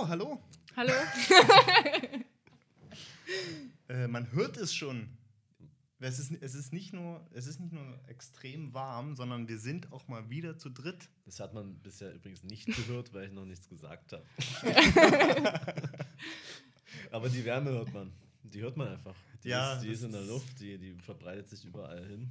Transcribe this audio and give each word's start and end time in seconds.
So, 0.00 0.08
hallo. 0.08 0.42
Hallo. 0.76 0.92
Äh, 3.88 4.08
man 4.08 4.32
hört 4.32 4.56
es 4.56 4.74
schon. 4.74 5.08
Es 6.00 6.18
ist, 6.18 6.32
es, 6.40 6.54
ist 6.54 6.72
nicht 6.72 6.92
nur, 6.92 7.24
es 7.32 7.46
ist 7.46 7.60
nicht 7.60 7.72
nur 7.72 8.00
extrem 8.08 8.72
warm, 8.72 9.14
sondern 9.14 9.46
wir 9.46 9.58
sind 9.58 9.92
auch 9.92 10.08
mal 10.08 10.30
wieder 10.30 10.56
zu 10.56 10.70
dritt. 10.70 11.08
Das 11.26 11.38
hat 11.38 11.54
man 11.54 11.78
bisher 11.80 12.14
übrigens 12.14 12.42
nicht 12.42 12.66
gehört, 12.66 13.12
weil 13.12 13.26
ich 13.26 13.32
noch 13.32 13.44
nichts 13.44 13.68
gesagt 13.68 14.12
habe. 14.12 14.24
Aber 17.12 17.28
die 17.28 17.44
Wärme 17.44 17.70
hört 17.70 17.92
man. 17.92 18.12
Die 18.42 18.60
hört 18.62 18.76
man 18.76 18.88
einfach. 18.88 19.16
Die 19.44 19.48
Ja, 19.48 19.74
ist, 19.74 19.82
die 19.82 19.88
ist 19.88 20.02
in 20.02 20.12
der 20.12 20.22
Luft, 20.22 20.60
die, 20.60 20.78
die 20.78 20.94
verbreitet 20.94 21.48
sich 21.48 21.64
überall 21.64 22.04
hin. 22.06 22.30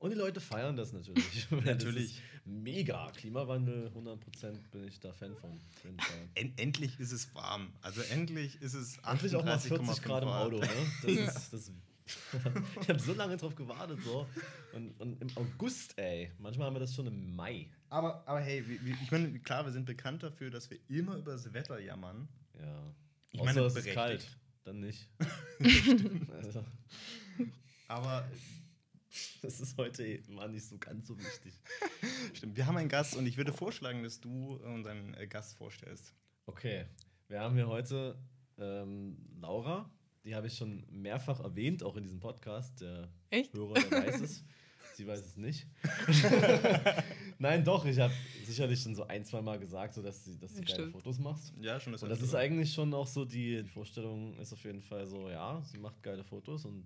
Und 0.00 0.10
die 0.10 0.16
Leute 0.16 0.40
feiern 0.40 0.76
das 0.76 0.92
natürlich. 0.92 1.46
Das 1.50 1.64
Natürlich. 1.64 2.22
mega. 2.46 3.10
Klimawandel, 3.12 3.92
100% 3.94 4.70
bin 4.72 4.84
ich 4.88 4.98
da 4.98 5.12
Fan 5.12 5.36
von. 5.36 5.50
auf 5.50 5.84
jeden 5.84 6.00
Fall. 6.00 6.28
En 6.34 6.52
endlich 6.56 6.98
ist 6.98 7.12
es 7.12 7.32
warm. 7.34 7.72
Also 7.82 8.00
endlich 8.02 8.60
ist 8.62 8.72
es 8.74 8.96
Endlich 9.06 9.36
auch 9.36 9.44
mal 9.44 9.58
40 9.58 9.86
38,5 9.88 10.02
Grad 10.02 10.22
im 10.22 10.28
Auto. 10.30 10.58
Ne? 10.58 10.68
Das 11.02 11.12
Ja. 11.14 11.24
ist, 11.26 11.52
das, 11.52 11.70
ich 12.80 12.88
habe 12.88 12.98
so 12.98 13.12
lange 13.12 13.36
drauf 13.36 13.54
gewartet. 13.54 14.00
So. 14.02 14.26
Und, 14.72 14.98
und 15.00 15.20
im 15.20 15.28
August, 15.36 15.96
ey. 15.98 16.32
Manchmal 16.38 16.66
haben 16.68 16.74
wir 16.76 16.80
das 16.80 16.94
schon 16.94 17.06
im 17.06 17.36
Mai. 17.36 17.68
Aber, 17.90 18.26
aber 18.26 18.40
hey, 18.40 18.64
ich 19.02 19.10
meine, 19.10 19.38
klar, 19.40 19.64
wir 19.66 19.72
sind 19.72 19.84
bekannt 19.84 20.22
dafür, 20.22 20.50
dass 20.50 20.70
wir 20.70 20.78
immer 20.88 21.16
über 21.16 21.32
das 21.32 21.52
Wetter 21.52 21.78
jammern. 21.78 22.26
Ja. 22.58 22.94
Ich 23.32 23.40
Außer 23.40 23.52
meine, 23.54 23.66
es 23.66 23.76
ist 23.76 23.86
kalt. 23.92 24.36
Dann 24.64 24.80
nicht. 24.80 25.08
also, 26.32 26.64
Aber 27.86 28.26
das 29.42 29.60
ist 29.60 29.76
heute 29.76 30.20
mal 30.28 30.48
nicht 30.48 30.66
so 30.66 30.78
ganz 30.78 31.08
so 31.08 31.18
wichtig. 31.18 31.54
stimmt, 32.34 32.56
wir 32.56 32.66
haben 32.66 32.76
einen 32.76 32.88
Gast 32.88 33.16
und 33.16 33.26
ich 33.26 33.36
würde 33.36 33.52
vorschlagen, 33.52 34.02
dass 34.02 34.20
du 34.20 34.56
unseren 34.64 35.14
äh, 35.14 35.26
Gast 35.26 35.56
vorstellst. 35.56 36.14
Okay, 36.46 36.86
wir 37.28 37.40
haben 37.40 37.54
hier 37.54 37.68
heute 37.68 38.18
ähm, 38.58 39.16
Laura. 39.40 39.90
Die 40.24 40.34
habe 40.34 40.48
ich 40.48 40.56
schon 40.56 40.84
mehrfach 40.90 41.40
erwähnt, 41.40 41.82
auch 41.82 41.96
in 41.96 42.02
diesem 42.02 42.20
Podcast. 42.20 42.80
Der 42.82 43.08
Echt? 43.30 43.54
Hörer, 43.54 43.74
der 43.74 43.90
weiß 43.90 44.20
es. 44.20 44.44
Sie 44.94 45.06
weiß 45.06 45.24
es 45.24 45.36
nicht. 45.36 45.66
Nein, 47.38 47.64
doch, 47.64 47.86
ich 47.86 47.98
habe 47.98 48.12
sicherlich 48.44 48.82
schon 48.82 48.94
so 48.94 49.06
ein, 49.06 49.24
zwei 49.24 49.40
Mal 49.40 49.58
gesagt, 49.58 49.94
so 49.94 50.02
dass, 50.02 50.24
sie, 50.24 50.36
dass 50.38 50.52
du 50.52 50.60
Ja, 50.62 50.76
geile. 50.76 50.90
Fotos 50.90 51.18
machst. 51.18 51.54
Ja, 51.58 51.80
schon 51.80 51.92
das 51.92 52.02
Und 52.02 52.10
das 52.10 52.20
ist 52.20 52.34
eigentlich 52.34 52.74
schon 52.74 52.92
auch 52.92 53.06
so, 53.06 53.24
die 53.24 53.64
Vorstellung 53.64 54.36
ist 54.38 54.52
auf 54.52 54.62
jeden 54.62 54.82
Fall 54.82 55.06
so, 55.06 55.30
ja, 55.30 55.62
sie 55.62 55.78
macht 55.78 56.02
geile 56.02 56.22
Fotos 56.22 56.66
und 56.66 56.84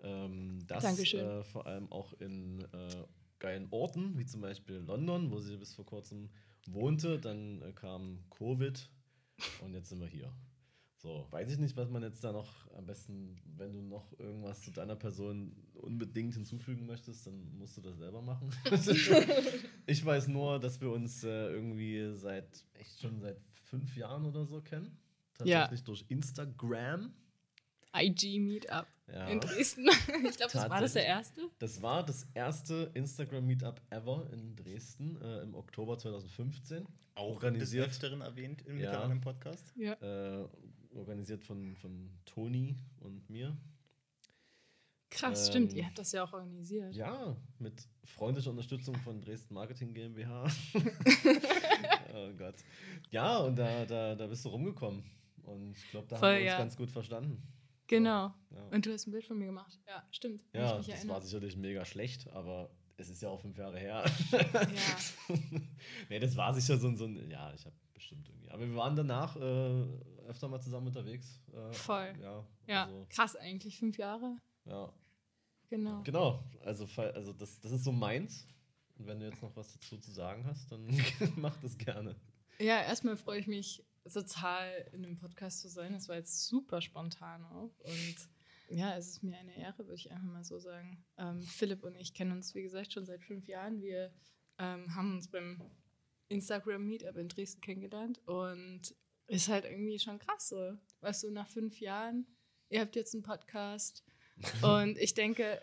ähm, 0.00 0.58
das 0.66 0.84
äh, 1.14 1.42
vor 1.44 1.66
allem 1.66 1.90
auch 1.90 2.12
in 2.14 2.60
äh, 2.72 3.04
geilen 3.38 3.68
Orten, 3.70 4.18
wie 4.18 4.26
zum 4.26 4.40
Beispiel 4.40 4.76
London, 4.76 5.30
wo 5.30 5.38
sie 5.40 5.56
bis 5.56 5.74
vor 5.74 5.86
kurzem 5.86 6.30
wohnte. 6.66 7.18
Dann 7.18 7.62
äh, 7.62 7.72
kam 7.72 8.24
Covid 8.30 8.90
und 9.62 9.74
jetzt 9.74 9.88
sind 9.88 10.00
wir 10.00 10.08
hier. 10.08 10.32
So, 11.00 11.28
weiß 11.30 11.52
ich 11.52 11.58
nicht, 11.58 11.76
was 11.76 11.88
man 11.90 12.02
jetzt 12.02 12.24
da 12.24 12.32
noch 12.32 12.68
am 12.74 12.84
besten, 12.84 13.36
wenn 13.56 13.72
du 13.72 13.80
noch 13.82 14.18
irgendwas 14.18 14.62
zu 14.62 14.72
deiner 14.72 14.96
Person 14.96 15.52
unbedingt 15.74 16.34
hinzufügen 16.34 16.86
möchtest, 16.86 17.24
dann 17.24 17.56
musst 17.56 17.76
du 17.76 17.80
das 17.80 17.98
selber 17.98 18.20
machen. 18.20 18.50
ich 19.86 20.04
weiß 20.04 20.26
nur, 20.26 20.58
dass 20.58 20.80
wir 20.80 20.90
uns 20.90 21.22
äh, 21.22 21.50
irgendwie 21.50 22.12
seit, 22.16 22.64
echt 22.74 23.00
schon 23.00 23.20
seit 23.20 23.40
fünf 23.62 23.96
Jahren 23.96 24.24
oder 24.24 24.44
so 24.44 24.60
kennen. 24.60 24.98
Ja. 25.44 25.60
Tatsächlich 25.60 25.84
durch 25.84 26.04
Instagram. 26.08 27.12
IG 27.96 28.38
Meetup 28.40 28.86
Ja. 29.12 29.26
in 29.28 29.40
Dresden. 29.40 29.86
Ich 30.28 30.36
glaube, 30.36 30.52
das 30.52 30.70
war 30.70 30.80
das 30.80 30.92
der 30.92 31.06
erste. 31.06 31.40
Das 31.58 31.80
war 31.82 32.04
das 32.04 32.26
erste 32.34 32.90
Instagram-Meetup 32.94 33.80
ever 33.90 34.28
in 34.32 34.56
Dresden 34.56 35.20
äh, 35.22 35.42
im 35.42 35.54
Oktober 35.54 35.98
2015. 35.98 36.86
auch 37.14 37.34
organisiert. 37.34 37.86
des 37.86 37.90
Öfteren 37.96 38.20
erwähnt 38.20 38.62
im 38.66 38.78
Ja. 38.78 39.08
Podcast. 39.20 39.72
Ja. 39.76 39.92
Äh, 39.94 40.46
organisiert 40.94 41.44
von, 41.44 41.76
von 41.76 42.10
Toni 42.24 42.76
und 43.00 43.28
mir. 43.30 43.56
Krass, 45.10 45.46
Ähm, 45.46 45.50
stimmt. 45.52 45.72
Ihr 45.72 45.86
habt 45.86 45.98
das 45.98 46.12
ja 46.12 46.24
auch 46.24 46.32
organisiert. 46.32 46.94
Ja, 46.94 47.34
mit 47.58 47.88
freundlicher 48.04 48.50
Unterstützung 48.50 48.94
von 48.96 49.20
Dresden 49.20 49.54
Marketing 49.54 49.94
GmbH. 49.94 50.44
oh 52.14 52.32
Gott. 52.36 52.54
Ja, 53.10 53.38
und 53.38 53.56
da, 53.56 53.84
da, 53.86 54.14
da 54.14 54.26
bist 54.26 54.44
du 54.44 54.50
rumgekommen. 54.50 55.02
Und 55.44 55.76
ich 55.78 55.90
glaube, 55.90 56.06
da 56.08 56.16
Voll, 56.16 56.28
haben 56.28 56.34
wir 56.36 56.42
uns 56.42 56.52
ja. 56.52 56.58
ganz 56.58 56.76
gut 56.76 56.90
verstanden. 56.90 57.42
Genau. 57.88 58.32
Ja, 58.50 58.68
Und 58.70 58.86
du 58.86 58.92
hast 58.92 59.06
ein 59.06 59.10
Bild 59.10 59.24
von 59.24 59.38
mir 59.38 59.46
gemacht. 59.46 59.78
Ja, 59.86 60.06
stimmt. 60.10 60.44
Ja 60.52 60.76
das 60.76 60.88
erinnere. 60.88 61.14
war 61.14 61.20
sicherlich 61.22 61.56
mega 61.56 61.84
schlecht, 61.84 62.28
aber 62.30 62.70
es 62.96 63.08
ist 63.08 63.22
ja 63.22 63.28
auch 63.28 63.40
fünf 63.40 63.56
Jahre 63.58 63.78
her. 63.78 64.04
Ja. 64.32 65.34
nee, 66.08 66.18
das 66.18 66.36
war 66.36 66.54
sicher 66.54 66.76
so 66.78 66.88
ein, 66.88 66.96
so 66.96 67.04
ein 67.06 67.30
ja, 67.30 67.52
ich 67.54 67.64
habe 67.64 67.74
bestimmt 67.94 68.28
irgendwie. 68.28 68.50
Aber 68.50 68.66
wir 68.66 68.76
waren 68.76 68.94
danach 68.96 69.36
äh, 69.36 69.84
öfter 70.28 70.48
mal 70.48 70.60
zusammen 70.60 70.86
unterwegs. 70.88 71.40
Äh, 71.52 71.72
Voll. 71.72 72.12
Ja, 72.20 72.46
ja, 72.66 72.84
Also, 72.84 73.06
krass 73.10 73.36
eigentlich. 73.36 73.78
Fünf 73.78 73.98
Jahre. 73.98 74.36
ja. 74.64 74.92
Genau. 75.70 76.02
Genau, 76.02 76.42
also, 76.64 76.86
also 76.96 77.34
das, 77.34 77.60
das 77.60 77.72
ist 77.72 77.84
so 77.84 77.92
meins. 77.92 78.46
Und 78.96 79.06
wenn 79.06 79.20
du 79.20 79.26
jetzt 79.26 79.42
noch 79.42 79.54
was 79.54 79.70
dazu 79.74 79.98
zu 79.98 80.10
sagen 80.10 80.46
hast, 80.46 80.72
dann 80.72 80.86
mach 81.36 81.54
das 81.60 81.76
gerne. 81.76 82.16
Ja, 82.58 82.80
erstmal 82.82 83.18
freue 83.18 83.38
ich 83.38 83.46
mich 83.46 83.84
total 84.08 84.88
in 84.92 85.02
dem 85.02 85.16
Podcast 85.16 85.60
zu 85.60 85.68
sein. 85.68 85.92
Das 85.92 86.08
war 86.08 86.16
jetzt 86.16 86.46
super 86.46 86.80
spontan 86.80 87.44
auch. 87.44 87.78
Und 87.80 88.16
ja, 88.70 88.96
es 88.96 89.08
ist 89.08 89.22
mir 89.22 89.38
eine 89.38 89.56
Ehre, 89.56 89.78
würde 89.78 89.94
ich 89.94 90.10
einfach 90.10 90.26
mal 90.26 90.44
so 90.44 90.58
sagen. 90.58 91.04
Ähm, 91.16 91.42
Philipp 91.42 91.84
und 91.84 91.96
ich 91.96 92.14
kennen 92.14 92.32
uns, 92.32 92.54
wie 92.54 92.62
gesagt, 92.62 92.92
schon 92.92 93.06
seit 93.06 93.22
fünf 93.22 93.46
Jahren. 93.46 93.80
Wir 93.80 94.12
ähm, 94.58 94.94
haben 94.94 95.14
uns 95.14 95.28
beim 95.28 95.62
Instagram 96.28 96.86
Meetup 96.86 97.16
in 97.16 97.28
Dresden 97.28 97.60
kennengelernt 97.60 98.20
und 98.26 98.94
ist 99.26 99.48
halt 99.48 99.64
irgendwie 99.64 99.98
schon 99.98 100.18
krass 100.18 100.48
so. 100.48 100.74
Weißt 101.00 101.22
du, 101.22 101.30
nach 101.30 101.48
fünf 101.48 101.80
Jahren, 101.80 102.26
ihr 102.68 102.80
habt 102.80 102.96
jetzt 102.96 103.14
einen 103.14 103.22
Podcast 103.22 104.04
und 104.62 104.98
ich 104.98 105.14
denke, 105.14 105.60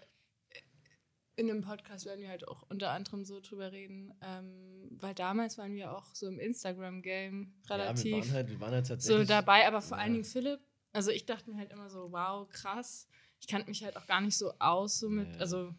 in 1.38 1.47
dem 1.47 1.62
Podcast 1.62 2.06
werden 2.06 2.22
wir 2.22 2.29
halt 2.29 2.47
auch 2.47 2.63
unter 2.69 2.91
anderem 2.91 3.25
so 3.25 3.40
drüber 3.41 3.72
reden, 3.72 4.13
ähm, 4.22 4.88
weil 5.01 5.13
damals 5.13 5.57
waren 5.57 5.73
wir 5.73 5.96
auch 5.96 6.13
so 6.16 6.28
im 6.28 6.40
Instagram-Game 6.40 7.53
Ja, 7.63 7.69
wir 7.69 7.75
relativ 7.84 8.13
waren 8.13 8.31
halt, 8.31 8.50
wir 8.50 8.59
waren 8.62 8.73
halt 8.73 8.85
so 8.88 8.94
tatsächlich. 8.94 9.28
dabei, 9.28 9.68
aber 9.68 9.81
vor 9.81 9.97
Ja. 9.97 10.03
allen 10.03 10.13
Dingen 10.13 10.24
Philipp. 10.25 10.59
Also 10.94 11.12
ich 11.12 11.25
dachte 11.25 11.50
mir 11.50 11.57
halt 11.57 11.72
immer 11.72 11.90
so, 11.90 12.12
wow, 12.12 12.47
krass. 12.47 13.07
Ich 13.41 13.47
kannte 13.47 13.68
mich 13.69 13.84
halt 13.84 13.97
auch 13.97 14.07
gar 14.07 14.22
nicht 14.22 14.38
so 14.38 14.53
aus, 14.59 15.00
so 15.00 15.09
mit, 15.09 15.28
Ja. 15.34 15.40
also 15.40 15.74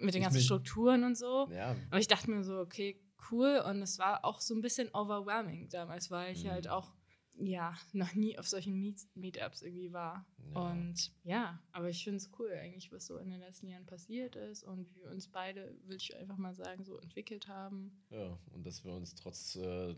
mit 0.00 0.14
den 0.14 0.22
Ich 0.22 0.26
ganzen 0.26 0.40
Strukturen 0.40 1.04
und 1.04 1.16
so. 1.16 1.48
Ja, 1.50 1.76
Aber 1.90 2.00
ich 2.00 2.08
dachte 2.08 2.30
mir 2.30 2.42
so, 2.42 2.58
okay, 2.60 2.98
cool. 3.30 3.62
Und 3.68 3.82
es 3.82 3.98
war 3.98 4.24
auch 4.24 4.40
so 4.40 4.54
ein 4.54 4.62
bisschen 4.62 4.88
overwhelming 4.94 5.68
damals, 5.68 6.10
weil 6.10 6.32
ich 6.32 6.44
Mhm. 6.44 6.48
halt 6.50 6.68
auch, 6.68 6.94
ja, 7.38 7.74
noch 7.92 8.14
nie 8.14 8.38
auf 8.38 8.48
solchen 8.48 8.78
Meet 8.80 9.06
Meetups 9.14 9.62
irgendwie 9.62 9.92
war. 9.92 10.24
Ja. 10.54 10.70
Und 10.70 11.12
ja, 11.24 11.62
aber 11.72 11.90
ich 11.90 12.02
finde 12.04 12.18
es 12.18 12.30
cool 12.38 12.50
eigentlich, 12.52 12.90
was 12.92 13.06
so 13.06 13.18
in 13.18 13.30
den 13.30 13.40
letzten 13.40 13.68
Jahren 13.68 13.86
passiert 13.86 14.36
ist 14.36 14.64
und 14.64 14.88
wie 14.94 15.02
wir 15.02 15.10
uns 15.10 15.28
beide, 15.28 15.74
will 15.84 15.96
ich 15.96 16.16
einfach 16.16 16.38
mal 16.38 16.54
sagen, 16.54 16.84
so 16.84 16.98
entwickelt 16.98 17.48
haben. 17.48 17.92
ja, 18.10 18.38
und 18.52 18.66
dass 18.66 18.84
wir 18.84 18.92
uns 18.92 19.14
trotz 19.14 19.56
äh, 19.56 19.94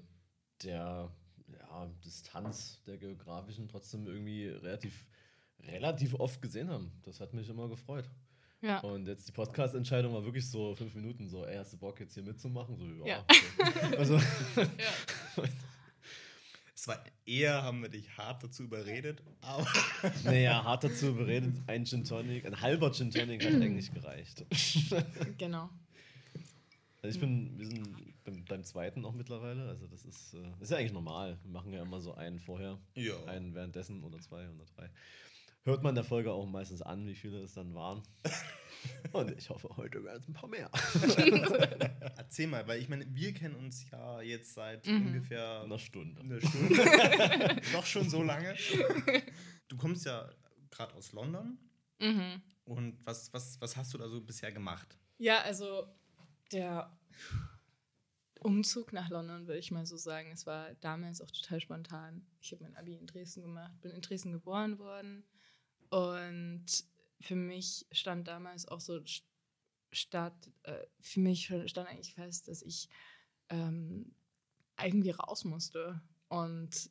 der 0.63 1.13
ja, 1.53 1.87
Distanz 2.05 2.83
der 2.87 2.99
geografischen 2.99 3.69
trotzdem 3.69 4.07
irgendwie 4.07 4.49
relativ, 4.49 5.07
relativ 5.61 6.15
oft 6.15 6.43
gesehen 6.43 6.69
haben. 6.69 6.93
Das 7.03 7.21
hat 7.21 7.35
mich 7.35 7.49
immer 7.49 7.69
gefreut. 7.69 8.11
Ja. 8.61 8.81
Und 8.81 9.07
jetzt 9.07 9.29
die 9.29 9.33
Podcast-Entscheidung 9.33 10.13
war 10.13 10.25
wirklich 10.25 10.49
so 10.51 10.75
fünf 10.75 10.95
Minuten, 10.95 11.29
so, 11.29 11.47
ey, 11.47 11.57
hast 11.57 11.73
du 11.73 11.77
Bock 11.77 12.01
jetzt 12.01 12.15
hier 12.15 12.25
mitzumachen? 12.25 12.77
So, 12.77 13.07
ja. 13.07 13.07
Ja. 13.07 13.25
Also, 13.97 14.17
ja. 14.57 15.45
Es 16.89 16.97
war 16.97 17.05
eher, 17.27 17.63
haben 17.65 17.83
wir 17.83 17.91
dich 17.91 18.17
hart 18.17 18.43
dazu 18.43 18.63
überredet, 18.63 19.23
aber 19.43 19.67
naja, 20.25 20.65
hart 20.65 20.85
dazu 20.85 21.15
beredet, 21.15 21.55
ein 21.67 21.85
Gin 21.85 22.03
Tonic, 22.03 22.47
ein 22.47 22.59
halber 22.59 22.91
Gin 22.93 23.11
Tonic 23.11 23.45
hat 23.45 23.61
eigentlich 23.61 23.93
gereicht. 23.93 24.47
Genau. 25.37 25.69
Also 27.03 27.15
ich 27.15 27.21
bin, 27.21 27.59
wir 27.59 27.67
sind 27.67 28.25
beim, 28.25 28.43
beim 28.47 28.65
zweiten 28.65 29.05
auch 29.05 29.13
mittlerweile, 29.13 29.69
also 29.69 29.87
das 29.87 30.07
ist, 30.07 30.33
äh, 30.33 30.63
ist 30.63 30.71
ja 30.71 30.79
eigentlich 30.79 30.95
normal. 30.95 31.39
Wir 31.43 31.51
machen 31.53 31.75
ja 31.75 31.83
immer 31.83 32.01
so 32.01 32.15
einen 32.15 32.41
vorher, 32.41 32.79
ja. 32.95 33.23
einen 33.27 33.55
währenddessen 33.55 34.03
oder 34.03 34.19
zwei 34.21 34.49
oder 34.49 34.65
drei. 34.75 34.89
Hört 35.65 35.83
man 35.83 35.95
der 35.95 36.05
Folge 36.05 36.33
auch 36.33 36.47
meistens 36.47 36.81
an, 36.83 37.07
wie 37.07 37.15
viele 37.15 37.43
es 37.43 37.53
dann 37.55 37.75
waren. 37.75 38.03
Und 39.13 39.33
ich 39.37 39.51
hoffe, 39.51 39.69
heute 39.77 40.03
werden 40.05 40.21
es 40.23 40.29
ein 40.29 40.33
paar 40.35 40.49
mehr. 40.49 40.71
Erzähl 42.17 42.47
mal, 42.47 42.67
weil 42.69 42.81
ich 42.81 42.89
meine, 42.89 43.05
wir 43.15 43.35
kennen 43.35 43.57
uns 43.57 43.91
ja 43.91 44.21
jetzt 44.23 44.55
seit 44.55 44.87
Mhm. 44.87 45.09
ungefähr 45.09 45.63
Eine 45.63 45.79
Stunde. 45.79 46.21
eine 46.21 46.41
Stunde. 46.41 47.61
Doch 47.73 47.85
schon 47.85 48.09
so 48.09 48.23
lange. 48.23 48.55
Du 49.67 49.77
kommst 49.77 50.07
ja 50.07 50.31
gerade 50.71 50.95
aus 50.95 51.13
London. 51.13 51.59
Mhm. 52.01 52.41
Und 52.65 52.99
was, 53.05 53.33
was, 53.33 53.61
was 53.61 53.77
hast 53.77 53.93
du 53.95 53.99
da 53.99 54.09
so 54.09 54.21
bisher 54.21 54.53
gemacht? 54.53 54.97
Ja, 55.19 55.41
also 55.43 55.89
der 56.53 56.97
Umzug 58.41 58.93
nach 58.93 59.11
London, 59.11 59.49
würde 59.49 59.59
ich 59.59 59.73
mal 59.73 59.85
so 59.87 59.97
sagen, 59.97 60.31
es 60.31 60.47
war 60.47 60.73
damals 60.77 61.21
auch 61.21 61.31
total 61.33 61.61
spontan. 61.61 62.25
Ich 62.41 62.53
habe 62.53 62.63
mein 62.63 62.77
Abi 62.77 62.95
in 62.95 63.07
Dresden 63.07 63.43
gemacht, 63.43 63.73
bin 63.81 63.91
in 63.91 64.01
Dresden 64.03 64.33
geboren 64.33 64.79
worden 64.79 65.25
und 65.91 66.67
für 67.21 67.37
mich 67.37 67.87
stand 67.93 68.29
damals 68.29 68.67
auch 68.69 68.81
so 68.81 68.95
st- 68.99 69.23
statt, 69.93 70.51
äh, 70.65 70.87
für 71.01 71.21
mich 71.21 71.47
stand 71.67 71.89
eigentlich 71.89 72.15
fest, 72.15 72.49
dass 72.49 72.63
ich 72.63 72.89
ähm, 73.51 74.15
irgendwie 74.81 75.11
raus 75.11 75.45
musste 75.45 76.01
und 76.29 76.91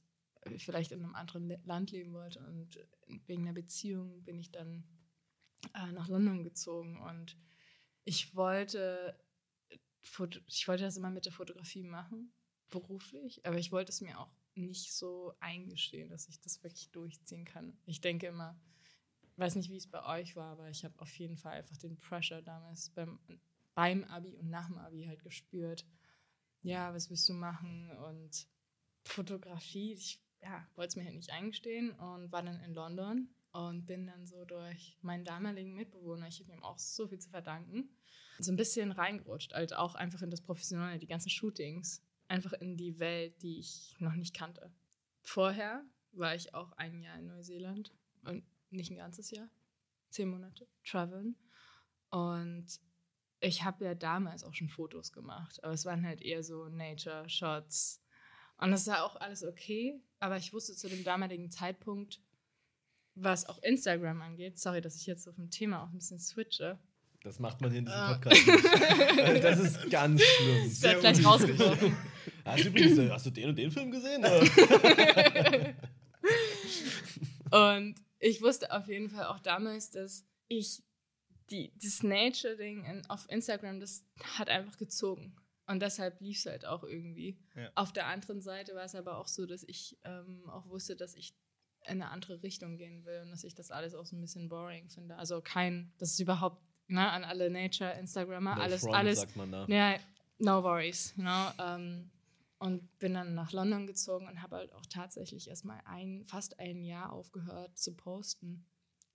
vielleicht 0.58 0.92
in 0.92 1.04
einem 1.04 1.16
anderen 1.16 1.50
Land 1.66 1.92
leben 1.92 2.14
wollte. 2.14 2.40
Und 2.40 2.80
wegen 3.28 3.44
einer 3.44 3.54
Beziehung 3.54 4.24
bin 4.24 4.40
ich 4.40 4.52
dann 4.52 4.84
äh, 5.74 5.92
nach 5.92 6.08
London 6.08 6.44
gezogen 6.44 7.02
und 7.02 7.38
ich 8.06 8.36
wollte, 8.36 9.20
ich 10.48 10.68
wollte 10.68 10.84
das 10.84 10.98
immer 10.98 11.10
mit 11.12 11.26
der 11.26 11.32
Fotografie 11.34 11.84
machen, 11.84 12.32
beruflich, 12.70 13.46
aber 13.46 13.58
ich 13.58 13.72
wollte 13.72 13.92
es 13.92 14.02
mir 14.02 14.20
auch 14.20 14.32
nicht 14.56 14.94
so 14.94 15.34
eingestehen, 15.40 16.10
dass 16.10 16.28
ich 16.28 16.40
das 16.42 16.64
wirklich 16.64 16.90
durchziehen 16.92 17.46
kann. 17.46 17.78
Ich 17.86 18.02
denke 18.02 18.28
immer, 18.28 18.60
weiß 19.38 19.56
nicht, 19.56 19.70
wie 19.70 19.78
es 19.78 19.88
bei 19.88 20.04
euch 20.06 20.36
war, 20.36 20.52
aber 20.52 20.70
ich 20.70 20.84
habe 20.84 21.00
auf 21.00 21.18
jeden 21.20 21.38
Fall 21.38 21.54
einfach 21.54 21.78
den 21.78 22.00
Pressure 22.00 22.42
damals 22.42 22.90
beim, 22.90 23.20
beim 23.76 24.04
Abi 24.06 24.36
und 24.38 24.50
nach 24.50 24.68
dem 24.68 24.78
Abi 24.78 25.06
halt 25.06 25.24
gespürt. 25.24 25.86
Ja, 26.64 26.94
was 26.94 27.10
willst 27.10 27.30
du 27.30 27.34
machen? 27.34 27.92
Und 27.92 28.48
Fotografie, 29.04 29.94
ich 29.94 30.22
ja, 30.42 30.68
wollte 30.76 30.90
es 30.90 30.96
mir 30.96 31.06
halt 31.06 31.16
nicht 31.16 31.32
eingestehen 31.32 31.92
und 31.92 32.32
war 32.32 32.44
dann 32.44 32.62
in 32.62 32.74
London 32.74 33.30
und 33.52 33.86
bin 33.86 34.08
dann 34.08 34.26
so 34.26 34.46
durch 34.46 34.98
meinen 35.02 35.26
damaligen 35.26 35.74
Mitbewohner, 35.74 36.28
ich 36.28 36.40
habe 36.40 36.52
ihm 36.52 36.64
auch 36.64 36.78
so 36.78 37.08
viel 37.08 37.20
zu 37.20 37.30
verdanken, 37.30 37.90
so 38.40 38.52
ein 38.52 38.58
bisschen 38.58 38.92
reingerutscht, 38.92 39.54
halt 39.54 39.74
auch 39.74 39.96
einfach 39.96 40.22
in 40.22 40.30
das 40.30 40.42
Professionelle, 40.42 41.00
die 41.00 41.08
ganzen 41.08 41.30
Shootings, 41.30 42.04
einfach 42.28 42.54
in 42.54 42.78
die 42.78 43.00
Welt, 43.00 43.42
die 43.42 43.60
ich 43.60 43.96
noch 44.00 44.14
nicht 44.14 44.36
kannte. 44.36 44.72
Vorher 45.22 45.84
war 46.12 46.36
ich 46.36 46.54
auch 46.54 46.72
ein 46.74 47.02
Jahr 47.02 47.18
in 47.18 47.28
Neuseeland 47.28 47.94
und 48.24 48.44
nicht 48.70 48.92
ein 48.92 48.98
ganzes 48.98 49.32
Jahr, 49.32 49.50
zehn 50.10 50.30
Monate, 50.30 50.68
traveln. 50.86 51.36
Und 52.10 52.66
ich 53.40 53.64
habe 53.64 53.86
ja 53.86 53.96
damals 53.96 54.44
auch 54.44 54.54
schon 54.54 54.70
Fotos 54.70 55.12
gemacht, 55.12 55.64
aber 55.64 55.74
es 55.74 55.86
waren 55.86 56.06
halt 56.06 56.22
eher 56.22 56.44
so 56.44 56.70
Nature-Shots. 56.70 58.02
Und 58.58 58.72
das 58.72 58.88
war 58.88 59.04
auch 59.04 59.16
alles 59.18 59.44
okay, 59.44 60.02
aber 60.20 60.38
ich 60.38 60.54
wusste 60.54 60.76
zu 60.76 60.90
dem 60.90 61.04
damaligen 61.04 61.52
Zeitpunkt, 61.52 62.22
was 63.16 63.48
auch 63.48 63.62
Instagram 63.64 64.22
angeht, 64.22 64.60
sorry, 64.60 64.82
dass 64.82 64.96
ich 64.96 65.06
jetzt 65.06 65.28
auf 65.28 65.36
dem 65.36 65.50
Thema 65.50 65.84
auch 65.84 65.90
ein 65.90 65.98
bisschen 65.98 66.20
switche. 66.20 66.80
Das 67.24 67.40
macht 67.40 67.62
man 67.62 67.72
hier 67.72 67.80
in 67.80 67.86
diesem 67.86 68.00
ah. 68.00 68.14
Podcast 68.14 68.48
nicht. 68.48 69.44
das 69.44 69.60
ist 69.60 69.90
ganz 69.90 70.22
schlimm. 70.22 70.70
Das 70.70 70.82
wird 70.82 71.00
gleich 71.02 71.26
rausgeworfen. 71.26 71.98
Hast 72.46 72.64
du 72.64 72.68
übrigens, 72.70 72.98
äh, 73.00 73.10
hast 73.10 73.26
du 73.26 73.32
den 73.32 73.50
und 73.50 73.58
den 73.58 73.72
Film 73.72 73.92
gesehen? 73.92 74.24
und 77.52 77.96
ich 78.20 78.42
wusste 78.42 78.72
auf 78.72 78.88
jeden 78.88 79.10
Fall 79.10 79.26
auch 79.26 79.40
damals, 79.40 79.92
dass 79.92 80.26
ich 80.48 80.84
die, 81.50 81.72
das 81.82 82.04
Nature-Ding 82.04 83.06
auf 83.08 83.30
Instagram, 83.30 83.80
das 83.80 84.06
hat 84.38 84.50
einfach 84.50 84.78
gezogen. 84.78 85.36
Und 85.66 85.82
deshalb 85.82 86.22
lief 86.22 86.40
es 86.40 86.46
halt 86.46 86.66
auch 86.66 86.84
irgendwie. 86.84 87.38
Ja. 87.56 87.70
Auf 87.76 87.92
der 87.92 88.08
anderen 88.08 88.42
Seite 88.42 88.74
war 88.74 88.86
es 88.86 88.96
aber 88.96 89.18
auch 89.18 89.28
so, 89.28 89.46
dass 89.46 89.64
ich 89.64 89.98
ähm, 90.06 90.50
auch 90.50 90.68
wusste, 90.70 90.96
dass 90.96 91.14
ich 91.16 91.36
in 91.86 92.02
eine 92.02 92.10
andere 92.10 92.42
Richtung 92.42 92.78
gehen 92.78 93.06
will 93.06 93.22
und 93.22 93.32
dass 93.32 93.44
ich 93.44 93.54
das 93.54 93.72
alles 93.72 93.94
auch 93.94 94.06
so 94.06 94.16
ein 94.16 94.22
bisschen 94.22 94.50
boring 94.50 94.90
finde. 94.90 95.18
Also 95.18 95.42
kein, 95.42 95.94
das 95.98 96.12
ist 96.12 96.20
überhaupt, 96.20 96.62
ne, 96.88 97.10
an 97.10 97.24
alle 97.24 97.50
Nature-Instagrammer, 97.50 98.56
no 98.56 98.62
alles, 98.62 98.82
front, 98.82 98.96
alles. 98.96 99.20
Sagt 99.20 99.36
man 99.36 99.52
da. 99.52 99.66
Ja, 99.68 99.98
no 100.38 100.64
worries, 100.64 101.14
you 101.18 101.24
know, 101.24 101.52
ähm, 101.60 102.10
und 102.60 102.98
bin 103.00 103.14
dann 103.14 103.36
nach 103.36 103.52
London 103.52 103.86
gezogen 103.86 104.28
und 104.28 104.42
habe 104.42 104.58
halt 104.58 104.74
auch 104.74 104.86
tatsächlich 104.88 105.48
erstmal 105.48 105.82
ein, 105.86 106.26
fast 106.26 106.60
ein 106.60 106.84
Jahr 106.84 107.14
aufgehört 107.14 107.78
zu 107.78 107.96
posten 107.96 108.66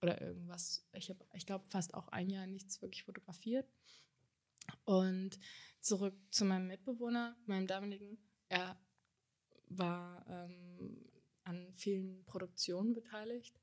oder 0.01 0.21
irgendwas. 0.21 0.85
Ich 0.93 1.09
habe, 1.09 1.25
ich 1.33 1.45
glaube, 1.45 1.65
fast 1.65 1.93
auch 1.93 2.07
ein 2.09 2.29
Jahr 2.29 2.47
nichts 2.47 2.81
wirklich 2.81 3.03
fotografiert. 3.03 3.67
Und 4.85 5.39
zurück 5.81 6.15
zu 6.31 6.45
meinem 6.45 6.67
Mitbewohner, 6.67 7.35
meinem 7.45 7.67
damaligen. 7.67 8.17
Er 8.47 8.79
war 9.67 10.25
ähm, 10.27 11.09
an 11.43 11.73
vielen 11.75 12.23
Produktionen 12.25 12.93
beteiligt, 12.93 13.59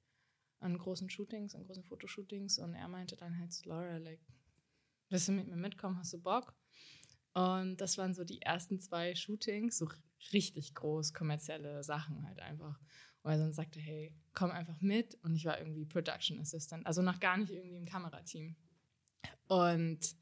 an 0.59 0.77
großen 0.77 1.09
Shootings, 1.09 1.55
an 1.55 1.65
großen 1.65 1.85
Fotoshootings 1.85 2.59
und 2.59 2.75
er 2.75 2.89
meinte 2.89 3.17
dann 3.17 3.39
halt, 3.39 3.65
Laura, 3.65 3.97
like, 3.97 4.21
willst 5.09 5.29
du 5.29 5.33
mit 5.33 5.47
mir 5.47 5.57
mitkommen, 5.57 5.99
hast 5.99 6.13
du 6.13 6.21
Bock? 6.21 6.55
Und 7.33 7.77
das 7.81 7.97
waren 7.99 8.15
so 8.15 8.25
die 8.25 8.43
ersten 8.43 8.81
zwei 8.81 9.15
Shootings, 9.15 9.79
so 9.79 9.89
richtig 10.33 10.75
groß 10.75 11.13
kommerzielle 11.13 11.83
Sachen 11.85 12.27
halt 12.27 12.41
einfach. 12.41 12.79
Und 13.23 13.33
er 13.33 13.39
dann 13.39 13.53
sagte, 13.53 13.79
hey, 13.79 14.15
komm 14.35 14.51
einfach 14.51 14.81
mit. 14.81 15.17
Und 15.23 15.35
ich 15.35 15.45
war 15.45 15.59
irgendwie 15.59 15.85
Production 15.85 16.41
Assistant, 16.41 16.87
also 16.87 17.03
noch 17.03 17.21
gar 17.21 17.37
nicht 17.37 17.53
irgendwie 17.53 17.77
im 17.77 17.87
Kamerateam. 17.87 18.57
Und 19.47 20.17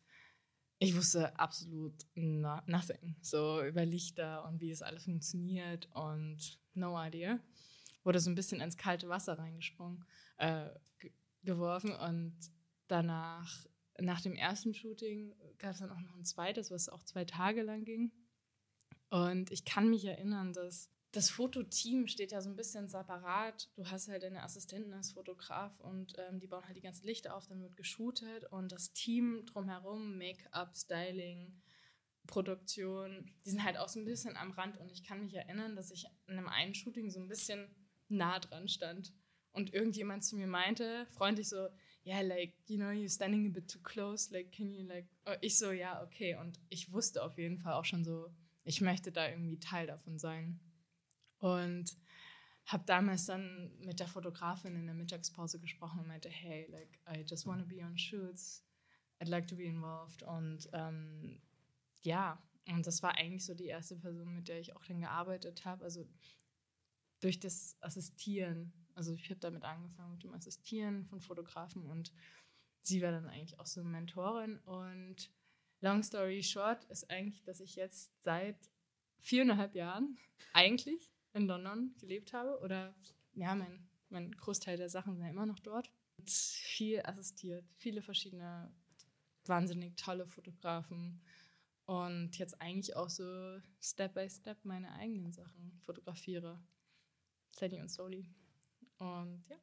ich 0.80 0.96
wusste 0.96 1.38
absolut 1.38 1.94
no 2.14 2.60
nothing. 2.66 3.16
So 3.20 3.64
über 3.64 3.84
Lichter 3.84 4.44
und 4.44 4.60
wie 4.60 4.70
das 4.70 4.82
alles 4.82 5.04
funktioniert 5.04 5.88
und 5.92 6.58
no 6.74 7.00
idea. 7.02 7.40
Wurde 8.04 8.20
so 8.20 8.30
ein 8.30 8.36
bisschen 8.36 8.60
ins 8.60 8.76
kalte 8.76 9.08
Wasser 9.08 9.38
reingesprungen, 9.38 10.04
äh, 10.36 10.70
geworfen 11.42 11.92
und 11.92 12.36
danach, 12.86 13.66
nach 14.00 14.20
dem 14.20 14.34
ersten 14.34 14.74
Shooting, 14.74 15.34
gab 15.58 15.72
es 15.72 15.78
dann 15.80 15.90
auch 15.90 16.00
noch 16.00 16.14
ein 16.14 16.24
zweites, 16.24 16.70
was 16.70 16.88
auch 16.88 17.02
zwei 17.02 17.24
Tage 17.24 17.62
lang 17.62 17.84
ging. 17.84 18.12
Und 19.10 19.50
ich 19.50 19.64
kann 19.64 19.88
mich 19.88 20.04
erinnern, 20.04 20.52
dass 20.52 20.90
das 21.12 21.30
Fototeam 21.30 22.06
steht 22.06 22.32
ja 22.32 22.40
so 22.42 22.50
ein 22.50 22.56
bisschen 22.56 22.88
separat. 22.88 23.70
Du 23.74 23.86
hast 23.86 24.08
halt 24.08 24.22
deine 24.22 24.42
Assistenten 24.42 24.92
als 24.92 25.12
Fotograf 25.12 25.78
und 25.80 26.14
ähm, 26.18 26.38
die 26.38 26.46
bauen 26.46 26.64
halt 26.66 26.76
die 26.76 26.82
ganzen 26.82 27.06
Lichter 27.06 27.34
auf, 27.34 27.46
dann 27.46 27.62
wird 27.62 27.76
geshootet 27.76 28.44
und 28.52 28.72
das 28.72 28.92
Team 28.92 29.46
drumherum, 29.46 30.18
Make-up, 30.18 30.76
Styling, 30.76 31.60
Produktion, 32.26 33.32
die 33.44 33.50
sind 33.50 33.64
halt 33.64 33.78
auch 33.78 33.88
so 33.88 33.98
ein 33.98 34.04
bisschen 34.04 34.36
am 34.36 34.52
Rand 34.52 34.76
und 34.78 34.92
ich 34.92 35.02
kann 35.02 35.20
mich 35.20 35.34
erinnern, 35.34 35.76
dass 35.76 35.90
ich 35.90 36.04
in 36.26 36.34
einem 36.34 36.48
einen 36.48 36.74
Shooting 36.74 37.10
so 37.10 37.20
ein 37.20 37.28
bisschen 37.28 37.74
nah 38.08 38.38
dran 38.38 38.68
stand 38.68 39.14
und 39.52 39.72
irgendjemand 39.72 40.24
zu 40.24 40.36
mir 40.36 40.46
meinte, 40.46 41.06
freundlich 41.10 41.48
so, 41.48 41.68
yeah, 42.04 42.20
like, 42.22 42.54
you 42.66 42.78
know, 42.78 42.90
you're 42.90 43.08
standing 43.08 43.46
a 43.46 43.50
bit 43.50 43.68
too 43.68 43.80
close, 43.82 44.30
like, 44.32 44.50
can 44.50 44.70
you, 44.70 44.84
like, 44.84 45.06
oh, 45.26 45.34
ich 45.40 45.58
so, 45.58 45.72
ja, 45.72 46.02
okay 46.02 46.34
und 46.36 46.58
ich 46.68 46.92
wusste 46.92 47.22
auf 47.22 47.38
jeden 47.38 47.58
Fall 47.58 47.74
auch 47.74 47.84
schon 47.84 48.04
so, 48.04 48.30
ich 48.64 48.80
möchte 48.80 49.12
da 49.12 49.28
irgendwie 49.28 49.58
Teil 49.58 49.86
davon 49.86 50.18
sein. 50.18 50.60
Und 51.38 51.96
habe 52.66 52.84
damals 52.84 53.24
dann 53.24 53.70
mit 53.80 53.98
der 53.98 54.08
Fotografin 54.08 54.76
in 54.76 54.84
der 54.84 54.94
Mittagspause 54.94 55.58
gesprochen 55.58 56.00
und 56.00 56.06
meinte, 56.08 56.28
hey, 56.28 56.68
like, 56.70 57.00
I 57.08 57.24
just 57.26 57.46
want 57.46 57.60
to 57.62 57.66
be 57.66 57.82
on 57.82 57.96
shoots. 57.96 58.62
I'd 59.20 59.28
like 59.28 59.46
to 59.48 59.56
be 59.56 59.64
involved. 59.64 60.22
Und 60.22 60.68
ähm, 60.74 61.40
ja, 62.02 62.42
und 62.68 62.86
das 62.86 63.02
war 63.02 63.16
eigentlich 63.16 63.46
so 63.46 63.54
die 63.54 63.66
erste 63.66 63.96
Person, 63.96 64.34
mit 64.34 64.48
der 64.48 64.60
ich 64.60 64.76
auch 64.76 64.84
dann 64.84 65.00
gearbeitet 65.00 65.64
habe. 65.64 65.82
Also 65.82 66.06
durch 67.20 67.40
das 67.40 67.76
Assistieren. 67.80 68.72
Also 68.98 69.12
ich 69.12 69.30
habe 69.30 69.38
damit 69.38 69.62
angefangen 69.62 70.10
mit 70.10 70.24
dem 70.24 70.34
Assistieren 70.34 71.06
von 71.06 71.20
Fotografen 71.20 71.86
und 71.86 72.12
sie 72.82 73.00
war 73.00 73.12
dann 73.12 73.28
eigentlich 73.28 73.60
auch 73.60 73.66
so 73.66 73.80
eine 73.80 73.88
Mentorin. 73.90 74.58
Und 74.64 75.30
long 75.80 76.02
story 76.02 76.42
short 76.42 76.82
ist 76.86 77.08
eigentlich, 77.08 77.44
dass 77.44 77.60
ich 77.60 77.76
jetzt 77.76 78.10
seit 78.24 78.56
viereinhalb 79.20 79.76
Jahren 79.76 80.18
eigentlich 80.52 81.12
in 81.32 81.46
London 81.46 81.94
gelebt 82.00 82.32
habe. 82.32 82.58
Oder 82.58 82.92
ja, 83.34 83.54
mein, 83.54 83.88
mein 84.08 84.32
Großteil 84.32 84.76
der 84.76 84.88
Sachen 84.88 85.16
ja 85.20 85.28
immer 85.28 85.46
noch 85.46 85.60
dort. 85.60 85.92
Und 86.16 86.28
viel 86.28 87.00
assistiert, 87.02 87.64
viele 87.76 88.02
verschiedene 88.02 88.74
wahnsinnig 89.44 89.94
tolle 89.94 90.26
Fotografen. 90.26 91.22
Und 91.84 92.36
jetzt 92.36 92.60
eigentlich 92.60 92.96
auch 92.96 93.10
so 93.10 93.60
Step 93.80 94.14
by 94.14 94.28
Step 94.28 94.64
meine 94.64 94.90
eigenen 94.94 95.30
Sachen 95.30 95.78
fotografiere. 95.84 96.60
Steady 97.54 97.80
und 97.80 97.90
slowly. 97.90 98.28
Und 98.98 99.44
ja. 99.48 99.56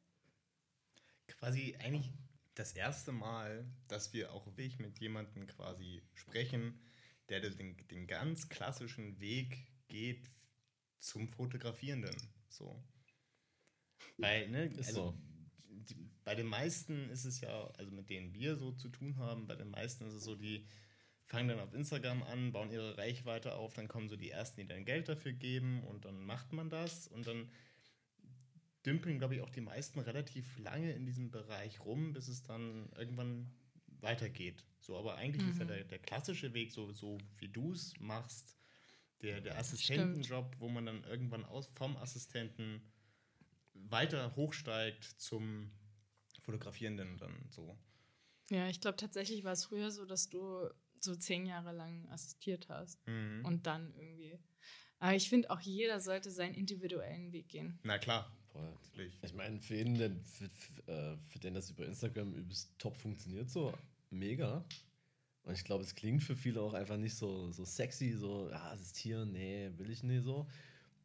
Quasi 1.26 1.76
eigentlich 1.78 2.12
das 2.54 2.72
erste 2.72 3.12
Mal, 3.12 3.66
dass 3.88 4.12
wir 4.12 4.32
auch 4.32 4.46
wirklich 4.46 4.78
mit 4.78 4.98
jemandem 4.98 5.46
quasi 5.46 6.02
sprechen, 6.14 6.80
der 7.28 7.40
den, 7.40 7.76
den 7.88 8.06
ganz 8.06 8.48
klassischen 8.48 9.20
Weg 9.20 9.66
geht 9.88 10.28
zum 10.98 11.28
Fotografierenden. 11.28 12.16
So. 12.48 12.82
Weil, 14.16 14.48
ne, 14.48 14.66
ist 14.66 14.88
also, 14.88 15.10
so. 15.10 15.18
Die, 15.68 16.10
bei 16.24 16.34
den 16.34 16.46
meisten 16.46 17.10
ist 17.10 17.24
es 17.24 17.40
ja, 17.40 17.66
also 17.78 17.90
mit 17.92 18.08
denen 18.08 18.32
wir 18.32 18.56
so 18.56 18.72
zu 18.72 18.88
tun 18.88 19.16
haben, 19.18 19.46
bei 19.46 19.54
den 19.54 19.70
meisten 19.70 20.06
ist 20.06 20.14
es 20.14 20.24
so, 20.24 20.34
die 20.34 20.66
fangen 21.26 21.48
dann 21.48 21.60
auf 21.60 21.74
Instagram 21.74 22.22
an, 22.22 22.52
bauen 22.52 22.70
ihre 22.70 22.96
Reichweite 22.96 23.54
auf, 23.54 23.74
dann 23.74 23.88
kommen 23.88 24.08
so 24.08 24.16
die 24.16 24.30
ersten, 24.30 24.60
die 24.60 24.66
dann 24.66 24.84
Geld 24.84 25.08
dafür 25.08 25.32
geben 25.32 25.84
und 25.84 26.04
dann 26.04 26.24
macht 26.24 26.52
man 26.52 26.70
das 26.70 27.08
und 27.08 27.26
dann 27.26 27.50
dümpeln, 28.86 29.18
glaube 29.18 29.34
ich, 29.34 29.40
auch 29.40 29.50
die 29.50 29.60
meisten 29.60 29.98
relativ 29.98 30.58
lange 30.58 30.92
in 30.92 31.04
diesem 31.04 31.30
Bereich 31.30 31.80
rum, 31.80 32.12
bis 32.12 32.28
es 32.28 32.42
dann 32.42 32.88
irgendwann 32.96 33.52
weitergeht. 34.00 34.64
So, 34.80 34.96
aber 34.96 35.16
eigentlich 35.16 35.42
mhm. 35.42 35.50
ist 35.50 35.58
ja 35.58 35.64
mhm. 35.64 35.68
der, 35.68 35.84
der 35.84 35.98
klassische 35.98 36.54
Weg, 36.54 36.72
so, 36.72 36.92
so 36.92 37.18
wie 37.38 37.48
du 37.48 37.72
es 37.72 37.92
machst, 37.98 38.56
der, 39.22 39.40
der 39.40 39.58
Assistentenjob, 39.58 40.56
wo 40.58 40.68
man 40.68 40.86
dann 40.86 41.02
irgendwann 41.04 41.44
aus, 41.44 41.68
vom 41.74 41.96
Assistenten 41.96 42.80
weiter 43.74 44.34
hochsteigt 44.36 45.04
zum 45.04 45.70
Fotografierenden 46.42 47.18
dann 47.18 47.46
so. 47.50 47.76
Ja, 48.50 48.68
ich 48.68 48.80
glaube 48.80 48.96
tatsächlich 48.96 49.42
war 49.42 49.52
es 49.52 49.64
früher 49.64 49.90
so, 49.90 50.04
dass 50.04 50.28
du 50.28 50.68
so 51.00 51.16
zehn 51.16 51.46
Jahre 51.46 51.72
lang 51.72 52.08
assistiert 52.10 52.68
hast 52.68 53.06
mhm. 53.06 53.44
und 53.44 53.66
dann 53.66 53.92
irgendwie 53.94 54.38
Aber 54.98 55.14
ich 55.14 55.28
finde, 55.28 55.50
auch 55.50 55.60
jeder 55.60 56.00
sollte 56.00 56.30
seinen 56.30 56.54
individuellen 56.54 57.32
Weg 57.32 57.48
gehen. 57.48 57.78
Na 57.82 57.98
klar, 57.98 58.32
Voll. 58.56 58.70
natürlich. 58.96 59.18
Ich 59.22 59.34
meine, 59.34 59.60
für 59.60 59.74
jeden, 59.76 59.98
der, 59.98 60.10
für, 60.10 60.48
für, 60.48 60.92
äh, 60.92 61.16
für 61.28 61.38
den 61.38 61.54
das 61.54 61.70
über 61.70 61.86
Instagram 61.86 62.32
übelst 62.34 62.70
top 62.78 62.96
funktioniert, 62.96 63.50
so 63.50 63.72
mega. 64.10 64.64
Und 65.44 65.54
ich 65.54 65.64
glaube, 65.64 65.84
es 65.84 65.94
klingt 65.94 66.22
für 66.22 66.34
viele 66.34 66.60
auch 66.60 66.74
einfach 66.74 66.96
nicht 66.96 67.14
so, 67.14 67.52
so 67.52 67.64
sexy, 67.64 68.12
so, 68.12 68.48
ja, 68.50 68.70
assistieren, 68.72 69.32
nee, 69.32 69.70
will 69.76 69.90
ich 69.90 70.02
nicht 70.02 70.24
so. 70.24 70.46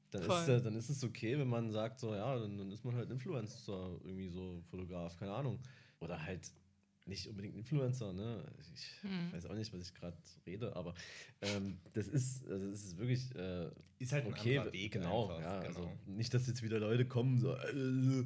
Dann 0.09 0.23
Voll. 0.23 0.49
ist, 0.49 0.65
dann 0.65 0.75
ist 0.75 0.89
es 0.89 1.03
okay, 1.03 1.37
wenn 1.37 1.47
man 1.47 1.71
sagt, 1.71 1.99
so, 1.99 2.13
ja, 2.13 2.37
dann, 2.37 2.57
dann 2.57 2.71
ist 2.71 2.83
man 2.83 2.95
halt 2.95 3.09
Influencer, 3.11 3.97
irgendwie 4.03 4.29
so 4.29 4.61
Fotograf, 4.69 5.15
keine 5.17 5.33
Ahnung. 5.33 5.59
Oder 5.99 6.21
halt 6.21 6.51
nicht 7.11 7.27
unbedingt 7.27 7.55
Influencer, 7.55 8.13
ne? 8.13 8.43
Ich 8.73 9.03
Hm. 9.03 9.31
weiß 9.31 9.45
auch 9.45 9.53
nicht, 9.53 9.71
was 9.73 9.81
ich 9.81 9.93
gerade 9.93 10.17
rede, 10.47 10.75
aber 10.75 10.93
ähm, 11.41 11.77
das 11.93 12.07
ist, 12.07 12.47
also 12.49 12.69
das 12.71 12.83
ist 12.83 12.97
wirklich 12.97 13.35
äh, 13.35 13.69
Ist 13.99 14.13
halt 14.13 14.25
ein 14.25 14.33
okay, 14.33 14.57
anderer 14.57 14.73
Weg 14.73 14.91
genau, 14.93 15.27
einfach, 15.29 15.41
ja, 15.41 15.59
genau. 15.59 15.79
Also 15.79 15.97
nicht, 16.07 16.33
dass 16.33 16.47
jetzt 16.47 16.63
wieder 16.63 16.79
Leute 16.79 17.05
kommen, 17.05 17.39
so 17.39 17.53
äh, 17.53 18.23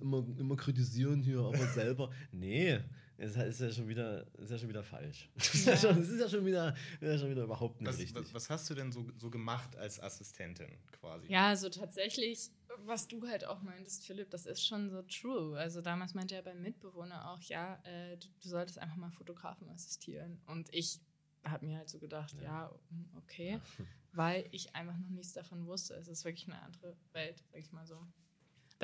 immer, 0.00 0.24
immer 0.38 0.56
kritisieren 0.56 1.22
hier, 1.22 1.40
aber 1.40 1.58
selber. 1.74 2.10
Nee, 2.32 2.78
es 3.16 3.36
ist 3.36 3.60
ja 3.60 3.70
schon 3.70 3.88
wieder, 3.88 4.26
ist 4.38 4.50
ja 4.50 4.58
schon 4.58 4.68
wieder 4.68 4.82
falsch. 4.82 5.28
Das 5.36 5.54
ist 5.54 5.66
ja, 5.66 5.72
Ja. 5.72 5.78
schon, 5.78 5.96
das 6.00 6.08
ist 6.08 6.20
ja 6.20 6.28
schon 6.28 6.44
wieder, 6.46 6.74
ist 7.00 7.02
ja 7.02 7.18
schon 7.18 7.30
wieder 7.30 7.44
überhaupt 7.44 7.80
nicht 7.80 7.88
Was, 7.90 7.98
richtig. 7.98 8.14
was, 8.24 8.34
was 8.34 8.50
hast 8.50 8.70
du 8.70 8.74
denn 8.74 8.90
so, 8.92 9.06
so 9.16 9.30
gemacht 9.30 9.76
als 9.76 10.00
Assistentin 10.00 10.78
quasi? 10.92 11.26
Ja, 11.28 11.48
also 11.48 11.68
tatsächlich, 11.68 12.50
was 12.84 13.06
du 13.06 13.26
halt 13.26 13.44
auch 13.44 13.62
meintest, 13.62 14.04
Philipp, 14.06 14.30
das 14.30 14.46
ist 14.46 14.66
schon 14.66 14.90
so 14.90 15.02
true. 15.02 15.56
Also 15.58 15.80
damals 15.80 16.14
meinte 16.14 16.34
er 16.34 16.42
beim 16.42 16.60
Mitbewohner 16.62 17.30
auch, 17.30 17.40
ja, 17.42 17.76
äh, 17.84 18.16
du, 18.16 18.26
du 18.42 18.48
solltest 18.48 18.78
einfach 18.78 18.96
mal 18.96 19.10
Fotografen 19.10 19.68
assistieren. 19.70 20.40
Und 20.46 20.72
ich 20.74 21.00
habe 21.44 21.66
mir 21.66 21.78
halt 21.78 21.88
so 21.90 21.98
gedacht, 21.98 22.34
ja, 22.42 22.70
mm, 22.90 23.16
okay, 23.18 23.60
weil 24.12 24.48
ich 24.50 24.74
einfach 24.74 24.96
noch 24.98 25.10
nichts 25.10 25.34
davon 25.34 25.66
wusste. 25.66 25.94
Es 25.94 26.08
ist 26.08 26.24
wirklich 26.24 26.48
eine 26.48 26.60
andere 26.62 26.96
Welt, 27.12 27.42
sag 27.52 27.60
ich 27.60 27.70
mal 27.70 27.86
so. 27.86 27.98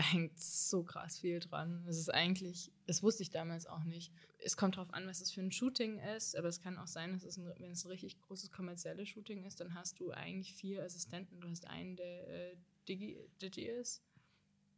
Da 0.01 0.07
hängt 0.07 0.41
so 0.41 0.83
krass 0.83 1.19
viel 1.19 1.41
dran. 1.41 1.85
Es 1.87 1.99
ist 1.99 2.09
eigentlich, 2.09 2.73
das 2.87 3.03
wusste 3.03 3.23
ich 3.23 3.29
damals 3.29 3.67
auch 3.67 3.85
nicht. 3.85 4.11
Es 4.39 4.57
kommt 4.57 4.79
darauf 4.79 4.95
an, 4.95 5.07
was 5.07 5.21
es 5.21 5.31
für 5.31 5.43
ein 5.43 5.53
Shooting 5.53 5.99
ist, 6.17 6.35
aber 6.37 6.49
es 6.49 6.63
kann 6.63 6.79
auch 6.79 6.87
sein, 6.87 7.13
dass 7.13 7.23
es 7.23 7.37
ein, 7.37 7.53
wenn 7.59 7.73
es 7.73 7.85
ein 7.85 7.91
richtig 7.91 8.19
großes 8.23 8.51
kommerzielles 8.51 9.11
Shooting 9.11 9.45
ist, 9.45 9.61
dann 9.61 9.75
hast 9.75 10.01
du 10.01 10.11
eigentlich 10.11 10.55
vier 10.55 10.83
Assistenten. 10.83 11.39
Du 11.43 11.51
hast 11.51 11.67
einen, 11.67 11.97
der 11.97 12.29
äh, 12.29 12.57
Digi, 12.89 13.19
Digi 13.43 13.67
ist, 13.67 14.03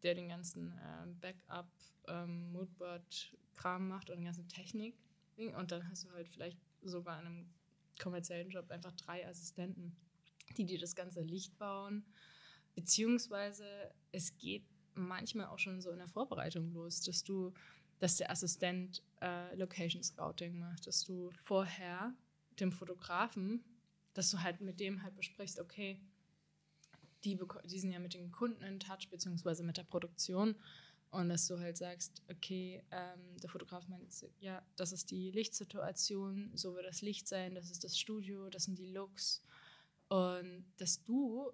der 0.02 0.16
den 0.16 0.28
ganzen 0.28 0.76
ähm, 0.84 1.20
Backup, 1.20 1.70
ähm, 2.08 2.50
Moodboard-Kram 2.50 3.86
macht 3.86 4.10
und 4.10 4.18
die 4.18 4.24
ganze 4.24 4.48
Technik. 4.48 4.96
Und 5.36 5.70
dann 5.70 5.88
hast 5.88 6.04
du 6.04 6.10
halt 6.10 6.28
vielleicht 6.28 6.58
sogar 6.82 7.20
in 7.20 7.26
einem 7.28 7.50
kommerziellen 8.00 8.50
Job 8.50 8.68
einfach 8.72 8.90
drei 8.96 9.24
Assistenten, 9.28 9.94
die 10.56 10.66
dir 10.66 10.80
das 10.80 10.96
ganze 10.96 11.20
Licht 11.20 11.56
bauen. 11.58 12.04
Beziehungsweise 12.74 13.64
es 14.10 14.36
geht 14.36 14.64
manchmal 14.94 15.46
auch 15.46 15.58
schon 15.58 15.80
so 15.80 15.90
in 15.90 15.98
der 15.98 16.08
Vorbereitung 16.08 16.72
los, 16.72 17.02
dass 17.02 17.24
du, 17.24 17.52
dass 17.98 18.16
der 18.16 18.30
Assistent 18.30 19.02
äh, 19.20 19.54
Location 19.56 20.02
Scouting 20.02 20.58
macht, 20.58 20.86
dass 20.86 21.04
du 21.04 21.30
vorher 21.42 22.14
dem 22.60 22.72
Fotografen, 22.72 23.64
dass 24.14 24.30
du 24.30 24.42
halt 24.42 24.60
mit 24.60 24.80
dem 24.80 25.02
halt 25.02 25.16
besprichst, 25.16 25.60
okay, 25.60 26.00
die, 27.24 27.38
die 27.64 27.78
sind 27.78 27.92
ja 27.92 27.98
mit 27.98 28.14
den 28.14 28.32
Kunden 28.32 28.62
in 28.62 28.80
Touch, 28.80 29.08
beziehungsweise 29.10 29.62
mit 29.62 29.76
der 29.76 29.84
Produktion. 29.84 30.56
Und 31.10 31.28
dass 31.28 31.46
du 31.46 31.58
halt 31.58 31.76
sagst, 31.76 32.22
okay, 32.30 32.82
ähm, 32.90 33.36
der 33.42 33.50
Fotograf 33.50 33.86
meint, 33.86 34.08
ja, 34.40 34.62
das 34.76 34.92
ist 34.92 35.10
die 35.10 35.30
Lichtsituation, 35.30 36.50
so 36.54 36.74
wird 36.74 36.86
das 36.86 37.02
Licht 37.02 37.28
sein, 37.28 37.54
das 37.54 37.70
ist 37.70 37.84
das 37.84 37.98
Studio, 37.98 38.48
das 38.48 38.64
sind 38.64 38.78
die 38.78 38.86
Looks. 38.86 39.42
Und 40.08 40.64
dass 40.78 41.04
du 41.04 41.52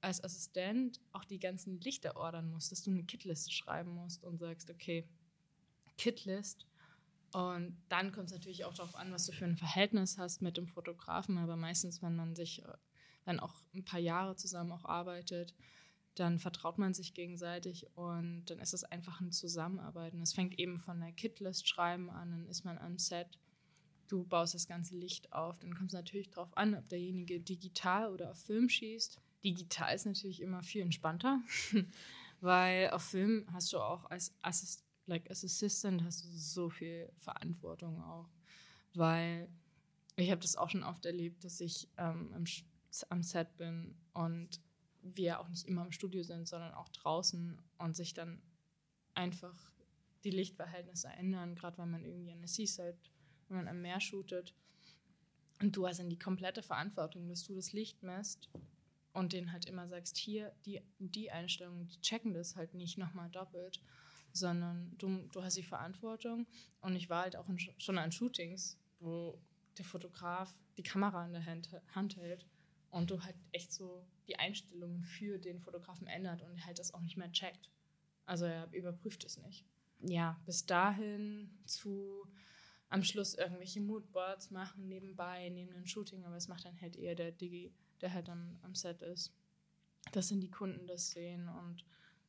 als 0.00 0.22
Assistent 0.22 1.00
auch 1.12 1.24
die 1.24 1.38
ganzen 1.38 1.80
Lichter 1.80 2.16
ordern 2.16 2.50
musst, 2.50 2.72
dass 2.72 2.82
du 2.82 2.90
eine 2.90 3.04
Kitliste 3.04 3.50
schreiben 3.50 3.94
musst 3.94 4.24
und 4.24 4.38
sagst, 4.38 4.70
okay, 4.70 5.06
Kitlist. 5.98 6.66
Und 7.32 7.76
dann 7.88 8.10
kommt 8.10 8.26
es 8.26 8.32
natürlich 8.32 8.64
auch 8.64 8.74
darauf 8.74 8.96
an, 8.96 9.12
was 9.12 9.26
du 9.26 9.32
für 9.32 9.44
ein 9.44 9.56
Verhältnis 9.56 10.18
hast 10.18 10.42
mit 10.42 10.56
dem 10.56 10.66
Fotografen. 10.66 11.38
Aber 11.38 11.56
meistens, 11.56 12.02
wenn 12.02 12.16
man 12.16 12.34
sich 12.34 12.64
äh, 12.64 12.72
dann 13.24 13.38
auch 13.38 13.54
ein 13.74 13.84
paar 13.84 14.00
Jahre 14.00 14.34
zusammen 14.36 14.72
auch 14.72 14.84
arbeitet, 14.84 15.54
dann 16.14 16.38
vertraut 16.38 16.78
man 16.78 16.92
sich 16.92 17.14
gegenseitig 17.14 17.86
und 17.96 18.44
dann 18.46 18.58
ist 18.58 18.74
es 18.74 18.84
einfach 18.84 19.20
ein 19.20 19.30
Zusammenarbeiten. 19.30 20.20
Es 20.20 20.32
fängt 20.32 20.58
eben 20.58 20.78
von 20.78 21.00
der 21.00 21.12
Kitlist 21.12 21.68
schreiben 21.68 22.10
an, 22.10 22.30
dann 22.30 22.46
ist 22.46 22.64
man 22.64 22.78
am 22.78 22.98
Set, 22.98 23.38
du 24.08 24.24
baust 24.24 24.54
das 24.54 24.66
ganze 24.66 24.96
Licht 24.96 25.32
auf, 25.32 25.58
dann 25.60 25.74
kommt 25.74 25.90
es 25.90 25.94
natürlich 25.94 26.30
darauf 26.30 26.56
an, 26.56 26.74
ob 26.74 26.88
derjenige 26.88 27.40
digital 27.40 28.12
oder 28.12 28.32
auf 28.32 28.38
Film 28.38 28.68
schießt. 28.68 29.20
Digital 29.44 29.94
ist 29.94 30.06
natürlich 30.06 30.40
immer 30.40 30.62
viel 30.62 30.82
entspannter, 30.82 31.40
weil 32.40 32.90
auf 32.90 33.02
Film 33.02 33.46
hast 33.52 33.72
du 33.72 33.78
auch 33.78 34.10
als 34.10 34.34
Assist 34.42 34.84
like 35.06 35.30
as 35.30 35.44
Assistant 35.44 36.04
hast 36.04 36.24
du 36.24 36.28
so 36.28 36.70
viel 36.70 37.10
Verantwortung 37.18 38.00
auch, 38.02 38.28
weil 38.94 39.48
ich 40.16 40.30
habe 40.30 40.40
das 40.40 40.56
auch 40.56 40.70
schon 40.70 40.84
oft 40.84 41.04
erlebt, 41.04 41.44
dass 41.44 41.60
ich 41.60 41.88
ähm, 41.96 42.32
am, 42.32 42.44
am 43.08 43.22
Set 43.22 43.56
bin 43.56 43.96
und 44.12 44.60
wir 45.02 45.40
auch 45.40 45.48
nicht 45.48 45.66
immer 45.66 45.84
im 45.84 45.92
Studio 45.92 46.22
sind, 46.22 46.46
sondern 46.46 46.74
auch 46.74 46.88
draußen 46.90 47.60
und 47.78 47.96
sich 47.96 48.14
dann 48.14 48.40
einfach 49.14 49.72
die 50.24 50.30
Lichtverhältnisse 50.30 51.08
ändern, 51.08 51.54
gerade 51.54 51.78
wenn 51.78 51.90
man 51.90 52.04
irgendwie 52.04 52.32
an 52.32 52.40
der 52.40 52.48
Seaside, 52.48 52.98
wenn 53.48 53.56
man 53.56 53.68
am 53.68 53.80
Meer 53.80 54.00
shootet. 54.00 54.54
Und 55.60 55.76
du 55.76 55.86
hast 55.86 55.98
dann 55.98 56.10
die 56.10 56.18
komplette 56.18 56.62
Verantwortung, 56.62 57.28
dass 57.28 57.44
du 57.44 57.54
das 57.54 57.72
Licht 57.72 58.02
messt 58.02 58.48
und 59.12 59.32
denen 59.32 59.52
halt 59.52 59.66
immer 59.66 59.88
sagst, 59.88 60.16
hier, 60.16 60.52
die, 60.64 60.80
die 60.98 61.30
Einstellungen, 61.30 61.88
die 61.88 62.00
checken 62.00 62.32
das 62.32 62.56
halt 62.56 62.74
nicht 62.74 62.98
nochmal 62.98 63.30
doppelt, 63.30 63.80
sondern 64.32 64.96
du, 64.98 65.28
du 65.32 65.42
hast 65.42 65.56
die 65.56 65.62
Verantwortung. 65.62 66.46
Und 66.80 66.96
ich 66.96 67.10
war 67.10 67.22
halt 67.22 67.36
auch 67.36 67.48
in, 67.48 67.58
schon 67.58 67.98
an 67.98 68.12
Shootings, 68.12 68.78
wo 69.00 69.40
der 69.78 69.84
Fotograf 69.84 70.52
die 70.76 70.82
Kamera 70.82 71.26
in 71.26 71.32
der 71.32 71.46
Hand, 71.46 71.70
Hand 71.94 72.16
hält 72.16 72.46
und 72.90 73.10
du 73.10 73.22
halt 73.22 73.36
echt 73.52 73.72
so 73.72 74.06
die 74.28 74.38
Einstellungen 74.38 75.02
für 75.02 75.38
den 75.38 75.60
Fotografen 75.60 76.06
ändert 76.06 76.42
und 76.42 76.64
halt 76.64 76.78
das 76.78 76.94
auch 76.94 77.00
nicht 77.00 77.16
mehr 77.16 77.32
checkt. 77.32 77.70
Also 78.26 78.44
er 78.44 78.72
überprüft 78.72 79.24
es 79.24 79.38
nicht. 79.38 79.64
Ja, 80.02 80.40
bis 80.46 80.66
dahin 80.66 81.50
zu 81.66 82.26
am 82.88 83.04
Schluss 83.04 83.34
irgendwelche 83.34 83.80
Moodboards 83.80 84.50
machen 84.50 84.88
nebenbei, 84.88 85.48
neben 85.50 85.72
dem 85.72 85.86
Shooting, 85.86 86.24
aber 86.24 86.36
es 86.36 86.48
macht 86.48 86.64
dann 86.64 86.80
halt 86.80 86.96
eher 86.96 87.14
der 87.14 87.30
Digi, 87.30 87.72
der 88.00 88.12
halt 88.12 88.28
dann 88.28 88.58
am 88.62 88.74
Set 88.74 89.02
ist. 89.02 89.32
Dass 90.12 90.28
dann 90.28 90.40
die 90.40 90.50
Kunden 90.50 90.86
das 90.86 91.10
sehen 91.10 91.48
und, 91.48 91.84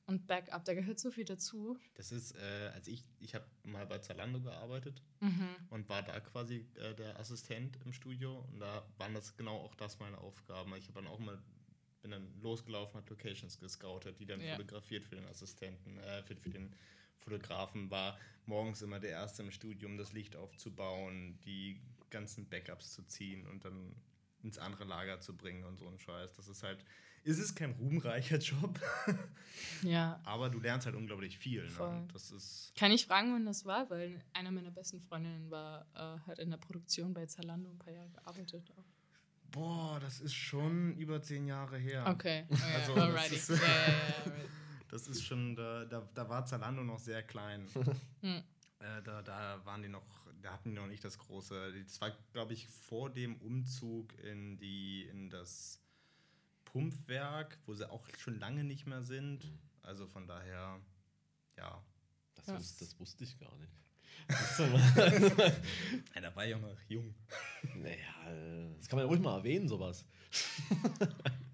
und 0.06 0.28
Backup, 0.28 0.66
da 0.66 0.74
gehört 0.74 1.00
so 1.00 1.10
viel 1.12 1.26
dazu. 1.26 1.78
Das 1.96 2.12
ist, 2.12 2.36
äh, 2.36 2.72
als 2.74 2.88
ich, 2.88 3.04
ich 3.20 3.34
habe 3.34 3.46
mal 3.64 3.86
bei 3.86 4.00
Zalando 4.00 4.42
gearbeitet 4.42 5.02
Mhm. 5.22 5.56
und 5.70 5.88
war 5.88 6.02
da 6.04 6.20
quasi 6.20 6.66
äh, 6.76 6.94
der 6.96 7.20
Assistent 7.20 7.78
im 7.86 7.94
Studio 7.94 8.40
und 8.52 8.60
da 8.60 8.84
waren 8.98 9.14
das 9.14 9.38
genau 9.38 9.58
auch 9.58 9.76
das 9.76 10.00
meine 10.00 10.18
Aufgaben. 10.18 10.76
Ich 10.76 10.88
habe 10.90 11.02
dann 11.02 11.08
auch 11.08 11.20
mal 11.20 11.40
bin 12.02 12.12
dann 12.12 12.42
losgelaufen, 12.42 12.96
habe 12.98 13.10
Locations 13.12 13.60
gescoutet, 13.60 14.20
die 14.20 14.26
dann 14.26 14.42
Ja. 14.42 14.56
fotografiert 14.56 15.06
für 15.06 15.16
den 15.16 15.26
Assistenten, 15.28 16.00
äh, 16.00 16.24
für, 16.24 16.36
für 16.36 16.50
den 16.50 16.76
Fotografen, 17.18 17.92
war 17.92 18.18
morgens 18.48 18.82
immer 18.82 19.00
der 19.00 19.12
Erste 19.12 19.44
im 19.44 19.52
Studio, 19.52 19.88
um 19.88 19.98
das 19.98 20.12
Licht 20.12 20.36
aufzubauen, 20.36 21.40
die 21.46 21.80
ganzen 22.10 22.50
Backups 22.50 22.92
zu 22.94 23.04
ziehen 23.04 23.46
und 23.48 23.64
dann 23.64 23.96
ins 24.44 24.58
andere 24.58 24.84
Lager 24.86 25.20
zu 25.20 25.36
bringen 25.36 25.64
und 25.66 25.78
so 25.78 25.88
ein 25.88 26.00
Scheiß. 26.00 26.34
Das 26.36 26.48
ist 26.48 26.64
halt, 26.64 26.84
es 27.24 27.38
ist 27.38 27.56
kein 27.56 27.72
ruhmreicher 27.72 28.38
Job, 28.38 28.80
Ja. 29.84 30.20
aber 30.24 30.50
du 30.50 30.60
lernst 30.60 30.86
halt 30.86 30.96
unglaublich 30.96 31.38
viel. 31.38 31.64
Ne? 31.70 32.08
Das 32.14 32.32
ist 32.32 32.74
Kann 32.76 32.92
ich 32.92 33.06
fragen, 33.06 33.34
wann 33.34 33.46
das 33.46 33.66
war? 33.66 33.90
Weil 33.90 34.20
einer 34.34 34.52
meiner 34.52 34.72
besten 34.72 35.02
Freundinnen 35.02 35.50
war, 35.52 35.86
äh, 35.96 36.20
hat 36.28 36.40
in 36.40 36.50
der 36.50 36.58
Produktion 36.58 37.14
bei 37.14 37.26
Zalando 37.26 37.70
ein 37.70 37.78
paar 37.80 37.94
Jahre 37.94 38.10
gearbeitet. 38.10 38.72
Auch. 38.78 38.84
Boah, 39.52 40.00
das 40.00 40.22
ist 40.22 40.34
schon 40.34 40.96
über 40.96 41.22
zehn 41.22 41.46
Jahre 41.46 41.78
her. 41.78 42.06
Okay, 42.08 42.46
oh, 42.50 42.56
ja. 42.56 42.76
Also, 42.80 42.96
das 42.96 43.04
alrighty. 43.04 43.36
ist- 43.36 43.50
ja, 43.50 43.56
ja, 43.56 43.62
ja, 43.64 44.32
right. 44.32 44.50
Das 44.90 45.08
ist 45.08 45.24
schon, 45.24 45.56
da, 45.56 45.86
da, 45.86 46.02
da 46.14 46.28
war 46.28 46.44
Zalando 46.46 46.84
noch 46.84 47.00
sehr 47.00 47.24
klein. 47.24 47.66
Hm. 48.20 48.44
äh, 48.80 49.02
da, 49.04 49.22
da 49.22 49.62
waren 49.64 49.82
die 49.82 49.88
noch, 49.88 50.21
da 50.42 50.54
hatten 50.54 50.70
die 50.70 50.76
noch 50.76 50.88
nicht 50.88 51.04
das 51.04 51.18
große. 51.18 51.74
Das 51.84 52.00
war, 52.02 52.12
glaube 52.34 52.54
ich, 52.54 52.68
vor 52.68 53.10
dem 53.10 53.36
Umzug 53.38 54.14
in 54.20 54.58
die, 54.58 55.04
in 55.04 55.30
das 55.30 55.80
Pumpwerk, 56.66 57.58
wo 57.66 57.74
sie 57.74 57.90
auch 57.90 58.08
schon 58.18 58.40
lange 58.40 58.64
nicht 58.64 58.86
mehr 58.88 59.04
sind. 59.04 59.52
Also 59.84 60.08
von 60.08 60.28
daher, 60.28 60.80
ja. 61.58 61.84
Das, 62.36 62.48
Ja. 62.48 62.56
wus- 62.58 62.80
das 62.80 63.00
wusste 63.00 63.24
ich 63.24 63.38
gar 63.40 63.54
nicht. 63.58 63.72
Ja 66.16 66.22
da 66.22 66.36
war 66.36 66.46
ich 66.46 66.54
auch 66.56 66.60
noch 66.62 66.78
jung. 66.88 67.14
naja, 67.76 68.74
das 68.78 68.88
kann 68.88 68.98
man 68.98 69.06
ja 69.06 69.10
ruhig 69.10 69.22
mal 69.22 69.38
erwähnen, 69.38 69.68
sowas. 69.68 70.06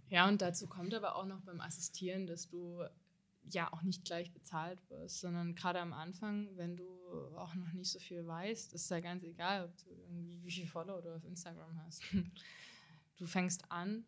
Ja, 0.09 0.27
und 0.27 0.41
dazu 0.41 0.67
kommt 0.67 0.93
aber 0.93 1.15
auch 1.15 1.25
noch 1.25 1.41
beim 1.41 1.59
Assistieren, 1.61 2.27
dass 2.27 2.47
du 2.47 2.83
ja 3.53 3.71
auch 3.73 3.81
nicht 3.81 4.05
gleich 4.05 4.31
bezahlt 4.31 4.79
wirst, 4.89 5.19
sondern 5.19 5.55
gerade 5.55 5.79
am 5.79 5.93
Anfang, 5.93 6.55
wenn 6.57 6.75
du 6.75 6.85
auch 7.35 7.55
noch 7.55 7.71
nicht 7.73 7.91
so 7.91 7.99
viel 7.99 8.25
weißt, 8.25 8.73
ist 8.73 8.91
ja 8.91 8.99
ganz 8.99 9.23
egal, 9.23 9.65
ob 9.65 9.77
du 9.77 9.89
irgendwie 9.89 10.43
wie 10.43 10.51
viel 10.51 10.67
Follower 10.67 11.01
du 11.01 11.15
auf 11.15 11.23
Instagram 11.23 11.81
hast. 11.83 12.03
Du 13.19 13.25
fängst 13.25 13.71
an 13.71 14.05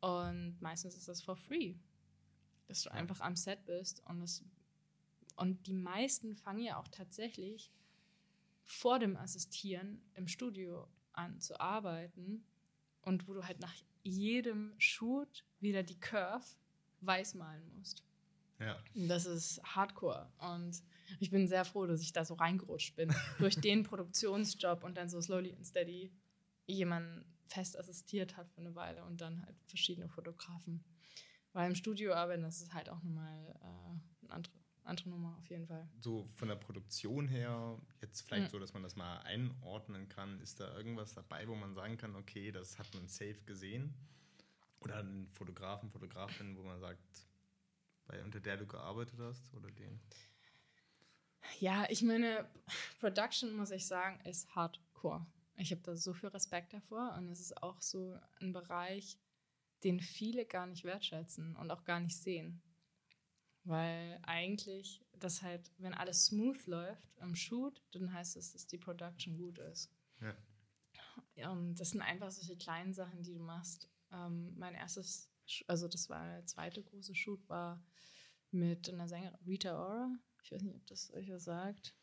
Und 0.00 0.60
meistens 0.60 0.96
ist 0.96 1.06
das 1.06 1.22
for 1.22 1.36
free. 1.36 1.76
Dass 2.66 2.82
du 2.82 2.90
einfach 2.90 3.20
am 3.20 3.36
Set 3.36 3.64
bist 3.66 4.04
und 4.06 4.18
das 4.18 4.42
und 5.36 5.68
die 5.68 5.72
meisten 5.72 6.34
fangen 6.34 6.64
ja 6.64 6.78
auch 6.78 6.88
tatsächlich 6.88 7.70
vor 8.64 8.98
dem 8.98 9.16
Assistieren 9.16 10.02
im 10.14 10.26
Studio 10.26 10.88
an 11.12 11.40
zu 11.40 11.60
arbeiten 11.60 12.44
und 13.02 13.28
wo 13.28 13.34
du 13.34 13.46
halt 13.46 13.60
nach 13.60 13.74
jedem 14.02 14.74
Shoot 14.78 15.44
wieder 15.60 15.84
die 15.84 15.98
Curve 15.98 16.44
weiß 17.00 17.34
malen 17.34 17.68
musst. 17.76 18.02
Ja. 18.60 18.76
Das 18.94 19.24
ist 19.26 19.62
Hardcore. 19.62 20.30
Und 20.38 20.82
ich 21.20 21.30
bin 21.30 21.46
sehr 21.46 21.64
froh, 21.64 21.86
dass 21.86 22.00
ich 22.00 22.12
da 22.12 22.24
so 22.24 22.34
reingerutscht 22.34 22.96
bin. 22.96 23.08
durch 23.38 23.56
den 23.56 23.82
Produktionsjob 23.84 24.82
und 24.84 24.96
dann 24.96 25.08
so 25.08 25.20
slowly 25.20 25.52
and 25.54 25.66
steady 25.66 26.12
jemanden 26.66 27.24
fest 27.46 27.78
assistiert 27.78 28.36
hat 28.36 28.50
für 28.50 28.60
eine 28.60 28.74
Weile 28.74 29.04
und 29.04 29.20
dann 29.20 29.42
halt 29.44 29.56
verschiedene 29.66 30.08
Fotografen. 30.08 30.84
Weil 31.52 31.68
im 31.68 31.74
Studio 31.74 32.12
arbeiten, 32.12 32.42
das 32.42 32.60
ist 32.60 32.74
halt 32.74 32.90
auch 32.90 33.02
nochmal 33.02 33.54
äh, 33.62 34.24
eine 34.24 34.32
andere, 34.34 34.52
andere 34.84 35.08
Nummer 35.08 35.36
auf 35.38 35.48
jeden 35.48 35.66
Fall. 35.66 35.88
So 36.00 36.28
von 36.34 36.48
der 36.48 36.56
Produktion 36.56 37.26
her, 37.26 37.80
jetzt 38.02 38.20
vielleicht 38.22 38.48
Mhm. 38.48 38.50
so, 38.50 38.58
dass 38.58 38.74
man 38.74 38.82
das 38.82 38.96
mal 38.96 39.20
einordnen 39.20 40.08
kann, 40.08 40.40
ist 40.40 40.60
da 40.60 40.76
irgendwas 40.76 41.14
dabei, 41.14 41.48
wo 41.48 41.54
man 41.54 41.74
sagen 41.74 41.96
kann, 41.96 42.14
okay, 42.16 42.52
das 42.52 42.78
hat 42.78 42.92
man 42.94 43.08
safe 43.08 43.40
gesehen? 43.46 43.94
Oder 44.80 44.98
einen 44.98 45.28
Fotografen, 45.32 45.90
Fotografin, 45.90 46.56
wo 46.56 46.62
man 46.62 46.78
sagt, 46.80 47.27
bei, 48.08 48.22
unter 48.24 48.40
der 48.40 48.56
du 48.56 48.66
gearbeitet 48.66 49.18
hast 49.20 49.54
oder 49.54 49.70
den? 49.70 50.00
Ja, 51.60 51.86
ich 51.88 52.02
meine, 52.02 52.48
Production, 53.00 53.54
muss 53.54 53.70
ich 53.70 53.86
sagen, 53.86 54.20
ist 54.24 54.54
hardcore. 54.54 55.26
Ich 55.56 55.70
habe 55.70 55.82
da 55.82 55.96
so 55.96 56.12
viel 56.12 56.28
Respekt 56.28 56.72
davor 56.72 57.14
und 57.16 57.28
es 57.28 57.40
ist 57.40 57.62
auch 57.62 57.80
so 57.80 58.18
ein 58.40 58.52
Bereich, 58.52 59.18
den 59.84 60.00
viele 60.00 60.44
gar 60.44 60.66
nicht 60.66 60.84
wertschätzen 60.84 61.56
und 61.56 61.70
auch 61.70 61.84
gar 61.84 62.00
nicht 62.00 62.16
sehen. 62.16 62.62
Weil 63.64 64.18
eigentlich, 64.22 65.04
das 65.18 65.42
halt, 65.42 65.70
wenn 65.78 65.94
alles 65.94 66.26
smooth 66.26 66.66
läuft 66.66 67.20
am 67.20 67.34
Shoot, 67.34 67.82
dann 67.92 68.12
heißt 68.12 68.36
es, 68.36 68.52
dass 68.52 68.66
die 68.66 68.78
Production 68.78 69.36
gut 69.36 69.58
ist. 69.58 69.92
Ja. 70.20 71.50
Und 71.50 71.76
das 71.76 71.90
sind 71.90 72.02
einfach 72.02 72.30
solche 72.30 72.56
kleinen 72.56 72.94
Sachen, 72.94 73.22
die 73.22 73.34
du 73.34 73.40
machst. 73.40 73.88
Ähm, 74.10 74.54
mein 74.56 74.74
erstes, 74.74 75.28
also 75.66 75.88
das 75.88 76.08
war 76.08 76.24
der 76.26 76.46
zweite 76.46 76.82
große 76.82 77.14
Shoot, 77.14 77.48
war 77.48 77.82
mit 78.50 78.88
einer 78.88 79.08
Sängerin, 79.08 79.38
Rita 79.46 79.78
Ora. 79.78 80.10
Ich 80.42 80.52
weiß 80.52 80.62
nicht, 80.62 80.76
ob 80.76 80.86
das 80.86 81.12
euch 81.12 81.30
was 81.30 81.44
sagt. 81.44 81.94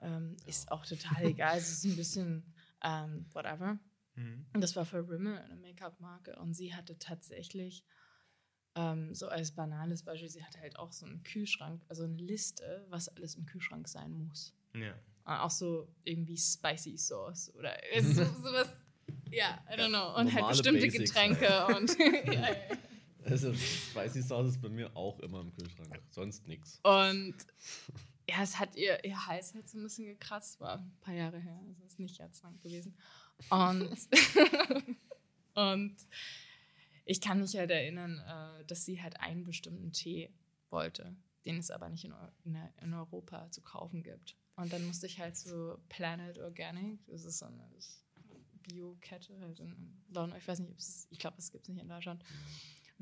Ähm, 0.00 0.36
Ist 0.46 0.70
auch 0.72 0.84
total 0.84 1.24
egal. 1.24 1.56
es 1.58 1.70
ist 1.70 1.84
ein 1.84 1.96
bisschen 1.96 2.52
ähm, 2.82 3.26
whatever. 3.32 3.78
Mhm. 4.14 4.46
Und 4.52 4.60
das 4.60 4.74
war 4.74 4.84
für 4.84 5.08
Rimmel, 5.08 5.38
eine 5.38 5.56
Make-up-Marke. 5.56 6.36
Und 6.36 6.54
sie 6.54 6.74
hatte 6.74 6.98
tatsächlich, 6.98 7.84
ähm, 8.74 9.14
so 9.14 9.28
als 9.28 9.52
banales 9.52 10.02
Beispiel, 10.02 10.28
sie 10.28 10.44
hatte 10.44 10.60
halt 10.60 10.76
auch 10.76 10.92
so 10.92 11.06
einen 11.06 11.22
Kühlschrank, 11.22 11.84
also 11.88 12.04
eine 12.04 12.16
Liste, 12.16 12.84
was 12.88 13.08
alles 13.08 13.36
im 13.36 13.46
Kühlschrank 13.46 13.88
sein 13.88 14.12
muss. 14.12 14.54
Ja. 14.74 14.94
Und 15.24 15.34
auch 15.34 15.50
so 15.50 15.88
irgendwie 16.04 16.36
Spicy 16.36 16.98
Sauce 16.98 17.54
oder 17.54 17.76
so, 18.00 18.24
sowas. 18.24 18.68
Ja, 19.30 19.64
I 19.70 19.74
don't 19.74 19.88
know. 19.88 20.16
Und 20.16 20.26
halt 20.26 20.34
Normale 20.34 20.48
bestimmte 20.48 20.86
Basics. 20.86 21.12
Getränke 21.12 21.66
und. 21.76 21.96
ja, 22.26 22.32
ja. 22.32 22.56
Also, 23.24 23.54
Spicy 23.54 24.22
Sauce 24.22 24.48
ist 24.48 24.62
bei 24.62 24.68
mir 24.68 24.96
auch 24.96 25.20
immer 25.20 25.40
im 25.40 25.52
Kühlschrank. 25.52 26.00
Sonst 26.10 26.46
nichts. 26.46 26.80
Und 26.82 27.36
ja, 28.28 28.42
es 28.42 28.58
hat 28.58 28.76
ihr, 28.76 29.04
ihr 29.04 29.26
Hals 29.26 29.54
halt 29.54 29.68
so 29.68 29.78
ein 29.78 29.82
bisschen 29.82 30.06
gekratzt, 30.06 30.60
war 30.60 30.78
ein 30.78 30.96
paar 31.00 31.14
Jahre 31.14 31.38
her, 31.38 31.60
also 31.66 31.84
ist 31.84 31.98
nicht 31.98 32.18
ganz 32.18 32.42
lang 32.42 32.58
gewesen. 32.60 32.94
Und, 33.50 33.96
und 35.54 35.96
ich 37.04 37.20
kann 37.20 37.40
mich 37.40 37.56
halt 37.56 37.70
erinnern, 37.70 38.18
äh, 38.20 38.64
dass 38.64 38.84
sie 38.84 39.02
halt 39.02 39.20
einen 39.20 39.44
bestimmten 39.44 39.92
Tee 39.92 40.30
wollte, 40.70 41.14
den 41.44 41.58
es 41.58 41.70
aber 41.70 41.88
nicht 41.88 42.04
in, 42.04 42.94
Europa 42.94 43.50
zu 43.50 43.60
kaufen 43.60 44.02
gibt. 44.02 44.36
Und 44.56 44.72
dann 44.72 44.86
musste 44.86 45.06
ich 45.06 45.18
halt 45.18 45.36
so 45.36 45.78
Planet 45.88 46.38
Organic, 46.38 47.04
das 47.06 47.24
ist 47.24 47.38
so 47.38 47.46
eine 47.46 47.68
Bio-Kette 48.62 49.38
halt 49.40 49.58
in 49.58 50.02
London, 50.08 50.38
ich 50.38 50.46
weiß 50.46 50.60
nicht, 50.60 50.70
ob 50.70 50.78
es, 50.78 51.08
ich 51.10 51.18
glaube, 51.18 51.38
es 51.38 51.50
gibt 51.50 51.64
es 51.64 51.68
nicht 51.68 51.82
in 51.82 51.88
Deutschland. 51.88 52.22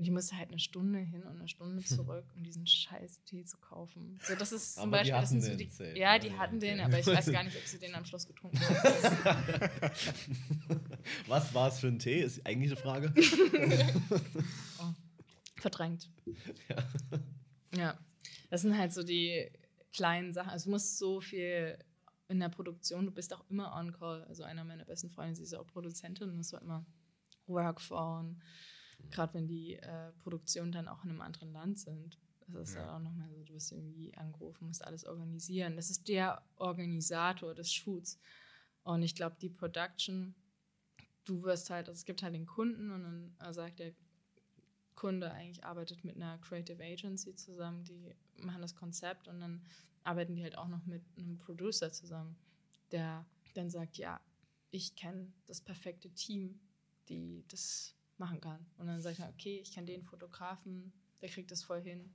Und 0.00 0.04
ich 0.06 0.12
musste 0.12 0.34
halt 0.34 0.48
eine 0.48 0.58
Stunde 0.58 0.98
hin 0.98 1.22
und 1.24 1.36
eine 1.36 1.46
Stunde 1.46 1.84
zurück, 1.84 2.24
um 2.34 2.42
diesen 2.42 2.66
scheiß 2.66 3.22
Tee 3.24 3.44
zu 3.44 3.58
kaufen. 3.58 4.18
So, 4.22 4.34
das 4.34 4.50
ist 4.50 4.76
zum 4.76 4.84
Aber 4.84 5.02
die 5.02 5.10
Beispiel, 5.10 5.20
das 5.20 5.28
sind 5.28 5.42
so 5.42 5.54
die, 5.54 5.68
safe, 5.68 5.90
ja, 5.90 6.14
ja, 6.14 6.18
die 6.18 6.28
ja, 6.28 6.38
hatten 6.38 6.58
den, 6.58 6.80
aber 6.80 6.98
ich 6.98 7.06
weiß 7.06 7.30
gar 7.30 7.44
nicht, 7.44 7.54
ob 7.54 7.66
sie 7.66 7.78
den 7.78 7.94
am 7.94 8.06
Schluss 8.06 8.26
getrunken 8.26 8.58
haben. 8.60 9.70
Was 11.26 11.52
war 11.52 11.68
es 11.68 11.80
für 11.80 11.88
ein 11.88 11.98
Tee? 11.98 12.22
Ist 12.22 12.46
eigentlich 12.46 12.72
eine 12.72 12.80
Frage. 12.80 13.12
Verdrängt. 15.56 16.10
Ja. 17.76 17.98
Das 18.48 18.62
sind 18.62 18.78
halt 18.78 18.94
so 18.94 19.02
die 19.02 19.50
kleinen 19.92 20.32
Sachen. 20.32 20.48
Also 20.48 20.64
du 20.64 20.70
musst 20.70 20.96
so 20.96 21.20
viel 21.20 21.76
in 22.28 22.40
der 22.40 22.48
Produktion, 22.48 23.04
du 23.04 23.12
bist 23.12 23.34
auch 23.34 23.44
immer 23.50 23.76
on 23.76 23.92
call. 23.92 24.24
Also 24.30 24.44
einer 24.44 24.64
meiner 24.64 24.86
besten 24.86 25.10
Freunde, 25.10 25.34
sie 25.34 25.42
ist 25.42 25.52
auch 25.52 25.66
Produzentin 25.66 26.30
und 26.30 26.40
es 26.40 26.54
war 26.54 26.62
immer 26.62 26.86
Workphone. 27.46 28.40
Gerade 29.10 29.34
wenn 29.34 29.48
die 29.48 29.74
äh, 29.76 30.12
Produktionen 30.22 30.72
dann 30.72 30.88
auch 30.88 31.02
in 31.04 31.10
einem 31.10 31.20
anderen 31.20 31.52
Land 31.52 31.78
sind. 31.78 32.18
Das 32.48 32.70
ist 32.70 32.74
ja, 32.74 32.82
Ja. 32.82 32.96
auch 32.96 33.00
nochmal 33.00 33.28
so, 33.30 33.44
du 33.44 33.54
wirst 33.54 33.72
irgendwie 33.72 34.12
angerufen, 34.16 34.66
musst 34.66 34.84
alles 34.84 35.04
organisieren. 35.04 35.76
Das 35.76 35.90
ist 35.90 36.08
der 36.08 36.42
Organisator 36.56 37.54
des 37.54 37.72
Shoots. 37.72 38.18
Und 38.82 39.02
ich 39.02 39.14
glaube, 39.14 39.36
die 39.40 39.50
Production, 39.50 40.34
du 41.24 41.42
wirst 41.44 41.70
halt, 41.70 41.88
also 41.88 41.98
es 41.98 42.04
gibt 42.04 42.22
halt 42.22 42.34
den 42.34 42.46
Kunden 42.46 42.90
und 42.90 43.02
dann 43.02 43.36
äh, 43.38 43.52
sagt 43.52 43.78
der 43.78 43.92
Kunde 44.96 45.30
eigentlich 45.32 45.64
arbeitet 45.64 46.04
mit 46.04 46.16
einer 46.16 46.38
Creative 46.38 46.82
Agency 46.82 47.34
zusammen, 47.34 47.84
die 47.84 48.14
machen 48.36 48.60
das 48.60 48.74
Konzept 48.74 49.28
und 49.28 49.40
dann 49.40 49.62
arbeiten 50.02 50.34
die 50.34 50.42
halt 50.42 50.58
auch 50.58 50.68
noch 50.68 50.84
mit 50.86 51.02
einem 51.16 51.38
Producer 51.38 51.92
zusammen, 51.92 52.36
der 52.90 53.24
dann 53.54 53.70
sagt, 53.70 53.96
ja, 53.96 54.20
ich 54.70 54.96
kenne 54.96 55.32
das 55.46 55.60
perfekte 55.60 56.10
Team, 56.10 56.60
die 57.08 57.44
das 57.48 57.94
machen 58.20 58.40
kann. 58.40 58.64
Und 58.78 58.86
dann 58.86 59.00
sagt 59.00 59.18
er, 59.18 59.28
okay, 59.30 59.58
ich 59.60 59.72
kenne 59.72 59.86
den 59.86 60.04
Fotografen, 60.04 60.92
der 61.20 61.28
kriegt 61.28 61.50
das 61.50 61.64
voll 61.64 61.82
hin. 61.82 62.12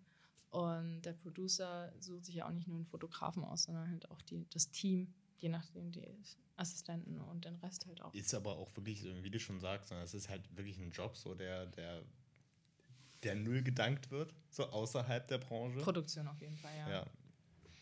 Und 0.51 1.01
der 1.01 1.11
Producer 1.13 1.91
sucht 1.99 2.25
sich 2.25 2.35
ja 2.35 2.47
auch 2.47 2.51
nicht 2.51 2.67
nur 2.67 2.77
einen 2.77 2.85
Fotografen 2.85 3.43
aus, 3.43 3.63
sondern 3.63 3.91
halt 3.91 4.09
auch 4.09 4.21
die, 4.21 4.47
das 4.51 4.71
Team, 4.71 5.13
je 5.37 5.49
nachdem 5.49 5.91
die 5.91 6.07
Assistenten 6.55 7.19
und 7.19 7.43
den 7.43 7.55
Rest 7.55 7.85
halt 7.87 8.01
auch. 8.01 8.13
Ist 8.13 8.33
aber 8.33 8.55
auch 8.55 8.73
wirklich, 8.77 9.03
wie 9.03 9.29
du 9.29 9.39
schon 9.39 9.59
sagst, 9.59 9.91
es 9.91 10.13
ist 10.13 10.29
halt 10.29 10.55
wirklich 10.55 10.77
ein 10.77 10.91
Job, 10.91 11.17
so 11.17 11.35
der, 11.35 11.65
der, 11.65 12.03
der 13.23 13.35
null 13.35 13.63
gedankt 13.63 14.11
wird, 14.11 14.33
so 14.49 14.65
außerhalb 14.67 15.27
der 15.27 15.39
Branche. 15.39 15.79
Produktion 15.79 16.27
auf 16.29 16.39
jeden 16.39 16.55
Fall, 16.55 16.77
ja. 16.77 16.89
Ja. 16.89 17.05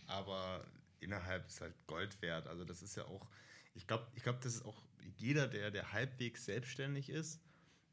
Aber 0.08 0.66
innerhalb 1.00 1.48
ist 1.48 1.62
halt 1.62 1.76
Gold 1.86 2.20
wert. 2.22 2.48
Also 2.48 2.66
das 2.66 2.82
ist 2.82 2.96
ja 2.96 3.06
auch, 3.06 3.28
ich 3.76 3.86
glaube, 3.86 4.08
ich 4.16 4.24
glaub, 4.24 4.42
das 4.42 4.56
ist 4.56 4.66
auch 4.66 4.82
jeder, 5.18 5.48
der, 5.48 5.70
der 5.70 5.92
halbwegs 5.92 6.46
selbstständig 6.46 7.10
ist, 7.10 7.40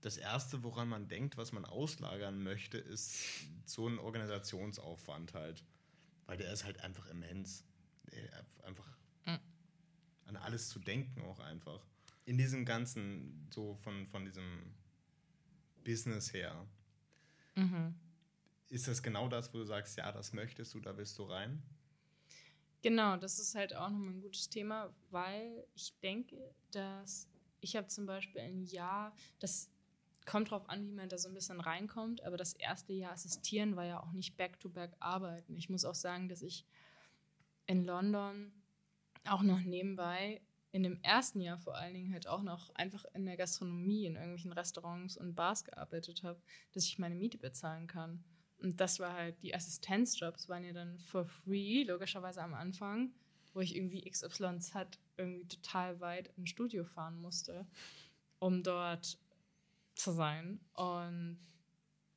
das 0.00 0.16
Erste, 0.16 0.62
woran 0.62 0.88
man 0.88 1.08
denkt, 1.08 1.36
was 1.36 1.52
man 1.52 1.64
auslagern 1.64 2.42
möchte, 2.42 2.78
ist 2.78 3.22
so 3.66 3.86
ein 3.88 3.98
Organisationsaufwand 3.98 5.34
halt. 5.34 5.64
Weil 6.26 6.38
der 6.38 6.52
ist 6.52 6.64
halt 6.64 6.80
einfach 6.80 7.06
immens. 7.06 7.64
Einfach 8.64 8.86
Mhm. 9.26 9.38
an 10.26 10.36
alles 10.36 10.68
zu 10.68 10.78
denken 10.78 11.22
auch 11.22 11.38
einfach. 11.40 11.84
In 12.24 12.38
diesem 12.38 12.64
ganzen, 12.64 13.48
so 13.52 13.74
von, 13.74 14.06
von 14.06 14.24
diesem 14.24 14.74
Business 15.84 16.32
her, 16.32 16.66
Mhm. 17.56 17.94
ist 18.68 18.86
das 18.86 19.02
genau 19.02 19.28
das, 19.28 19.52
wo 19.52 19.58
du 19.58 19.64
sagst, 19.64 19.96
ja, 19.98 20.12
das 20.12 20.32
möchtest 20.32 20.72
du, 20.74 20.80
da 20.80 20.92
bist 20.92 21.18
du 21.18 21.24
rein? 21.24 21.62
Genau, 22.82 23.16
das 23.16 23.38
ist 23.38 23.54
halt 23.54 23.74
auch 23.74 23.90
nochmal 23.90 24.14
ein 24.14 24.22
gutes 24.22 24.48
Thema, 24.48 24.94
weil 25.10 25.66
ich 25.74 25.92
denke, 26.00 26.54
dass 26.70 27.28
ich 27.60 27.76
habe 27.76 27.88
zum 27.88 28.06
Beispiel 28.06 28.40
ein 28.40 28.62
Jahr, 28.64 29.14
das 29.38 29.68
kommt 30.30 30.52
drauf 30.52 30.68
an, 30.68 30.86
wie 30.86 30.92
man 30.92 31.08
da 31.08 31.18
so 31.18 31.28
ein 31.28 31.34
bisschen 31.34 31.60
reinkommt, 31.60 32.22
aber 32.22 32.36
das 32.36 32.52
erste 32.52 32.92
Jahr 32.92 33.12
assistieren 33.12 33.74
war 33.74 33.84
ja 33.84 34.00
auch 34.00 34.12
nicht 34.12 34.36
back-to-back 34.36 34.92
arbeiten. 35.00 35.56
Ich 35.56 35.68
muss 35.68 35.84
auch 35.84 35.96
sagen, 35.96 36.28
dass 36.28 36.40
ich 36.40 36.64
in 37.66 37.84
London 37.84 38.52
auch 39.24 39.42
noch 39.42 39.58
nebenbei 39.58 40.40
in 40.70 40.84
dem 40.84 41.02
ersten 41.02 41.40
Jahr 41.40 41.58
vor 41.58 41.76
allen 41.76 41.94
Dingen 41.94 42.12
halt 42.12 42.28
auch 42.28 42.42
noch 42.42 42.72
einfach 42.76 43.04
in 43.12 43.26
der 43.26 43.36
Gastronomie, 43.36 44.06
in 44.06 44.14
irgendwelchen 44.14 44.52
Restaurants 44.52 45.16
und 45.16 45.34
Bars 45.34 45.64
gearbeitet 45.64 46.22
habe, 46.22 46.40
dass 46.70 46.84
ich 46.84 47.00
meine 47.00 47.16
Miete 47.16 47.38
bezahlen 47.38 47.88
kann. 47.88 48.22
Und 48.62 48.80
das 48.80 49.00
war 49.00 49.14
halt, 49.14 49.42
die 49.42 49.52
Assistenzjobs 49.52 50.48
waren 50.48 50.62
ja 50.62 50.72
dann 50.72 51.00
for 51.00 51.24
free, 51.24 51.82
logischerweise 51.82 52.40
am 52.40 52.54
Anfang, 52.54 53.12
wo 53.52 53.58
ich 53.58 53.74
irgendwie 53.74 54.08
XYZ 54.08 55.00
irgendwie 55.16 55.48
total 55.48 55.98
weit 55.98 56.28
ins 56.36 56.50
Studio 56.50 56.84
fahren 56.84 57.20
musste, 57.20 57.66
um 58.38 58.62
dort 58.62 59.18
zu 60.02 60.12
sein. 60.12 60.60
Und 60.74 61.38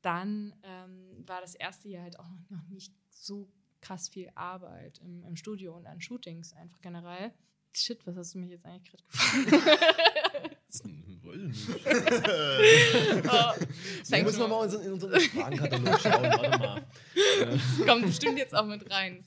dann 0.02 0.54
ähm, 0.64 1.28
war 1.28 1.42
das 1.42 1.56
erste 1.56 1.90
Jahr 1.90 2.04
halt 2.04 2.20
auch 2.20 2.30
noch 2.50 2.68
nicht 2.70 2.94
so 3.10 3.50
krass 3.82 4.10
viel 4.10 4.30
Arbeit 4.36 5.00
im, 5.00 5.24
im 5.24 5.36
Studio 5.36 5.76
und 5.76 5.86
an 5.86 6.02
Shootings 6.02 6.54
einfach 6.54 6.82
generell. 6.82 7.34
Shit, 7.76 8.06
was 8.06 8.16
hast 8.16 8.34
du 8.36 8.40
mich 8.40 8.52
jetzt 8.52 8.66
eigentlich 8.66 8.92
gerade 8.92 9.04
gefragt? 9.04 10.58
Oh, 13.26 13.54
Da 14.10 14.24
müssen 14.24 14.40
wir 14.40 14.48
mal 14.48 14.74
in, 14.74 14.94
unseren 14.94 15.20
Fragenkatalog 15.20 16.00
schauen. 16.00 16.24
Warte 16.24 16.60
mal. 16.60 16.84
Kommt 17.86 18.06
bestimmt 18.06 18.38
jetzt 18.38 18.56
auch 18.56 18.66
mit 18.66 18.90
rein. 18.90 19.24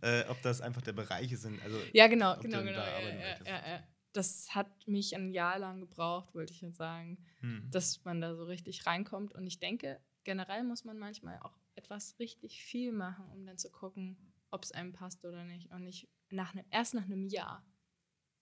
Äh, 0.00 0.24
ob 0.28 0.40
das 0.42 0.60
einfach 0.60 0.82
der 0.82 0.92
Bereiche 0.92 1.36
sind. 1.36 1.62
Also, 1.62 1.78
Ja, 1.92 2.08
genau, 2.08 2.36
genau, 2.38 2.58
genau. 2.58 2.78
Ja, 2.78 3.36
ja, 3.44 3.68
ja. 3.68 3.82
Das 4.12 4.54
hat 4.54 4.88
mich 4.88 5.14
ein 5.14 5.30
Jahr 5.30 5.58
lang 5.58 5.80
gebraucht, 5.80 6.34
wollte 6.34 6.52
ich 6.52 6.60
jetzt 6.60 6.78
sagen, 6.78 7.18
hm. 7.40 7.68
dass 7.70 8.04
man 8.04 8.20
da 8.20 8.34
so 8.34 8.44
richtig 8.44 8.86
reinkommt. 8.86 9.34
Und 9.34 9.46
ich 9.46 9.60
denke, 9.60 10.00
generell 10.24 10.64
muss 10.64 10.84
man 10.84 10.98
manchmal 10.98 11.38
auch 11.40 11.56
etwas 11.74 12.18
richtig 12.18 12.62
viel 12.62 12.92
machen, 12.92 13.24
um 13.32 13.46
dann 13.46 13.58
zu 13.58 13.70
gucken, 13.70 14.16
ob 14.50 14.64
es 14.64 14.72
einem 14.72 14.92
passt 14.92 15.24
oder 15.24 15.44
nicht. 15.44 15.70
Und 15.70 15.84
nicht 15.84 16.08
nach 16.30 16.54
ne, 16.54 16.64
erst 16.70 16.94
nach 16.94 17.04
einem 17.04 17.26
Jahr. 17.26 17.64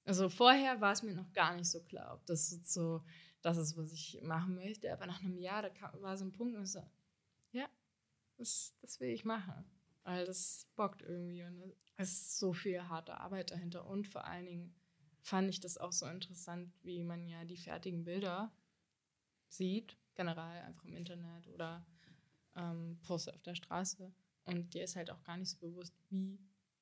Also 0.05 0.31
vorher 0.31 0.81
war 0.81 0.93
es 0.93 1.03
mir 1.03 1.15
noch 1.15 1.33
gar 1.35 1.55
nicht 1.55 1.71
so 1.71 1.83
klar, 1.83 2.15
ob 2.15 2.25
das 2.25 2.49
so 2.65 3.03
das 3.43 3.57
ist, 3.57 3.77
was 3.77 3.93
ich 3.93 4.21
machen 4.23 4.55
möchte. 4.55 4.93
Aber 4.93 5.07
nach 5.07 5.23
einem 5.23 5.39
Jahr, 5.39 5.63
da 5.63 5.71
kam, 5.71 6.01
war 6.01 6.17
so 6.17 6.25
ein 6.25 6.33
Punkt, 6.33 6.57
wo 6.57 6.63
ich 6.63 6.73
so, 6.73 6.83
ja, 7.53 7.69
das, 8.37 8.75
das 8.81 9.01
will 9.01 9.11
ich 9.11 9.25
machen. 9.25 9.65
Weil 10.03 10.25
das 10.25 10.67
bockt 10.77 11.03
irgendwie. 11.03 11.43
Und 11.43 11.75
es 11.97 12.13
ist 12.13 12.39
so 12.39 12.53
viel 12.53 12.83
harte 12.89 13.19
Arbeit 13.19 13.51
dahinter. 13.51 13.87
Und 13.87 14.09
vor 14.09 14.25
allen 14.25 14.47
Dingen 14.47 14.75
fand 15.29 15.51
ich 15.51 15.61
das 15.61 15.77
auch 15.77 15.93
so 15.93 16.07
interessant, 16.07 16.73
wie 16.83 17.05
man 17.05 17.29
ja 17.29 17.45
die 17.45 17.59
fertigen 17.59 18.05
Bilder 18.05 18.51
sieht, 19.49 19.97
generell 20.15 20.63
einfach 20.63 20.85
im 20.85 20.95
Internet 20.95 21.47
oder 21.49 21.87
ähm, 22.57 22.99
Poster 23.03 23.35
auf 23.35 23.43
der 23.43 23.55
Straße. 23.55 24.11
Und 24.45 24.73
dir 24.73 24.85
ist 24.85 24.97
halt 24.97 25.11
auch 25.11 25.23
gar 25.25 25.37
nicht 25.37 25.51
so 25.51 25.59
bewusst, 25.59 25.95
wie 26.09 26.39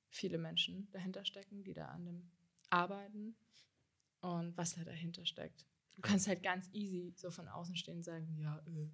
viele 0.09 0.39
Menschen 0.39 0.89
dahinter 0.93 1.25
stecken, 1.25 1.65
die 1.65 1.75
da 1.75 1.87
an 1.87 2.05
dem 2.05 2.31
arbeiten 2.71 3.37
und 4.21 4.57
was 4.57 4.75
da 4.75 4.85
dahinter 4.85 5.27
steckt. 5.27 5.67
Du 5.97 6.03
kannst 6.03 6.29
halt 6.29 6.43
ganz 6.43 6.69
easy 6.73 7.13
so 7.17 7.31
von 7.31 7.49
außen 7.49 7.75
stehen 7.75 7.97
und 7.97 8.05
sagen, 8.05 8.37
ja, 8.39 8.63
äh, 8.67 8.89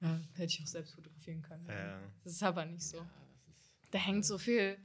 ja 0.00 0.20
hätte 0.32 0.54
ich 0.54 0.62
auch 0.62 0.66
selbst 0.66 0.94
fotografieren 0.94 1.42
können. 1.42 1.66
Ja. 1.66 2.02
Das 2.24 2.32
ist 2.32 2.42
aber 2.42 2.64
nicht 2.64 2.84
so 2.84 2.98
ja, 2.98 3.10
da 3.92 3.98
hängt 3.98 4.24
so 4.24 4.38
viel 4.38 4.78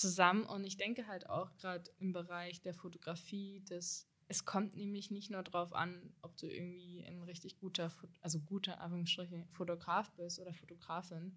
zusammen 0.00 0.44
und 0.44 0.64
ich 0.64 0.76
denke 0.76 1.06
halt 1.06 1.28
auch 1.28 1.54
gerade 1.56 1.90
im 1.98 2.12
Bereich 2.12 2.60
der 2.62 2.74
Fotografie, 2.74 3.62
dass 3.68 4.08
es 4.28 4.44
kommt 4.44 4.76
nämlich 4.76 5.10
nicht 5.10 5.30
nur 5.30 5.42
darauf 5.42 5.72
an, 5.72 6.14
ob 6.22 6.36
du 6.36 6.46
irgendwie 6.46 7.04
ein 7.04 7.20
richtig 7.22 7.58
guter, 7.58 7.92
also 8.20 8.38
guter 8.40 8.80
Anführungsstrichen 8.80 9.48
Fotograf 9.48 10.12
bist 10.12 10.38
oder 10.38 10.54
Fotografin, 10.54 11.36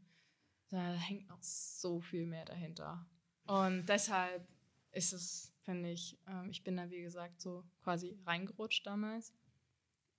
sondern 0.67 0.93
da 0.93 0.99
hängt 0.99 1.27
noch 1.27 1.41
so 1.41 1.99
viel 1.99 2.27
mehr 2.27 2.45
dahinter. 2.45 3.05
Und 3.45 3.87
deshalb 3.87 4.47
ist 4.91 5.11
es, 5.11 5.53
finde 5.63 5.89
ich, 5.91 6.19
ähm, 6.27 6.51
ich 6.51 6.63
bin 6.63 6.77
da 6.77 6.89
wie 6.91 7.01
gesagt 7.01 7.41
so 7.41 7.63
quasi 7.83 8.15
reingerutscht 8.25 8.85
damals 8.85 9.33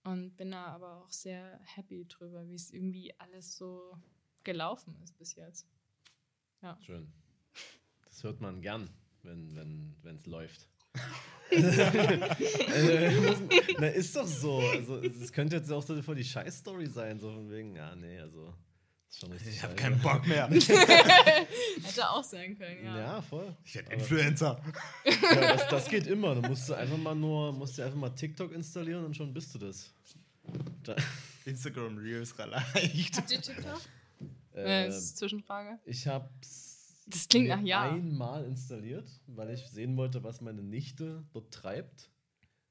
und 0.03 0.37
bin 0.37 0.51
da 0.51 0.67
aber 0.67 0.97
auch 0.97 1.11
sehr 1.13 1.61
happy 1.63 2.07
drüber, 2.07 2.47
wie 2.49 2.57
es 2.57 2.73
irgendwie 2.73 3.19
alles 3.21 3.57
so 3.57 3.97
gelaufen 4.43 4.97
ist 5.03 5.17
bis 5.17 5.37
jetzt. 5.37 5.69
schön. 6.81 7.13
Das 8.15 8.23
hört 8.23 8.41
man 8.41 8.61
gern, 8.63 8.89
wenn 9.25 9.93
wenn 10.03 10.15
es 10.17 10.27
läuft. 10.27 10.69
also, 11.51 13.49
na, 13.79 13.89
ist 13.89 14.15
doch 14.15 14.27
so. 14.27 14.59
Also, 14.61 15.03
es 15.03 15.33
könnte 15.33 15.57
jetzt 15.57 15.71
auch 15.73 15.83
so 15.83 16.01
voll 16.01 16.15
die 16.15 16.25
Scheiß-Story 16.25 16.87
sein, 16.87 17.19
so 17.19 17.33
von 17.33 17.51
wegen, 17.51 17.75
ja, 17.75 17.95
nee, 17.97 18.19
also. 18.21 18.55
Ich 19.49 19.63
habe 19.63 19.75
keinen 19.75 19.99
Bock 20.01 20.27
mehr. 20.27 20.49
Hätte 20.51 22.09
auch 22.11 22.23
sein 22.25 22.59
können, 22.59 22.85
ja. 22.85 22.99
Ja, 22.99 23.23
voll. 23.23 23.57
Ich 23.65 23.75
werde 23.77 23.89
Aber- 23.89 23.97
Influencer. 24.01 24.61
Ja, 25.05 25.53
das, 25.57 25.69
das 25.69 25.89
geht 25.89 26.07
immer. 26.09 26.35
Du 26.35 26.43
musst 26.43 26.69
du 26.69 26.75
einfach 26.75 26.97
mal 26.97 27.15
nur, 27.15 27.53
musst 27.53 27.79
dir 27.79 27.85
einfach 27.85 27.99
mal 27.99 28.11
TikTok 28.11 28.53
installieren 28.53 29.05
und 29.05 29.17
schon 29.17 29.33
bist 29.33 29.55
du 29.55 29.59
das. 29.59 29.93
Da, 30.83 30.97
Instagram 31.45 31.97
Reels 31.99 32.37
reicht. 32.39 33.17
Habt 33.17 33.31
ihr 33.33 33.41
TikTok? 33.41 33.81
äh, 34.55 34.85
Äh, 34.85 34.87
das 34.87 34.97
ist 34.99 35.19
Zwischenfrage. 35.19 35.79
ich 35.85 36.07
hab's 36.09 36.74
Das 37.07 37.29
klingt 37.29 37.49
nach 37.49 37.61
Ja. 37.63 37.83
einmal 37.93 38.45
installiert, 38.45 39.09
weil 39.27 39.51
ich 39.51 39.67
sehen 39.69 39.97
wollte, 39.97 40.23
was 40.25 40.41
meine 40.41 40.63
Nichte 40.63 41.25
dort 41.33 41.53
treibt. 41.53 42.11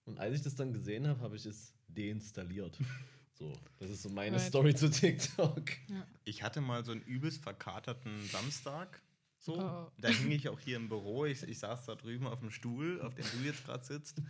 Und 0.06 0.20
als 0.20 0.36
ich 0.36 0.42
das 0.42 0.56
dann 0.56 0.74
gesehen 0.74 1.08
habe, 1.08 1.22
habe 1.22 1.36
ich 1.36 1.46
es 1.46 1.74
deinstalliert. 1.88 2.78
So, 3.36 3.52
das 3.80 3.90
ist 3.90 4.04
so 4.04 4.10
meine 4.10 4.36
Right. 4.38 4.46
Story 4.48 4.76
zu 4.76 4.92
TikTok. 4.92 5.64
Ich 6.24 6.44
hatte 6.44 6.62
mal 6.62 6.86
so 6.86 6.92
einen 6.92 7.02
übelst 7.02 7.42
verkaterten 7.42 8.24
Samstag. 8.28 9.02
So, 9.40 9.60
Oh. 9.60 9.92
da 10.00 10.10
hing 10.10 10.30
ich 10.30 10.50
auch 10.50 10.60
hier 10.60 10.78
im 10.78 10.88
Büro. 10.88 11.26
Ich, 11.26 11.42
ich 11.42 11.58
saß 11.58 11.86
da 11.88 11.96
drüben 11.96 12.28
auf 12.28 12.42
dem 12.42 12.52
Stuhl, 12.52 13.02
auf 13.02 13.16
dem 13.16 13.26
du 13.34 13.40
jetzt 13.44 13.66
gerade 13.66 13.84
sitzt. 13.84 14.22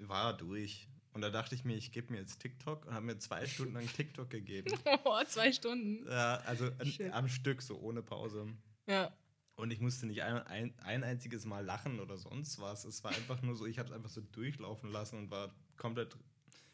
War 0.00 0.36
durch. 0.36 0.88
Und 1.12 1.20
da 1.22 1.30
dachte 1.30 1.54
ich 1.54 1.64
mir, 1.64 1.76
ich 1.76 1.92
gebe 1.92 2.12
mir 2.12 2.18
jetzt 2.18 2.40
TikTok 2.40 2.86
und 2.86 2.92
habe 2.92 3.06
mir 3.06 3.18
zwei 3.18 3.46
Stunden 3.46 3.74
lang 3.74 3.86
TikTok 3.86 4.28
gegeben. 4.28 4.72
Oh, 5.04 5.22
zwei 5.28 5.52
Stunden. 5.52 6.04
Ja, 6.08 6.38
also 6.38 6.66
an, 6.80 6.86
Shit. 6.86 7.12
am 7.12 7.28
Stück, 7.28 7.62
so 7.62 7.78
ohne 7.78 8.02
Pause. 8.02 8.48
Ja. 8.88 9.12
Und 9.60 9.70
ich 9.70 9.80
musste 9.80 10.06
nicht 10.06 10.22
ein, 10.22 10.38
ein, 10.46 10.74
ein 10.78 11.04
einziges 11.04 11.44
Mal 11.44 11.64
lachen 11.64 12.00
oder 12.00 12.16
sonst 12.16 12.60
was. 12.60 12.84
Es 12.84 13.04
war 13.04 13.12
einfach 13.12 13.42
nur 13.42 13.56
so, 13.56 13.66
ich 13.66 13.78
habe 13.78 13.88
es 13.88 13.94
einfach 13.94 14.08
so 14.08 14.20
durchlaufen 14.20 14.90
lassen 14.90 15.18
und 15.18 15.30
war 15.30 15.52
komplett 15.76 16.16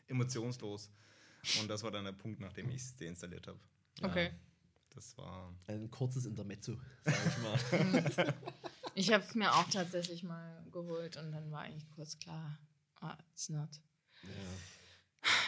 emotionslos. 0.07 0.91
Und 1.61 1.69
das 1.69 1.83
war 1.83 1.91
dann 1.91 2.05
der 2.05 2.13
Punkt, 2.13 2.41
nachdem 2.41 2.71
ich 2.71 2.77
es 2.77 2.97
deinstalliert 2.97 3.49
habe. 3.49 3.59
Okay. 4.03 4.31
Das 4.95 5.17
war. 5.19 5.53
Ein 5.67 5.91
kurzes 5.91 6.27
Intermezzo, 6.27 6.79
sag 7.05 7.27
ich 7.27 7.39
mal. 7.43 8.35
Ich 8.99 9.13
habe 9.13 9.23
es 9.23 9.35
mir 9.35 9.53
auch 9.53 9.69
tatsächlich 9.69 10.23
mal 10.23 10.65
geholt 10.73 11.19
und 11.19 11.31
dann 11.31 11.51
war 11.51 11.61
eigentlich 11.61 11.87
kurz 11.91 12.19
klar, 12.19 12.59
ah, 13.03 13.15
it's 13.31 13.51
not. 13.51 13.69
ja. 14.23 14.31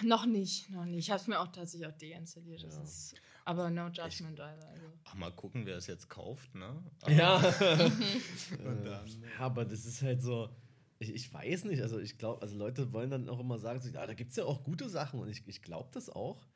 Noch 0.02 0.26
nicht, 0.26 0.70
noch 0.70 0.84
nicht. 0.84 0.98
Ich 0.98 1.10
habe 1.10 1.20
es 1.20 1.26
mir 1.26 1.38
auch 1.40 1.48
tatsächlich 1.48 1.88
auch 1.88 1.96
deinstalliert. 1.98 2.62
Ja. 2.62 2.82
ist, 2.82 3.14
aber 3.44 3.70
no 3.70 3.88
judgment 3.88 4.40
either. 4.40 4.68
Also. 4.68 4.86
Ach, 5.04 5.14
mal 5.14 5.32
gucken, 5.32 5.64
wer 5.66 5.76
es 5.76 5.86
jetzt 5.86 6.08
kauft, 6.08 6.54
ne? 6.54 6.82
Ja. 7.08 7.36
Und 8.64 8.84
dann. 8.84 9.06
Ja, 9.06 9.40
aber 9.40 9.64
das 9.64 9.86
ist 9.86 10.02
halt 10.02 10.22
so, 10.22 10.50
ich, 10.98 11.14
ich 11.14 11.32
weiß 11.32 11.64
nicht, 11.64 11.82
also 11.82 11.98
ich 11.98 12.18
glaube, 12.18 12.42
also 12.42 12.56
Leute 12.56 12.92
wollen 12.92 13.10
dann 13.10 13.28
auch 13.28 13.40
immer 13.40 13.58
sagen, 13.58 13.80
so, 13.80 13.88
ja, 13.88 14.06
da 14.06 14.14
gibt 14.14 14.30
es 14.30 14.36
ja 14.36 14.44
auch 14.44 14.62
gute 14.64 14.88
Sachen 14.88 15.20
und 15.20 15.28
ich, 15.28 15.42
ich 15.46 15.62
glaube 15.62 15.88
das 15.92 16.10
auch, 16.10 16.46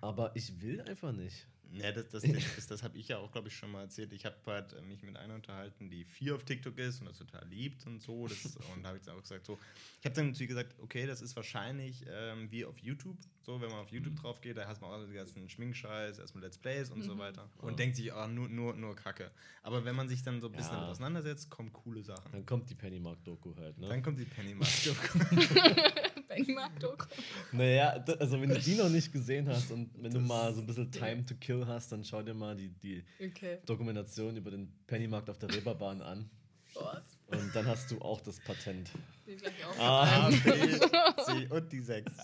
aber 0.00 0.34
ich 0.34 0.60
will 0.60 0.80
einfach 0.82 1.12
nicht. 1.12 1.46
Ja, 1.72 1.92
das, 1.92 2.08
das, 2.08 2.22
das, 2.56 2.66
das 2.66 2.82
habe 2.82 2.98
ich 2.98 3.08
ja 3.08 3.18
auch, 3.18 3.30
glaube 3.30 3.48
ich, 3.48 3.56
schon 3.56 3.70
mal 3.70 3.82
erzählt. 3.82 4.12
Ich 4.12 4.24
habe 4.26 4.36
halt 4.46 4.72
äh, 4.72 4.82
mich 4.82 5.02
mit 5.02 5.16
einer 5.16 5.34
unterhalten, 5.34 5.88
die 5.88 6.04
viel 6.04 6.32
auf 6.32 6.44
TikTok 6.44 6.76
ist 6.78 7.00
und 7.00 7.06
das 7.06 7.18
total 7.18 7.46
liebt 7.48 7.86
und 7.86 8.00
so. 8.00 8.26
Das, 8.26 8.56
und 8.74 8.86
habe 8.86 8.96
ich 8.98 9.04
dann 9.04 9.16
auch 9.16 9.22
gesagt, 9.22 9.46
so, 9.46 9.58
ich 10.00 10.04
habe 10.06 10.14
dann 10.14 10.34
ihr 10.34 10.46
gesagt, 10.46 10.74
okay, 10.80 11.06
das 11.06 11.22
ist 11.22 11.36
wahrscheinlich 11.36 12.04
ähm, 12.08 12.50
wie 12.50 12.64
auf 12.64 12.78
YouTube. 12.78 13.16
So, 13.42 13.60
wenn 13.60 13.70
man 13.70 13.80
auf 13.80 13.90
YouTube 13.90 14.16
drauf 14.16 14.40
geht, 14.40 14.56
da 14.56 14.66
hast 14.66 14.80
man 14.82 14.90
auch 14.90 15.06
die 15.06 15.14
ganzen 15.14 15.48
Schminkscheiß, 15.48 16.18
erstmal 16.18 16.44
Let's 16.44 16.58
Plays 16.58 16.90
und 16.90 17.02
so 17.02 17.16
weiter. 17.16 17.48
Und 17.58 17.70
Ja. 17.70 17.76
denkt 17.76 17.96
sich, 17.96 18.12
ah, 18.12 18.26
nur, 18.26 18.48
nur, 18.48 18.74
nur 18.74 18.94
Kacke. 18.96 19.30
Aber 19.62 19.84
wenn 19.84 19.94
man 19.96 20.08
sich 20.08 20.22
dann 20.22 20.40
so 20.40 20.48
ein 20.48 20.52
bisschen 20.52 20.76
Ja. 20.78 20.88
auseinandersetzt, 20.88 21.50
kommen 21.50 21.72
coole 21.72 22.02
Sachen. 22.02 22.32
Dann 22.32 22.44
kommt 22.46 22.68
die 22.68 22.74
Pennymark-Doku 22.74 23.56
halt, 23.56 23.78
ne? 23.78 23.88
Dann 23.88 24.02
kommt 24.02 24.18
die 24.18 24.24
Pennymark-Doku. 24.24 25.18
Benchmark-Doku. 26.34 27.06
Naja, 27.52 28.02
also 28.18 28.40
wenn 28.40 28.48
du 28.48 28.58
die 28.58 28.74
noch 28.76 28.88
nicht 28.88 29.12
gesehen 29.12 29.48
hast 29.48 29.70
und 29.70 29.90
wenn 30.02 30.12
du 30.12 30.20
mal 30.20 30.54
so 30.54 30.60
ein 30.60 30.66
bisschen 30.66 30.90
Time 30.90 31.24
to 31.26 31.34
Kill 31.34 31.66
hast, 31.66 31.92
dann 31.92 32.04
schau 32.04 32.22
dir 32.22 32.34
mal 32.34 32.54
die, 32.56 32.68
die 32.68 33.04
Okay. 33.20 33.58
Dokumentation 33.66 34.36
über 34.36 34.50
den 34.50 34.72
Pennymarkt 34.86 35.28
auf 35.28 35.38
der 35.38 35.52
Reeperbahn 35.52 36.00
an. 36.02 36.30
Boah, 36.72 37.02
Und 37.26 37.54
dann 37.54 37.66
hast 37.66 37.90
du 37.90 38.00
auch 38.00 38.20
das 38.20 38.38
Patent. 38.40 38.90
das 39.26 39.34
ist 39.34 39.42
gleich 39.42 39.64
auch 39.66 39.78
Ah. 39.78 40.26
A, 40.26 40.30
B, 40.30 40.36
C 41.24 41.46
und 41.52 41.72
die 41.72 41.80
6. 41.80 42.12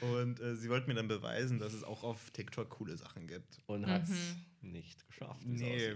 Und 0.00 0.40
äh, 0.40 0.54
sie 0.56 0.68
wollte 0.68 0.88
mir 0.88 0.94
dann 0.94 1.08
beweisen, 1.08 1.58
dass 1.58 1.72
es 1.72 1.82
auch 1.82 2.02
auf 2.04 2.30
TikTok 2.30 2.68
coole 2.68 2.96
Sachen 2.96 3.26
gibt. 3.26 3.58
Und 3.66 3.86
hat's 3.86 4.10
nicht 4.60 5.06
geschafft. 5.08 5.40
Nee. 5.44 5.94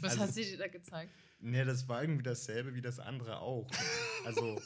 Was 0.00 0.12
Also- 0.12 0.22
hat 0.22 0.34
sie 0.34 0.44
dir 0.44 0.58
da 0.58 0.68
gezeigt? 0.68 1.10
Nee, 1.44 1.64
das 1.64 1.88
war 1.88 2.02
irgendwie 2.02 2.22
dasselbe 2.22 2.74
wie 2.74 2.80
das 2.82 2.98
andere 3.00 3.40
auch. 3.40 3.68
Also, 4.24 4.60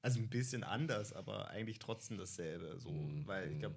also 0.00 0.18
ein 0.20 0.28
bisschen 0.30 0.64
anders, 0.64 1.12
aber 1.12 1.50
eigentlich 1.50 1.78
trotzdem 1.78 2.16
dasselbe. 2.18 2.78
So, 2.80 2.90
Mhm. 2.90 3.26
weil 3.26 3.52
ich 3.52 3.58
glaube, 3.58 3.76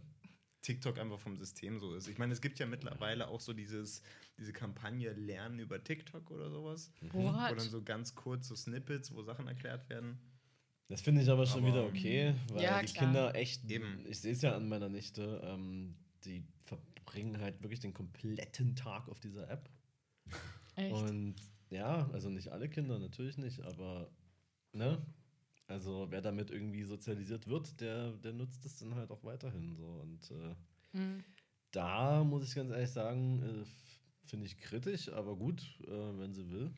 TikTok 0.62 0.98
einfach 1.00 1.20
vom 1.20 1.38
System 1.38 1.80
so 1.80 1.93
ist. 1.96 2.08
Ich 2.08 2.17
meine, 2.17 2.34
es 2.34 2.41
gibt 2.41 2.60
ja 2.60 2.65
mittlerweile 2.65 3.28
auch 3.28 3.39
so 3.41 3.54
dieses, 3.54 4.02
diese 4.38 4.52
Kampagne 4.54 5.13
Lernen 5.13 5.60
über 5.60 5.82
TikTok 5.84 6.30
oder 6.32 6.50
sowas, 6.50 6.91
wo 7.12 7.24
What? 7.26 7.52
dann 7.52 7.60
so 7.60 7.82
ganz 7.84 8.15
kurz 8.15 8.48
so 8.48 8.56
Snippets, 8.56 9.13
wo 9.13 9.22
Sachen 9.24 9.48
erklärt 9.48 9.89
werden. 9.89 10.17
Das 10.89 11.02
finde 11.02 11.22
ich 11.22 11.30
aber 11.30 11.46
schon 11.46 11.63
Aber- 11.65 11.67
wieder 11.74 11.84
okay, 11.86 12.34
weil 12.54 12.63
Ja, 12.63 12.82
die 12.82 12.88
klar. 12.88 13.04
Kinder 13.06 13.36
echt, 13.36 13.70
Eben. 13.70 14.06
ich 14.08 14.20
sehe 14.20 14.32
es 14.32 14.41
ja 14.41 14.56
an 14.56 14.67
meiner 14.70 14.88
Nichte, 14.89 15.41
ähm, 15.43 15.96
die 16.24 16.46
verbringen 16.63 17.39
halt 17.41 17.62
wirklich 17.62 17.80
den 17.82 17.93
kompletten 17.93 18.76
Tag 18.76 19.08
auf 19.10 19.20
dieser 19.20 19.50
App. 19.50 19.70
Echt? 20.76 20.93
Und 20.93 21.36
ja, 21.70 22.10
also 22.12 22.30
nicht 22.30 22.50
alle 22.50 22.70
Kinder, 22.70 23.00
natürlich 23.00 23.38
nicht, 23.38 23.62
aber 23.62 24.10
ne? 24.74 25.06
Also 25.68 26.08
wer 26.10 26.22
damit 26.22 26.50
irgendwie 26.50 26.84
sozialisiert 26.84 27.48
wird, 27.48 27.82
der, 27.82 28.12
der 28.14 28.32
nutzt 28.34 28.66
es 28.66 28.78
dann 28.78 28.96
halt 28.96 29.12
auch 29.12 29.24
weiterhin 29.24 29.76
so. 29.76 29.86
Und 29.86 30.32
äh, 30.32 30.56
Mhm. 30.94 31.24
da 31.72 32.24
muss 32.24 32.48
ich 32.48 32.56
ganz 32.56 32.72
ehrlich 32.72 32.90
sagen, 32.90 33.42
äh, 33.44 34.28
finde 34.28 34.46
ich 34.46 34.58
kritisch, 34.58 35.10
aber 35.10 35.36
gut, 35.36 35.62
äh, 35.86 36.20
wenn 36.20 36.34
sie 36.34 36.50
will. 36.50 36.72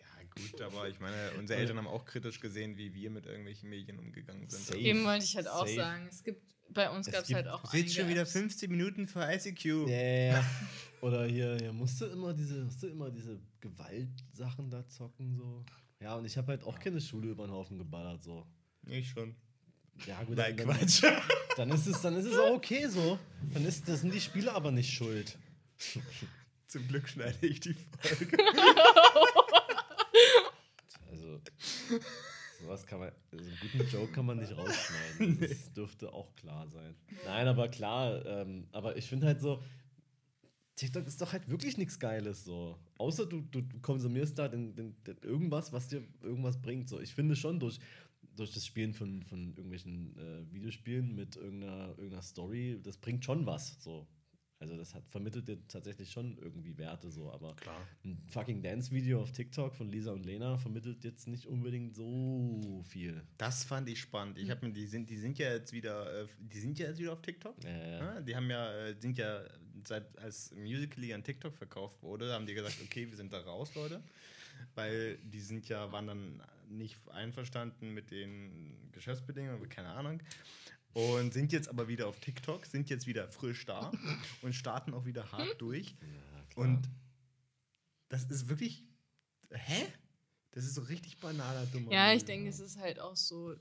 Ja, 0.00 0.06
Gut, 0.30 0.60
aber 0.60 0.88
ich 0.88 1.00
meine, 1.00 1.32
unsere 1.38 1.58
Eltern 1.58 1.78
haben 1.78 1.86
auch 1.88 2.04
kritisch 2.04 2.40
gesehen, 2.40 2.76
wie 2.76 2.94
wir 2.94 3.10
mit 3.10 3.26
irgendwelchen 3.26 3.68
Medien 3.70 3.98
umgegangen 3.98 4.48
sind. 4.48 4.62
Safe. 4.62 4.78
Eben 4.78 5.04
wollte 5.04 5.24
ich 5.24 5.34
halt 5.36 5.48
auch 5.48 5.66
Safe. 5.66 5.74
sagen. 5.74 6.06
Es 6.08 6.22
gibt, 6.22 6.55
bei 6.70 6.90
uns 6.90 7.06
Es 7.06 7.12
gab 7.12 7.22
es 7.22 7.28
gibt- 7.28 7.36
halt 7.36 7.48
auch 7.48 7.62
Du 7.62 7.68
sitzt 7.76 7.94
schon 7.94 8.08
wieder 8.08 8.22
Apps. 8.22 8.32
15 8.32 8.70
Minuten 8.70 9.06
für 9.06 9.20
ICQ. 9.32 9.64
Ja, 9.88 9.96
ja, 9.96 10.32
ja. 10.34 10.44
Oder 11.00 11.26
hier, 11.26 11.56
hier 11.60 11.72
musst 11.72 12.00
du 12.00 12.06
immer 12.06 12.32
diese, 12.34 12.64
musst 12.64 12.82
du 12.82 12.88
immer 12.88 13.10
diese 13.10 13.38
Gewaltsachen 13.60 14.70
da 14.70 14.86
zocken, 14.88 15.36
so. 15.36 15.64
Ja, 16.00 16.14
und 16.16 16.24
ich 16.24 16.36
habe 16.36 16.48
halt 16.48 16.64
auch 16.64 16.78
keine 16.78 17.00
Schule 17.00 17.28
über 17.30 17.46
den 17.46 17.52
Haufen 17.52 17.78
geballert, 17.78 18.22
so. 18.22 18.46
Ich 18.86 19.08
schon. 19.10 19.34
Ja, 20.06 20.22
gut, 20.24 20.36
Nein, 20.36 20.56
dann, 20.56 20.66
Quatsch. 20.68 21.02
dann 21.56 21.70
ist 21.70 21.86
es, 21.86 22.02
dann 22.02 22.16
ist 22.16 22.26
es 22.26 22.38
auch 22.38 22.50
okay 22.54 22.86
so. 22.88 23.18
Dann 23.54 23.64
ist, 23.64 23.88
das 23.88 24.00
sind 24.02 24.12
die 24.12 24.20
Spieler 24.20 24.54
aber 24.54 24.70
nicht 24.70 24.92
schuld. 24.92 25.38
Zum 26.66 26.86
Glück 26.88 27.08
schneide 27.08 27.46
ich 27.46 27.60
die 27.60 27.74
Folge. 28.00 28.36
Also, 31.10 31.40
sowas 32.60 32.86
kann 32.86 33.00
man, 33.00 33.12
also 33.32 33.44
einen 33.44 33.58
guten 33.60 33.88
Joke 33.88 34.12
kann 34.12 34.26
man 34.26 34.38
nicht 34.38 34.56
rausschneiden. 34.56 35.38
Das 35.48 35.72
dürfte 35.72 36.12
auch 36.12 36.34
klar 36.34 36.68
sein. 36.68 36.94
Nein, 37.24 37.48
aber 37.48 37.68
klar, 37.68 38.24
ähm, 38.26 38.66
aber 38.72 38.96
ich 38.96 39.06
finde 39.06 39.26
halt 39.26 39.40
so, 39.40 39.62
TikTok 40.76 41.06
ist 41.06 41.20
doch 41.20 41.32
halt 41.32 41.48
wirklich 41.48 41.78
nichts 41.78 41.98
Geiles 41.98 42.44
so. 42.44 42.78
Außer 42.98 43.26
du, 43.26 43.40
du, 43.40 43.62
du 43.62 43.80
konsumierst 43.80 44.38
da 44.38 44.48
den, 44.48 44.74
den, 44.74 44.94
den 45.04 45.16
irgendwas, 45.22 45.72
was 45.72 45.88
dir 45.88 46.02
irgendwas 46.22 46.60
bringt. 46.60 46.88
So. 46.88 47.00
Ich 47.00 47.14
finde 47.14 47.34
schon 47.34 47.58
durch, 47.58 47.78
durch 48.36 48.52
das 48.52 48.66
Spielen 48.66 48.92
von, 48.92 49.22
von 49.22 49.48
irgendwelchen 49.48 50.16
äh, 50.18 50.52
Videospielen 50.52 51.14
mit 51.14 51.36
irgendeiner, 51.36 51.88
irgendeiner 51.90 52.22
Story, 52.22 52.78
das 52.82 52.98
bringt 52.98 53.24
schon 53.24 53.46
was. 53.46 53.82
So. 53.82 54.06
Also 54.58 54.74
das 54.76 54.94
hat, 54.94 55.06
vermittelt 55.10 55.48
dir 55.48 55.58
tatsächlich 55.68 56.10
schon 56.10 56.38
irgendwie 56.38 56.78
Werte 56.78 57.10
so, 57.10 57.30
aber 57.30 57.54
Klar. 57.56 57.86
ein 58.04 58.18
fucking 58.28 58.62
Dance-Video 58.62 59.20
auf 59.20 59.30
TikTok 59.32 59.74
von 59.74 59.90
Lisa 59.90 60.12
und 60.12 60.24
Lena 60.24 60.56
vermittelt 60.56 61.04
jetzt 61.04 61.28
nicht 61.28 61.46
unbedingt 61.46 61.94
so 61.94 62.82
viel. 62.88 63.22
Das 63.36 63.64
fand 63.64 63.88
ich 63.90 64.00
spannend. 64.00 64.38
Ich 64.38 64.50
habe 64.50 64.66
mir, 64.66 64.72
die 64.72 64.86
sind, 64.86 65.10
die 65.10 65.18
sind 65.18 65.38
ja 65.38 65.52
jetzt 65.52 65.74
wieder, 65.74 66.22
äh, 66.22 66.26
die 66.38 66.58
sind 66.58 66.78
ja 66.78 66.86
jetzt 66.88 66.98
wieder 66.98 67.12
auf 67.12 67.20
TikTok. 67.20 67.62
Ja, 67.64 67.70
ja, 67.70 67.86
ja. 67.86 67.98
Ja, 67.98 68.20
die 68.22 68.34
haben 68.34 68.48
ja, 68.48 68.72
äh, 68.86 68.96
sind 68.98 69.18
ja 69.18 69.44
seit 69.84 70.18
als 70.18 70.52
Musical.ly 70.52 71.12
an 71.12 71.22
TikTok 71.22 71.54
verkauft 71.54 72.02
wurde, 72.02 72.32
haben 72.32 72.46
die 72.46 72.54
gesagt, 72.54 72.78
okay, 72.82 73.08
wir 73.08 73.16
sind 73.16 73.32
da 73.34 73.40
raus, 73.40 73.74
Leute. 73.74 74.02
Weil 74.74 75.18
die 75.18 75.40
sind 75.40 75.68
ja, 75.68 75.92
waren 75.92 76.06
dann 76.06 76.42
nicht 76.70 76.96
einverstanden 77.10 77.92
mit 77.92 78.10
den 78.10 78.90
Geschäftsbedingungen, 78.92 79.68
keine 79.68 79.88
Ahnung. 79.88 80.22
Und 80.96 81.34
sind 81.34 81.52
jetzt 81.52 81.68
aber 81.68 81.88
wieder 81.88 82.06
auf 82.08 82.20
TikTok, 82.20 82.64
sind 82.64 82.88
jetzt 82.88 83.06
wieder 83.06 83.28
frisch 83.28 83.66
da 83.66 83.92
und 84.40 84.54
starten 84.54 84.94
auch 84.94 85.04
wieder 85.04 85.30
hart 85.30 85.60
durch. 85.60 85.94
Ja. 86.00 86.62
Und 86.62 86.88
das 88.08 88.24
ist 88.24 88.48
wirklich. 88.48 88.82
Hä? 89.50 89.86
Das 90.52 90.64
ist 90.64 90.74
so 90.74 90.80
richtig 90.80 91.18
banaler, 91.18 91.66
dummer 91.66 91.92
Ja, 91.92 92.14
ich 92.14 92.24
denke, 92.24 92.48
es 92.48 92.60
ist 92.60 92.78
halt 92.78 92.98
auch 92.98 93.14
so, 93.14 93.54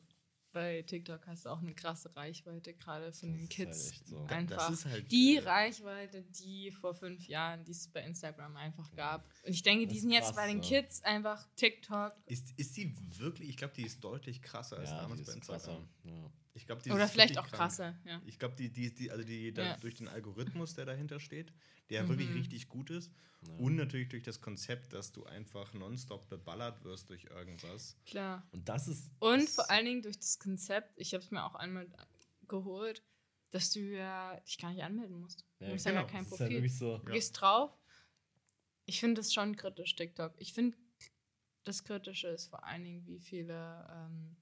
bei 0.54 0.84
TikTok 0.84 1.28
hast 1.28 1.44
du 1.44 1.50
auch 1.50 1.60
eine 1.60 1.74
krasse 1.76 2.16
Reichweite, 2.16 2.74
gerade 2.74 3.12
von 3.12 3.30
Das 3.34 3.38
den 3.38 3.44
ist 3.44 3.50
Kids. 3.50 3.92
halt 3.92 4.08
so. 4.08 4.24
Das 4.24 4.32
Einfach 4.32 4.70
ist 4.70 4.86
halt, 4.86 5.12
die 5.12 5.36
äh, 5.36 5.40
Reichweite, 5.40 6.22
die 6.22 6.72
vor 6.72 6.96
fünf 6.96 7.28
Jahren, 7.28 7.66
die 7.66 7.74
es 7.74 7.90
bei 7.90 8.02
Instagram 8.06 8.56
einfach 8.56 8.96
gab. 8.96 9.26
Und 9.44 9.52
ich 9.52 9.62
denke, 9.62 9.88
die 9.88 10.00
sind 10.00 10.12
jetzt 10.12 10.28
krass, 10.28 10.36
bei 10.38 10.48
den. 10.48 10.62
Kids 10.62 11.02
einfach 11.02 11.46
TikTok. 11.58 12.14
Ist, 12.28 12.54
ist 12.58 12.78
die 12.78 12.96
wirklich, 13.20 13.50
ich 13.50 13.58
glaube, 13.58 13.74
die 13.74 13.84
ist 13.84 14.02
deutlich 14.02 14.42
krasser 14.42 14.78
als 14.78 14.92
ja, 14.92 15.02
damals 15.02 15.20
die 15.20 15.26
bei 15.26 15.32
ist 15.34 15.36
Instagram. 15.36 15.62
krasser. 15.62 15.88
Ja. 16.06 16.32
Ich 16.58 16.66
glaube, 16.66 16.82
die 16.82 16.92
Oder 16.92 17.08
vielleicht 17.08 17.38
auch 17.38 17.44
krank. 17.48 17.54
krasser, 17.58 18.00
ja. 18.06 18.22
Ich 18.26 18.40
glaube, 18.40 18.56
die, 18.56 18.72
die, 18.72 18.94
die, 18.94 19.12
also 19.12 19.24
die, 19.26 19.50
Ja. 19.50 19.76
durch 19.78 19.96
den 19.96 20.08
Algorithmus, 20.08 20.74
der 20.74 20.86
dahinter 20.86 21.20
steht, 21.20 21.54
der 21.90 22.04
Mhm. 22.04 22.10
wirklich 22.10 22.34
richtig 22.34 22.68
gut 22.70 22.90
ist. 22.90 23.12
Ja. 23.46 23.54
Und 23.58 23.76
natürlich 23.76 24.08
durch 24.10 24.24
das 24.24 24.40
Konzept, 24.42 24.94
dass 24.94 25.12
du 25.12 25.26
einfach 25.26 25.74
nonstop 25.74 26.30
beballert 26.30 26.84
wirst 26.86 27.10
durch 27.10 27.26
irgendwas. 27.26 27.98
Klar. 28.06 28.48
Und 28.52 28.68
das 28.70 28.88
ist. 28.88 29.12
Und 29.20 29.44
das, 29.44 29.56
vor 29.56 29.70
allen 29.70 29.86
Dingen 29.86 30.02
durch 30.02 30.18
das 30.18 30.40
Konzept, 30.40 30.94
ich 30.98 31.14
habe 31.14 31.24
es 31.24 31.30
mir 31.30 31.44
auch 31.46 31.56
einmal 31.56 31.88
geholt, 32.48 33.04
dass 33.52 33.72
du 33.72 33.80
ja 33.82 34.40
dich 34.40 34.58
gar 34.58 34.72
nicht 34.72 34.82
anmelden 34.84 35.20
musst. 35.20 35.46
Du 35.60 35.66
Ja, 35.66 35.72
musst 35.72 35.86
ja 35.86 35.92
genau. 35.92 36.04
gar 36.04 36.12
kein 36.12 36.24
das 36.24 36.34
ist 36.34 36.40
halt 36.40 36.50
Profil. 36.50 36.58
wirklich 36.64 36.78
so. 36.78 36.98
Du 37.00 37.12
gehst 37.12 37.40
drauf. 37.42 37.78
Ich 38.86 39.00
finde 39.02 39.20
das 39.20 39.34
schon 39.34 39.56
kritisch, 39.58 39.94
TikTok. 39.96 40.34
Ich 40.38 40.54
finde, 40.54 40.78
das 41.66 41.84
Kritische 41.84 42.30
ist 42.30 42.48
vor 42.48 42.64
allen 42.64 42.84
Dingen, 42.86 43.06
wie 43.08 43.20
viele 43.20 43.88
ähm, 43.92 44.38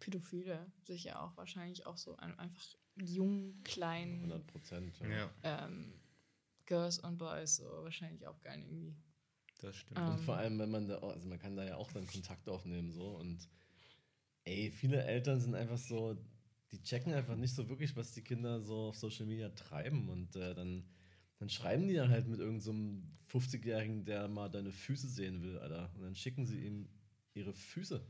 Pädophile 0.00 0.66
sich 0.84 1.04
ja 1.04 1.20
auch 1.20 1.36
wahrscheinlich 1.36 1.86
auch 1.86 1.96
so 1.96 2.16
ein, 2.16 2.38
einfach 2.38 2.62
jung, 2.96 3.62
klein 3.62 4.16
100 4.16 4.46
Prozent. 4.46 5.00
Ja. 5.00 5.30
Ähm, 5.42 5.94
Girls 6.66 6.98
und 6.98 7.18
Boys 7.18 7.56
so 7.56 7.64
wahrscheinlich 7.64 8.26
auch 8.26 8.40
gerne 8.40 8.64
irgendwie. 8.64 8.96
das 9.60 9.76
stimmt. 9.76 9.98
Ähm, 9.98 10.08
Und 10.08 10.20
vor 10.20 10.36
allem, 10.36 10.58
wenn 10.58 10.70
man 10.70 10.88
da, 10.88 10.98
also 10.98 11.28
man 11.28 11.38
kann 11.38 11.56
da 11.56 11.64
ja 11.64 11.76
auch 11.76 11.92
dann 11.92 12.06
Kontakt 12.06 12.48
aufnehmen 12.48 12.90
so 12.90 13.16
und 13.16 13.48
ey, 14.44 14.70
viele 14.70 15.02
Eltern 15.04 15.40
sind 15.40 15.54
einfach 15.54 15.78
so, 15.78 16.16
die 16.72 16.82
checken 16.82 17.12
einfach 17.12 17.36
nicht 17.36 17.54
so 17.54 17.68
wirklich, 17.68 17.96
was 17.96 18.12
die 18.12 18.22
Kinder 18.22 18.60
so 18.60 18.88
auf 18.88 18.96
Social 18.96 19.26
Media 19.26 19.48
treiben 19.50 20.08
und 20.08 20.36
äh, 20.36 20.54
dann, 20.54 20.84
dann 21.38 21.48
schreiben 21.48 21.88
die 21.88 21.94
dann 21.94 22.10
halt 22.10 22.26
mit 22.28 22.38
irgendeinem 22.40 23.02
so 23.30 23.38
50-Jährigen, 23.38 24.04
der 24.04 24.28
mal 24.28 24.48
deine 24.48 24.72
Füße 24.72 25.08
sehen 25.08 25.42
will, 25.42 25.58
Alter. 25.58 25.90
Und 25.94 26.02
dann 26.02 26.14
schicken 26.14 26.46
sie 26.46 26.64
ihm 26.64 26.88
ihre 27.34 27.52
Füße. 27.52 28.04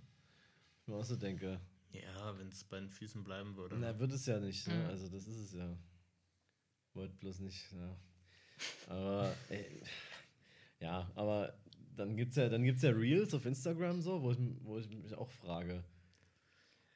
Ich 0.80 0.88
mir 0.88 0.96
auch 0.96 1.04
so 1.04 1.16
denke, 1.16 1.60
Ja, 1.92 2.38
wenn 2.38 2.48
es 2.48 2.64
bei 2.64 2.78
den 2.78 2.88
Füßen 2.88 3.24
bleiben 3.24 3.56
würde. 3.56 3.76
na, 3.78 3.98
wird 3.98 4.12
es 4.12 4.26
ja 4.26 4.38
nicht, 4.38 4.66
ne? 4.68 4.74
Mhm. 4.74 4.86
Also 4.86 5.08
das 5.08 5.26
ist 5.26 5.38
es 5.38 5.52
ja. 5.52 5.76
Wollt 6.94 7.18
bloß 7.18 7.40
nicht, 7.40 7.72
ja. 7.72 7.96
Aber, 8.88 9.34
ey, 9.48 9.82
ja, 10.80 11.10
aber 11.14 11.58
dann 11.96 12.16
gibt's 12.16 12.36
ja, 12.36 12.48
dann 12.48 12.64
gibt's 12.64 12.82
ja 12.82 12.90
Reels 12.90 13.34
auf 13.34 13.44
Instagram 13.46 14.00
so, 14.00 14.22
wo 14.22 14.32
ich, 14.32 14.38
wo 14.62 14.78
ich 14.78 14.88
mich 14.88 15.14
auch 15.14 15.30
frage. 15.30 15.84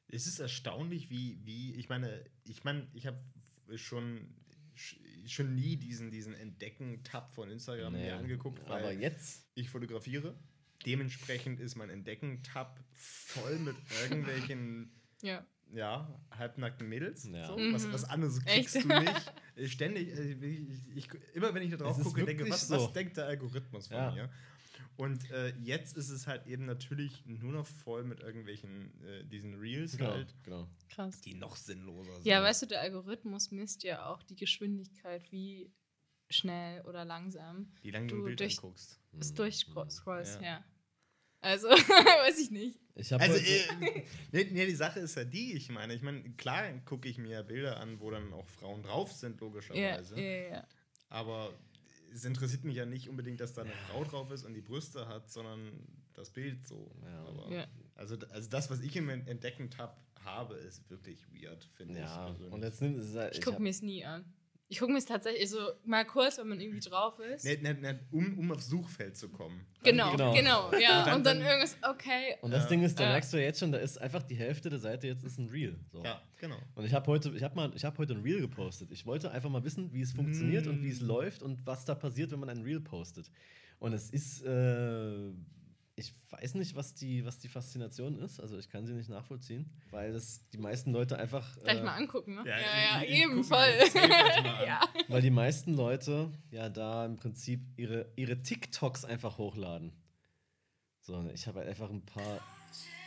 Es 0.09 0.26
ist 0.26 0.38
erstaunlich, 0.38 1.11
wie, 1.11 1.40
wie, 1.44 1.74
ich 1.74 1.88
meine, 1.88 2.24
ich 2.44 2.64
meine, 2.64 2.87
ich 2.92 3.07
habe 3.07 3.18
schon, 3.76 4.35
schon 5.26 5.54
nie 5.54 5.76
diesen, 5.76 6.11
diesen 6.11 6.35
Entdecken-Tab 6.35 7.35
von 7.35 7.50
Instagram 7.50 7.94
Nee, 7.94 8.04
mir 8.04 8.16
angeguckt, 8.16 8.68
weil 8.68 8.83
aber 8.83 8.92
jetzt, 8.92 9.46
ich 9.54 9.70
fotografiere. 9.70 10.37
Dementsprechend 10.87 11.61
ist 11.61 11.77
mein 11.77 11.90
Entdecken-Tab 11.90 12.79
voll 12.92 13.59
mit 13.59 13.77
irgendwelchen, 14.03 14.90
Ja. 15.23 15.44
ja, 15.73 16.20
halbnackten 16.31 16.88
Mädels. 16.88 17.25
Ja. 17.25 17.47
So. 17.47 17.57
Mhm. 17.59 17.73
Was, 17.75 17.92
was 17.92 18.05
anderes 18.05 18.38
Echt? 18.47 18.73
kriegst 18.73 18.85
du 18.85 18.88
nicht. 18.88 19.33
Ständig, 19.73 20.09
äh, 20.09 20.33
ich, 20.33 20.97
ich, 20.97 21.09
immer 21.35 21.55
wenn 21.55 21.62
ich 21.62 21.70
da 21.70 21.77
drauf 21.79 22.03
gucke, 22.03 22.25
denke, 22.25 22.49
was, 22.51 22.68
so. 22.68 22.77
was 22.77 22.92
denkt 22.92 23.16
der 23.16 23.27
Algorithmus 23.27 23.88
von 23.88 23.97
Ja. 23.97 24.11
mir? 24.12 24.31
Und 24.97 25.29
äh, 25.33 25.53
jetzt 25.59 25.97
ist 25.97 26.09
es 26.11 26.29
halt 26.29 26.47
eben 26.47 26.66
natürlich 26.66 27.25
nur 27.27 27.53
noch 27.53 27.66
voll 27.66 28.05
mit 28.05 28.20
irgendwelchen, 28.20 28.92
äh, 29.03 29.25
diesen 29.25 29.55
Reels 29.55 29.97
genau, 29.97 30.11
halt, 30.12 30.33
genau. 30.44 30.68
Krass. 30.88 31.20
die 31.20 31.35
noch 31.35 31.57
sinnloser 31.57 32.12
sind. 32.14 32.27
Ja, 32.27 32.40
weißt 32.42 32.62
du, 32.62 32.66
der 32.66 32.81
Algorithmus 32.81 33.51
misst 33.51 33.83
ja 33.83 34.07
auch 34.07 34.23
die 34.23 34.37
Geschwindigkeit, 34.37 35.33
wie 35.33 35.68
schnell 36.31 36.81
oder 36.83 37.05
langsam 37.05 37.73
Wie 37.83 37.90
lange 37.90 38.07
du 38.07 38.16
du 38.16 38.23
ein 38.23 38.25
Bild 38.27 38.40
durch- 38.40 38.59
anguckst. 38.59 39.01
es 39.18 39.33
Mhm. 39.33 39.35
durchscrollst, 39.37 40.40
Ja. 40.40 40.42
ja. 40.47 40.64
Also, 41.44 41.68
weiß 41.68 42.38
ich 42.38 42.50
nicht. 42.50 42.78
Ich 42.96 43.12
habe 43.12 43.22
Also, 43.22 43.37
äh, 43.37 44.04
nee, 44.33 44.48
nee, 44.50 44.66
die 44.66 44.74
Sache 44.74 45.00
ist 45.00 45.16
ja 45.16 45.24
die, 45.24 45.52
ich 45.54 45.68
meine, 45.68 45.94
ich 45.94 46.02
meine, 46.02 46.22
klar 46.37 46.64
gucke 46.85 47.09
ich 47.09 47.18
mir 47.18 47.42
Bilder 47.42 47.78
an, 47.80 48.00
wo 48.00 48.11
dann 48.11 48.33
auch 48.33 48.48
Frauen 48.48 48.83
drauf 48.83 49.12
sind, 49.12 49.40
Ja, 49.40 49.46
logischerweise. 49.46 50.16
ja, 50.20 50.48
ja. 50.48 50.66
Aber 51.11 51.52
es 52.14 52.24
interessiert 52.24 52.64
mich 52.64 52.76
ja 52.76 52.87
nicht 52.87 53.09
unbedingt, 53.09 53.40
dass 53.40 53.52
da 53.52 53.62
eine 53.62 53.72
Frau 53.90 54.04
drauf 54.04 54.30
ist 54.30 54.44
und 54.44 54.54
die 54.54 54.61
Brüste 54.61 55.07
hat, 55.09 55.30
sondern 55.30 55.72
das 56.14 56.30
Bild 56.30 56.66
so. 56.66 56.90
Ja. 57.04 57.24
Aber, 57.26 57.52
Ja. 57.52 57.66
Also, 57.96 58.16
also 58.30 58.48
das, 58.48 58.70
was 58.70 58.80
ich 58.80 58.94
im 58.96 59.09
Entdecken-Tab 59.09 60.00
habe, 60.24 60.54
ist 60.54 60.88
wirklich 60.90 61.26
weird, 61.33 61.64
finde 61.76 61.94
ich. 61.94 62.00
ja, 62.00 62.26
persönlich. 62.26 62.52
und 62.52 62.62
jetzt 62.62 62.80
nimmt 62.80 62.98
es 62.98 63.14
halt, 63.14 63.35
Ich 63.37 63.40
gucke 63.44 63.57
hab- 63.57 63.62
mir 63.62 63.70
es 63.70 63.83
nie 63.83 64.04
an. 64.04 64.24
Ich 64.68 64.79
gucke 64.79 64.92
mir 64.92 64.98
es 64.98 65.05
tatsächlich 65.05 65.48
so 65.50 65.59
mal 65.85 66.05
kurz, 66.07 66.38
wenn 66.38 66.48
man 66.48 66.59
irgendwie 66.59 66.81
drauf 66.81 67.18
ist. 67.18 67.44
Nee, 67.44 67.59
nee, 67.62 67.74
nee, 67.74 67.94
um, 68.11 68.38
um 68.38 68.50
aufs 68.53 68.66
Suchfeld 68.68 69.16
zu 69.16 69.29
kommen. 69.29 69.66
Genau, 69.83 70.12
genau. 70.12 70.33
genau, 70.35 70.72
ja. 70.79 71.00
Und 71.00 71.07
dann- 71.07 71.16
Und 71.18 71.27
dann, 71.27 71.38
dann- 71.40 71.46
irgendwas, 71.46 71.77
okay. 71.88 72.37
Und 72.40 72.50
das 72.50 72.62
Ja. 72.64 72.68
Ding 72.70 72.83
ist, 72.83 72.98
da 72.98 73.05
Ja. 73.05 73.11
merkst 73.11 73.33
du 73.33 73.37
jetzt 73.42 73.61
schon, 73.61 73.70
da 73.72 73.79
ist 73.79 73.98
einfach 74.00 74.22
die 74.22 74.37
Hälfte 74.37 74.70
der 74.70 74.79
Seite 74.79 75.07
jetzt 75.07 75.22
ist 75.22 75.38
ein 75.38 75.48
Reel. 75.50 75.79
So. 75.92 76.03
Ja, 76.03 76.22
genau. 76.38 76.57
Und 76.74 76.87
ich 76.87 76.94
habe 76.94 77.07
heute, 77.09 77.31
ich 77.37 77.42
habe 77.42 77.55
mal, 77.55 77.70
ich 77.74 77.85
habe 77.85 77.98
heute 77.98 78.14
ein 78.14 78.22
Reel 78.22 78.40
gepostet. 78.40 78.90
Ich 78.90 79.05
wollte 79.05 79.31
einfach 79.31 79.50
mal 79.50 79.62
wissen, 79.64 79.92
wie 79.92 80.00
es 80.00 80.12
funktioniert 80.12 80.66
und 80.66 80.83
wie 80.83 80.90
es 80.90 81.00
Mm. 81.03 81.07
läuft 81.07 81.42
und 81.42 81.64
was 81.66 81.85
da 81.85 81.94
passiert, 81.94 82.31
wenn 82.33 82.40
man 82.40 82.48
ein 82.48 82.62
Reel 82.62 82.81
postet. 82.81 83.31
Und 83.81 83.92
es 83.92 84.09
ist, 84.11 84.42
äh, 84.44 85.31
ich 85.96 86.12
weiß 86.30 86.54
nicht, 86.54 86.74
was 86.74 86.94
die, 86.94 87.24
was 87.24 87.38
die 87.38 87.48
Faszination 87.48 88.18
ist. 88.18 88.40
Also 88.40 88.59
ich 88.59 88.68
kann 88.68 88.85
sie 88.85 88.94
nicht 88.94 89.09
nachvollziehen, 89.09 89.70
weil 89.90 90.12
das 90.12 90.40
die 90.52 90.59
meisten 90.59 90.90
Leute 90.92 91.16
einfach, 91.18 91.57
Gleich 91.61 91.78
äh, 91.78 91.83
mal 91.83 91.94
angucken, 91.94 92.35
ne? 92.35 92.42
Ja, 92.46 92.59
Ja, 92.59 93.02
ja, 93.02 93.02
eben 93.04 93.44
voll. 93.44 93.64
gleich 93.92 93.94
mal 93.94 94.12
an. 94.57 94.66
ja. 94.66 94.80
weil 95.09 95.22
die 95.22 95.30
meisten 95.30 95.74
Leute 95.74 96.33
ja 96.50 96.68
da 96.68 97.04
im 97.07 97.16
Prinzip 97.16 97.61
ihre, 97.76 98.11
ihre 98.16 98.42
TikToks 98.42 99.04
einfach 99.04 99.38
hochladen. 99.38 99.92
So, 101.02 101.14
und 101.16 101.30
ich 101.33 101.46
habe 101.46 101.61
halt 101.61 101.68
einfach 101.68 101.90
ein 101.90 102.04
paar. 102.04 102.40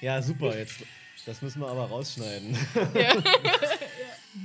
Ja, 0.02 0.22
super, 0.22 0.58
jetzt. 0.58 0.84
Das 1.26 1.42
müssen 1.42 1.60
wir 1.60 1.68
aber 1.68 1.86
rausschneiden. 1.90 2.56
ja. 2.94 3.12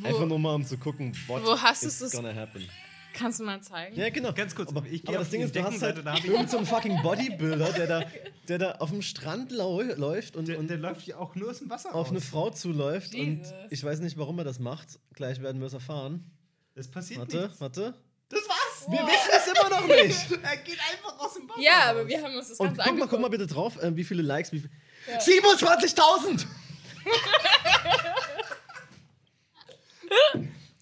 Einfach 0.05 0.26
nur 0.26 0.38
mal, 0.38 0.55
um 0.55 0.64
zu 0.64 0.78
gucken, 0.78 1.14
what 1.26 1.44
Wo 1.44 1.57
hast 1.61 1.83
du 1.83 1.88
is 1.88 2.00
es- 2.00 2.12
gonna 2.12 2.35
happen. 2.35 2.66
Kannst 3.14 3.40
du 3.40 3.44
mal 3.44 3.61
zeigen? 3.61 3.94
Ja, 3.96 4.09
genau. 4.11 4.33
Ganz 4.33 4.55
kurz, 4.55 4.70
aber, 4.70 4.85
ich 4.87 5.07
aber 5.07 5.18
das 5.18 5.31
Ding 5.31 5.42
ist, 5.42 5.55
du 5.55 5.61
hast 5.62 5.81
halt 5.83 5.96
Deckenseite, 5.98 6.03
da 6.05 6.12
hab 6.12 6.18
ich- 6.18 6.27
irgend 6.31 6.51
so 6.51 6.57
einen 6.59 6.66
fucking 6.66 7.03
Bodybuilder, 7.03 7.72
der 7.72 7.87
da, 7.87 8.03
der 8.48 8.59
da 8.59 8.72
auf 8.72 8.90
dem 8.90 9.03
Strand 9.03 9.51
lau 9.53 9.81
läuft 9.83 10.37
und, 10.37 10.48
Der, 10.48 10.59
und 10.59 10.68
der 10.68 10.79
läuft 10.79 11.07
ja 11.07 11.16
auch 11.18 11.35
nur 11.35 11.51
aus 11.51 11.59
dem 11.59 11.68
Wasser 11.70 11.94
auf 11.94 12.09
eine 12.09 12.18
raus. 12.18 12.29
Frau 12.29 12.51
zuläuft 12.51 13.12
Jesus. 13.14 13.53
und 13.53 13.57
ich 13.70 13.85
weiß 13.85 14.01
nicht, 14.01 14.16
warum 14.18 14.38
er 14.38 14.44
das 14.44 14.59
macht. 14.59 14.98
Gleich 15.14 15.40
werden 15.42 15.61
wir 15.61 15.66
es 15.66 15.75
erfahren. 15.75 16.31
Es 16.75 16.90
passiert 16.90 17.20
Warte, 17.20 17.42
nichts. 17.42 17.61
warte. 17.61 17.94
Das 18.31 18.40
war's. 18.48 18.87
Wir 18.90 19.07
wissen 19.07 19.31
es 19.37 19.46
immer 19.46 19.68
noch 19.68 19.87
nicht. 19.87 20.42
Er 20.42 20.57
geht 20.57 20.79
einfach 20.90 21.18
aus 21.20 21.35
dem 21.35 21.46
Wasser 21.48 21.61
Ja, 21.61 21.72
raus. 21.72 21.88
aber 21.90 22.09
wir 22.09 22.22
haben 22.22 22.35
uns 22.35 22.48
das 22.48 22.59
Und 22.61 22.68
Ganze 22.79 22.83
guck 22.90 22.98
mal, 22.98 23.09
guck 23.09 23.20
mal 23.20 23.29
bitte 23.29 23.46
drauf, 23.46 23.77
äh, 23.83 23.94
wie 23.94 24.05
viele 24.05 24.22
Likes. 24.22 24.53
Wie 24.53 24.61
viel 24.61 24.70
Ja. 25.07 25.18
27.000! 25.18 26.46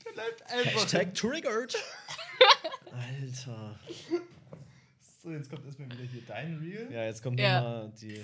Er 0.04 0.14
läuft 0.16 0.42
einfach. 0.50 0.82
Hashtag 0.82 1.14
triggered. 1.14 1.76
Alter. 3.20 3.78
So, 5.22 5.30
jetzt 5.32 5.50
kommt 5.50 5.64
erstmal 5.66 5.90
wieder 5.90 6.04
hier 6.04 6.22
dein 6.26 6.56
Reel. 6.58 6.88
Ja, 6.92 7.04
jetzt 7.04 7.22
kommt 7.22 7.38
Ja. 7.38 7.60
nochmal 7.60 7.92
die. 8.00 8.20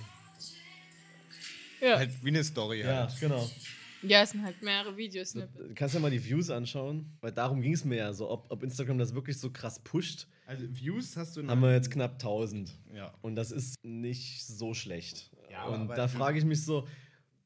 Ja. 1.81 1.99
Halt 1.99 2.11
wie 2.25 2.29
eine 2.29 2.43
Story 2.43 2.81
Ja, 2.81 3.07
halt. 3.09 3.21
genau. 3.21 3.49
ja, 4.03 4.23
es 4.23 4.31
sind 4.31 4.43
halt 4.43 4.63
mehrere 4.63 4.97
Videos. 4.97 5.33
Du 5.33 5.41
Ne? 5.41 5.49
kannst 5.75 5.95
ja 5.95 6.01
mal 6.01 6.11
die 6.11 6.25
Views 6.25 6.49
anschauen, 6.49 7.13
weil 7.21 7.33
darum 7.33 7.61
ging 7.61 7.75
es 7.75 7.85
mir 7.85 7.97
ja 7.97 8.13
so, 8.15 8.31
ob, 8.31 8.51
ob 8.51 8.63
Instagram 8.63 8.97
das 8.97 9.15
wirklich 9.15 9.39
so 9.39 9.51
krass 9.51 9.79
pusht. 9.81 10.27
Also 10.47 10.65
Views 10.75 11.17
hast 11.17 11.37
du 11.37 11.47
Haben 11.47 11.61
wir 11.61 11.75
jetzt 11.75 11.91
knapp 11.91 12.13
1000. 12.19 12.73
Ja. 12.95 13.13
Und 13.21 13.37
das 13.37 13.51
ist 13.51 13.75
nicht 13.83 14.47
so 14.47 14.73
schlecht. 14.73 15.31
Ja, 15.51 15.65
aber- 15.65 15.75
und 15.81 15.89
da 15.89 16.07
du- 16.07 16.09
frage 16.13 16.39
ich 16.39 16.45
mich 16.47 16.65
so, 16.65 16.89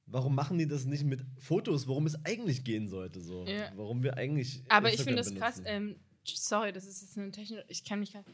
warum 0.07 0.35
machen 0.37 0.59
die 0.59 0.69
das 0.69 0.85
nicht 0.85 1.03
mit 1.05 1.25
Fotos, 1.39 1.89
worum 1.89 2.07
es 2.07 2.25
eigentlich 2.25 2.63
gehen 2.63 2.89
sollte? 2.89 3.21
So? 3.21 3.47
Ja. 3.47 3.73
Warum 3.75 4.05
wir 4.05 4.17
eigentlich. 4.17 4.63
Aber 4.69 4.89
ich 4.93 5.01
Instagram 5.01 5.25
finde 5.25 5.31
das 5.31 5.41
krass. 5.41 5.55
benutzen. 5.65 5.73
Ähm, 5.91 5.97
sorry, 6.39 6.73
das 6.73 6.87
ist 6.87 7.03
jetzt 7.03 7.19
eine 7.19 7.31
Technik. 7.31 7.65
Ich 7.69 7.85
kann 7.85 8.01
mich 8.01 8.13
gar 8.13 8.25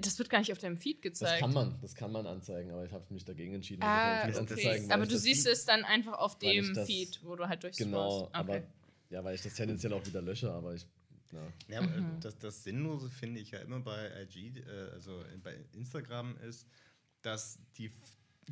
Das 0.00 0.18
wird 0.18 0.30
gar 0.30 0.38
nicht 0.38 0.52
auf 0.52 0.58
deinem 0.58 0.76
Feed 0.76 0.98
Das 0.98 1.02
gezeigt. 1.20 1.40
kann 1.40 1.52
man, 1.52 1.78
das 1.80 1.94
kann 1.94 2.12
man 2.12 2.26
anzeigen, 2.26 2.70
aber 2.70 2.84
ich 2.84 2.92
habe 2.92 3.04
mich 3.12 3.24
dagegen 3.24 3.54
entschieden. 3.54 3.82
Ah, 3.82 4.26
das 4.26 4.38
okay. 4.38 4.86
aber 4.90 5.06
du 5.06 5.12
das- 5.14 5.22
siehst 5.22 5.46
es 5.46 5.64
dann 5.64 5.84
einfach 5.84 6.14
auf 6.18 6.38
dem 6.38 6.72
das- 6.74 6.86
Feed, 6.86 7.20
wo 7.24 7.34
du 7.36 7.48
halt 7.48 7.62
durchs 7.62 7.78
Genau, 7.78 8.22
Okay. 8.24 8.30
aber 8.32 8.62
ja, 9.10 9.22
weil 9.24 9.34
ich 9.34 9.42
das 9.42 9.54
tendenziell 9.54 9.92
auch 9.92 10.04
wieder 10.06 10.22
lösche, 10.22 10.50
aber 10.52 10.74
ich. 10.74 10.86
Ja. 11.32 11.40
Ja, 11.68 11.78
aber 11.80 11.88
Mhm. 11.88 12.20
das, 12.20 12.38
das 12.38 12.62
Sinnlose 12.62 13.08
finde 13.10 13.40
ich 13.40 13.50
ja 13.52 13.58
immer 13.60 13.80
bei 13.80 14.22
IG, 14.22 14.60
äh, 14.60 14.90
also 14.92 15.24
bei 15.42 15.54
Instagram 15.72 16.36
ist, 16.38 16.66
dass 17.22 17.58
die 17.78 17.90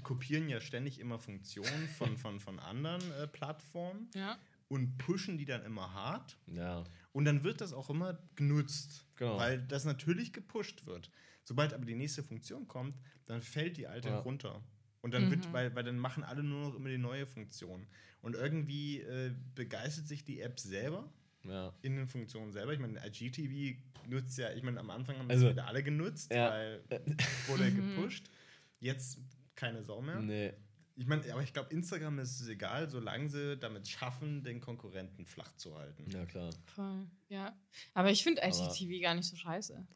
kopieren 0.03 0.49
ja 0.49 0.61
ständig 0.61 0.99
immer 0.99 1.19
Funktionen 1.19 1.89
von, 1.99 2.17
von, 2.17 2.41
von 2.41 2.59
anderen 2.59 3.03
äh, 3.13 3.27
Plattformen 3.29 4.09
Ja. 4.15 4.39
und 4.69 4.97
pushen 4.99 5.37
die 5.37 5.45
dann 5.45 5.63
immer 5.65 5.93
hart. 5.93 6.37
ja. 6.47 6.85
Und 7.13 7.25
dann 7.25 7.43
wird 7.45 7.61
das 7.61 7.73
auch 7.73 7.91
immer 7.91 8.19
genutzt, 8.37 9.07
Genau. 9.17 9.37
weil 9.39 9.61
das 9.63 9.85
natürlich 9.85 10.33
gepusht 10.33 10.87
wird. 10.87 11.11
Sobald 11.45 11.75
aber 11.75 11.85
die 11.85 11.95
nächste 11.97 12.23
Funktion 12.23 12.69
kommt, 12.69 12.95
dann 13.25 13.43
fällt 13.43 13.77
die 13.77 13.87
alte 13.87 14.09
Ja. 14.09 14.19
runter. 14.21 14.63
Und 15.03 15.15
dann 15.15 15.31
wird, 15.31 15.49
Mhm. 15.49 15.53
weil, 15.53 15.75
weil 15.75 15.83
dann 15.85 15.99
machen 15.99 16.23
alle 16.23 16.43
nur 16.43 16.69
noch 16.69 16.75
immer 16.77 16.89
die 16.91 16.99
neue 16.99 17.27
Funktion. 17.27 17.87
Und 18.23 18.35
irgendwie 18.35 19.01
äh, 19.01 19.33
begeistert 19.55 20.07
sich 20.07 20.25
die 20.25 20.41
App 20.41 20.61
selber 20.61 21.11
Ja. 21.45 21.73
in 21.83 21.97
den 21.97 22.07
Funktionen 22.07 22.53
selber. 22.53 22.73
Ich 22.75 22.79
meine, 22.79 23.01
IGTV 23.05 23.79
nutzt 24.09 24.37
ja, 24.39 24.53
ich 24.53 24.63
meine, 24.63 24.79
am 24.79 24.91
Anfang 24.91 25.17
haben 25.19 25.31
Also, 25.31 25.47
das 25.47 25.55
wieder 25.55 25.67
alle 25.67 25.83
genutzt, 25.83 26.31
ja. 26.33 26.51
weil 26.51 26.85
wurde 27.49 27.65
Mhm. 27.71 27.97
gepusht. 27.97 28.31
Jetzt 28.79 29.19
keine 29.57 29.83
Sau 29.83 30.01
mehr. 30.03 30.21
Nee. 30.21 30.53
Ich 31.01 31.07
meine, 31.07 31.33
aber 31.33 31.43
ich 31.43 31.55
glaube, 31.55 31.73
Instagram 31.73 32.19
ist 32.19 32.43
es 32.43 32.49
egal, 32.49 32.91
solange 32.91 33.31
sie 33.31 33.57
damit 33.57 33.89
schaffen, 33.89 34.45
den 34.45 34.61
Konkurrenten 34.61 35.25
flach 35.25 35.57
zu 35.57 35.75
halten. 35.75 36.05
Ja, 36.11 36.27
klar. 36.27 36.51
Voll, 36.67 37.07
ja. 37.31 37.59
Aber 37.95 38.11
ich 38.11 38.23
finde 38.23 38.43
IGTV 38.45 39.01
gar 39.01 39.15
nicht 39.15 39.27
so 39.27 39.35
scheiße. 39.35 39.87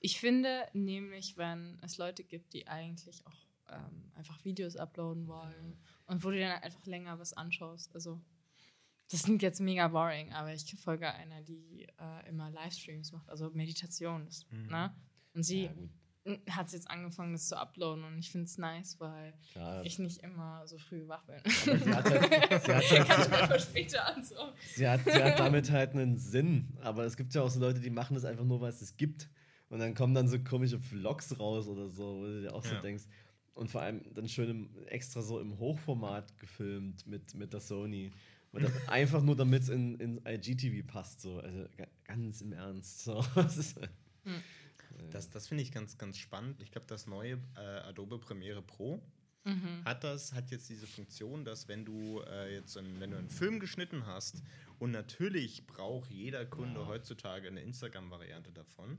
Ich 0.00 0.20
finde 0.20 0.66
nämlich, 0.74 1.38
wenn 1.38 1.78
es 1.80 1.96
Leute 1.96 2.24
gibt, 2.24 2.52
die 2.52 2.68
eigentlich 2.68 3.26
auch 3.26 3.46
ähm, 3.70 4.12
einfach 4.14 4.44
Videos 4.44 4.76
uploaden 4.76 5.26
wollen 5.28 5.78
und 6.04 6.24
wo 6.24 6.30
du 6.30 6.38
dann 6.38 6.60
einfach 6.60 6.84
länger 6.84 7.18
was 7.18 7.32
anschaust, 7.32 7.94
also 7.94 8.20
das 9.08 9.22
klingt 9.22 9.40
jetzt 9.40 9.60
mega 9.60 9.88
boring, 9.88 10.30
aber 10.34 10.52
ich 10.52 10.76
folge 10.76 11.10
einer, 11.10 11.40
die 11.40 11.86
äh, 11.98 12.28
immer 12.28 12.50
Livestreams 12.50 13.12
macht, 13.12 13.30
also 13.30 13.48
Meditation. 13.54 14.28
Mhm. 14.50 14.66
ne? 14.66 14.94
Und 15.32 15.42
sie 15.42 15.64
Ja, 15.64 15.72
hat 16.50 16.72
jetzt 16.72 16.90
angefangen, 16.90 17.32
das 17.32 17.48
zu 17.48 17.56
uploaden 17.56 18.04
und 18.04 18.18
ich 18.18 18.30
finde 18.30 18.44
es 18.44 18.58
nice, 18.58 19.00
weil 19.00 19.32
klar. 19.52 19.84
ich 19.84 19.98
nicht 19.98 20.18
immer 20.22 20.66
so 20.66 20.76
früh 20.78 21.08
wach 21.08 21.24
bin. 21.24 21.36
Sie 21.46 21.94
hat 21.94 22.04
halt, 22.10 22.64
sie 22.64 22.72
hat 23.00 23.08
halt 23.08 23.32
Einfach 23.32 23.60
später 23.60 24.06
an 24.06 24.22
so. 24.22 24.34
Sie 24.74 24.86
hat, 24.86 25.00
sie 25.04 25.12
hat 25.22 25.38
damit 25.38 25.70
halt 25.70 25.92
einen 25.94 26.18
Sinn. 26.18 26.68
Aber 26.82 27.04
es 27.04 27.16
gibt 27.16 27.34
ja 27.34 27.42
auch 27.42 27.50
so 27.50 27.58
Leute, 27.58 27.80
die 27.80 27.90
machen 27.90 28.14
das 28.14 28.24
einfach 28.26 28.44
nur, 28.44 28.60
weil 28.60 28.70
es 28.70 28.82
es 28.82 28.96
gibt. 28.96 29.30
Und 29.70 29.78
dann 29.78 29.94
kommen 29.94 30.14
dann 30.14 30.28
so 30.28 30.38
komische 30.40 30.78
Vlogs 30.78 31.38
raus 31.38 31.66
oder 31.68 31.88
so, 31.88 32.18
wo 32.18 32.24
du 32.24 32.40
dir 32.42 32.54
auch 32.54 32.64
so 32.64 32.74
Ja. 32.74 32.80
denkst. 32.82 33.04
Und 33.54 33.70
vor 33.70 33.80
allem 33.82 34.02
dann 34.14 34.28
schön 34.28 34.50
im, 34.50 34.70
extra 34.86 35.22
so 35.22 35.40
im 35.40 35.58
Hochformat 35.58 36.36
gefilmt 36.38 37.06
mit, 37.06 37.34
mit 37.34 37.52
der 37.52 37.60
Sony. 37.60 38.10
Und 38.52 38.62
das 38.62 38.72
einfach 38.88 39.22
nur, 39.22 39.36
damit 39.36 39.62
es 39.62 39.68
in, 39.70 39.94
in 40.00 40.20
IGTV 40.26 40.86
passt. 40.86 41.20
So. 41.22 41.38
Also 41.40 41.64
ga- 41.76 41.86
ganz 42.04 42.40
im 42.42 42.52
Ernst. 42.52 43.04
So. 43.04 43.24
Ist, 43.46 43.76
Das, 45.10 45.30
das 45.30 45.48
finde 45.48 45.62
ich 45.62 45.72
ganz, 45.72 45.98
ganz 45.98 46.18
spannend. 46.18 46.60
Ich 46.62 46.70
glaube, 46.70 46.86
das 46.86 47.06
neue 47.06 47.38
äh, 47.56 47.60
Adobe 47.60 48.18
Premiere 48.18 48.62
Pro 48.62 49.02
Mhm. 49.44 49.84
hat 49.86 50.04
das, 50.04 50.34
hat 50.34 50.50
jetzt 50.50 50.68
diese 50.68 50.86
Funktion, 50.86 51.44
dass 51.46 51.66
wenn 51.66 51.84
du 51.86 52.20
äh, 52.20 52.52
jetzt 52.54 52.76
einen, 52.76 53.00
wenn 53.00 53.10
du 53.10 53.16
einen 53.16 53.30
Film 53.30 53.58
geschnitten 53.58 54.04
hast 54.04 54.42
und 54.78 54.90
natürlich 54.90 55.66
braucht 55.66 56.10
jeder 56.10 56.44
Kunde 56.44 56.86
heutzutage 56.86 57.48
eine 57.48 57.62
Instagram-Variante 57.62 58.52
davon, 58.52 58.98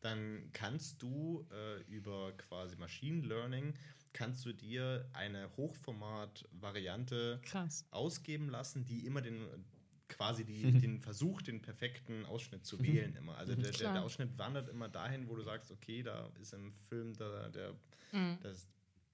dann 0.00 0.50
kannst 0.52 1.00
du 1.02 1.46
äh, 1.50 1.80
über 1.90 2.32
quasi 2.36 2.76
Machine 2.76 3.26
Learning 3.26 3.74
kannst 4.12 4.44
du 4.44 4.52
dir 4.52 5.08
eine 5.12 5.48
Hochformat-Variante 5.56 7.40
ausgeben 7.90 8.48
lassen, 8.48 8.84
die 8.84 9.06
immer 9.06 9.20
den 9.20 9.46
quasi 10.08 10.44
die, 10.44 10.72
den 10.72 11.00
Versuch, 11.00 11.42
den 11.42 11.60
perfekten 11.62 12.24
Ausschnitt 12.26 12.64
zu 12.64 12.80
wählen 12.82 13.14
immer. 13.16 13.36
Also 13.36 13.54
der, 13.54 13.62
der, 13.64 13.72
Klar. 13.72 13.92
der 13.94 14.02
Ausschnitt 14.04 14.36
wandert 14.38 14.68
immer 14.68 14.88
dahin, 14.88 15.28
wo 15.28 15.36
du 15.36 15.42
sagst, 15.42 15.70
okay, 15.70 16.02
da 16.02 16.30
ist 16.40 16.52
im 16.54 16.72
Film 16.88 17.14
der, 17.14 17.50
der 17.50 17.74
Mhm. 18.12 18.38
das 18.42 18.66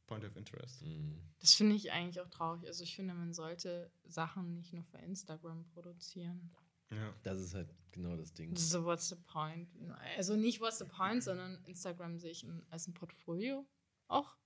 Point 0.07 0.25
of 0.25 0.37
Interest. 0.37 0.83
Mhm. 0.83 1.19
Das 1.41 1.55
finde 1.55 1.75
ich 1.75 1.91
eigentlich 1.91 2.21
auch 2.21 2.29
traurig. 2.31 2.65
Also 2.67 2.85
ich 2.85 2.95
finde, 2.95 3.13
man 3.15 3.33
sollte 3.33 3.91
Sachen 4.05 4.55
nicht 4.55 4.73
nur 4.73 4.85
für 4.85 4.99
Instagram 4.99 5.65
produzieren. 5.65 6.51
Ja. 6.93 7.13
Das 7.25 7.41
ist 7.41 7.55
halt 7.55 7.75
genau 7.91 8.15
das 8.17 8.33
Ding. 8.33 8.55
So, 8.57 8.85
what's 8.85 9.09
the 9.09 9.17
point? 9.17 9.69
Also 10.17 10.37
nicht 10.37 10.61
what's 10.61 10.79
the 10.79 10.85
point, 10.85 11.25
sondern 11.25 11.59
Instagram 11.65 12.19
sehe 12.19 12.31
ich 12.31 12.45
in, 12.45 12.63
als 12.71 12.87
ein 12.87 12.95
Portfolio 12.95 13.67
auch. 14.07 14.37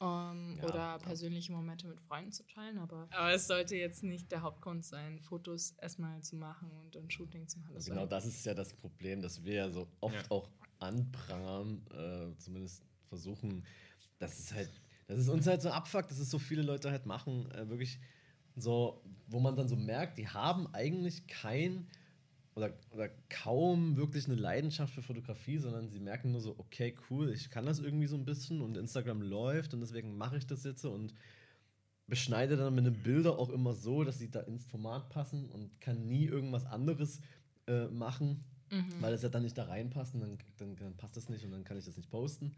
Ähm, 0.00 0.56
Ja, 0.58 0.68
oder 0.68 0.98
persönliche 1.00 1.50
Momente 1.52 1.88
mit 1.88 2.00
Freunden 2.00 2.30
zu 2.30 2.46
teilen, 2.46 2.78
aber, 2.78 3.08
aber 3.10 3.32
es 3.32 3.48
sollte 3.48 3.74
jetzt 3.74 4.04
nicht 4.04 4.30
der 4.30 4.42
Hauptgrund 4.42 4.84
sein, 4.84 5.18
Fotos 5.18 5.72
erstmal 5.80 6.22
zu 6.22 6.36
machen 6.36 6.70
und 6.70 6.96
ein 6.96 7.10
Shooting 7.10 7.48
zu 7.48 7.58
machen. 7.58 7.74
Das 7.74 7.86
Genau 7.86 8.06
das 8.06 8.24
ist 8.26 8.46
ja 8.46 8.54
das 8.54 8.72
Problem, 8.74 9.20
dass 9.20 9.42
wir 9.42 9.54
ja 9.54 9.70
so 9.70 9.88
oft 10.00 10.14
Ja. 10.14 10.30
auch 10.30 10.48
anprangern, 10.78 11.84
äh, 11.92 12.38
zumindest 12.38 12.84
versuchen, 13.08 13.64
das 14.18 14.38
ist 14.38 14.54
halt, 14.54 14.70
das 15.08 15.18
ist 15.18 15.28
uns 15.28 15.46
halt 15.46 15.62
so 15.62 15.70
abfuckt, 15.70 16.10
dass 16.10 16.18
es 16.18 16.30
so 16.30 16.38
viele 16.38 16.62
Leute 16.62 16.90
halt 16.90 17.06
machen, 17.06 17.50
äh, 17.50 17.68
wirklich 17.68 17.98
so, 18.54 19.02
wo 19.26 19.40
man 19.40 19.56
dann 19.56 19.68
so 19.68 19.76
merkt, 19.76 20.18
die 20.18 20.28
haben 20.28 20.72
eigentlich 20.74 21.26
kein 21.26 21.88
oder, 22.58 22.74
oder 22.90 23.08
kaum 23.30 23.96
wirklich 23.96 24.26
eine 24.26 24.34
Leidenschaft 24.34 24.92
für 24.92 25.02
Fotografie, 25.02 25.58
sondern 25.58 25.88
sie 25.88 26.00
merken 26.00 26.32
nur 26.32 26.40
so, 26.40 26.54
okay, 26.58 26.94
cool, 27.08 27.32
ich 27.32 27.50
kann 27.50 27.64
das 27.64 27.78
irgendwie 27.78 28.06
so 28.06 28.16
ein 28.16 28.24
bisschen 28.24 28.60
und 28.60 28.76
Instagram 28.76 29.22
läuft 29.22 29.72
und 29.74 29.80
deswegen 29.80 30.16
mache 30.16 30.36
ich 30.36 30.46
das 30.46 30.64
jetzt 30.64 30.82
so 30.82 30.90
und 30.92 31.14
beschneide 32.06 32.56
dann 32.56 32.74
meine 32.74 32.90
Bilder 32.90 33.38
auch 33.38 33.50
immer 33.50 33.74
so, 33.74 34.02
dass 34.02 34.18
sie 34.18 34.30
da 34.30 34.40
ins 34.40 34.64
Format 34.66 35.08
passen 35.10 35.48
und 35.50 35.80
kann 35.80 36.06
nie 36.06 36.24
irgendwas 36.26 36.66
anderes 36.66 37.20
äh, 37.66 37.86
machen, 37.88 38.44
Mhm. 38.70 39.00
weil 39.00 39.14
es 39.14 39.22
ja 39.22 39.30
dann 39.30 39.44
nicht 39.44 39.56
da 39.56 39.64
reinpasst 39.64 40.14
und 40.14 40.20
dann, 40.20 40.38
dann, 40.58 40.76
dann 40.76 40.96
passt 40.96 41.16
das 41.16 41.30
nicht 41.30 41.42
und 41.42 41.52
dann 41.52 41.64
kann 41.64 41.78
ich 41.78 41.86
das 41.86 41.96
nicht 41.96 42.10
posten. 42.10 42.54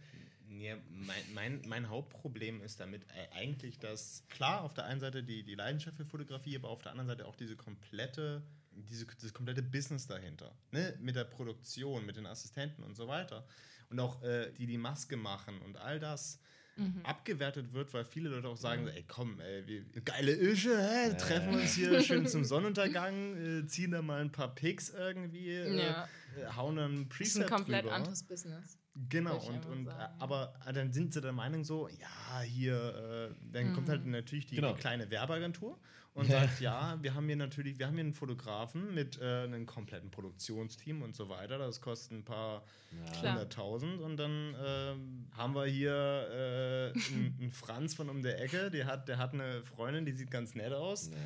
Ja, 0.49 0.75
mein, 0.91 1.23
mein, 1.35 1.63
mein 1.69 1.89
Hauptproblem 1.89 2.61
ist 2.63 2.81
damit 2.81 3.07
eigentlich, 3.33 3.79
dass 3.79 4.25
klar 4.29 4.63
auf 4.63 4.75
der 4.75 4.87
einen 4.87 4.99
Seite 4.99 5.23
die, 5.23 5.45
die 5.45 5.55
Leidenschaft 5.55 5.97
für 5.97 6.05
Fotografie, 6.05 6.57
aber 6.57 6.69
auf 6.71 6.83
der 6.83 6.91
anderen 6.91 7.07
Seite 7.07 7.27
auch 7.27 7.37
diese 7.37 7.55
komplette, 7.55 8.43
diese, 8.89 9.07
dieses 9.07 9.33
komplette 9.35 9.63
Business 9.63 10.07
dahinter. 10.07 10.55
Ne? 10.73 10.97
Mit 11.01 11.17
der 11.17 11.25
Produktion, 11.25 12.05
mit 12.07 12.17
den 12.17 12.27
Assistenten 12.27 12.83
und 12.83 12.97
so 12.97 13.07
weiter. 13.09 13.47
Und 13.91 13.99
auch 14.01 14.23
äh, 14.23 14.53
die 14.53 14.67
die 14.67 14.79
Maske 14.79 15.17
machen 15.17 15.61
und 15.63 15.77
all 15.77 15.99
das 16.01 16.39
Mhm. 16.77 17.01
abgewertet 17.05 17.73
wird, 17.75 17.93
weil 17.93 18.05
viele 18.07 18.31
Leute 18.31 18.49
auch 18.49 18.57
sagen, 18.57 18.87
ey 18.87 19.05
komm, 19.07 19.39
ey, 19.41 19.67
wir, 19.67 19.85
geile 20.03 20.33
Ische, 20.33 20.79
hä? 20.81 21.13
Treffen 21.19 21.55
uns 21.55 21.73
hier 21.75 22.01
schön 22.01 22.27
zum 22.27 22.45
Sonnenuntergang, 22.45 23.65
äh, 23.65 23.67
ziehen 23.67 23.91
da 23.91 24.01
mal 24.01 24.21
ein 24.23 24.33
paar 24.33 24.55
Pics 24.55 24.89
irgendwie, 24.89 25.51
äh, 25.51 25.77
Ja. 25.85 26.09
Äh, 26.37 26.47
hauen 26.57 26.77
dann 26.77 26.93
ein 26.93 27.09
Das 27.09 27.21
ist 27.21 27.35
Preset 27.35 27.43
ein 27.45 27.49
komplett 27.51 27.85
drüber. 27.85 27.95
anderes 27.95 28.23
Business. 28.23 28.77
Genau, 29.09 29.39
und, 29.39 29.65
und 29.67 29.85
sagen, 29.87 30.15
aber 30.21 30.53
äh, 30.67 30.73
dann 30.73 30.93
sind 30.93 31.15
sie 31.15 31.21
der 31.21 31.33
Meinung 31.33 31.63
so, 31.65 31.89
ja, 31.89 32.41
hier, 32.43 33.31
äh, 33.31 33.35
dann 33.53 33.73
kommt 33.73 33.87
Mhm. 33.87 33.91
halt 33.93 34.07
natürlich 34.07 34.47
die, 34.47 34.57
Genau. 34.57 34.73
die 34.73 34.81
kleine 34.81 35.09
Werbeagentur 35.11 35.79
und 36.13 36.27
Ja. 36.29 36.41
sagt, 36.41 36.61
ja, 36.61 36.99
wir 37.01 37.15
haben 37.15 37.27
hier 37.29 37.37
natürlich, 37.37 37.79
wir 37.79 37.87
haben 37.87 37.95
hier 37.95 38.03
einen 38.05 38.15
Fotografen 38.15 38.93
mit 38.93 39.17
äh, 39.21 39.45
einem 39.45 39.65
kompletten 39.65 40.11
Produktionsteam 40.11 41.03
und 41.03 41.15
so 41.15 41.29
weiter. 41.29 41.57
Das 41.57 41.81
kostet 41.81 42.13
ein 42.19 42.25
paar 42.25 42.65
Ja. 42.91 43.23
Hunderttausend 43.31 44.01
und 44.01 44.17
dann 44.17 44.57
ähm, 44.61 45.29
haben 45.37 45.55
wir 45.55 45.67
hier 45.67 45.93
äh, 45.93 46.87
einen, 47.13 47.37
einen 47.41 47.53
Franz 47.53 47.95
von 47.95 48.11
um 48.11 48.23
der 48.23 48.43
Ecke, 48.43 48.73
der 48.73 48.87
hat, 48.87 49.07
der 49.09 49.19
hat 49.19 49.33
eine 49.35 49.63
Freundin, 49.63 50.05
die 50.05 50.13
sieht 50.13 50.33
ganz 50.33 50.57
nett 50.57 50.73
aus 50.73 51.09
Nee. 51.11 51.17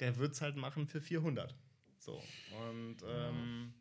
der 0.00 0.16
wird 0.16 0.32
es 0.32 0.40
halt 0.40 0.56
machen 0.56 0.86
für 0.88 1.00
400. 1.02 1.54
So. 1.98 2.20
Und 2.68 2.96
ähm, 3.06 3.74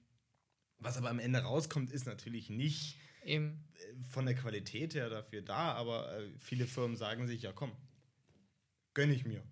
was 0.81 0.97
aber 0.97 1.09
am 1.09 1.19
Ende 1.19 1.39
rauskommt, 1.39 1.91
ist 1.91 2.05
natürlich 2.05 2.49
nicht 2.49 2.97
Eben. 3.23 3.63
äh, 3.75 4.03
von 4.09 4.25
der 4.25 4.35
Qualität 4.35 4.93
her 4.95 5.09
dafür 5.09 5.41
da, 5.41 5.73
aber 5.73 6.11
äh, 6.17 6.31
viele 6.39 6.65
Firmen 6.67 6.97
sagen 6.97 7.27
sich, 7.27 7.43
ja 7.43 7.53
komm, 7.53 7.71
gönn 8.93 9.11
ich 9.11 9.25
mir. 9.25 9.43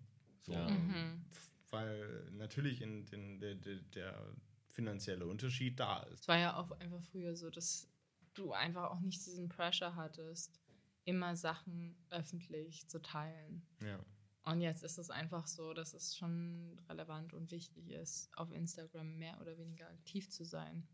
So. 0.41 0.53
Ja. 0.53 0.69
Mhm. 0.69 1.25
Weil 1.69 2.31
natürlich 2.31 2.81
in, 2.81 3.05
den, 3.05 3.39
der, 3.39 3.55
der, 3.55 3.75
der 3.75 4.35
finanzielle 4.67 5.27
Unterschied 5.27 5.79
da 5.79 6.01
ist. 6.03 6.21
Es 6.21 6.27
war 6.27 6.39
ja 6.39 6.57
auch 6.57 6.71
einfach 6.79 7.01
früher 7.03 7.35
so, 7.35 7.49
dass 7.49 7.87
du 8.33 8.51
einfach 8.53 8.91
auch 8.91 8.99
nicht 9.01 9.25
diesen 9.25 9.49
Pressure 9.49 9.95
hattest, 9.95 10.59
immer 11.05 11.35
Sachen 11.35 11.95
öffentlich 12.09 12.87
zu 12.87 13.01
teilen. 13.01 13.67
Ja. 13.83 13.99
Und 14.43 14.61
jetzt 14.61 14.83
ist 14.83 14.97
es 14.97 15.09
einfach 15.11 15.47
so, 15.47 15.73
dass 15.73 15.93
es 15.93 16.17
schon 16.17 16.79
relevant 16.89 17.33
und 17.33 17.51
wichtig 17.51 17.89
ist, 17.89 18.35
auf 18.35 18.51
Instagram 18.51 19.17
mehr 19.17 19.39
oder 19.41 19.57
weniger 19.57 19.87
aktiv 19.89 20.29
zu 20.29 20.43
sein. 20.43 20.87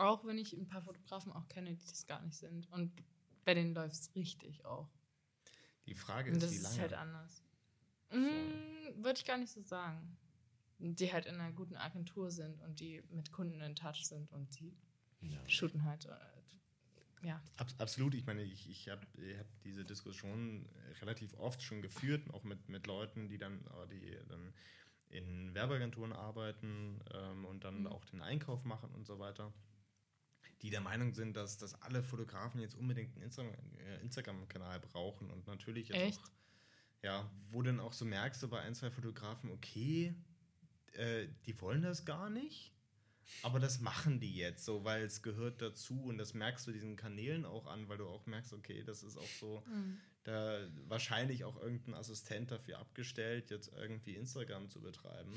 Auch 0.00 0.24
wenn 0.24 0.38
ich 0.38 0.54
ein 0.54 0.66
paar 0.66 0.80
Fotografen 0.80 1.30
auch 1.32 1.46
kenne, 1.48 1.74
die 1.74 1.84
das 1.86 2.06
gar 2.06 2.22
nicht 2.22 2.36
sind. 2.36 2.70
Und 2.72 2.90
bei 3.44 3.52
denen 3.52 3.74
läuft 3.74 3.94
es 3.94 4.14
richtig 4.14 4.64
auch. 4.64 4.88
Die 5.86 5.94
Frage 5.94 6.30
ist, 6.30 6.42
das 6.42 6.50
wie 6.52 6.56
ist 6.56 6.62
lange. 6.62 6.80
halt 6.80 6.92
anders. 6.94 7.42
Mm, 8.10 9.04
Würde 9.04 9.18
ich 9.18 9.26
gar 9.26 9.36
nicht 9.36 9.52
so 9.52 9.60
sagen. 9.62 10.16
Die 10.78 11.12
halt 11.12 11.26
in 11.26 11.34
einer 11.34 11.52
guten 11.52 11.76
Agentur 11.76 12.30
sind 12.30 12.62
und 12.62 12.80
die 12.80 13.02
mit 13.10 13.30
Kunden 13.30 13.60
in 13.60 13.76
Touch 13.76 14.06
sind 14.06 14.32
und 14.32 14.58
die 14.58 14.74
Ja. 15.20 15.38
shooten 15.46 15.84
halt. 15.84 16.06
Äh, 16.06 17.26
ja. 17.26 17.42
Abs 17.58 17.78
absolut, 17.78 18.14
ich 18.14 18.24
meine, 18.24 18.42
ich, 18.42 18.70
ich 18.70 18.88
habe 18.88 19.06
hab 19.38 19.46
diese 19.62 19.84
Diskussion 19.84 20.66
relativ 21.02 21.34
oft 21.34 21.60
schon 21.62 21.82
geführt, 21.82 22.32
auch 22.32 22.44
mit, 22.44 22.70
mit 22.70 22.86
Leuten, 22.86 23.28
die 23.28 23.36
dann, 23.36 23.60
äh, 23.66 23.88
die 23.88 24.18
dann 24.28 24.54
in 25.10 25.52
Werbeagenturen 25.54 26.14
arbeiten 26.14 27.00
ähm, 27.12 27.44
und 27.44 27.64
dann 27.64 27.80
Mhm. 27.80 27.86
auch 27.88 28.04
den 28.06 28.22
Einkauf 28.22 28.64
machen 28.64 28.90
und 28.94 29.06
so 29.06 29.18
weiter, 29.18 29.52
die 30.62 30.70
der 30.70 30.80
Meinung 30.80 31.14
sind, 31.14 31.36
dass, 31.36 31.58
dass 31.58 31.80
alle 31.82 32.02
Fotografen 32.02 32.60
jetzt 32.60 32.74
unbedingt 32.74 33.14
einen 33.14 33.24
Insta 33.24 33.42
äh, 33.42 34.00
Instagram-Kanal 34.02 34.80
brauchen 34.80 35.30
und 35.30 35.46
natürlich 35.46 35.88
jetzt 35.88 36.00
Echt? 36.00 36.18
auch, 36.18 36.30
ja, 37.02 37.30
wo 37.50 37.62
dann 37.62 37.80
auch 37.80 37.92
so 37.92 38.04
merkst 38.04 38.42
du 38.42 38.48
bei 38.48 38.60
ein, 38.60 38.74
zwei 38.74 38.90
Fotografen, 38.90 39.50
okay, 39.50 40.14
äh, 40.92 41.28
die 41.46 41.58
wollen 41.60 41.82
das 41.82 42.04
gar 42.04 42.30
nicht. 42.30 42.72
Aber 43.42 43.60
das 43.60 43.80
machen 43.80 44.18
die 44.18 44.34
jetzt 44.34 44.64
so, 44.64 44.84
weil 44.84 45.04
es 45.04 45.22
gehört 45.22 45.62
dazu 45.62 46.02
und 46.02 46.18
das 46.18 46.34
merkst 46.34 46.66
du 46.66 46.72
diesen 46.72 46.96
Kanälen 46.96 47.44
auch 47.44 47.66
an, 47.68 47.88
weil 47.88 47.98
du 47.98 48.08
auch 48.08 48.26
merkst, 48.26 48.52
okay, 48.52 48.82
das 48.82 49.04
ist 49.04 49.16
auch 49.16 49.28
so, 49.38 49.62
da 50.24 50.66
wahrscheinlich 50.88 51.44
auch 51.44 51.56
irgendein 51.60 51.94
Assistent 51.94 52.50
dafür 52.50 52.78
abgestellt, 52.78 53.50
jetzt 53.50 53.72
irgendwie 53.72 54.16
Instagram 54.16 54.68
zu 54.68 54.80
betreiben. 54.80 55.32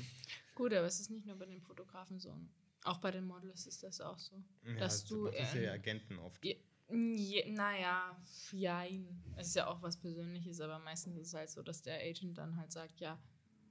Gut, 0.54 0.72
aber 0.72 0.86
es 0.86 1.00
ist 1.00 1.10
nicht 1.10 1.24
nur 1.24 1.36
bei 1.36 1.46
den 1.46 1.60
Fotografen 1.60 2.18
so. 2.18 2.36
Auch 2.84 2.98
bei 2.98 3.10
den 3.10 3.24
Models 3.24 3.66
ist 3.66 3.82
das 3.82 4.00
auch 4.00 4.18
so. 4.18 4.36
Ja, 4.64 4.74
Dass 4.78 5.00
das 5.00 5.04
du, 5.06 5.26
das 5.26 5.54
ja 5.54 5.60
ähm, 5.62 5.70
Agenten 5.80 6.18
oft. 6.18 6.44
Je, 6.44 6.56
je, 6.90 7.50
naja, 7.50 8.16
jein. 8.52 9.22
Es 9.36 9.48
ist 9.48 9.56
ja 9.56 9.66
auch 9.68 9.80
was 9.82 9.96
Persönliches, 9.98 10.60
aber 10.60 10.78
meistens 10.78 11.16
ist 11.16 11.28
es 11.28 11.34
halt 11.34 11.50
so, 11.50 11.62
dass 11.62 11.82
der 11.82 11.98
Agent 12.00 12.36
dann 12.38 12.56
halt 12.56 12.72
sagt, 12.72 13.00
ja, 13.00 13.18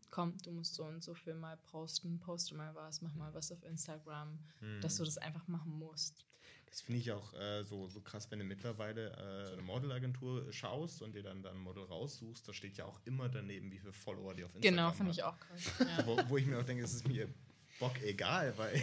komm, 0.10 0.38
du 0.44 0.52
musst 0.52 0.76
so 0.76 0.84
und 0.86 1.04
so 1.04 1.14
viel 1.14 1.34
mal 1.36 1.58
posten, 1.58 2.20
poste 2.20 2.56
mal 2.56 2.74
was, 2.76 3.02
mach 3.02 3.14
mal 3.16 3.34
was 3.34 3.52
auf 3.52 3.64
Instagram, 3.64 4.40
Hm. 4.60 4.82
dass 4.82 4.98
du 4.98 5.04
das 5.04 5.18
einfach 5.18 5.48
machen 5.48 5.72
musst. 5.78 6.26
Das 6.68 6.82
finde 6.82 7.02
ich 7.02 7.12
auch 7.12 7.34
äh, 7.36 7.64
so, 7.64 7.88
so 7.88 8.02
krass, 8.02 8.32
wenn 8.32 8.40
du 8.40 8.46
mittlerweile 8.46 9.12
äh, 9.12 9.54
eine 9.54 9.62
Modelagentur 9.62 10.52
schaust 10.52 11.04
und 11.04 11.14
dir 11.14 11.22
dann, 11.22 11.44
dann 11.44 11.58
ein 11.58 11.62
Model 11.62 11.84
raussuchst, 11.84 12.48
da 12.48 12.52
steht 12.54 12.78
ja 12.78 12.86
auch 12.86 13.00
immer 13.06 13.30
daneben, 13.30 13.72
wie 13.72 13.78
viele 13.78 13.94
Follower 13.94 14.34
die 14.34 14.44
auf 14.44 14.56
Instagram 14.56 14.76
Genau, 14.76 14.88
hat. 14.90 14.96
finde 14.96 15.12
ich 15.12 15.22
auch 15.24 15.40
krass. 15.40 15.72
Ja, 15.80 16.04
Wo, 16.08 16.18
wo 16.30 16.38
ich 16.38 16.48
mir 16.48 16.58
auch 16.60 16.64
denke, 16.64 16.84
es 16.84 16.94
ist 16.96 17.08
mir 17.08 17.30
Bock 17.84 18.02
egal, 18.02 18.58
weil 18.58 18.82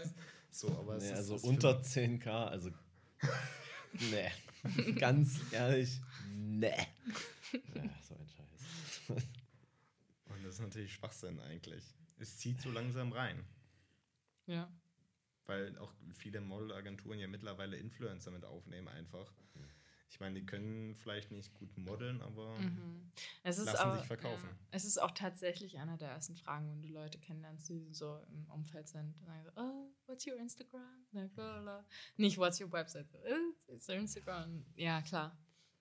so, 0.50 0.68
aber 0.78 0.96
es 0.96 1.04
Nee, 1.04 1.10
ist, 1.10 1.16
also 1.16 1.36
unter 1.46 1.82
10k, 1.82 2.26
also. 2.28 2.70
nee. 4.10 4.30
Ganz 4.94 5.40
ehrlich, 5.52 6.00
nee. 6.34 6.72
Ja, 7.74 7.82
so 8.02 8.14
ein 8.14 8.26
Scheiß. 8.26 9.22
Und 10.28 10.44
das 10.44 10.54
ist 10.54 10.60
natürlich 10.60 10.94
Schwachsinn 10.94 11.38
eigentlich. 11.40 11.82
Es 12.18 12.38
zieht 12.38 12.60
so 12.62 12.70
langsam 12.70 13.12
rein. 13.12 13.44
Ja. 14.46 14.70
Weil 15.44 15.76
auch 15.78 15.92
viele 16.14 16.40
Modelagenturen 16.40 17.18
ja 17.18 17.28
mittlerweile 17.28 17.76
Influencer 17.76 18.30
mit 18.30 18.44
aufnehmen 18.46 18.88
einfach. 18.88 19.30
Ich 20.10 20.20
meine, 20.20 20.40
die 20.40 20.46
können 20.46 20.94
vielleicht 20.96 21.30
nicht 21.30 21.52
gut 21.54 21.76
modeln, 21.76 22.22
aber 22.22 22.58
Mhm. 22.58 23.12
Es 23.42 23.58
ist 23.58 23.66
Lassen 23.66 23.76
aber, 23.78 23.98
sich 23.98 24.06
verkaufen. 24.06 24.48
Ja, 24.48 24.56
es 24.70 24.84
ist 24.84 24.98
auch 24.98 25.10
tatsächlich 25.10 25.78
einer 25.78 25.96
der 25.98 26.10
ersten 26.10 26.34
Fragen, 26.36 26.70
wenn 26.70 26.80
du 26.82 26.88
Leute 26.88 27.18
kennenlernst, 27.18 27.68
die 27.68 27.92
so 27.92 28.18
im 28.30 28.46
Umfeld 28.50 28.88
sind. 28.88 29.14
Dann 29.26 29.44
so, 29.44 29.50
oh, 29.56 29.90
what's 30.06 30.26
your 30.26 30.36
Instagram? 30.36 31.06
Nicht, 32.16 32.38
what's 32.38 32.60
your 32.60 32.72
website? 32.72 33.08
So, 33.10 33.18
"Oh, 33.18 33.72
It's 33.74 33.88
your 33.88 33.96
Instagram. 33.96 34.64
Ja, 34.76 35.02
klar. 35.02 35.36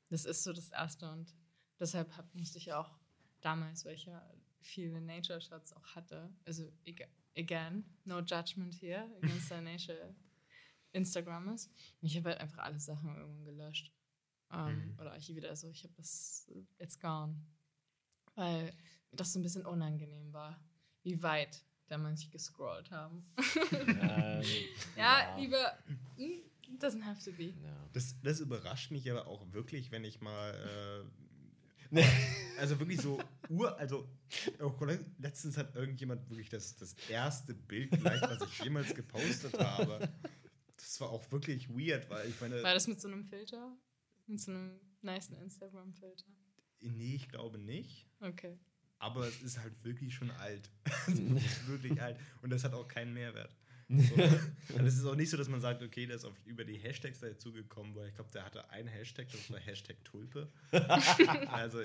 Das 0.10 0.26
ist 0.26 0.44
so 0.44 0.52
das 0.54 0.70
Erste 0.72 1.10
und 1.12 1.34
deshalb 1.80 2.16
hab, 2.18 2.34
musste 2.36 2.58
ich 2.58 2.66
ja 2.66 2.80
auch 2.80 2.98
damals, 3.42 3.86
weil 3.86 3.96
ich 3.96 4.06
ja 4.06 4.30
viele 4.60 5.00
Nature-Shots 5.02 5.72
auch 5.74 5.96
hatte, 5.96 6.30
also 6.46 6.70
ag- 6.86 7.08
again, 7.38 7.86
no 8.04 8.20
judgment 8.20 8.74
here 8.82 9.10
against 9.22 9.48
the 9.50 9.62
Nature 9.62 10.14
Instagrammers. 10.92 11.70
Ich 12.02 12.18
habe 12.18 12.30
halt 12.30 12.40
einfach 12.42 12.60
alle 12.60 12.80
Sachen 12.80 13.16
irgendwann 13.16 13.46
gelöscht. 13.46 13.92
Ähm, 14.52 14.76
Mhm. 14.94 15.00
Oder 15.00 15.12
archiviert. 15.14 15.46
Also 15.46 15.68
ich 15.70 15.84
habe 15.84 15.94
das 15.98 16.48
jetzt 16.80 17.00
gone. 17.02 17.36
Weil 18.36 18.72
das 19.12 19.34
so 19.34 19.40
ein 19.40 19.44
bisschen 19.44 19.66
unangenehm 19.66 20.32
war, 20.32 20.60
wie 21.04 21.22
weit 21.24 21.64
da 21.88 21.98
manche 21.98 22.30
gescrollt 22.30 22.92
haben. 22.92 23.26
Ähm, 23.74 24.42
ja, 24.98 25.36
lieber, 25.38 25.78
mm, 26.18 26.78
doesn't 26.80 27.04
have 27.04 27.24
to 27.24 27.32
be. 27.36 27.46
Ja. 27.46 27.90
das, 27.94 28.20
das 28.22 28.40
überrascht 28.42 28.92
mich 28.92 29.10
aber 29.10 29.26
auch 29.28 29.52
wirklich, 29.54 29.92
wenn 29.92 30.04
ich 30.04 30.22
mal. 30.22 30.54
Äh, 31.06 31.10
Nee. 31.90 32.06
also 32.60 32.78
wirklich 32.82 33.00
so 33.00 33.18
ur. 33.48 33.78
Also 33.80 34.10
auch 34.60 34.82
le- 34.82 35.06
letztens 35.20 35.56
hat 35.56 35.74
irgendjemand 35.74 36.30
wirklich 36.30 36.50
das, 36.50 36.76
das 36.76 36.94
erste 37.08 37.54
Bild 37.54 37.92
geliked, 37.92 38.24
was 38.24 38.42
ich 38.42 38.60
jemals 38.66 38.94
gepostet 38.94 39.58
habe. 39.58 40.10
Das 40.76 41.00
war 41.00 41.10
auch 41.12 41.32
wirklich 41.32 41.70
weird, 41.70 42.10
weil 42.10 42.28
ich 42.28 42.42
meine. 42.42 42.62
War 42.62 42.74
das 42.74 42.88
mit 42.88 43.00
so 43.00 43.08
einem 43.08 43.24
Filter? 43.24 43.72
Mit 44.30 44.40
so 44.40 44.52
einem 44.52 44.80
nice 45.02 45.30
Instagram-Filter? 45.30 46.26
Nee, 46.82 47.16
ich 47.16 47.30
glaube 47.30 47.58
nicht. 47.58 48.08
Okay. 48.20 48.58
Aber 49.00 49.28
es 49.28 49.42
ist 49.42 49.60
halt 49.60 49.74
wirklich 49.84 50.14
schon 50.14 50.32
alt. 50.32 50.70
es 51.08 51.20
ist 51.20 51.68
wirklich 51.68 52.02
alt. 52.02 52.18
Und 52.42 52.50
das 52.50 52.64
hat 52.64 52.74
auch 52.74 52.88
keinen 52.88 53.14
Mehrwert. 53.14 53.56
So. 53.90 54.16
Und 54.76 54.86
es 54.86 54.98
ist 54.98 55.06
auch 55.06 55.16
nicht 55.16 55.30
so, 55.30 55.38
dass 55.38 55.48
man 55.48 55.62
sagt, 55.62 55.82
okay, 55.82 56.06
der 56.06 56.18
ist 56.18 56.26
auf, 56.26 56.34
über 56.46 56.66
die 56.66 56.78
Hashtags 56.78 57.22
dazugekommen, 57.22 57.96
weil 57.96 58.10
ich 58.10 58.16
glaube, 58.16 58.30
der 58.34 58.44
hatte 58.44 58.70
einen 58.70 58.90
Hashtag, 58.90 59.30
das 59.32 59.50
war 59.50 59.60
Hashtag 59.60 60.04
Tulpe. 60.04 60.52
also 61.52 61.80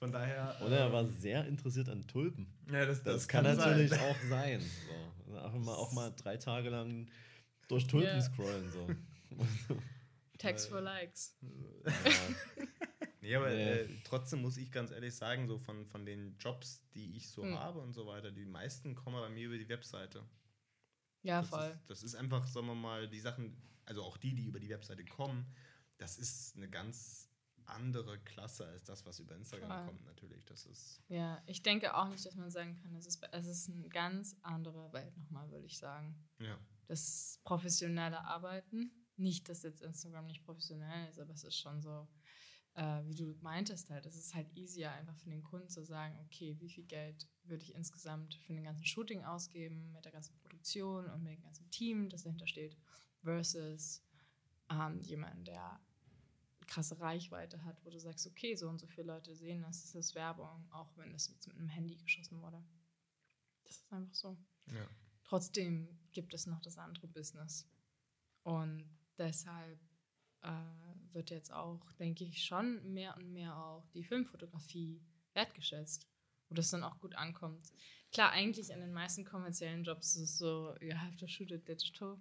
von 0.00 0.10
daher. 0.10 0.56
Oder 0.66 0.78
er 0.78 0.92
war 0.92 1.06
sehr 1.06 1.46
interessiert 1.46 1.88
an 1.88 2.04
Tulpen. 2.08 2.46
ja, 2.72 2.84
das, 2.86 3.04
Das, 3.04 3.14
das, 3.14 3.28
kann, 3.28 3.44
sein. 3.44 3.56
natürlich 3.56 3.92
auch 3.92 4.16
sein. 4.28 4.60
So. 5.28 5.38
Auch, 5.38 5.52
mal, 5.54 5.74
auch 5.74 5.92
mal 5.92 6.10
drei 6.16 6.36
Tage 6.38 6.68
lang 6.70 7.06
durch 7.68 7.86
Tulpen 7.86 8.08
Ja. 8.08 8.20
scrollen. 8.20 8.68
So. 8.72 8.88
Text 10.38 10.68
for 10.68 10.80
Likes. 10.80 11.36
ja. 11.40 11.90
Nee, 13.20 13.36
aber 13.36 13.50
Nee. 13.50 13.70
äh, 13.70 13.88
trotzdem 14.02 14.42
muss 14.42 14.56
ich 14.56 14.72
ganz 14.72 14.90
ehrlich 14.90 15.14
sagen, 15.14 15.46
so 15.46 15.58
von, 15.58 15.86
von 15.86 16.04
den 16.04 16.36
Jobs, 16.38 16.82
die 16.94 17.16
ich 17.16 17.28
so 17.30 17.42
Hm. 17.44 17.56
habe 17.58 17.78
und 17.80 17.92
so 17.92 18.06
weiter, 18.06 18.32
die 18.32 18.44
meisten 18.44 18.94
kommen 18.96 19.20
bei 19.20 19.28
mir 19.28 19.46
über 19.46 19.58
die 19.58 19.68
Webseite. 19.68 20.24
Ja, 21.22 21.40
Das 21.42 21.50
voll. 21.50 21.68
Ist, 21.70 21.90
das 21.90 22.02
ist 22.02 22.14
einfach, 22.16 22.46
sagen 22.48 22.66
wir 22.66 22.74
mal, 22.74 23.08
die 23.08 23.20
Sachen, 23.20 23.56
also 23.84 24.02
auch 24.02 24.16
die, 24.16 24.34
die 24.34 24.46
über 24.46 24.58
die 24.58 24.68
Webseite 24.70 25.04
kommen, 25.04 25.46
das 25.98 26.18
ist 26.18 26.56
eine 26.56 26.68
ganz 26.68 27.28
andere 27.66 28.18
Klasse 28.18 28.66
als 28.66 28.82
das, 28.82 29.06
was 29.06 29.20
über 29.20 29.36
Instagram 29.36 29.68
Voll. 29.70 29.86
kommt, 29.86 30.04
natürlich. 30.04 30.44
Das 30.46 30.66
ist. 30.66 31.00
Ja, 31.06 31.40
ich 31.46 31.62
denke 31.62 31.94
auch 31.96 32.08
nicht, 32.08 32.26
dass 32.26 32.34
man 32.34 32.50
sagen 32.50 32.74
kann, 32.82 32.96
es 32.96 33.06
ist, 33.06 33.22
es 33.30 33.46
ist 33.46 33.70
eine 33.70 33.88
ganz 33.88 34.34
andere 34.42 34.92
Welt 34.92 35.16
nochmal, 35.16 35.48
würde 35.52 35.66
ich 35.66 35.78
sagen. 35.78 36.16
Ja. 36.40 36.58
Das 36.88 37.38
professionelle 37.44 38.24
Arbeiten, 38.24 38.90
nicht, 39.22 39.48
dass 39.48 39.62
jetzt 39.62 39.80
Instagram 39.82 40.26
nicht 40.26 40.44
professionell 40.44 41.08
ist, 41.08 41.18
aber 41.18 41.32
es 41.32 41.44
ist 41.44 41.58
schon 41.58 41.80
so, 41.80 42.08
äh, 42.74 43.02
wie 43.04 43.14
du 43.14 43.34
meintest 43.40 43.90
halt, 43.90 44.06
es 44.06 44.16
ist 44.16 44.34
halt 44.34 44.50
easier 44.56 44.92
einfach 44.92 45.16
für 45.16 45.30
den 45.30 45.42
Kunden 45.42 45.68
zu 45.68 45.84
sagen, 45.84 46.18
okay, 46.24 46.56
wie 46.58 46.68
viel 46.68 46.84
Geld 46.84 47.28
würde 47.44 47.62
ich 47.62 47.74
insgesamt 47.74 48.34
für 48.34 48.52
den 48.52 48.64
ganzen 48.64 48.84
Shooting 48.84 49.24
ausgeben, 49.24 49.92
mit 49.92 50.04
der 50.04 50.12
ganzen 50.12 50.36
Produktion 50.38 51.06
und 51.10 51.22
mit 51.22 51.34
dem 51.34 51.42
ganzen 51.42 51.70
Team, 51.70 52.08
das 52.08 52.22
dahinter 52.22 52.46
steht. 52.46 52.76
versus 53.22 54.02
ähm, 54.70 55.00
jemand, 55.00 55.46
der 55.46 55.80
krasse 56.66 56.98
Reichweite 56.98 57.62
hat, 57.64 57.84
wo 57.84 57.90
du 57.90 57.98
sagst, 57.98 58.26
okay, 58.26 58.54
so 58.54 58.68
und 58.68 58.78
so 58.80 58.86
viele 58.86 59.08
Leute 59.08 59.34
sehen 59.34 59.62
das, 59.62 59.82
das 59.82 59.94
ist 59.94 60.14
Werbung, 60.14 60.66
auch 60.70 60.96
wenn 60.96 61.12
das 61.12 61.28
jetzt 61.28 61.46
mit 61.46 61.56
einem 61.56 61.68
Handy 61.68 61.96
geschossen 61.96 62.40
wurde. 62.40 62.64
Das 63.64 63.76
ist 63.76 63.92
einfach 63.92 64.14
so. 64.14 64.36
Ja. 64.66 64.86
Trotzdem 65.24 65.88
gibt 66.12 66.34
es 66.34 66.46
noch 66.46 66.60
das 66.60 66.78
andere 66.78 67.08
Business. 67.08 67.68
Und 68.42 68.84
deshalb 69.18 69.80
äh, 70.42 70.48
wird 71.12 71.30
jetzt 71.30 71.52
auch, 71.52 71.92
denke 71.92 72.24
ich, 72.24 72.44
schon 72.44 72.92
mehr 72.92 73.16
und 73.16 73.32
mehr 73.32 73.56
auch 73.56 73.86
die 73.90 74.04
Filmfotografie 74.04 75.02
wertgeschätzt, 75.34 76.06
wo 76.48 76.54
das 76.54 76.70
dann 76.70 76.84
auch 76.84 76.98
gut 77.00 77.14
ankommt. 77.14 77.72
Klar, 78.12 78.30
eigentlich 78.32 78.72
an 78.72 78.80
den 78.80 78.92
meisten 78.92 79.24
kommerziellen 79.24 79.84
Jobs 79.84 80.16
ist 80.16 80.22
es 80.22 80.38
so, 80.38 80.74
you 80.80 80.94
have 80.94 81.16
to 81.16 81.26
shoot 81.26 81.50
it 81.50 81.66
digital. 81.66 82.18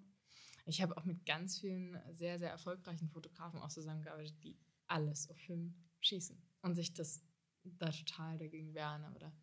Ich 0.66 0.82
habe 0.82 0.96
auch 0.98 1.06
mit 1.06 1.26
ganz 1.26 1.60
vielen 1.60 2.00
sehr, 2.14 2.40
sehr 2.40 2.52
erfolgreichen 2.52 3.10
Fotografen 3.10 3.60
auch 3.60 3.70
zusammengearbeitet, 3.70 4.36
die 4.44 4.58
alles 4.88 5.30
auf 5.30 5.38
Film 5.38 5.76
schießen 6.02 6.42
und 6.62 6.76
sich 6.76 6.94
das 6.94 7.24
da 7.64 7.90
total 7.90 8.38
dagegen 8.38 8.74
wehren. 8.74 9.04
Aber 9.04 9.20
da 9.20 9.34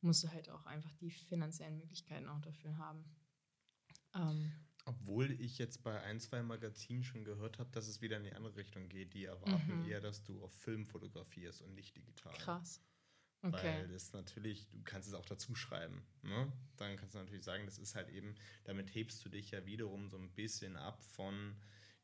musst 0.00 0.24
du 0.24 0.28
halt 0.28 0.48
auch 0.50 0.64
einfach 0.66 0.92
die 0.94 1.10
finanziellen 1.10 1.78
Möglichkeiten 1.78 2.28
auch 2.28 2.40
dafür 2.40 2.76
haben. 2.78 3.04
Ähm, 4.14 4.52
Obwohl 4.84 5.30
ich 5.40 5.58
jetzt 5.58 5.82
bei 5.84 6.00
ein, 6.02 6.18
zwei 6.18 6.42
Magazinen 6.42 7.04
schon 7.04 7.24
gehört 7.24 7.58
habe, 7.58 7.70
dass 7.70 7.86
es 7.86 8.00
wieder 8.00 8.16
in 8.16 8.24
die 8.24 8.32
andere 8.32 8.56
Richtung 8.56 8.88
geht. 8.88 9.14
Die 9.14 9.24
erwarten 9.26 9.80
Mhm. 9.82 9.88
eher, 9.88 10.00
dass 10.00 10.24
du 10.24 10.42
auf 10.42 10.52
Film 10.52 10.86
fotografierst 10.86 11.62
und 11.62 11.74
nicht 11.74 11.96
digital. 11.96 12.32
krass. 12.34 12.80
Okay. 13.44 13.80
Weil 13.80 13.88
das 13.88 14.12
natürlich, 14.12 14.68
du 14.68 14.80
kannst 14.84 15.08
es 15.08 15.14
auch 15.14 15.24
dazu 15.24 15.54
schreiben. 15.56 16.06
Ne? 16.22 16.52
Dann 16.76 16.96
kannst 16.96 17.14
du 17.14 17.18
natürlich 17.18 17.44
sagen, 17.44 17.64
das 17.66 17.78
ist 17.78 17.96
halt 17.96 18.08
eben, 18.08 18.36
damit 18.64 18.94
hebst 18.94 19.24
du 19.24 19.28
dich 19.28 19.50
ja 19.50 19.64
wiederum 19.66 20.08
so 20.08 20.16
ein 20.16 20.30
bisschen 20.32 20.76
ab 20.76 21.02
von 21.02 21.56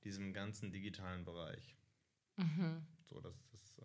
diesem 0.03 0.33
ganzen 0.33 0.73
digitalen 0.73 1.25
Bereich. 1.25 1.77
Mhm. 2.37 2.85
So, 3.05 3.21
dass 3.21 3.41
das. 3.53 3.79
Äh, 3.79 3.85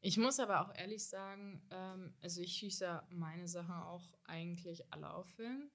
Ich 0.00 0.16
muss 0.18 0.40
aber 0.40 0.62
auch 0.62 0.74
ehrlich 0.74 1.06
sagen, 1.06 1.62
ähm, 1.70 2.12
also 2.22 2.40
ich 2.40 2.54
schieße 2.54 2.84
ja 2.84 3.06
meine 3.10 3.46
Sachen 3.46 3.74
auch 3.74 4.12
eigentlich 4.24 4.92
alle 4.92 5.12
auf 5.14 5.28
Film, 5.36 5.70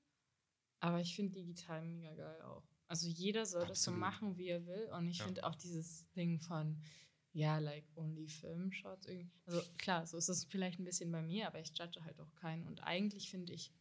aber 0.80 1.00
ich 1.02 1.16
finde 1.16 1.34
digital 1.40 1.84
mega 1.84 2.14
geil 2.14 2.42
auch. 2.44 2.64
Also 2.88 3.08
jeder 3.08 3.46
soll 3.46 3.66
das 3.68 3.82
so 3.84 3.92
Absolut. 3.92 4.00
machen, 4.00 4.38
wie 4.38 4.48
er 4.50 4.66
will 4.66 4.90
und 4.94 5.08
ich 5.08 5.18
Ja. 5.20 5.26
finde 5.26 5.44
auch 5.46 5.56
dieses 5.56 6.10
Ding 6.12 6.40
von, 6.40 6.80
ja, 7.34 7.58
like 7.58 7.86
only 7.96 8.28
Film-Shots 8.28 9.08
irgendwie. 9.08 9.32
Also 9.46 9.62
klar, 9.78 10.06
so 10.06 10.18
ist 10.18 10.30
es 10.30 10.46
vielleicht 10.46 10.80
ein 10.80 10.86
bisschen 10.86 11.12
bei 11.12 11.22
mir, 11.22 11.48
aber 11.48 11.60
ich 11.60 11.78
judge 11.78 12.04
halt 12.04 12.20
auch 12.20 12.34
keinen 12.36 12.66
und 12.68 12.82
eigentlich 12.84 13.30
finde 13.30 13.54
ich 13.54 13.72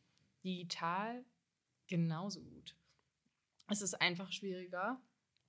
digital 0.42 1.24
genauso 1.86 2.42
gut. 2.42 2.76
Es 3.68 3.82
ist 3.82 3.94
einfach 4.00 4.32
schwieriger, 4.32 5.00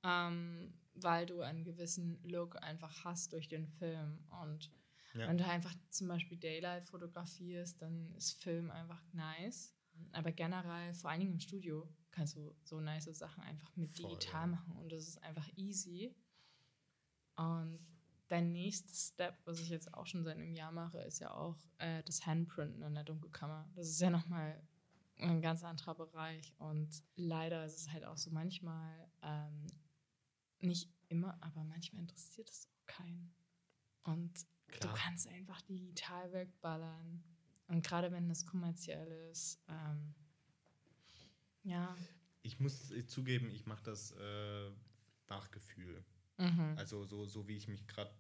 ähm, 0.04 0.74
weil 0.94 1.26
du 1.26 1.42
einen 1.42 1.64
gewissen 1.64 2.22
Look 2.24 2.62
einfach 2.62 3.04
hast 3.04 3.34
durch 3.34 3.48
den 3.48 3.68
Film 3.68 4.24
und 4.44 4.72
ja. 5.14 5.28
wenn 5.28 5.38
du 5.38 5.46
einfach 5.46 5.74
zum 5.90 6.08
Beispiel 6.10 6.38
Daylight 6.38 6.88
fotografierst, 6.88 7.82
dann 7.82 8.14
ist 8.16 8.42
Film 8.44 8.70
einfach 8.70 9.02
nice. 9.14 9.74
Aber 10.12 10.32
generell, 10.32 10.94
vor 10.94 11.10
allen 11.10 11.20
Dingen 11.20 11.34
im 11.34 11.40
Studio, 11.40 11.88
kannst 12.12 12.36
du 12.36 12.56
so 12.64 12.80
nice 12.80 13.06
Sachen 13.18 13.44
einfach 13.44 13.76
mit 13.76 13.96
Voll, 13.96 14.10
digital 14.10 14.42
ja. 14.42 14.48
machen 14.48 14.76
und 14.78 14.92
das 14.92 15.08
ist 15.08 15.22
einfach 15.22 15.48
easy. 15.56 16.16
Und 17.36 17.80
dein 18.28 18.52
nächstes 18.52 19.10
Step, 19.10 19.38
was 19.46 19.60
ich 19.60 19.70
jetzt 19.70 19.94
auch 19.94 20.06
schon 20.06 20.24
seit 20.24 20.38
einem 20.38 20.56
Jahr 20.56 20.72
mache, 20.72 21.00
ist 21.00 21.20
ja 21.20 21.32
auch 21.32 21.58
äh, 21.78 22.02
das 22.04 22.26
Handprinten 22.26 22.82
in 22.82 22.94
der 22.94 23.04
Dunkelkammer. 23.04 23.70
Das 23.76 23.88
ist 23.90 24.00
ja 24.00 24.10
nochmal 24.10 24.62
ein 25.18 25.42
ganz 25.42 25.64
anderer 25.64 25.96
Bereich. 25.96 26.54
Und 26.58 27.04
leider 27.16 27.66
ist 27.66 27.78
es 27.78 27.92
halt 27.92 28.06
auch 28.06 28.18
so 28.18 28.32
manchmal, 28.32 29.10
ähm, 29.22 29.68
nicht 30.60 30.90
immer, 31.10 31.38
aber 31.42 31.64
manchmal 31.64 32.02
interessiert 32.02 32.50
es 32.50 32.68
auch 32.68 32.86
keinen. 32.86 33.36
Und 34.04 34.34
Klar. 34.68 34.94
du 34.94 35.00
kannst 35.00 35.28
einfach 35.28 35.62
digital 35.64 36.32
wegballern. 36.34 37.24
Und 37.68 37.86
gerade 37.86 38.12
wenn 38.12 38.30
das 38.30 38.46
kommerziell 38.46 39.08
ist, 39.32 39.60
ähm, 39.70 40.14
ja. 41.64 41.96
Ich 42.44 42.60
muss 42.60 42.94
zugeben, 43.08 43.50
ich 43.52 43.66
mache 43.66 43.84
das 43.84 44.12
äh, 44.12 44.70
nach 45.30 45.50
Gefühl. 45.52 46.04
Mhm. 46.38 46.76
Also 46.78 47.06
so, 47.06 47.26
so 47.26 47.48
wie 47.48 47.58
ich 47.58 47.68
mich 47.68 47.88
gerade 47.88 48.12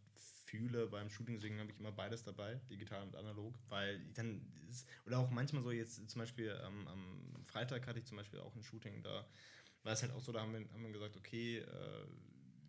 fühle 0.45 0.87
beim 0.87 1.09
Shooting, 1.09 1.35
deswegen 1.35 1.59
habe 1.59 1.71
ich 1.71 1.79
immer 1.79 1.91
beides 1.91 2.23
dabei, 2.23 2.55
digital 2.69 3.03
und 3.03 3.15
analog, 3.15 3.57
weil 3.69 3.99
dann 4.13 4.41
ist, 4.69 4.87
oder 5.05 5.19
auch 5.19 5.29
manchmal 5.29 5.63
so 5.63 5.71
jetzt 5.71 6.09
zum 6.09 6.19
Beispiel 6.19 6.57
ähm, 6.63 6.87
am 6.87 7.45
Freitag 7.45 7.87
hatte 7.87 7.99
ich 7.99 8.05
zum 8.05 8.17
Beispiel 8.17 8.39
auch 8.39 8.55
ein 8.55 8.63
Shooting, 8.63 9.03
da 9.03 9.27
war 9.83 9.93
es 9.93 10.01
halt 10.01 10.11
auch 10.13 10.21
so, 10.21 10.31
da 10.31 10.41
haben 10.41 10.53
wir, 10.53 10.61
haben 10.71 10.83
wir 10.83 10.91
gesagt, 10.91 11.17
okay, 11.17 11.59
äh, 11.59 12.05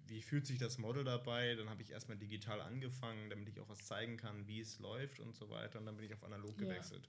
wie 0.08 0.22
fühlt 0.22 0.46
sich 0.46 0.58
das 0.58 0.78
Model 0.78 1.04
dabei? 1.04 1.54
Dann 1.54 1.68
habe 1.68 1.82
ich 1.82 1.90
erstmal 1.90 2.16
digital 2.16 2.60
angefangen, 2.60 3.30
damit 3.30 3.48
ich 3.48 3.60
auch 3.60 3.68
was 3.68 3.84
zeigen 3.84 4.16
kann, 4.16 4.46
wie 4.46 4.60
es 4.60 4.78
läuft 4.78 5.20
und 5.20 5.34
so 5.34 5.50
weiter 5.50 5.78
und 5.78 5.86
dann 5.86 5.96
bin 5.96 6.06
ich 6.06 6.14
auf 6.14 6.24
analog 6.24 6.56
Ja. 6.58 6.64
gewechselt. 6.66 7.08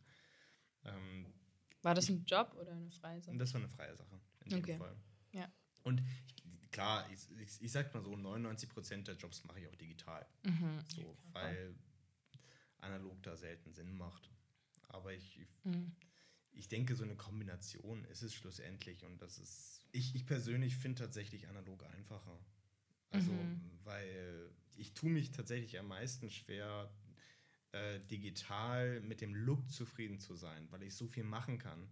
Ähm, 0.85 1.33
War 1.81 1.95
das 1.95 2.09
ein 2.09 2.25
Job 2.25 2.55
oder 2.59 2.71
eine 2.71 2.91
Freizeit? 2.91 3.31
und 3.33 3.39
das 3.39 3.53
war 3.53 3.61
eine 3.61 3.69
freie 3.69 3.95
Sache, 3.95 4.19
in 4.45 4.51
dem 4.51 4.63
Okay. 4.63 4.77
Fall. 4.77 4.95
Ja. 5.33 5.51
Und 5.83 6.01
ich, 6.35 6.71
klar, 6.71 7.09
ich, 7.11 7.29
ich, 7.39 7.61
ich 7.61 7.71
sag 7.71 7.93
mal 7.93 8.01
so, 8.03 8.15
99% 8.15 9.07
der 9.07 9.15
Jobs 9.15 9.43
mache 9.45 9.59
ich 9.59 9.67
auch 9.67 9.75
digital. 9.75 10.25
Mhm. 10.43 10.79
So, 10.93 11.17
weil 11.31 11.75
analog 12.79 13.21
da 13.23 13.35
selten 13.35 13.73
Sinn 13.73 13.95
macht. 13.97 14.29
Aber 14.89 15.13
ich, 15.13 15.39
Mhm. 15.63 15.95
ich 16.51 16.67
denke, 16.67 16.95
so 16.95 17.03
eine 17.03 17.15
Kombination 17.15 18.03
ist 18.05 18.21
es 18.21 18.33
schlussendlich 18.33 19.03
und 19.05 19.21
das 19.21 19.37
ist. 19.39 19.81
Ich, 19.91 20.15
ich 20.15 20.25
persönlich 20.25 20.75
finde 20.75 21.03
tatsächlich 21.03 21.47
analog 21.47 21.83
einfacher. 21.85 22.39
Also, 23.09 23.31
Mhm. 23.31 23.61
weil 23.83 24.51
ich 24.75 24.93
tue 24.93 25.09
mich 25.09 25.31
tatsächlich 25.31 25.79
am 25.79 25.87
meisten 25.87 26.29
schwer, 26.29 26.91
äh, 27.71 27.99
digital 27.99 29.01
mit 29.01 29.21
dem 29.21 29.35
Look 29.35 29.69
zufrieden 29.69 30.19
zu 30.19 30.35
sein, 30.35 30.67
weil 30.71 30.83
ich 30.83 30.95
so 30.95 31.07
viel 31.07 31.23
machen 31.23 31.57
kann. 31.57 31.89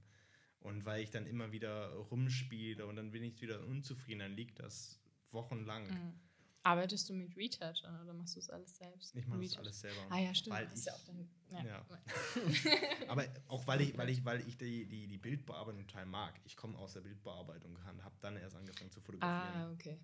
Und 0.59 0.85
weil 0.85 1.03
ich 1.03 1.11
dann 1.11 1.27
immer 1.27 1.51
wieder 1.51 1.93
rumspiele 1.93 2.87
und 2.87 2.95
dann 2.95 3.11
bin 3.11 3.23
ich 3.23 3.39
wieder 3.41 3.63
unzufrieden, 3.65 4.19
dann 4.19 4.33
liegt 4.33 4.59
das 4.59 4.99
wochenlang. 5.31 5.87
Mhm. 5.87 6.19
Arbeitest 6.63 7.07
du 7.09 7.13
mit 7.13 7.37
Retouchern 7.37 8.01
oder 8.01 8.13
machst 8.15 8.35
du 8.35 8.39
es 8.39 8.49
alles 8.49 8.75
selbst? 8.75 9.15
Ich 9.15 9.27
mache 9.27 9.39
das 9.41 9.51
Retouch. 9.51 9.59
alles 9.59 9.79
selber. 9.81 10.07
Ah 10.09 10.17
ja, 10.17 10.33
stimmt. 10.33 10.55
Weil 10.55 10.71
ich, 10.73 10.85
ja 10.85 10.93
auch 10.93 11.03
dann, 11.05 11.29
ja. 11.51 11.63
ja. 11.63 11.85
Aber 13.07 13.27
auch 13.47 13.67
weil 13.67 13.81
ich, 13.81 13.95
weil 13.95 14.09
ich, 14.09 14.25
weil 14.25 14.47
ich 14.47 14.57
die, 14.57 14.87
die, 14.87 15.07
die 15.07 15.17
Bildbearbeitung 15.19 15.85
total 15.85 16.07
mag. 16.07 16.33
Ich 16.45 16.57
komme 16.57 16.75
aus 16.79 16.93
der 16.93 17.01
Bildbearbeitung 17.01 17.75
und 17.75 18.03
habe 18.03 18.15
dann 18.21 18.35
erst 18.37 18.55
angefangen 18.55 18.89
zu 18.89 18.99
fotografieren. 18.99 19.53
Ah, 19.53 19.71
okay. 19.71 19.99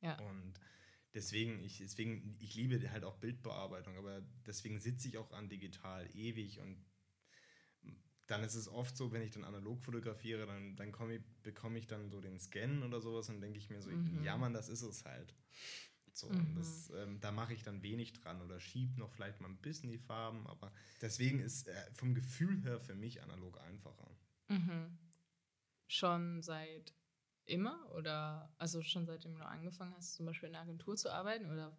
Ja. 0.00 0.18
Und 0.20 0.54
deswegen, 1.14 1.62
ich, 1.62 1.78
deswegen, 1.78 2.36
ich 2.40 2.54
liebe 2.54 2.90
halt 2.90 3.04
auch 3.04 3.16
Bildbearbeitung, 3.16 3.96
aber 3.96 4.22
deswegen 4.46 4.80
sitze 4.80 5.08
ich 5.08 5.18
auch 5.18 5.32
an 5.32 5.48
digital 5.48 6.08
ewig 6.14 6.60
und 6.60 6.84
dann 8.26 8.44
ist 8.44 8.54
es 8.54 8.68
oft 8.68 8.96
so, 8.96 9.10
wenn 9.10 9.22
ich 9.22 9.30
dann 9.30 9.44
analog 9.44 9.82
fotografiere, 9.82 10.46
dann, 10.46 10.76
dann 10.76 10.92
ich, 11.10 11.22
bekomme 11.42 11.78
ich 11.78 11.86
dann 11.86 12.10
so 12.10 12.20
den 12.20 12.38
Scan 12.38 12.82
oder 12.82 13.00
sowas 13.00 13.30
und 13.30 13.40
denke 13.40 13.58
ich 13.58 13.70
mir 13.70 13.80
so, 13.80 13.90
Mhm. 13.90 14.22
ja 14.22 14.36
Mann, 14.36 14.52
das 14.52 14.68
ist 14.68 14.82
es 14.82 15.04
halt. 15.06 15.34
So, 16.12 16.28
Mhm. 16.28 16.38
und 16.38 16.54
das, 16.56 16.90
ähm, 16.96 17.20
da 17.20 17.32
mache 17.32 17.54
ich 17.54 17.62
dann 17.62 17.82
wenig 17.82 18.12
dran 18.12 18.42
oder 18.42 18.60
schiebe 18.60 18.98
noch 18.98 19.10
vielleicht 19.10 19.40
mal 19.40 19.48
ein 19.48 19.56
bisschen 19.56 19.88
die 19.90 19.98
Farben, 19.98 20.46
aber 20.46 20.72
deswegen 21.00 21.40
ist 21.40 21.68
äh, 21.68 21.94
vom 21.94 22.14
Gefühl 22.14 22.62
her 22.64 22.80
für 22.80 22.94
mich 22.94 23.22
analog 23.22 23.58
einfacher. 23.60 24.10
Mhm. 24.48 24.98
Schon 25.86 26.42
seit 26.42 26.92
immer 27.48 27.90
oder 27.94 28.52
also 28.58 28.82
schon 28.82 29.06
seitdem 29.06 29.36
du 29.36 29.44
angefangen 29.44 29.94
hast, 29.96 30.14
zum 30.14 30.26
Beispiel 30.26 30.48
in 30.48 30.54
einer 30.54 30.64
Agentur 30.64 30.96
zu 30.96 31.12
arbeiten 31.12 31.50
oder 31.50 31.76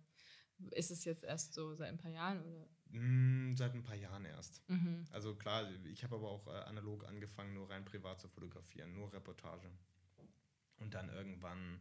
ist 0.72 0.92
es 0.92 1.06
jetzt 1.06 1.24
erst 1.24 1.54
so 1.54 1.74
seit 1.76 1.90
ein 1.90 1.98
paar 1.98 2.12
Jahren 2.12 2.42
oder? 2.42 2.68
Mm, 2.92 3.56
seit 3.56 3.74
ein 3.74 3.84
paar 3.84 3.96
Jahren 3.96 4.26
erst. 4.26 4.68
Mhm. 4.68 5.06
Also 5.12 5.36
klar, 5.36 5.70
ich 5.86 6.04
habe 6.04 6.16
aber 6.16 6.30
auch 6.30 6.48
äh, 6.48 6.62
analog 6.62 7.08
angefangen, 7.08 7.54
nur 7.54 7.70
rein 7.70 7.86
privat 7.86 8.20
zu 8.20 8.28
fotografieren, 8.28 8.94
nur 8.94 9.14
Reportage. 9.14 9.70
Und 10.78 10.94
dann 10.94 11.10
irgendwann 11.10 11.80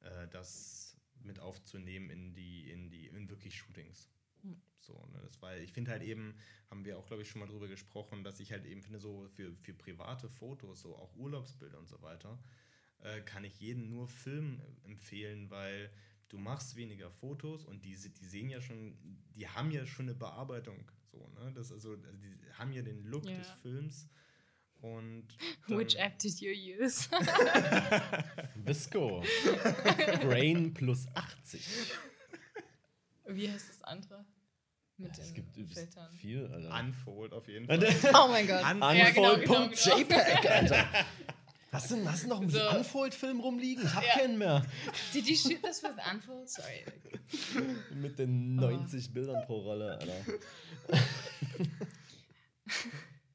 äh, 0.00 0.28
das 0.28 0.96
mit 1.22 1.38
aufzunehmen 1.38 2.10
in 2.10 2.34
die, 2.34 2.70
in 2.70 2.90
die, 2.90 3.06
in 3.06 3.28
wirklich 3.28 3.56
Shootings. 3.56 4.08
Mhm. 4.42 4.60
So, 4.80 4.94
ne, 5.12 5.20
das 5.22 5.40
war, 5.42 5.56
ich 5.56 5.72
finde 5.72 5.90
halt 5.90 6.02
eben, 6.02 6.34
haben 6.70 6.84
wir 6.84 6.98
auch, 6.98 7.06
glaube 7.06 7.22
ich, 7.22 7.30
schon 7.30 7.40
mal 7.40 7.48
drüber 7.48 7.68
gesprochen, 7.68 8.24
dass 8.24 8.40
ich 8.40 8.52
halt 8.52 8.64
eben 8.64 8.82
finde, 8.82 8.98
so 8.98 9.28
für, 9.28 9.54
für 9.56 9.74
private 9.74 10.28
Fotos, 10.28 10.80
so 10.80 10.96
auch 10.96 11.14
Urlaubsbilder 11.16 11.78
und 11.78 11.88
so 11.88 12.00
weiter, 12.02 12.38
äh, 13.02 13.20
kann 13.22 13.44
ich 13.44 13.58
jedem 13.60 13.88
nur 13.90 14.06
Film 14.08 14.60
empfehlen, 14.84 15.50
weil 15.50 15.90
du 16.28 16.38
machst 16.38 16.76
weniger 16.76 17.10
Fotos 17.10 17.64
und 17.64 17.84
die, 17.84 17.96
die 17.96 18.24
sehen 18.24 18.50
ja 18.50 18.60
schon, 18.60 18.96
die 19.34 19.48
haben 19.48 19.70
ja 19.70 19.86
schon 19.86 20.06
eine 20.06 20.14
Bearbeitung. 20.14 20.90
So, 21.10 21.18
ne? 21.38 21.52
Das 21.54 21.72
also, 21.72 21.92
also 21.92 22.16
die 22.18 22.52
haben 22.58 22.72
ja 22.72 22.82
den 22.82 23.04
Look 23.06 23.24
Ja. 23.26 23.36
des 23.38 23.50
Films. 23.62 24.08
Und 24.80 25.26
Which 25.66 25.96
app 25.96 26.18
did 26.18 26.40
you 26.40 26.50
use? 26.52 27.08
Visco. 28.54 29.22
Brain 30.22 30.72
plus 30.72 31.06
80. 31.14 31.60
Wie 33.26 33.50
heißt 33.50 33.68
das 33.68 33.82
andere? 33.82 34.24
Mit 34.96 35.12
Es 35.18 35.32
den 35.32 35.34
gibt 35.34 35.54
Filtern. 35.74 36.12
viel, 36.12 36.46
Alter. 36.46 36.80
Unfold 36.80 37.32
auf 37.32 37.48
jeden 37.48 37.66
Fall. 37.66 37.78
Oh 38.14 38.28
mein 38.28 38.46
Gott. 38.46 38.62
An- 38.64 38.80
Ja, 38.96 39.10
genau, 39.10 39.36
genau, 39.36 39.40
genau. 39.40 39.64
Unfold.jpg, 39.66 40.48
Alter. 40.48 40.88
Hast 41.72 41.90
du, 41.90 42.04
hast 42.10 42.24
du 42.24 42.28
noch 42.28 42.40
einen 42.40 42.50
So. 42.50 42.58
Unfold-Film 42.70 43.38
rumliegen? 43.40 43.84
Ich 43.84 43.94
hab 43.94 44.04
Ja. 44.04 44.14
keinen 44.18 44.38
mehr. 44.38 44.66
Did 45.12 45.28
you 45.28 45.36
shoot 45.36 45.62
this 45.62 45.82
with 45.82 45.92
Unfold? 46.12 46.48
Sorry. 46.48 46.84
Mit 47.94 48.18
den 48.18 48.56
90 48.56 49.12
Bildern 49.14 49.44
pro 49.46 49.58
Rolle, 49.60 49.92
Alter. 49.98 50.12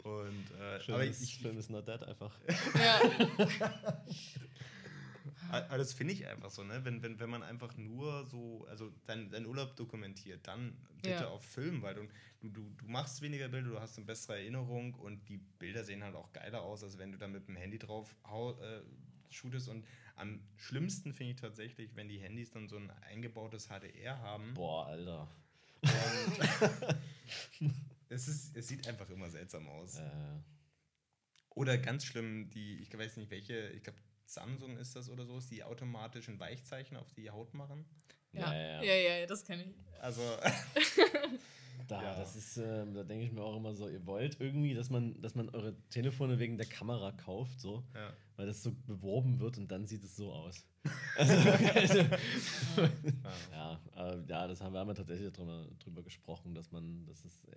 Und, 0.03 0.51
äh, 0.59 0.79
Film, 0.81 0.95
aber 0.95 1.05
ist, 1.05 1.21
ich, 1.23 1.37
Film 1.39 1.57
ist 1.57 1.69
not 1.69 1.87
dead 1.87 2.03
einfach. 2.03 2.35
Ja. 2.75 3.01
Aber 5.49 5.77
das 5.77 5.93
finde 5.93 6.13
ich 6.13 6.27
einfach 6.27 6.49
so, 6.51 6.63
ne? 6.63 6.83
Wenn, 6.83 7.01
wenn, 7.03 7.19
wenn 7.19 7.29
man 7.29 7.43
einfach 7.43 7.75
nur 7.77 8.25
so, 8.25 8.65
also 8.69 8.91
deinen 9.05 9.29
dein 9.31 9.45
Urlaub 9.45 9.75
dokumentiert, 9.75 10.47
dann 10.47 10.75
bitte 11.01 11.23
Ja. 11.23 11.27
auf 11.29 11.43
Film, 11.43 11.81
weil 11.81 11.95
du, 11.95 12.07
du, 12.41 12.49
du, 12.49 12.69
du 12.77 12.85
machst 12.87 13.21
weniger 13.21 13.47
Bilder, 13.47 13.69
du 13.69 13.79
hast 13.79 13.97
eine 13.97 14.05
bessere 14.05 14.37
Erinnerung 14.37 14.93
und 14.95 15.27
die 15.29 15.37
Bilder 15.37 15.83
sehen 15.83 16.03
halt 16.03 16.15
auch 16.15 16.31
geiler 16.33 16.61
aus, 16.61 16.83
als 16.83 16.97
wenn 16.97 17.11
du 17.11 17.17
da 17.17 17.27
mit 17.27 17.47
dem 17.47 17.55
Handy 17.55 17.77
drauf 17.79 18.15
hau, 18.25 18.59
äh, 18.61 18.81
shootest. 19.29 19.69
Und 19.69 19.85
am 20.15 20.39
schlimmsten 20.57 21.13
finde 21.13 21.33
ich 21.33 21.39
tatsächlich, 21.41 21.95
wenn 21.95 22.07
die 22.07 22.19
Handys 22.19 22.51
dann 22.51 22.67
so 22.67 22.77
ein 22.77 22.89
eingebautes 23.09 23.67
HDR 23.67 24.17
haben. 24.19 24.53
Boah, 24.53 24.87
Alter. 24.87 25.27
Und 27.59 27.73
es, 28.09 28.27
ist, 28.27 28.55
es 28.55 28.67
sieht 28.67 28.87
einfach 28.87 29.09
immer 29.09 29.29
seltsam 29.29 29.67
aus. 29.67 29.99
Äh, 29.99 30.01
Oder 31.51 31.77
ganz 31.77 32.05
schlimm, 32.05 32.49
die, 32.51 32.77
ich 32.79 32.95
weiß 32.97 33.17
nicht 33.17 33.29
welche, 33.31 33.69
ich 33.69 33.83
glaube 33.83 33.97
Samsung 34.25 34.77
ist 34.77 34.95
das 34.95 35.09
oder 35.09 35.25
so, 35.25 35.37
ist 35.37 35.51
die 35.51 35.63
automatischen 35.63 36.39
Weichzeichen 36.39 36.97
auf 36.97 37.11
die 37.13 37.29
Haut 37.29 37.53
machen. 37.53 37.85
Ja, 38.33 38.53
Ja, 38.53 38.81
ja, 38.81 38.93
ja. 38.95 39.17
ja, 39.19 39.25
das 39.25 39.43
kenne 39.45 39.63
ich. 39.63 40.01
Also, 40.01 40.21
da, 41.87 42.01
Ja. 42.01 42.15
das 42.15 42.35
ist, 42.35 42.57
ähm, 42.57 42.93
da 42.93 43.03
denke 43.03 43.25
ich 43.25 43.31
mir 43.31 43.41
auch 43.43 43.55
immer 43.57 43.73
so, 43.73 43.87
ihr 43.87 44.05
wollt 44.05 44.39
irgendwie, 44.39 44.73
dass 44.73 44.89
man, 44.89 45.21
dass 45.21 45.35
man 45.35 45.49
eure 45.49 45.75
Telefone 45.89 46.39
wegen 46.39 46.57
der 46.57 46.67
Kamera 46.67 47.11
kauft, 47.11 47.59
so, 47.59 47.83
ja. 47.93 48.11
weil 48.35 48.47
das 48.47 48.61
so 48.63 48.71
beworben 48.87 49.39
wird 49.39 49.57
und 49.57 49.71
dann 49.71 49.85
sieht 49.87 50.03
es 50.03 50.15
so 50.15 50.31
aus. 50.33 50.65
Also, 51.17 51.33
also, 51.33 51.99
ja, 53.51 53.79
äh, 53.95 54.17
ja, 54.27 54.47
das 54.47 54.61
haben 54.61 54.73
wir 54.73 54.81
einmal 54.81 54.95
tatsächlich 54.95 55.31
drüber, 55.31 55.65
drüber 55.79 56.03
gesprochen, 56.03 56.53
dass 56.53 56.71
man, 56.71 57.05
das 57.05 57.23
ist, 57.23 57.45
äh, 57.45 57.55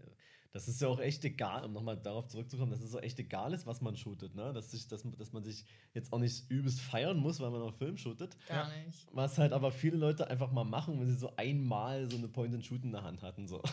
das 0.52 0.66
ist 0.66 0.80
ja 0.80 0.88
auch 0.88 1.00
echt 1.00 1.24
egal, 1.24 1.64
um 1.64 1.72
nochmal 1.72 1.96
darauf 1.96 2.26
zurückzukommen, 2.28 2.70
dass 2.70 2.80
es 2.80 2.90
so 2.90 2.98
echt 3.00 3.18
egal 3.18 3.52
ist, 3.52 3.66
was 3.66 3.80
man 3.80 3.96
shootet, 3.96 4.34
ne? 4.34 4.52
Dass, 4.52 4.70
sich, 4.70 4.88
dass, 4.88 5.02
dass 5.18 5.32
man 5.32 5.44
sich 5.44 5.64
jetzt 5.92 6.12
auch 6.12 6.18
nicht 6.18 6.50
übelst 6.50 6.80
feiern 6.80 7.18
muss, 7.18 7.40
weil 7.40 7.50
man 7.50 7.60
auf 7.62 7.76
Film 7.76 7.98
shootet. 7.98 8.36
Gar 8.48 8.68
nicht. 8.84 9.06
Was 9.12 9.36
halt 9.38 9.52
aber 9.52 9.70
viele 9.72 9.96
Leute 9.96 10.28
einfach 10.28 10.50
mal 10.50 10.64
machen, 10.64 10.98
wenn 11.00 11.08
sie 11.08 11.16
so 11.16 11.32
einmal 11.36 12.10
so 12.10 12.16
eine 12.16 12.28
Point-and-Shoot 12.28 12.82
in 12.84 12.92
der 12.92 13.02
Hand 13.02 13.22
hatten. 13.22 13.46
So. 13.46 13.62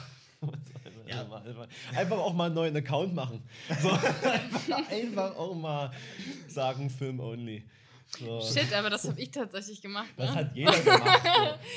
Ja. 1.08 1.22
einfach, 1.22 1.46
einfach, 1.46 1.68
einfach 1.96 2.18
auch 2.18 2.34
mal 2.34 2.46
einen 2.48 2.56
neuen 2.56 2.76
Account 2.76 3.16
machen. 3.16 3.42
So, 3.82 3.90
einfach, 3.92 4.90
einfach 4.92 5.36
auch 5.38 5.56
mal 5.56 5.92
sagen, 6.48 6.90
Film 6.90 7.20
only. 7.20 7.64
So. 8.20 8.40
Shit, 8.42 8.72
aber 8.74 8.90
das 8.90 9.08
habe 9.08 9.20
ich 9.20 9.30
tatsächlich 9.32 9.82
gemacht. 9.82 10.08
Das 10.16 10.30
Ne? 10.30 10.36
hat 10.36 10.56
jeder 10.56 10.72
gemacht. 10.80 11.22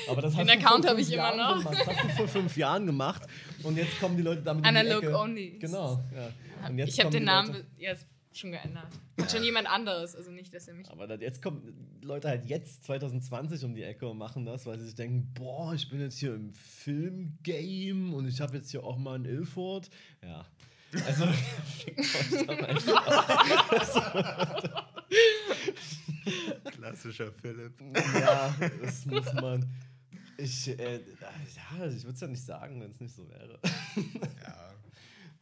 So. 0.05 0.11
Aber 0.11 0.21
das 0.21 0.33
Den 0.37 0.49
Account 0.49 0.87
habe 0.87 1.01
ich 1.01 1.11
immer 1.11 1.35
noch. 1.35 1.57
Gemacht. 1.59 1.77
Das 1.79 1.87
hast 1.87 2.03
du 2.03 2.09
vor 2.15 2.27
fünf 2.27 2.55
Jahren 2.55 2.85
gemacht 2.85 3.23
und 3.63 3.75
jetzt 3.77 3.99
kommen 3.99 4.15
die 4.15 4.23
Leute 4.23 4.41
damit 4.43 4.65
in 4.65 4.73
die 4.73 4.79
Analog 4.79 5.03
Ecke. 5.03 5.17
only. 5.17 5.57
Genau. 5.59 6.01
Ja. 6.15 6.85
Ich 6.85 6.99
habe 6.99 7.09
den 7.09 7.23
Namen 7.25 7.65
jetzt 7.77 8.05
schon 8.31 8.51
geändert. 8.51 8.87
Und 9.17 9.29
schon 9.29 9.43
jemand 9.43 9.69
anderes, 9.69 10.15
also 10.15 10.31
nicht, 10.31 10.53
dass 10.53 10.67
er 10.69 10.75
mich. 10.75 10.89
Aber 10.89 11.07
dann, 11.07 11.19
jetzt 11.19 11.41
kommen 11.41 11.99
Leute 12.01 12.29
halt 12.29 12.45
jetzt 12.45 12.85
2020 12.85 13.65
um 13.65 13.75
die 13.75 13.83
Ecke 13.83 14.07
und 14.07 14.17
machen 14.17 14.45
das, 14.45 14.65
weil 14.65 14.79
sie 14.79 14.85
sich 14.85 14.95
denken, 14.95 15.33
boah, 15.33 15.73
ich 15.73 15.89
bin 15.89 15.99
jetzt 15.99 16.19
hier 16.19 16.33
im 16.35 16.53
Filmgame 16.53 18.15
und 18.15 18.29
ich 18.29 18.39
habe 18.39 18.55
jetzt 18.55 18.71
hier 18.71 18.83
auch 18.83 18.97
mal 18.97 19.15
einen 19.15 19.25
Ilford. 19.25 19.89
Ja. 20.23 20.45
Also, 21.05 21.25
fickt 21.65 22.49
euch 22.49 22.63
einfach. 22.63 23.43
Klassischer 26.65 27.31
Philipp. 27.31 27.73
ja, 27.95 28.55
das 28.81 29.05
muss 29.05 29.33
man. 29.33 29.65
Ich, 30.37 30.69
äh, 30.69 30.95
ja, 30.95 31.85
ich 31.87 32.03
würde 32.03 32.15
es 32.15 32.21
ja 32.21 32.27
nicht 32.27 32.43
sagen, 32.43 32.81
wenn 32.81 32.91
es 32.91 32.99
nicht 32.99 33.15
so 33.15 33.29
wäre. 33.29 33.59
Ja. 34.41 34.73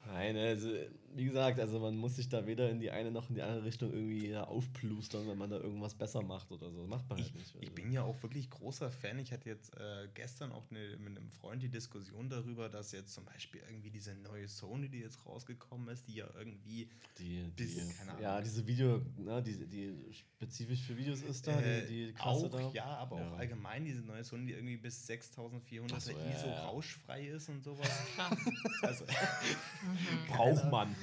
Nein, 0.07 0.37
also, 0.37 0.69
wie 1.17 1.25
gesagt, 1.25 1.59
also 1.59 1.79
man 1.79 1.97
muss 1.97 2.15
sich 2.15 2.29
da 2.29 2.45
weder 2.45 2.69
in 2.69 2.79
die 2.79 2.91
eine 2.91 3.09
noch 3.11 3.27
in 3.29 3.35
die 3.35 3.41
andere 3.41 3.65
Richtung 3.65 3.91
irgendwie 3.91 4.27
ja, 4.29 4.43
aufplustern, 4.43 5.27
wenn 5.27 5.37
man 5.37 5.49
da 5.49 5.57
irgendwas 5.57 5.95
besser 5.95 6.21
macht 6.21 6.51
oder 6.51 6.69
so. 6.71 6.81
Das 6.81 6.87
macht 6.89 7.09
man 7.09 7.17
halt 7.19 7.33
nicht. 7.35 7.55
Ich 7.59 7.71
bin 7.73 7.91
ja 7.91 8.03
auch 8.03 8.21
wirklich 8.21 8.49
großer 8.51 8.91
Fan. 8.91 9.17
Ich 9.17 9.31
hatte 9.33 9.49
jetzt 9.49 9.75
äh, 9.77 10.07
gestern 10.13 10.51
auch 10.51 10.69
ne, 10.69 10.95
mit 10.99 11.17
einem 11.17 11.29
Freund 11.31 11.63
die 11.63 11.69
Diskussion 11.69 12.29
darüber, 12.29 12.69
dass 12.69 12.91
jetzt 12.91 13.13
zum 13.15 13.25
Beispiel 13.25 13.61
irgendwie 13.67 13.89
diese 13.89 14.13
neue 14.15 14.47
Sony, 14.47 14.89
die 14.89 14.99
jetzt 14.99 15.25
rausgekommen 15.25 15.87
ist, 15.89 16.07
die 16.07 16.13
ja 16.15 16.27
irgendwie 16.37 16.87
Die, 17.17 17.43
die, 17.43 17.49
Bis- 17.63 17.97
keine 17.97 18.21
ja, 18.21 18.33
Ahnung. 18.33 18.43
diese 18.43 18.67
Video, 18.67 19.01
ne, 19.17 19.41
die, 19.41 19.65
die 19.65 20.13
spezifisch 20.13 20.83
für 20.83 20.95
Videos 20.95 21.21
ist 21.23 21.47
da, 21.47 21.59
äh, 21.59 21.85
die, 21.87 22.07
die 22.07 22.13
Klasse 22.13 22.45
auch, 22.45 22.51
da. 22.51 22.69
ja, 22.73 22.85
aber 22.85 23.19
Ja. 23.19 23.31
auch 23.31 23.37
allgemein 23.39 23.83
diese 23.85 24.01
neue 24.01 24.23
Sony, 24.23 24.45
die 24.45 24.53
irgendwie 24.53 24.77
bis 24.77 25.07
6400 25.07 25.97
Ach 25.97 25.99
so, 26.01 26.11
ISO 26.11 26.19
ja, 26.19 26.53
ja. 26.53 26.65
rauschfrei 26.67 27.25
ist 27.27 27.49
und 27.49 27.63
sowas. 27.63 27.89
Also, 28.83 29.05
Braucht 30.27 30.69
man. 30.71 30.95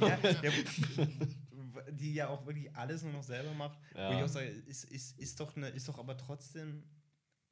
Ja, 0.00 0.18
ja, 0.42 0.52
die 1.92 2.14
ja 2.14 2.28
auch 2.28 2.46
wirklich 2.46 2.74
alles 2.76 3.02
nur 3.02 3.12
noch 3.12 3.22
selber 3.22 3.52
macht. 3.54 3.78
Wo 3.92 3.98
Ja. 3.98 4.16
ich 4.18 4.22
auch 4.24 4.28
sage, 4.28 4.46
ist, 4.48 4.84
ist, 4.84 5.18
ist, 5.18 5.40
doch 5.40 5.56
eine, 5.56 5.68
ist 5.68 5.88
doch 5.88 5.98
aber 5.98 6.16
trotzdem 6.16 6.84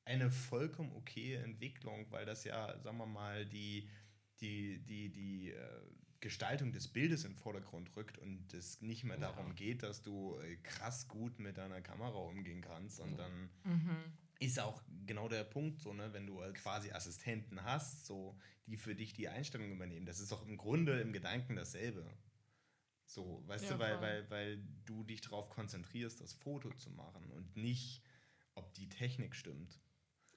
eine 0.05 0.31
vollkommen 0.31 0.93
okaye 0.93 1.37
Entwicklung, 1.37 2.07
weil 2.11 2.25
das 2.25 2.45
ja, 2.45 2.79
sagen 2.81 2.97
wir 2.99 3.07
mal, 3.07 3.45
die, 3.47 3.89
die, 4.41 4.79
die, 4.87 5.11
die 5.12 5.51
äh, 5.51 5.83
Gestaltung 6.21 6.73
des 6.73 6.89
Bildes 6.89 7.25
in 7.25 7.33
den 7.33 7.37
Vordergrund 7.39 7.95
rückt 7.97 8.19
und 8.19 8.53
es 8.55 8.81
nicht 8.81 9.05
mehr 9.05 9.16
Ja. 9.19 9.31
darum 9.33 9.55
geht, 9.55 9.83
dass 9.83 10.03
du 10.03 10.39
äh, 10.41 10.57
krass 10.57 11.09
gut 11.09 11.39
mit 11.39 11.59
deiner 11.59 11.81
Kamera 11.83 12.16
umgehen 12.19 12.61
kannst. 12.62 13.01
Und 13.01 13.16
dann 13.19 13.51
Mhm. 13.64 13.97
Ist 14.39 14.61
auch 14.61 14.82
genau 15.07 15.28
der 15.28 15.45
Punkt, 15.45 15.80
so, 15.80 15.93
ne, 15.93 16.12
wenn 16.12 16.26
du 16.26 16.41
äh, 16.43 16.53
quasi 16.53 16.93
Assistenten 16.93 17.64
hast, 17.64 18.07
so, 18.07 18.39
die 18.66 18.76
für 18.76 18.95
dich 18.95 19.12
die 19.12 19.28
Einstellung 19.28 19.70
übernehmen. 19.72 20.07
Das 20.07 20.20
ist 20.20 20.30
doch 20.30 20.47
im 20.47 20.57
Grunde 20.57 21.01
im 21.01 21.12
Gedanken 21.12 21.57
dasselbe. 21.57 22.07
So, 23.07 23.43
weißt 23.47 23.64
Ja, 23.64 23.72
du, 23.72 23.78
weil, 23.78 24.01
weil, 24.01 24.30
weil 24.30 24.62
du 24.84 25.03
dich 25.03 25.22
darauf 25.22 25.49
konzentrierst, 25.49 26.20
das 26.20 26.34
Foto 26.34 26.70
zu 26.74 26.91
machen 26.91 27.30
und 27.30 27.57
nicht, 27.57 28.03
ob 28.55 28.74
die 28.74 28.89
Technik 28.89 29.34
stimmt. 29.34 29.80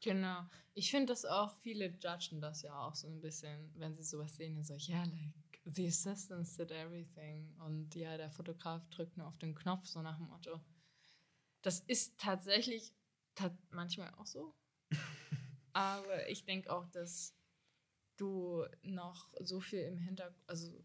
Genau. 0.01 0.45
Ich 0.73 0.89
finde 0.89 1.07
das 1.07 1.25
auch, 1.25 1.53
viele 1.59 1.87
judgen 1.87 2.41
das 2.41 2.63
ja 2.63 2.73
auch 2.79 2.95
so 2.95 3.07
ein 3.07 3.21
bisschen, 3.21 3.71
wenn 3.75 3.95
sie 3.95 4.03
sowas 4.03 4.35
sehen 4.35 4.63
so, 4.63 4.75
ja, 4.75 5.03
like, 5.03 5.61
the 5.65 5.87
assistants 5.87 6.55
did 6.55 6.71
everything. 6.71 7.53
Und 7.59 7.93
ja, 7.95 8.17
der 8.17 8.31
Fotograf 8.31 8.87
drückt 8.89 9.17
nur 9.17 9.27
auf 9.27 9.37
den 9.37 9.53
Knopf, 9.53 9.85
so 9.85 10.01
nach 10.01 10.17
dem 10.17 10.27
Motto. 10.27 10.59
Das 11.61 11.81
ist 11.81 12.17
tatsächlich 12.17 12.89
ta 12.89 13.00
manchmal 13.69 14.13
auch 14.15 14.25
so. 14.25 14.53
Aber 15.73 16.29
ich 16.29 16.43
denke 16.45 16.71
auch, 16.71 16.87
dass 16.87 17.33
du 18.17 18.65
noch 18.83 19.33
so 19.39 19.59
viel 19.59 19.81
im 19.81 19.97
Hintergrund, 19.97 20.43
also 20.47 20.83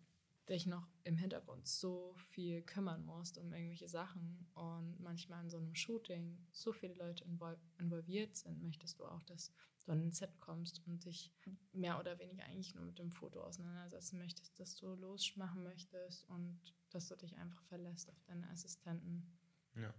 dich 0.49 0.67
noch 0.67 0.89
im 1.05 1.17
Hintergrund 1.17 1.67
so 1.67 2.15
viel 2.15 2.63
kümmern 2.63 3.05
musst 3.05 3.37
um 3.37 3.53
irgendwelche 3.53 3.89
Sachen 3.89 4.47
und 4.55 5.01
manchmal 5.01 5.43
in 5.43 5.51
so 5.51 5.59
einem 5.59 5.75
Shooting 5.75 6.39
so 6.53 6.73
viele 6.73 6.95
Leute 6.95 7.25
invol 7.25 7.59
involviert 7.79 8.37
sind, 8.37 8.63
möchtest 8.63 9.01
du 9.01 9.07
auch, 9.07 9.23
dass 9.25 9.53
du 9.85 9.93
an 9.93 10.03
ein 10.03 10.13
Set 10.13 10.39
kommst 10.39 10.83
und 10.87 11.05
dich 11.05 11.33
mehr 11.73 11.99
oder 11.99 12.19
weniger 12.19 12.45
eigentlich 12.45 12.75
nur 12.75 12.85
mit 12.85 12.99
dem 12.99 13.13
Foto 13.13 13.43
auseinandersetzen 13.43 14.19
möchtest, 14.19 14.59
dass 14.59 14.77
du 14.77 14.95
losmachen 14.95 15.63
möchtest 15.63 16.29
und 16.29 16.61
dass 16.91 17.09
du 17.09 17.17
dich 17.17 17.37
einfach 17.37 17.63
verlässt 17.65 18.11
auf 18.11 18.23
deine 18.25 18.49
Assistenten 18.51 19.37
Ja. 19.75 19.93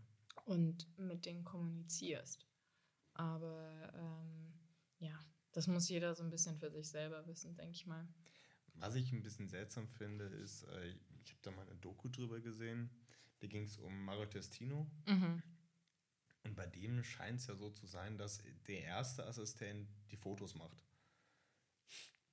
Und 0.45 0.87
mit 0.97 1.25
denen 1.25 1.43
kommunizierst. 1.43 2.47
Aber 3.13 3.91
ähm, 3.95 4.53
ja, 4.99 5.19
das 5.51 5.67
muss 5.67 5.89
jeder 5.89 6.13
so 6.15 6.23
ein 6.23 6.29
bisschen 6.29 6.57
für 6.57 6.71
sich 6.71 6.87
selber 6.87 7.25
wissen, 7.27 7.55
denke 7.55 7.73
ich 7.73 7.87
mal. 7.87 8.07
Was 8.75 8.95
ich 8.95 9.11
ein 9.11 9.23
bisschen 9.23 9.49
seltsam 9.49 9.87
finde, 9.87 10.25
ist, 10.25 10.63
äh, 10.63 10.89
ich 11.23 11.31
habe 11.31 11.41
da 11.41 11.51
mal 11.51 11.65
eine 11.67 11.75
Doku 11.77 12.09
drüber 12.09 12.39
gesehen, 12.39 12.89
da 13.39 13.47
ging 13.47 13.63
es 13.63 13.77
um 13.77 14.05
Mario 14.05 14.27
Testino. 14.27 14.89
Mhm. 15.07 15.41
Und 16.43 16.55
bei 16.55 16.67
dem 16.67 17.03
scheint 17.03 17.39
es 17.39 17.47
ja 17.47 17.55
so 17.55 17.69
zu 17.71 17.87
sein, 17.87 18.17
dass 18.17 18.41
der 18.67 18.83
erste 18.83 19.25
Assistent 19.25 19.89
die 20.11 20.17
Fotos 20.17 20.55
macht. 20.55 20.86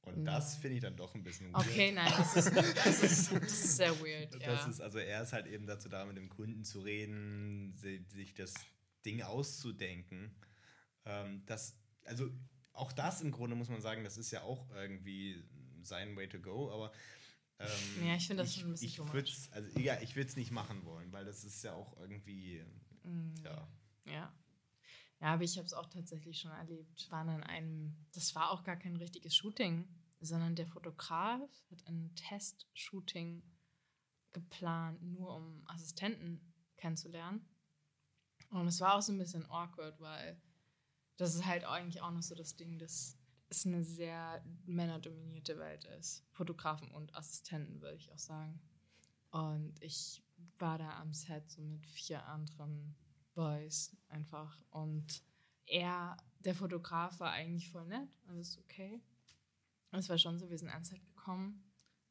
Und 0.05 0.25
das 0.25 0.53
Nein. 0.53 0.61
finde 0.61 0.77
ich 0.77 0.83
dann 0.83 0.97
doch 0.97 1.15
ein 1.15 1.23
bisschen 1.23 1.53
weird. 1.53 1.67
Okay, 1.67 1.93
nein, 1.93 2.13
das 2.17 2.37
ist, 2.37 2.55
das 2.57 3.03
ist, 3.03 3.33
das 3.33 3.43
ist 3.53 3.77
sehr 3.77 3.99
weird. 4.01 4.35
Das 4.35 4.43
Ja. 4.43 4.67
ist, 4.69 4.81
also 4.81 4.99
er 4.99 5.23
ist 5.23 5.33
halt 5.33 5.47
eben 5.47 5.67
dazu 5.67 5.89
da, 5.89 6.05
mit 6.05 6.17
dem 6.17 6.29
Kunden 6.29 6.65
zu 6.65 6.81
reden, 6.81 7.75
si- 7.77 8.05
sich 8.09 8.35
das 8.35 8.53
Ding 9.05 9.23
auszudenken. 9.23 10.35
Ähm, 11.07 11.43
das, 11.47 11.77
also 12.05 12.31
auch 12.73 12.93
das 12.93 13.21
im 13.23 13.31
Grunde 13.31 13.57
muss 13.57 13.69
man 13.69 13.81
sagen, 13.81 14.05
das 14.05 14.17
ist 14.19 14.31
ja 14.31 14.43
auch 14.43 14.71
irgendwie 14.71 15.43
sein 15.83 16.17
Way 16.17 16.29
to 16.29 16.41
go, 16.41 16.71
aber 16.73 16.93
ähm, 17.59 18.07
Ja, 18.07 18.17
ich 18.17 18.27
finde 18.27 18.43
das 18.43 18.55
schon 18.55 18.65
ein 18.69 18.71
bisschen 18.73 18.87
ich 18.89 19.13
würd's, 19.13 19.49
also 19.53 19.79
ja, 19.79 20.01
ich 20.01 20.17
würde 20.17 20.29
es 20.29 20.37
nicht 20.37 20.51
machen 20.51 20.85
wollen, 20.85 21.13
weil 21.13 21.25
das 21.25 21.45
ist 21.45 21.63
ja 21.63 21.73
auch 21.75 21.97
irgendwie, 22.01 22.63
Mm, 23.05 23.35
ja. 23.45 23.69
Ja. 24.07 24.33
Ja, 25.21 25.35
aber 25.35 25.45
ich 25.45 25.57
habe 25.57 25.67
es 25.67 25.73
auch 25.73 25.87
tatsächlich 25.87 26.41
schon 26.41 26.51
erlebt. 26.51 27.11
Waren 27.11 27.29
an 27.29 27.43
einem, 27.43 27.97
das 28.13 28.35
war 28.35 28.51
auch 28.51 28.65
gar 28.65 28.77
kein 28.77 28.97
richtiges 28.97 29.35
Shooting, 29.35 29.89
sondern 30.21 30.55
der 30.55 30.67
Fotograf 30.67 31.41
hat 31.71 31.87
ein 31.87 32.15
Test-Shooting 32.15 33.43
geplant, 34.33 35.03
nur 35.03 35.35
um 35.37 35.63
Assistenten 35.67 36.53
kennenzulernen. 36.77 37.49
Und 38.51 38.67
es 38.67 38.81
war 38.81 38.97
auch 38.97 39.03
so 39.03 39.13
ein 39.13 39.19
bisschen 39.19 39.47
awkward, 39.51 40.01
weil 40.01 40.41
das 41.17 41.35
ist 41.35 41.47
halt 41.47 41.65
eigentlich 41.65 42.03
auch 42.03 42.11
noch 42.11 42.23
so 42.23 42.35
das 42.35 42.57
Ding, 42.57 42.79
dass 42.79 43.17
es 43.49 43.67
eine 43.67 43.85
sehr 43.85 44.45
männerdominierte 44.65 45.59
Welt 45.59 45.85
ist. 45.99 46.25
Fotografen 46.33 46.91
und 46.91 47.15
Assistenten, 47.15 47.81
würde 47.81 47.97
ich 47.97 48.13
auch 48.13 48.19
sagen. 48.19 48.61
Und 49.31 49.81
ich 49.81 50.23
war 50.59 50.79
da 50.79 51.01
am 51.01 51.13
Set 51.13 51.51
so 51.51 51.63
mit 51.63 51.87
vier 51.87 52.27
anderen 52.27 52.97
Boys 53.35 53.97
einfach. 54.09 54.63
Und 54.71 55.23
er, 55.67 56.17
der 56.41 56.55
Fotograf, 56.55 57.21
war 57.21 57.33
eigentlich 57.33 57.71
voll 57.71 57.87
nett, 57.87 58.19
alles 58.29 58.59
okay. 58.59 59.01
Es 59.93 60.09
war 60.09 60.19
schon 60.19 60.39
so, 60.39 60.51
wir 60.51 60.59
sind 60.59 60.71
ans 60.71 60.89
Set 60.89 61.05
gekommen 61.05 61.63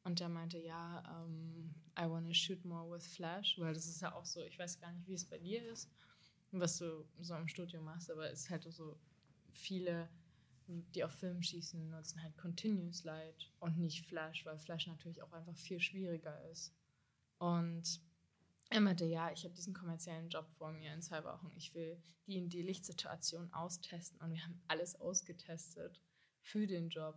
und 0.04 0.20
der 0.20 0.28
meinte, 0.28 0.58
ja, 0.58 1.22
um, 1.22 1.74
I 1.98 2.08
want 2.08 2.26
to 2.26 2.34
shoot 2.34 2.64
more 2.64 2.90
with 2.90 3.06
Flash, 3.06 3.58
weil 3.58 3.74
das 3.74 3.86
ist 3.86 4.00
ja 4.00 4.14
auch 4.14 4.24
so, 4.24 4.42
ich 4.42 4.58
weiß 4.58 4.80
gar 4.80 4.92
nicht, 4.92 5.06
wie 5.06 5.14
es 5.14 5.24
bei 5.24 5.38
dir 5.38 5.62
ist, 5.70 5.90
was 6.50 6.78
du 6.78 7.06
so 7.20 7.34
im 7.36 7.48
Studio 7.48 7.82
machst, 7.82 8.10
aber 8.10 8.30
es 8.30 8.40
ist 8.40 8.50
halt 8.50 8.64
so 8.72 8.98
viele, 9.50 10.08
die 10.66 11.04
auf 11.04 11.12
Film 11.12 11.42
schießen, 11.42 11.90
nutzen 11.90 12.22
halt 12.22 12.36
Continuous 12.38 13.04
Light 13.04 13.52
und 13.60 13.78
nicht 13.78 14.06
Flash, 14.06 14.44
weil 14.46 14.58
Flash 14.58 14.86
natürlich 14.86 15.22
auch 15.22 15.32
einfach 15.32 15.56
viel 15.56 15.80
schwieriger 15.80 16.42
ist. 16.50 16.74
Und 17.38 18.00
er 18.74 18.80
meinte, 18.80 19.04
ja, 19.04 19.30
ich 19.30 19.44
habe 19.44 19.54
diesen 19.54 19.72
kommerziellen 19.72 20.28
Job 20.28 20.50
vor 20.50 20.72
mir 20.72 20.92
in 20.92 21.00
zwei 21.00 21.22
Wochen. 21.22 21.48
Ich 21.54 21.74
will 21.74 22.02
die 22.26 22.38
in 22.38 22.48
die 22.48 22.62
Lichtsituation 22.62 23.52
austesten. 23.52 24.18
Und 24.20 24.32
wir 24.32 24.42
haben 24.42 24.60
alles 24.66 25.00
ausgetestet 25.00 26.02
für 26.40 26.66
den 26.66 26.88
Job. 26.88 27.16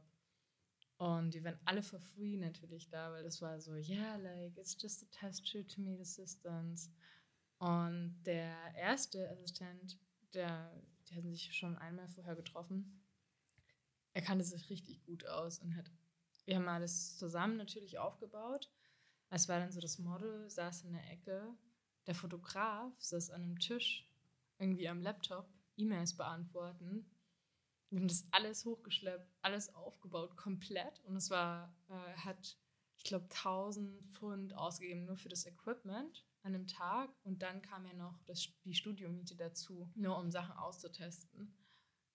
Und 0.97 1.34
die 1.34 1.43
waren 1.43 1.60
alle 1.66 1.82
for 1.82 1.99
free 1.99 2.38
natürlich 2.38 2.89
da, 2.89 3.12
weil 3.12 3.24
das 3.24 3.41
war 3.41 3.60
so, 3.60 3.74
yeah, 3.74 4.18
like, 4.18 4.55
it's 4.55 4.78
just 4.80 5.01
a 5.01 5.08
test 5.10 5.49
shoot 5.49 5.68
to 5.68 5.82
meet 5.82 5.99
assistants. 5.99 6.91
Und 7.58 8.22
der 8.24 8.55
erste 8.76 9.28
Assistent, 9.32 9.97
der, 10.36 10.72
die 11.10 11.16
hatten 11.16 11.32
sich 11.32 11.55
schon 11.55 11.76
einmal 11.76 12.08
vorher 12.08 12.36
getroffen, 12.36 13.03
er 14.14 14.22
kannte 14.22 14.45
sich 14.45 14.70
richtig 14.70 15.03
gut 15.05 15.26
aus 15.26 15.58
und 15.58 15.76
hat, 15.76 15.91
wir 16.45 16.55
haben 16.55 16.68
alles 16.68 17.18
zusammen 17.18 17.58
natürlich 17.58 17.97
aufgebaut. 17.97 18.72
Es 19.30 19.48
war 19.50 19.60
dann 19.60 19.72
so, 19.72 19.82
das 19.82 20.00
Model 20.00 20.50
saß 20.50 20.84
in 20.84 20.94
der 20.94 21.10
Ecke, 21.12 21.54
der 22.06 22.16
Fotograf 22.16 22.94
saß 23.00 23.32
an 23.32 23.44
einem 23.44 23.60
Tisch, 23.60 24.10
irgendwie 24.58 24.88
am 24.88 25.02
Laptop, 25.02 25.48
E-Mails 25.76 26.16
beantworten 26.16 27.06
wir 27.90 28.00
haben 28.00 28.08
das 28.08 28.28
alles 28.32 28.66
hochgeschleppt, 28.66 29.34
alles 29.42 29.74
aufgebaut, 29.74 30.36
komplett. 30.36 31.00
Und 31.06 31.16
es 31.16 31.30
war, 31.30 31.74
äh, 31.90 32.18
hat, 32.18 32.58
ich 32.98 33.04
glaube, 33.04 33.26
1000 33.26 34.04
Pfund 34.08 34.54
ausgegeben 34.54 35.06
nur 35.06 35.18
für 35.18 35.30
das 35.30 35.46
Equipment 35.46 36.26
an 36.44 36.54
einem 36.54 36.68
Tag. 36.68 37.10
Und 37.24 37.42
dann 37.42 37.62
kam 37.62 37.86
ja 37.86 37.94
noch 37.94 38.20
das, 38.26 38.50
die 38.66 38.74
Studiomiete 38.74 39.36
dazu, 39.36 39.90
nur 39.96 40.18
um 40.18 40.32
Sachen 40.32 40.58
auszutesten. 40.58 41.56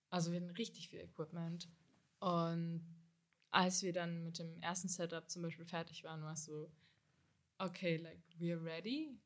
Also 0.09 0.31
wir 0.31 0.39
hatten 0.39 0.51
richtig 0.51 0.89
viel 0.89 0.99
Equipment. 0.99 1.67
Und 2.19 2.85
als 3.49 3.81
wir 3.81 3.93
dann 3.93 4.25
mit 4.25 4.37
dem 4.37 4.61
ersten 4.61 4.89
Setup 4.89 5.27
zum 5.29 5.41
Beispiel 5.41 5.65
fertig 5.65 6.03
waren, 6.03 6.21
war 6.21 6.33
es 6.33 6.45
so, 6.45 6.71
okay, 7.59 7.97
like, 7.97 8.21
we're 8.39 8.63
ready. 8.63 9.19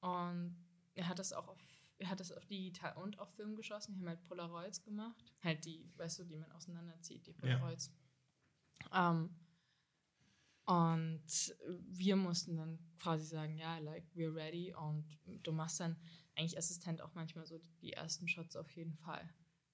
Und 0.00 0.56
er 0.94 1.08
hat 1.08 1.18
das 1.18 1.32
auch 1.32 1.48
auf 1.48 1.80
er 2.00 2.08
hat 2.08 2.18
das 2.18 2.32
auf 2.32 2.46
digital 2.46 2.94
und 2.96 3.18
auf 3.18 3.30
Film 3.34 3.54
geschossen. 3.54 3.94
Wir 3.94 4.00
haben 4.00 4.16
halt 4.16 4.24
Polaroids 4.24 4.82
gemacht. 4.82 5.34
Halt 5.44 5.64
die, 5.66 5.92
weißt 5.96 6.18
du, 6.18 6.24
die 6.24 6.36
man 6.36 6.50
auseinanderzieht, 6.52 7.26
die 7.26 7.34
Polaroids. 7.34 7.92
Ja. 8.90 9.10
Um, 9.10 9.16
ähm, 9.26 9.36
und 10.64 11.56
wir 11.88 12.16
mussten 12.16 12.56
dann 12.56 12.78
quasi 12.98 13.26
sagen, 13.26 13.56
ja, 13.56 13.78
like, 13.78 14.06
we're 14.14 14.34
ready. 14.34 14.72
Und 14.72 15.18
du 15.42 15.52
machst 15.52 15.80
dann 15.80 15.96
eigentlich 16.36 16.56
Assistent 16.56 17.02
auch 17.02 17.14
manchmal 17.14 17.44
so 17.44 17.58
die 17.82 17.92
ersten 17.92 18.28
Shots 18.28 18.56
auf 18.56 18.70
jeden 18.70 18.96
Fall. 18.96 19.28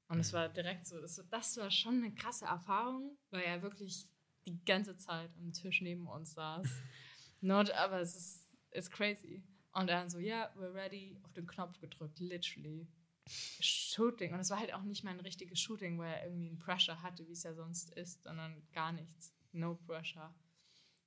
Und 0.08 0.18
es 0.18 0.32
war 0.32 0.48
direkt 0.48 0.86
so 0.86 1.00
das, 1.00 1.22
das 1.30 1.56
war 1.56 1.70
schon 1.70 1.96
eine 1.96 2.14
krasse 2.14 2.46
Erfahrung, 2.46 3.18
weil 3.30 3.42
er 3.42 3.62
wirklich 3.62 4.08
die 4.46 4.64
ganze 4.64 4.96
Zeit 4.96 5.30
am 5.36 5.52
Tisch 5.52 5.80
neben 5.80 6.06
uns 6.06 6.32
saß. 6.32 6.66
Not, 7.40 7.70
aber 7.70 8.00
es 8.00 8.16
ist 8.16 8.46
it's 8.70 8.90
crazy. 8.90 9.42
Und 9.72 9.88
dann 9.88 10.08
so, 10.08 10.18
ja, 10.18 10.36
yeah, 10.36 10.52
we're 10.56 10.72
ready, 10.72 11.18
auf 11.22 11.32
den 11.32 11.46
Knopf 11.46 11.78
gedrückt, 11.80 12.18
literally. 12.18 12.88
Shooting. 13.28 14.32
Und 14.32 14.40
es 14.40 14.50
war 14.50 14.58
halt 14.58 14.72
auch 14.72 14.82
nicht 14.82 15.04
mein 15.04 15.20
richtiges 15.20 15.60
Shooting, 15.60 15.98
weil 15.98 16.14
er 16.14 16.24
irgendwie 16.24 16.48
einen 16.48 16.58
Pressure 16.58 17.02
hatte, 17.02 17.26
wie 17.26 17.32
es 17.32 17.42
ja 17.42 17.54
sonst 17.54 17.90
ist, 17.94 18.22
sondern 18.22 18.62
gar 18.72 18.92
nichts. 18.92 19.34
No 19.52 19.74
pressure. 19.74 20.34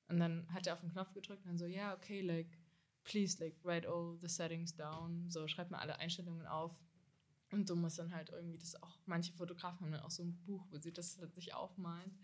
Und 0.07 0.19
dann 0.19 0.51
hat 0.53 0.67
er 0.67 0.73
auf 0.73 0.81
den 0.81 0.91
Knopf 0.91 1.13
gedrückt 1.13 1.43
und 1.45 1.51
dann 1.51 1.57
so, 1.57 1.65
ja, 1.65 1.87
yeah, 1.87 1.93
okay, 1.93 2.21
like, 2.21 2.59
please, 3.03 3.43
like, 3.43 3.55
write 3.63 3.87
all 3.87 4.17
the 4.21 4.27
settings 4.27 4.75
down. 4.75 5.29
So, 5.29 5.47
schreib 5.47 5.71
mal 5.71 5.79
alle 5.79 5.97
Einstellungen 5.97 6.45
auf. 6.45 6.79
Und 7.51 7.69
du 7.69 7.75
musst 7.75 7.97
dann 7.97 8.13
halt 8.13 8.29
irgendwie 8.29 8.57
das 8.57 8.75
auch, 8.83 8.99
manche 9.05 9.33
Fotografen 9.33 9.85
haben 9.85 9.91
dann 9.91 10.01
auch 10.01 10.11
so 10.11 10.23
ein 10.23 10.35
Buch, 10.45 10.67
wo 10.69 10.77
sie 10.77 10.93
das 10.93 11.17
halt 11.17 11.33
sich 11.33 11.53
aufmalen, 11.53 12.19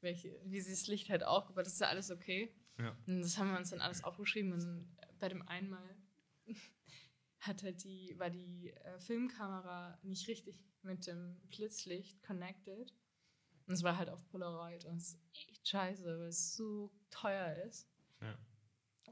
welche, 0.00 0.38
wie 0.44 0.60
sie 0.60 0.72
das 0.72 0.86
Licht 0.86 1.08
halt 1.08 1.24
aufgebaut, 1.24 1.64
das 1.64 1.74
ist 1.74 1.80
ja 1.80 1.88
alles 1.88 2.10
okay. 2.10 2.54
Ja. 2.78 2.96
Und 3.06 3.20
das 3.20 3.38
haben 3.38 3.50
wir 3.50 3.58
uns 3.58 3.70
dann 3.70 3.80
alles 3.80 4.04
aufgeschrieben 4.04 4.52
und 4.52 4.96
bei 5.18 5.28
dem 5.28 5.46
einmal 5.48 5.96
hat 7.40 7.62
halt 7.62 7.84
die, 7.84 8.14
war 8.18 8.30
die 8.30 8.70
äh, 8.70 8.98
Filmkamera 9.00 9.98
nicht 10.02 10.28
richtig 10.28 10.56
mit 10.82 11.06
dem 11.06 11.40
Blitzlicht 11.50 12.22
connected. 12.22 12.92
Und 13.66 13.74
es 13.74 13.82
war 13.82 13.96
halt 13.98 14.08
auf 14.08 14.24
Polaroid 14.28 14.84
und 14.84 14.96
es 14.96 15.08
ist 15.08 15.20
echt 15.32 15.68
scheiße, 15.68 16.04
weil 16.04 16.28
es 16.28 16.54
so 16.54 16.92
teuer 17.10 17.56
ist. 17.64 17.88
Ja. 18.20 18.38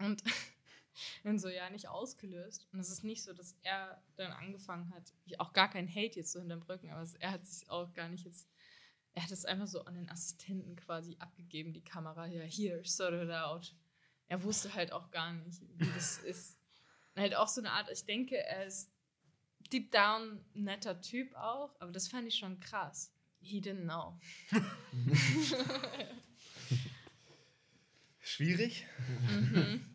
Und 0.07 0.23
dann 1.25 1.39
so, 1.39 1.49
ja, 1.49 1.69
nicht 1.71 1.89
ausgelöst. 1.89 2.69
Und 2.73 2.79
es 2.79 2.91
ist 2.91 3.03
nicht 3.03 3.25
so, 3.25 3.33
dass 3.33 3.59
er 3.63 4.03
dann 4.17 4.31
angefangen 4.33 4.95
hat, 4.95 5.13
auch 5.39 5.53
gar 5.53 5.69
kein 5.69 5.89
Hate 5.89 6.21
jetzt 6.21 6.33
so 6.33 6.39
hinterm 6.39 6.63
Rücken, 6.63 6.91
aber 6.91 7.07
er 7.19 7.33
hat 7.33 7.47
sich 7.47 7.69
auch 7.69 7.93
gar 7.95 8.09
nicht 8.09 8.25
jetzt, 8.25 8.49
er 9.15 9.23
hat 9.23 9.31
es 9.31 9.45
einfach 9.45 9.67
so 9.67 9.85
an 9.85 9.95
den 9.95 10.11
Assistenten 10.11 10.77
quasi 10.77 11.17
abgegeben, 11.19 11.73
die 11.73 11.85
Kamera, 11.85 12.27
ja, 12.27 12.43
hier, 12.43 12.83
sort 12.85 13.15
it 13.15 13.31
out 13.31 13.75
er 14.29 14.43
wusste 14.43 14.75
halt 14.75 14.93
auch 14.93 15.11
gar 15.11 15.33
nicht, 15.33 15.63
wie 15.77 15.91
das 15.93 16.19
ist. 16.25 16.57
Und 17.15 17.23
halt 17.23 17.35
auch 17.37 17.49
so 17.49 17.61
eine 17.61 17.71
Art, 17.73 17.91
ich 17.91 18.05
denke, 18.05 18.37
er 18.37 18.67
ist 18.67 18.91
deep 19.73 19.93
down 19.93 20.45
ein 20.55 20.65
netter 20.65 21.01
Typ 21.01 21.35
auch, 21.35 21.75
aber 21.81 21.93
das 21.93 22.09
fand 22.09 22.27
ich 22.27 22.37
schon 22.37 22.61
krass. 22.61 23.13
He 23.41 23.61
didn't 23.61 23.85
know. 23.85 24.19
Schwierig. 28.21 28.87
Mhm. 29.29 29.94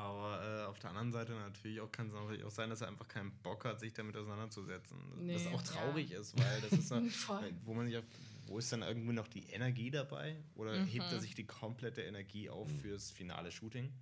Aber 0.00 0.42
äh, 0.42 0.64
auf 0.66 0.78
der 0.78 0.90
anderen 0.90 1.12
Seite 1.12 1.32
natürlich 1.32 1.80
auch 1.80 1.92
kann 1.92 2.08
es 2.08 2.12
natürlich 2.12 2.44
auch 2.44 2.50
sein, 2.50 2.70
dass 2.70 2.80
er 2.80 2.88
einfach 2.88 3.08
keinen 3.08 3.32
Bock 3.42 3.64
hat, 3.64 3.80
sich 3.80 3.92
damit 3.92 4.16
auseinanderzusetzen. 4.16 4.96
Nee, 5.18 5.34
was 5.34 5.46
auch 5.48 5.62
traurig 5.62 6.10
ja. 6.10 6.20
ist, 6.20 6.38
weil 6.38 6.60
das 6.62 6.72
ist, 6.72 6.90
wo 7.64 7.74
man 7.74 7.86
sich 7.86 7.98
auf 7.98 8.04
wo 8.46 8.58
ist 8.58 8.72
dann 8.72 8.82
irgendwie 8.82 9.12
noch 9.12 9.28
die 9.28 9.44
Energie 9.50 9.92
dabei? 9.92 10.36
Oder 10.56 10.80
mhm. 10.80 10.86
hebt 10.86 11.12
er 11.12 11.20
sich 11.20 11.36
die 11.36 11.46
komplette 11.46 12.02
Energie 12.02 12.50
auf 12.50 12.68
mhm. 12.68 12.80
fürs 12.80 13.10
finale 13.12 13.52
Shooting? 13.52 13.92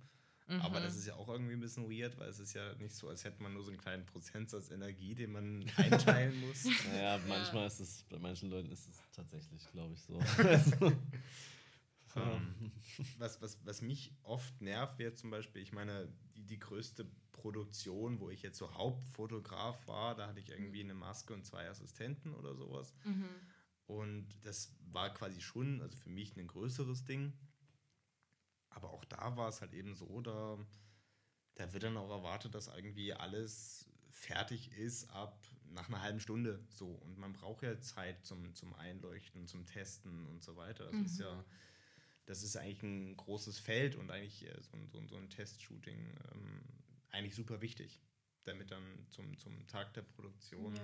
Mhm. 0.47 0.61
Aber 0.61 0.79
das 0.79 0.95
ist 0.95 1.05
ja 1.05 1.13
auch 1.13 1.29
irgendwie 1.29 1.53
ein 1.53 1.59
bisschen 1.59 1.87
weird, 1.89 2.17
weil 2.17 2.29
es 2.29 2.39
ist 2.39 2.55
ja 2.55 2.73
nicht 2.79 2.95
so, 2.95 3.09
als 3.09 3.23
hätte 3.23 3.43
man 3.43 3.53
nur 3.53 3.63
so 3.63 3.69
einen 3.69 3.79
kleinen 3.79 4.05
Prozentsatz 4.07 4.71
Energie, 4.71 5.13
den 5.13 5.33
man 5.33 5.71
einteilen 5.77 6.39
muss. 6.41 6.65
Naja, 6.91 7.19
manchmal 7.27 7.61
ja. 7.61 7.67
ist 7.67 7.79
es, 7.79 8.03
bei 8.09 8.17
manchen 8.17 8.49
Leuten 8.49 8.71
ist 8.71 8.87
es 8.87 8.97
tatsächlich, 9.15 9.61
glaube 9.71 9.93
ich, 9.93 10.01
so. 10.01 10.19
ähm, 12.15 12.71
was, 13.17 13.41
was, 13.41 13.65
was 13.65 13.81
mich 13.81 14.13
oft 14.23 14.61
nervt, 14.61 14.99
wäre 14.99 15.13
zum 15.13 15.29
Beispiel, 15.29 15.61
ich 15.61 15.73
meine, 15.73 16.11
die, 16.35 16.45
die 16.45 16.59
größte 16.59 17.05
Produktion, 17.31 18.19
wo 18.19 18.29
ich 18.29 18.41
jetzt 18.41 18.57
so 18.57 18.73
Hauptfotograf 18.73 19.87
war, 19.87 20.15
da 20.15 20.27
hatte 20.27 20.39
ich 20.39 20.49
irgendwie 20.49 20.83
eine 20.83 20.93
Maske 20.93 21.33
und 21.33 21.45
zwei 21.45 21.69
Assistenten 21.69 22.33
oder 22.33 22.53
sowas. 22.55 22.93
Mhm. 23.05 23.29
Und 23.87 24.27
das 24.43 24.75
war 24.91 25.13
quasi 25.13 25.41
schon, 25.41 25.81
also 25.81 25.97
für 25.97 26.09
mich 26.09 26.35
ein 26.37 26.47
größeres 26.47 27.05
Ding. 27.05 27.33
Aber 28.69 28.91
auch 28.91 29.03
da 29.05 29.35
war 29.35 29.49
es 29.49 29.61
halt 29.61 29.73
eben 29.73 29.95
so, 29.95 30.21
da, 30.21 30.59
da 31.55 31.73
wird 31.73 31.83
dann 31.83 31.97
auch 31.97 32.11
erwartet, 32.11 32.53
dass 32.53 32.67
irgendwie 32.67 33.13
alles 33.13 33.89
fertig 34.11 34.77
ist 34.77 35.09
ab 35.09 35.39
nach 35.71 35.87
einer 35.87 36.01
halben 36.01 36.19
Stunde 36.19 36.63
so. 36.69 36.87
Und 36.87 37.17
man 37.17 37.33
braucht 37.33 37.63
ja 37.63 37.79
Zeit 37.79 38.25
zum, 38.25 38.53
zum 38.53 38.73
Einleuchten, 38.75 39.47
zum 39.47 39.65
Testen 39.65 40.25
und 40.27 40.43
so 40.43 40.55
weiter. 40.55 40.85
Das 40.85 40.93
mhm. 40.93 41.05
ist 41.05 41.19
ja, 41.19 41.45
das 42.29 42.43
ist 42.43 42.55
eigentlich 42.55 42.83
ein 42.83 43.17
großes 43.17 43.57
Feld 43.59 43.95
und 43.95 44.11
eigentlich 44.11 44.45
so 44.61 44.77
ein, 44.77 44.87
so 44.89 44.99
ein, 44.99 45.07
so 45.07 45.15
ein 45.17 45.29
Testshooting 45.29 46.15
ähm, 46.31 46.63
eigentlich 47.09 47.35
super 47.35 47.61
wichtig 47.61 47.99
damit 48.43 48.71
dann 48.71 49.05
zum, 49.09 49.37
zum 49.37 49.67
Tag 49.67 49.93
der 49.93 50.01
Produktion. 50.01 50.75
Ja. 50.75 50.81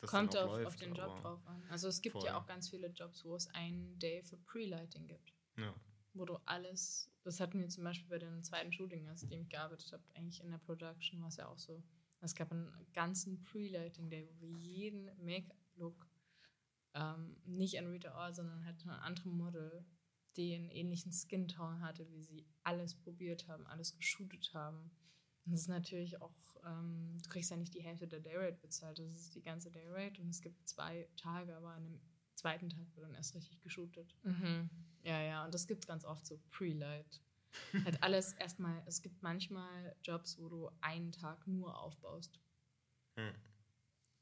Das 0.00 0.10
Kommt 0.10 0.36
auf, 0.36 0.50
läuft, 0.50 0.66
auf 0.66 0.76
den 0.76 0.94
Job 0.94 1.20
drauf 1.20 1.46
an. 1.46 1.62
Also 1.70 1.88
es 1.88 2.00
gibt 2.00 2.12
voll. 2.12 2.24
ja 2.24 2.38
auch 2.38 2.46
ganz 2.46 2.68
viele 2.68 2.88
Jobs, 2.88 3.24
wo 3.24 3.34
es 3.34 3.48
einen 3.48 3.98
Day 3.98 4.22
für 4.22 4.36
Pre-Lighting 4.36 5.06
gibt. 5.06 5.32
Ja. 5.56 5.74
Wo 6.12 6.24
du 6.24 6.36
alles, 6.44 7.10
das 7.22 7.40
hatten 7.40 7.58
wir 7.58 7.68
zum 7.68 7.84
Beispiel 7.84 8.08
bei 8.08 8.18
den 8.18 8.42
zweiten 8.42 8.72
Shooting, 8.72 9.08
als 9.08 9.26
dem 9.26 9.42
ich 9.42 9.48
gearbeitet 9.48 9.92
habe, 9.92 10.02
eigentlich 10.14 10.42
in 10.42 10.50
der 10.50 10.58
Production 10.58 11.20
war 11.20 11.28
es 11.28 11.36
ja 11.36 11.48
auch 11.48 11.58
so. 11.58 11.82
Es 12.20 12.34
gab 12.34 12.52
einen 12.52 12.70
ganzen 12.92 13.42
Pre-Lighting-Day, 13.44 14.28
wo 14.28 14.40
wir 14.40 14.50
jeden 14.50 15.06
Make-up-Look 15.24 16.06
ähm, 16.94 17.36
nicht 17.46 17.78
an 17.78 17.86
Rita 17.86 18.12
Ora, 18.12 18.32
sondern 18.32 18.64
halt 18.64 18.84
ein 18.84 18.90
anderes 18.90 19.24
Model, 19.24 19.84
die 20.40 20.54
einen 20.54 20.70
ähnlichen 20.70 21.12
Skin-Tone 21.12 21.80
hatte, 21.80 22.08
wie 22.10 22.22
sie 22.22 22.46
alles 22.62 22.94
probiert 22.94 23.46
haben, 23.46 23.66
alles 23.66 23.94
geshootet 23.94 24.52
haben 24.54 24.90
Und 25.44 25.52
das 25.52 25.62
ist 25.62 25.68
natürlich 25.68 26.20
auch, 26.20 26.34
ähm, 26.64 27.18
du 27.22 27.28
kriegst 27.28 27.50
ja 27.50 27.56
nicht 27.56 27.74
die 27.74 27.82
Hälfte 27.82 28.08
der 28.08 28.20
Dayrate 28.20 28.58
bezahlt, 28.60 28.98
das 28.98 29.20
ist 29.20 29.34
die 29.34 29.42
ganze 29.42 29.70
Dayrate 29.70 30.20
und 30.22 30.30
es 30.30 30.40
gibt 30.40 30.66
zwei 30.68 31.08
Tage, 31.16 31.54
aber 31.56 31.72
an 31.72 31.84
dem 31.84 32.00
zweiten 32.34 32.70
Tag 32.70 32.86
wird 32.94 33.04
dann 33.06 33.14
erst 33.14 33.34
richtig 33.34 33.60
geshootet. 33.60 34.16
Mhm. 34.22 34.70
Ja, 35.02 35.20
ja, 35.20 35.44
und 35.44 35.52
das 35.52 35.66
gibt 35.66 35.86
ganz 35.86 36.04
oft 36.04 36.26
so 36.26 36.38
Pre-Light. 36.50 37.20
halt 37.84 38.02
alles 38.02 38.32
erstmal, 38.38 38.82
es 38.86 39.02
gibt 39.02 39.22
manchmal 39.22 39.94
Jobs, 40.02 40.38
wo 40.38 40.48
du 40.48 40.70
einen 40.80 41.12
Tag 41.12 41.46
nur 41.46 41.78
aufbaust. 41.78 42.40
Hm. 43.16 43.34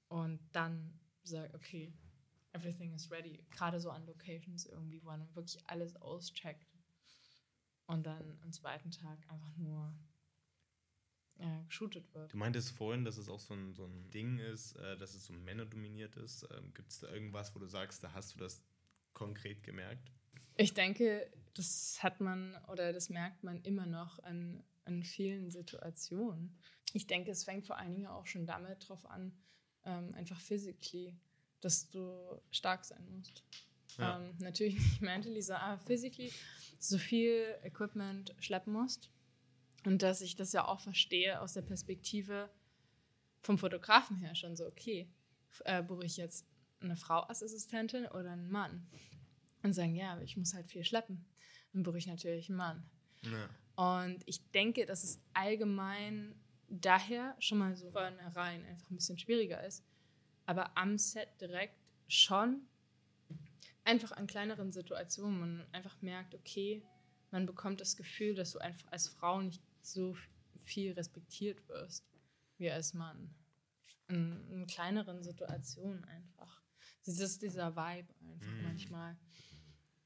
Und 0.08 0.40
dann 0.52 0.98
sag, 1.22 1.54
okay, 1.54 1.92
everything 2.58 2.94
is 2.94 3.10
ready. 3.10 3.44
Gerade 3.50 3.80
so 3.80 3.90
an 3.90 4.04
Locations 4.06 4.66
irgendwie, 4.66 5.02
wo 5.02 5.06
man 5.06 5.28
wirklich 5.34 5.62
alles 5.66 5.96
auscheckt. 5.96 6.66
Und 7.86 8.06
dann 8.06 8.38
am 8.42 8.52
zweiten 8.52 8.90
Tag 8.90 9.18
einfach 9.28 9.56
nur 9.56 9.94
ja, 11.38 11.62
geshootet 11.68 12.12
wird. 12.14 12.32
Du 12.32 12.36
meintest 12.36 12.72
vorhin, 12.72 13.04
dass 13.04 13.16
es 13.16 13.28
auch 13.28 13.40
so 13.40 13.54
ein, 13.54 13.74
so 13.74 13.84
ein 13.84 14.10
Ding 14.10 14.38
ist, 14.38 14.76
äh, 14.76 14.96
dass 14.96 15.14
es 15.14 15.24
so 15.24 15.32
männerdominiert 15.32 16.16
ist. 16.16 16.46
Ähm, 16.52 16.74
Gibt 16.74 16.90
es 16.90 17.00
da 17.00 17.08
irgendwas, 17.08 17.54
wo 17.54 17.58
du 17.58 17.66
sagst, 17.66 18.02
da 18.02 18.12
hast 18.12 18.34
du 18.34 18.38
das 18.38 18.62
konkret 19.14 19.62
gemerkt? 19.62 20.10
Ich 20.56 20.74
denke, 20.74 21.30
das 21.54 22.02
hat 22.02 22.20
man 22.20 22.56
oder 22.66 22.92
das 22.92 23.08
merkt 23.08 23.44
man 23.44 23.62
immer 23.62 23.86
noch 23.86 24.18
an, 24.24 24.62
an 24.84 25.02
vielen 25.04 25.50
Situationen. 25.50 26.58
Ich 26.92 27.06
denke, 27.06 27.30
es 27.30 27.44
fängt 27.44 27.66
vor 27.66 27.78
allen 27.78 27.92
Dingen 27.92 28.06
auch 28.06 28.26
schon 28.26 28.46
damit 28.46 28.88
drauf 28.88 29.06
an, 29.06 29.32
ähm, 29.84 30.12
einfach 30.14 30.40
physically, 30.40 31.16
dass 31.60 31.88
du 31.90 32.40
stark 32.50 32.84
sein 32.84 33.04
musst. 33.10 33.42
Ja. 33.96 34.18
Ähm, 34.18 34.34
natürlich 34.38 34.74
nicht 34.76 35.02
mentally, 35.02 35.42
sondern 35.42 35.78
physically 35.80 36.32
so 36.78 36.98
viel 36.98 37.58
Equipment 37.62 38.34
schleppen 38.38 38.72
musst. 38.72 39.10
Und 39.84 40.02
dass 40.02 40.20
ich 40.20 40.36
das 40.36 40.52
ja 40.52 40.66
auch 40.66 40.80
verstehe 40.80 41.40
aus 41.40 41.54
der 41.54 41.62
Perspektive 41.62 42.50
vom 43.40 43.58
Fotografen 43.58 44.16
her 44.16 44.34
schon 44.34 44.56
so, 44.56 44.66
okay, 44.66 45.08
äh, 45.64 45.82
buche 45.82 46.04
ich 46.04 46.16
jetzt 46.16 46.46
eine 46.80 46.96
Frau 46.96 47.20
als 47.20 47.42
Assistentin 47.42 48.06
oder 48.06 48.32
einen 48.32 48.50
Mann? 48.50 48.86
Und 49.62 49.72
sagen, 49.72 49.94
ja, 49.96 50.20
ich 50.20 50.36
muss 50.36 50.54
halt 50.54 50.68
viel 50.68 50.84
schleppen. 50.84 51.24
Dann 51.72 51.82
buche 51.82 51.98
ich 51.98 52.06
natürlich 52.06 52.48
einen 52.48 52.58
Mann. 52.58 52.88
Ja. 53.22 53.48
Und 54.04 54.22
ich 54.26 54.50
denke, 54.50 54.86
dass 54.86 55.02
es 55.02 55.20
allgemein 55.34 56.34
daher 56.68 57.34
schon 57.38 57.58
mal 57.58 57.76
so 57.76 57.90
vornherein 57.90 58.64
einfach 58.66 58.90
ein 58.90 58.96
bisschen 58.96 59.18
schwieriger 59.18 59.64
ist. 59.64 59.84
Aber 60.48 60.78
am 60.78 60.96
Set 60.96 61.28
direkt 61.42 61.76
schon 62.06 62.62
einfach 63.84 64.12
an 64.12 64.26
kleineren 64.26 64.72
Situationen 64.72 65.38
man 65.38 65.66
einfach 65.72 66.00
merkt, 66.00 66.34
okay, 66.34 66.82
man 67.30 67.44
bekommt 67.44 67.82
das 67.82 67.98
Gefühl, 67.98 68.34
dass 68.34 68.52
du 68.52 68.58
einfach 68.58 68.90
als 68.90 69.08
Frau 69.08 69.42
nicht 69.42 69.62
so 69.82 70.16
viel 70.56 70.92
respektiert 70.92 71.68
wirst 71.68 72.06
wie 72.56 72.70
als 72.70 72.94
Mann. 72.94 73.34
In, 74.08 74.48
in 74.48 74.66
kleineren 74.66 75.22
Situationen 75.22 76.02
einfach. 76.06 76.62
Das 77.04 77.18
ist 77.18 77.42
dieser 77.42 77.76
Vibe 77.76 78.08
einfach 78.22 78.50
mm. 78.50 78.62
manchmal. 78.62 79.18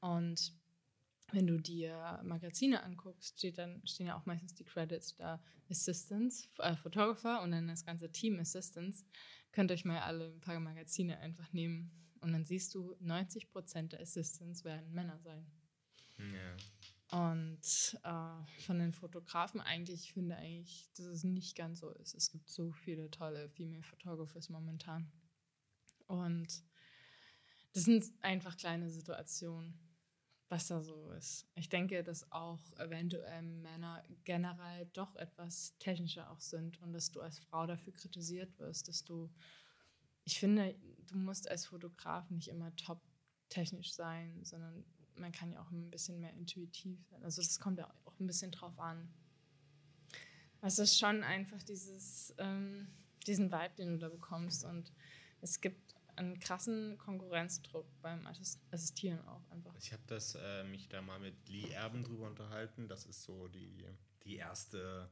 Und 0.01 0.51
wenn 1.31 1.47
du 1.47 1.57
dir 1.57 2.19
Magazine 2.25 2.83
anguckst, 2.83 3.39
steht 3.39 3.57
dann, 3.57 3.81
stehen 3.87 4.07
ja 4.07 4.17
auch 4.17 4.25
meistens 4.25 4.53
die 4.55 4.65
Credits 4.65 5.15
da. 5.15 5.41
Assistants, 5.69 6.49
äh, 6.59 6.75
Photographer 6.75 7.41
und 7.41 7.51
dann 7.51 7.69
das 7.69 7.85
ganze 7.85 8.11
Team 8.11 8.39
Assistants. 8.39 9.05
Könnt 9.53 9.71
euch 9.71 9.85
mal 9.85 9.99
alle 9.99 10.33
ein 10.33 10.41
paar 10.41 10.59
Magazine 10.59 11.17
einfach 11.19 11.53
nehmen. 11.53 11.91
Und 12.19 12.33
dann 12.33 12.45
siehst 12.45 12.73
du, 12.75 12.95
90% 12.95 13.89
der 13.89 14.01
Assistants 14.01 14.63
werden 14.63 14.91
Männer 14.93 15.19
sein. 15.19 15.45
Ja. 16.17 16.55
Und 17.13 17.99
äh, 18.03 18.61
von 18.61 18.79
den 18.79 18.91
Fotografen 18.91 19.61
eigentlich, 19.61 20.05
ich 20.05 20.13
finde 20.13 20.35
eigentlich, 20.35 20.89
dass 20.95 21.05
es 21.05 21.23
nicht 21.23 21.55
ganz 21.55 21.79
so 21.79 21.91
ist. 21.91 22.15
Es 22.15 22.31
gibt 22.31 22.49
so 22.49 22.71
viele 22.71 23.11
tolle 23.11 23.49
Female 23.49 23.83
Photographers 23.83 24.49
momentan. 24.49 25.11
Und 26.07 26.63
das 27.73 27.83
sind 27.83 28.11
einfach 28.21 28.57
kleine 28.57 28.89
Situationen, 28.89 29.77
was 30.53 30.67
da 30.67 30.83
so 30.83 31.09
ist. 31.13 31.47
Ich 31.55 31.67
denke, 31.67 32.03
dass 32.03 32.31
auch 32.31 32.59
eventuell 32.77 33.41
Männer 33.41 34.03
generell 34.23 34.85
doch 34.93 35.15
etwas 35.15 35.75
technischer 35.79 36.29
auch 36.29 36.41
sind 36.41 36.79
und 36.83 36.93
dass 36.93 37.09
du 37.09 37.21
als 37.21 37.39
Frau 37.39 37.65
dafür 37.65 37.91
kritisiert 37.91 38.59
wirst, 38.59 38.87
dass 38.87 39.03
du, 39.03 39.31
ich 40.25 40.39
finde, 40.39 40.75
du 41.07 41.17
musst 41.17 41.49
als 41.49 41.65
Fotograf 41.65 42.29
nicht 42.29 42.49
immer 42.49 42.75
top 42.75 43.01
technisch 43.49 43.93
sein, 43.93 44.45
sondern 44.45 44.85
man 45.15 45.31
kann 45.31 45.51
ja 45.51 45.59
auch 45.59 45.71
ein 45.71 45.89
bisschen 45.89 46.19
mehr 46.19 46.33
intuitiv 46.33 47.03
sein. 47.09 47.23
Also 47.23 47.41
das 47.41 47.59
kommt 47.59 47.79
ja 47.79 47.91
auch 48.05 48.19
ein 48.19 48.27
bisschen 48.27 48.51
drauf 48.51 48.77
an. 48.79 49.11
Es 50.61 50.77
ist 50.77 50.99
schon 50.99 51.23
einfach 51.23 51.63
dieses, 51.63 52.31
ähm, 52.37 52.89
diesen 53.25 53.51
Vibe, 53.51 53.73
den 53.79 53.93
du 53.93 53.97
da 53.97 54.09
bekommst. 54.09 54.65
Und 54.65 54.93
es 55.41 55.61
gibt 55.61 55.92
einen 56.15 56.39
krassen 56.39 56.97
Konkurrenzdruck 56.97 57.85
beim 58.01 58.27
Assistieren 58.71 59.19
auch 59.27 59.49
einfach. 59.49 59.73
Ich 59.77 59.91
habe 59.91 60.03
das 60.07 60.35
äh, 60.35 60.63
mich 60.63 60.87
da 60.89 61.01
mal 61.01 61.19
mit 61.19 61.49
Lee 61.49 61.69
Erben 61.71 62.03
drüber 62.03 62.27
unterhalten. 62.27 62.87
Das 62.87 63.05
ist 63.05 63.23
so 63.23 63.47
die, 63.47 63.85
die 64.23 64.37
erste 64.37 65.09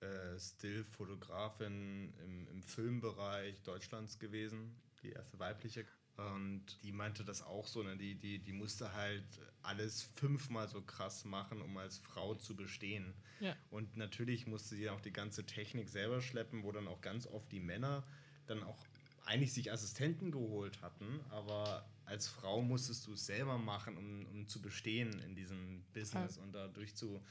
äh, 0.00 0.38
Still-Fotografin 0.38 2.14
im, 2.24 2.48
im 2.48 2.62
Filmbereich 2.62 3.62
Deutschlands 3.62 4.18
gewesen. 4.18 4.80
Die 5.02 5.12
erste 5.12 5.38
weibliche 5.38 5.86
und 6.16 6.82
die 6.82 6.92
meinte 6.92 7.24
das 7.24 7.42
auch 7.42 7.66
so, 7.66 7.82
ne? 7.82 7.96
die, 7.96 8.14
die, 8.14 8.38
die 8.40 8.52
musste 8.52 8.92
halt 8.92 9.24
alles 9.62 10.02
fünfmal 10.16 10.68
so 10.68 10.82
krass 10.82 11.24
machen, 11.24 11.62
um 11.62 11.76
als 11.76 11.98
Frau 11.98 12.34
zu 12.34 12.54
bestehen. 12.54 13.14
Ja. 13.40 13.56
Und 13.70 13.96
natürlich 13.96 14.46
musste 14.46 14.74
sie 14.74 14.90
auch 14.90 15.00
die 15.00 15.12
ganze 15.12 15.46
Technik 15.46 15.88
selber 15.88 16.20
schleppen, 16.20 16.62
wo 16.62 16.72
dann 16.72 16.88
auch 16.88 17.00
ganz 17.00 17.26
oft 17.26 17.50
die 17.52 17.60
Männer 17.60 18.04
dann 18.46 18.62
auch 18.62 18.84
eigentlich 19.30 19.52
sich 19.52 19.70
Assistenten 19.70 20.32
geholt 20.32 20.82
hatten, 20.82 21.20
aber 21.30 21.88
als 22.04 22.26
Frau 22.26 22.60
musstest 22.62 23.06
du 23.06 23.12
es 23.12 23.26
selber 23.26 23.58
machen, 23.58 23.96
um, 23.96 24.26
um 24.26 24.48
zu 24.48 24.60
bestehen 24.60 25.20
in 25.20 25.36
diesem 25.36 25.84
Business 25.92 26.36
ja. 26.36 26.42
und 26.42 26.52
dadurch 26.52 26.96
zu, 26.96 27.22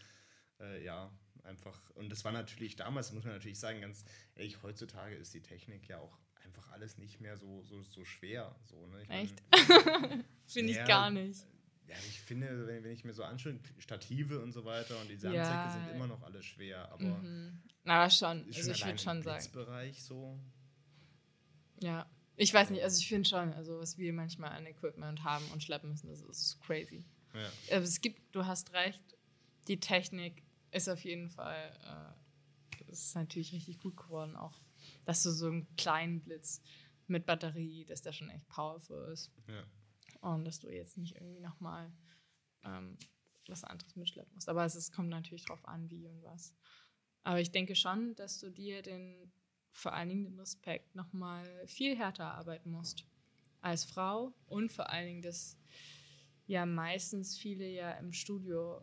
äh, 0.62 0.84
ja, 0.84 1.12
einfach. 1.44 1.78
Und 1.96 2.10
das 2.10 2.24
war 2.24 2.32
natürlich 2.32 2.78
damals, 2.78 3.12
muss 3.12 3.26
man 3.26 3.34
natürlich 3.34 3.60
sagen, 3.60 3.82
ganz 3.82 4.06
ehrlich, 4.36 4.64
heutzutage 4.64 5.16
ist 5.16 5.34
die 5.34 5.42
Technik 5.42 5.90
ja 5.90 6.00
auch 6.00 6.18
einfach 6.46 6.72
alles 6.72 6.98
nicht 6.98 7.20
mehr 7.20 7.36
so, 7.36 7.64
so, 7.66 7.84
so 7.84 8.06
schwer. 8.06 8.56
So, 8.64 8.88
ne? 8.88 9.04
ich 9.04 9.10
Echt? 9.10 9.44
finde 10.48 10.72
ich 10.72 10.86
gar 10.86 11.12
nicht. 11.12 11.46
Ja, 11.86 11.96
ich 12.08 12.22
finde, 12.22 12.66
wenn, 12.66 12.84
wenn 12.84 12.92
ich 12.92 13.04
mir 13.04 13.14
so 13.14 13.24
anschaue, 13.24 13.60
Stative 13.80 14.40
und 14.40 14.54
so 14.54 14.64
weiter 14.64 14.98
und 15.02 15.10
die 15.10 15.18
Sandsäcke 15.18 15.48
ja. 15.48 15.72
sind 15.72 15.96
immer 15.96 16.08
noch 16.08 16.22
alle 16.22 16.42
schwer, 16.42 16.90
aber. 16.94 17.04
Mhm. 17.04 17.62
Aber 17.84 18.10
schon, 18.10 18.46
also 18.46 18.72
ich 18.72 18.86
würde 18.86 18.98
schon 18.98 19.22
sagen. 19.22 19.52
Bereich 19.52 20.02
so. 20.02 20.40
Ja, 21.82 22.10
ich 22.36 22.54
weiß 22.54 22.70
nicht, 22.70 22.84
also 22.84 23.00
ich 23.00 23.08
finde 23.08 23.28
schon, 23.28 23.54
also 23.54 23.80
was 23.80 23.98
wir 23.98 24.14
manchmal 24.14 24.52
an 24.52 24.66
Equipment 24.66 25.24
haben 25.24 25.46
und 25.52 25.64
schleppen 25.64 25.90
müssen, 25.90 26.08
das 26.08 26.22
ist 26.22 26.60
crazy. 26.62 27.06
Ja. 27.34 27.76
Aber 27.78 27.84
es 27.84 28.02
gibt, 28.02 28.34
du 28.34 28.46
hast 28.46 28.74
recht, 28.74 29.04
die 29.68 29.80
Technik 29.80 30.44
ist 30.72 30.88
auf 30.88 31.04
jeden 31.04 31.30
Fall, 31.30 31.72
äh, 31.84 32.84
das 32.88 33.00
ist 33.00 33.16
natürlich 33.16 33.54
richtig 33.54 33.80
gut 33.80 33.98
geworden 33.98 34.36
auch 34.36 34.60
dass 35.06 35.24
du 35.24 35.32
so 35.32 35.48
einen 35.48 35.76
kleinen 35.76 36.22
Blitz 36.22 36.62
mit 37.08 37.26
Batterie, 37.26 37.86
dass 37.86 38.02
der 38.02 38.12
schon 38.12 38.30
echt 38.30 38.48
powerful 38.50 39.10
ist. 39.12 39.32
Ja. 39.48 39.64
Und 40.22 40.46
dass 40.46 40.60
du 40.60 40.70
jetzt 40.70 40.98
nicht 40.98 41.16
irgendwie 41.16 41.40
nochmal 41.40 41.92
ähm, 42.64 42.98
was 43.48 43.64
anderes 43.64 43.96
mitschleppen 43.96 44.34
musst. 44.34 44.50
Aber 44.50 44.66
es 44.66 44.76
ist, 44.76 44.94
kommt 44.94 45.10
natürlich 45.10 45.46
drauf 45.46 45.66
an, 45.68 45.90
wie 45.90 46.08
und 46.08 46.22
was. 46.24 46.54
Aber 47.24 47.40
ich 47.40 47.52
denke 47.52 47.76
schon, 47.76 48.16
dass 48.16 48.40
du 48.40 48.52
dir 48.52 48.82
den, 48.82 49.32
vor 49.72 49.94
allen 49.94 50.10
Dingen 50.10 50.24
den 50.24 50.40
Respekt 50.40 50.96
nochmal 50.96 51.46
viel 51.68 51.98
härter 51.98 52.34
arbeiten 52.34 52.72
musst 52.72 53.06
als 53.62 53.84
Frau 53.86 54.34
und 54.48 54.72
vor 54.72 54.90
allen 54.90 55.08
Dingen, 55.08 55.22
dass 55.22 55.58
ja 56.48 56.66
meistens 56.66 57.38
viele 57.38 57.70
ja 57.70 57.92
im 57.92 58.12
Studio, 58.12 58.82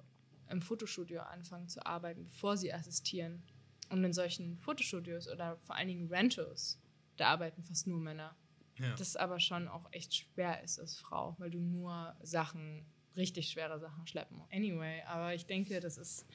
im 0.49 0.63
Fotostudio 0.63 1.23
anfangen 1.23 1.69
zu 1.69 1.85
arbeiten, 1.85 2.25
bevor 2.25 2.57
sie 2.57 2.73
assistieren. 2.73 3.43
Und 3.89 4.03
in 4.05 4.13
solchen 4.13 4.59
Fotostudios 4.59 5.29
oder 5.29 5.59
vor 5.59 5.77
allen 5.77 5.89
Dingen 5.89 6.09
Rentals, 6.09 6.81
da 7.17 7.29
arbeiten 7.29 7.63
fast 7.63 7.87
nur 7.87 8.01
Männer. 8.01 8.37
Ja. 8.79 8.95
Das 8.97 9.17
aber 9.17 9.41
schon 9.41 9.69
auch 9.69 9.87
echt 9.93 10.15
schwer 10.15 10.63
ist 10.63 10.79
als 10.79 10.99
Frau, 10.99 11.35
weil 11.39 11.51
du 11.51 11.61
nur 11.61 12.15
Sachen, 12.23 12.85
richtig 13.17 13.49
schwere 13.49 13.79
Sachen 13.79 14.07
schleppen 14.07 14.39
musst. 14.39 14.53
Anyway, 14.53 15.03
aber 15.07 15.35
ich 15.35 15.47
denke, 15.47 15.81
das 15.81 15.97
ist 15.97 16.27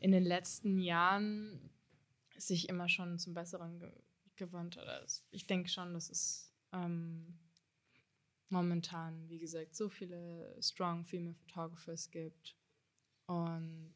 in 0.00 0.12
den 0.12 0.24
letzten 0.24 0.78
Jahren 0.78 1.70
sich 2.46 2.68
immer 2.68 2.88
schon 2.88 3.18
zum 3.18 3.34
Besseren 3.34 3.78
ge 3.78 3.92
gewandt. 4.36 4.78
Oder 4.78 5.04
ich 5.30 5.46
denke 5.46 5.68
schon, 5.68 5.92
dass 5.92 6.08
es 6.08 6.54
ähm, 6.72 7.38
momentan, 8.48 9.28
wie 9.28 9.38
gesagt, 9.38 9.76
so 9.76 9.90
viele 9.90 10.56
strong 10.60 11.04
female 11.04 11.34
photographers 11.34 12.10
gibt. 12.10 12.56
Und 13.26 13.94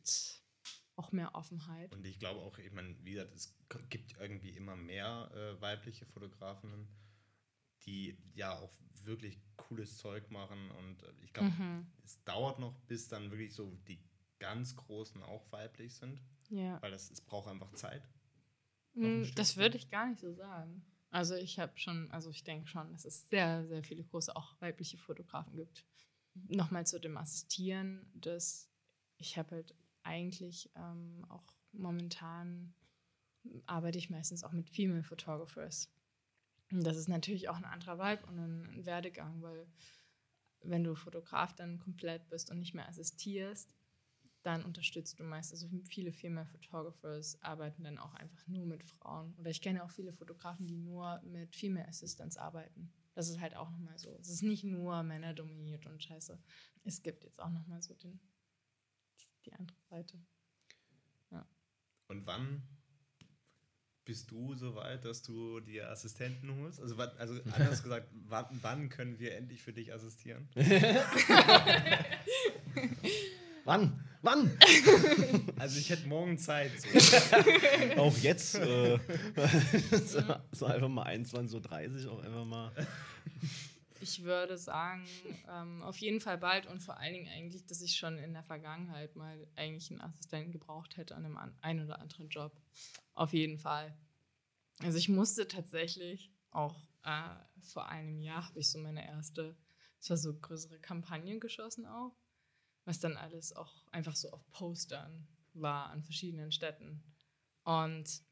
auch 0.96 1.12
mehr 1.12 1.34
Offenheit. 1.34 1.92
Und 1.92 2.06
ich 2.06 2.18
glaube 2.18 2.40
auch, 2.40 2.58
ich 2.58 2.72
meine, 2.72 2.96
wie 3.04 3.12
gesagt, 3.12 3.34
es 3.34 3.54
gibt 3.90 4.16
irgendwie 4.18 4.50
immer 4.50 4.76
mehr 4.76 5.30
äh, 5.34 5.60
weibliche 5.60 6.06
Fotografinnen, 6.06 6.88
die 7.84 8.16
ja 8.34 8.58
auch 8.58 8.72
wirklich 9.04 9.38
cooles 9.56 9.98
Zeug 9.98 10.30
machen. 10.30 10.70
Und 10.70 11.02
äh, 11.02 11.12
ich 11.22 11.32
glaube, 11.32 11.50
mhm. 11.50 11.86
es 12.02 12.22
dauert 12.24 12.58
noch, 12.58 12.74
bis 12.86 13.08
dann 13.08 13.30
wirklich 13.30 13.54
so 13.54 13.76
die 13.86 13.98
ganz 14.38 14.74
Großen 14.76 15.22
auch 15.22 15.50
weiblich 15.52 15.94
sind. 15.94 16.20
Ja. 16.48 16.80
Weil 16.80 16.92
das, 16.92 17.10
es 17.10 17.20
braucht 17.20 17.48
einfach 17.48 17.72
Zeit. 17.72 18.08
Hm, 18.96 19.30
das 19.34 19.56
würde 19.56 19.76
ich 19.76 19.90
gar 19.90 20.08
nicht 20.08 20.20
so 20.20 20.32
sagen. 20.32 20.84
Also 21.10 21.34
ich 21.34 21.58
habe 21.58 21.72
schon, 21.78 22.10
also 22.10 22.30
ich 22.30 22.44
denke 22.44 22.66
schon, 22.66 22.90
dass 22.92 23.04
es 23.04 23.28
sehr, 23.28 23.66
sehr 23.66 23.82
viele 23.82 24.04
große, 24.04 24.34
auch 24.34 24.60
weibliche 24.60 24.98
Fotografen 24.98 25.54
gibt. 25.56 25.84
Nochmal 26.48 26.86
zu 26.86 26.98
dem 26.98 27.16
Assistieren, 27.16 28.10
dass 28.14 28.70
ich 29.18 29.38
habe 29.38 29.56
halt 29.56 29.74
eigentlich 30.02 30.70
ähm, 30.76 31.24
auch 31.28 31.44
momentan 31.72 32.74
arbeite 33.66 33.98
ich 33.98 34.10
meistens 34.10 34.44
auch 34.44 34.52
mit 34.52 34.68
Female 34.70 35.02
Photographers. 35.02 35.90
Und 36.72 36.84
das 36.84 36.96
ist 36.96 37.08
natürlich 37.08 37.48
auch 37.48 37.56
ein 37.56 37.64
anderer 37.64 37.98
Vibe 37.98 38.26
und 38.26 38.38
ein 38.38 38.86
Werdegang, 38.86 39.40
weil 39.40 39.66
wenn 40.62 40.84
du 40.84 40.94
Fotograf 40.94 41.54
dann 41.54 41.78
komplett 41.78 42.28
bist 42.28 42.50
und 42.50 42.58
nicht 42.58 42.74
mehr 42.74 42.88
assistierst, 42.88 43.72
dann 44.46 44.64
unterstützt 44.64 45.18
du 45.18 45.24
meist. 45.24 45.50
Also 45.52 45.68
viele 45.88 46.12
Female 46.12 46.46
Photographers 46.46 47.42
arbeiten 47.42 47.82
dann 47.82 47.98
auch 47.98 48.14
einfach 48.14 48.46
nur 48.46 48.64
mit 48.64 48.84
Frauen. 48.84 49.34
Oder 49.38 49.50
ich 49.50 49.60
kenne 49.60 49.82
auch 49.82 49.90
viele 49.90 50.12
Fotografen, 50.12 50.68
die 50.68 50.76
nur 50.76 51.20
mit 51.22 51.56
Female 51.56 51.88
Assistants 51.88 52.36
arbeiten. 52.36 52.92
Das 53.14 53.28
ist 53.28 53.40
halt 53.40 53.56
auch 53.56 53.70
nochmal 53.70 53.98
so. 53.98 54.16
Es 54.20 54.28
ist 54.28 54.42
nicht 54.42 54.62
nur 54.62 55.02
Männer 55.02 55.34
dominiert 55.34 55.86
und 55.86 56.00
scheiße. 56.00 56.38
Es 56.84 57.02
gibt 57.02 57.24
jetzt 57.24 57.40
auch 57.40 57.50
nochmal 57.50 57.82
so 57.82 57.94
den, 57.94 58.20
die 59.44 59.52
andere 59.52 59.78
Seite. 59.90 60.16
Ja. 61.32 61.44
Und 62.06 62.24
wann 62.24 62.62
bist 64.04 64.30
du 64.30 64.54
so 64.54 64.76
weit, 64.76 65.04
dass 65.04 65.22
du 65.22 65.58
dir 65.58 65.90
Assistenten 65.90 66.54
holst? 66.60 66.80
Also, 66.80 66.94
also 66.96 67.34
anders 67.52 67.82
gesagt, 67.82 68.08
wann, 68.28 68.46
wann 68.62 68.90
können 68.90 69.18
wir 69.18 69.34
endlich 69.34 69.60
für 69.60 69.72
dich 69.72 69.92
assistieren? 69.92 70.48
wann? 73.64 74.05
Wann? 74.26 74.58
Also 75.58 75.78
ich 75.78 75.88
hätte 75.88 76.06
morgen 76.08 76.36
Zeit. 76.36 76.72
So. 76.80 77.16
auch 77.96 78.16
jetzt. 78.18 78.56
Äh, 78.56 78.98
so 80.52 80.66
einfach 80.66 80.88
mal 80.88 81.06
21.30 81.06 82.06
Uhr, 82.06 82.12
auch 82.12 82.22
einfach 82.22 82.44
mal. 82.44 82.72
Ich 84.00 84.22
würde 84.24 84.58
sagen, 84.58 85.06
ähm, 85.48 85.82
auf 85.82 85.96
jeden 85.98 86.20
Fall 86.20 86.38
bald 86.38 86.66
und 86.66 86.80
vor 86.80 86.98
allen 86.98 87.14
Dingen 87.14 87.28
eigentlich, 87.32 87.66
dass 87.66 87.80
ich 87.80 87.96
schon 87.96 88.18
in 88.18 88.32
der 88.32 88.42
Vergangenheit 88.42 89.14
mal 89.16 89.46
eigentlich 89.54 89.90
einen 89.90 90.00
Assistenten 90.00 90.52
gebraucht 90.52 90.96
hätte 90.96 91.14
an 91.14 91.24
einem 91.24 91.36
an, 91.36 91.56
ein 91.62 91.84
oder 91.84 92.00
anderen 92.00 92.28
Job. 92.28 92.52
Auf 93.14 93.32
jeden 93.32 93.58
Fall. 93.58 93.96
Also 94.82 94.98
ich 94.98 95.08
musste 95.08 95.48
tatsächlich 95.48 96.32
auch 96.50 96.76
äh, 97.04 97.28
vor 97.60 97.88
einem 97.88 98.20
Jahr 98.20 98.46
habe 98.48 98.58
ich 98.58 98.70
so 98.70 98.78
meine 98.78 99.06
erste, 99.06 99.56
es 100.00 100.10
war 100.10 100.16
so 100.16 100.34
größere 100.34 100.80
Kampagne 100.80 101.38
geschossen 101.38 101.86
auch, 101.86 102.14
was 102.86 103.00
dann 103.00 103.16
alles 103.16 103.54
auch 103.54 103.74
einfach 103.90 104.16
so 104.16 104.30
auf 104.30 104.50
Postern 104.52 105.28
war 105.52 105.90
an 105.90 106.02
verschiedenen 106.02 106.52
Städten. 106.52 107.02
Und 107.64 108.22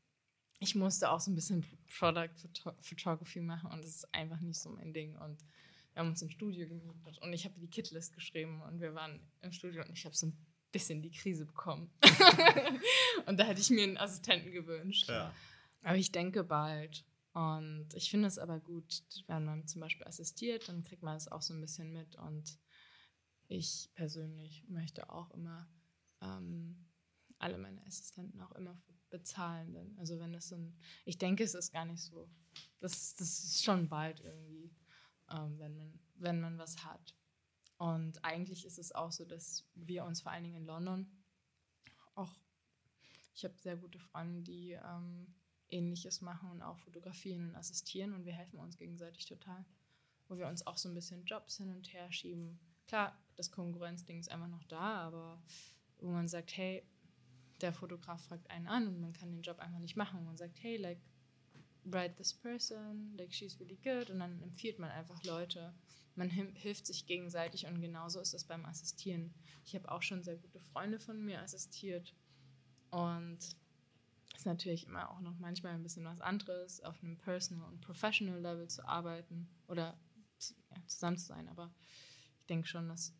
ich 0.61 0.75
musste 0.75 1.11
auch 1.11 1.21
so 1.21 1.31
ein 1.31 1.35
bisschen 1.35 1.67
Product 1.99 2.31
Photography 2.81 3.41
machen 3.41 3.71
und 3.71 3.79
das 3.79 3.97
ist 3.97 4.15
einfach 4.15 4.41
nicht 4.41 4.59
so 4.59 4.71
mein 4.71 4.95
Ding. 4.95 5.17
Und 5.17 5.45
wir 5.93 6.01
haben 6.01 6.09
uns 6.09 6.23
im 6.23 6.31
Studio 6.31 6.67
gemietet 6.67 7.19
und 7.19 7.33
ich 7.33 7.45
habe 7.45 7.59
die 7.59 7.69
Kitlist 7.69 8.15
geschrieben 8.15 8.63
und 8.63 8.81
wir 8.81 8.95
waren 8.95 9.21
im 9.43 9.53
Studio 9.53 9.83
und 9.83 9.93
ich 9.93 10.05
habe 10.05 10.15
so 10.15 10.29
ein 10.29 10.47
bisschen 10.73 11.03
die 11.03 11.11
Krise 11.11 11.45
bekommen. 11.45 11.91
und 13.27 13.39
da 13.39 13.45
hätte 13.45 13.61
ich 13.61 13.71
mir 13.71 13.85
einen 13.85 13.99
Assistenten 13.99 14.53
gewünscht. 14.53 15.09
Ja. 15.09 15.35
Aber 15.83 15.97
ich 15.97 16.13
denke 16.13 16.45
bald. 16.45 17.05
Und 17.33 17.89
ich 17.95 18.11
finde 18.11 18.29
es 18.29 18.39
aber 18.39 18.61
gut, 18.61 19.03
wenn 19.27 19.45
man 19.45 19.67
zum 19.67 19.81
Beispiel 19.81 20.07
assistiert, 20.07 20.69
dann 20.69 20.85
kriegt 20.85 21.03
man 21.03 21.17
es 21.17 21.27
auch 21.27 21.43
so 21.43 21.53
ein 21.53 21.61
bisschen 21.61 21.93
mit. 21.93 22.15
Und 22.17 22.59
ich 23.57 23.91
persönlich 23.95 24.65
möchte 24.69 25.11
auch 25.11 25.31
immer 25.31 25.69
ähm, 26.21 26.77
alle 27.39 27.59
meine 27.59 27.85
Assistenten 27.87 28.41
auch 28.41 28.53
immer 28.53 28.81
bezahlen. 29.11 29.73
Denn, 29.73 29.97
also 29.99 30.19
wenn 30.19 30.35
es 30.35 30.53
ein, 30.53 30.77
ich 31.05 31.19
denke, 31.19 31.45
es 31.45 31.55
ist 31.55 31.73
gar 31.73 31.85
nicht 31.85 32.03
so. 32.03 32.29
Das, 32.81 33.15
das 33.15 33.45
ist 33.45 33.65
schon 33.65 33.89
bald 33.89 34.21
irgendwie, 34.21 34.75
ähm, 35.31 35.59
wenn, 35.59 35.77
man, 35.77 36.01
wenn 36.17 36.41
man 36.41 36.59
was 36.59 36.85
hat. 36.85 37.15
Und 37.79 38.25
eigentlich 38.25 38.65
ist 38.65 38.79
es 38.79 38.93
auch 38.93 39.13
so, 39.13 39.25
dass 39.25 39.65
wir 39.75 40.05
uns 40.05 40.21
vor 40.21 40.33
allen 40.33 40.45
Dingen 40.45 40.57
in 40.57 40.67
London 40.67 41.11
auch, 42.15 42.33
ich 43.35 43.45
habe 43.45 43.55
sehr 43.59 43.77
gute 43.77 43.99
Freunde, 43.99 44.43
die 44.43 44.73
ähm, 44.73 45.35
ähnliches 45.69 46.21
machen 46.21 46.51
und 46.51 46.63
auch 46.63 46.79
fotografieren 46.79 47.51
und 47.51 47.57
assistieren 47.57 48.15
und 48.15 48.25
wir 48.25 48.33
helfen 48.33 48.59
uns 48.59 48.77
gegenseitig 48.77 49.27
total. 49.27 49.65
Wo 50.29 50.39
wir 50.39 50.47
uns 50.47 50.67
auch 50.67 50.79
so 50.79 50.89
ein 50.89 50.95
bisschen 50.95 51.25
Jobs 51.25 51.59
hin 51.59 51.71
und 51.71 51.93
her 51.93 52.11
schieben. 52.11 52.59
Klar, 52.87 53.19
das 53.37 53.51
Konkurrenzding 53.51 54.19
ist 54.19 54.31
einfach 54.31 54.49
noch 54.49 54.65
da, 54.65 55.07
aber 55.07 55.43
wo 55.99 56.11
man 56.11 56.29
sagt, 56.29 56.57
hey, 56.57 56.83
der 57.61 57.73
Fotograf 57.73 58.23
fragt 58.25 58.51
einen 58.51 58.67
an 58.67 58.87
und 58.87 59.01
man 59.01 59.13
kann 59.13 59.31
den 59.31 59.43
Job 59.43 59.59
einfach 59.59 59.79
nicht 59.79 59.97
machen. 59.97 60.19
Und 60.19 60.27
man 60.27 60.37
sagt, 60.37 60.63
hey, 60.63 60.77
like, 60.77 61.01
write 61.85 62.15
this 62.17 62.35
person, 62.35 63.15
like, 63.17 63.33
she's 63.33 63.59
really 63.61 63.79
good. 63.83 64.11
Und 64.11 64.21
dann 64.21 64.43
empfiehlt 64.43 64.79
man 64.79 64.91
einfach 64.91 65.23
Leute. 65.25 65.75
Man 66.17 66.31
hilft 66.31 66.87
sich 66.87 67.07
gegenseitig 67.07 67.67
und 67.67 67.81
genauso 67.81 68.21
ist 68.21 68.35
es 68.35 68.45
beim 68.45 68.65
Assistieren. 68.67 69.35
Ich 69.65 69.75
habe 69.75 69.91
auch 69.91 70.03
schon 70.03 70.23
sehr 70.23 70.37
gute 70.37 70.61
Freunde 70.61 71.01
von 71.01 71.25
mir 71.25 71.43
assistiert. 71.43 72.15
Und 72.91 73.39
ist 74.37 74.47
natürlich 74.47 74.87
immer 74.87 75.11
auch 75.11 75.21
noch 75.21 75.39
manchmal 75.39 75.73
ein 75.73 75.83
bisschen 75.83 76.05
was 76.05 76.21
anderes, 76.21 76.81
auf 76.83 77.03
einem 77.03 77.17
Personal 77.17 77.69
und 77.69 77.81
Professional 77.81 78.41
Level 78.41 78.69
zu 78.69 78.87
arbeiten 78.87 79.49
oder 79.69 79.97
zusammen 80.87 81.17
zu 81.17 81.27
sein. 81.27 81.49
Aber 81.49 81.73
ich 82.45 82.49
denke 82.49 82.69
schon, 82.69 82.91
dass 82.91 83.15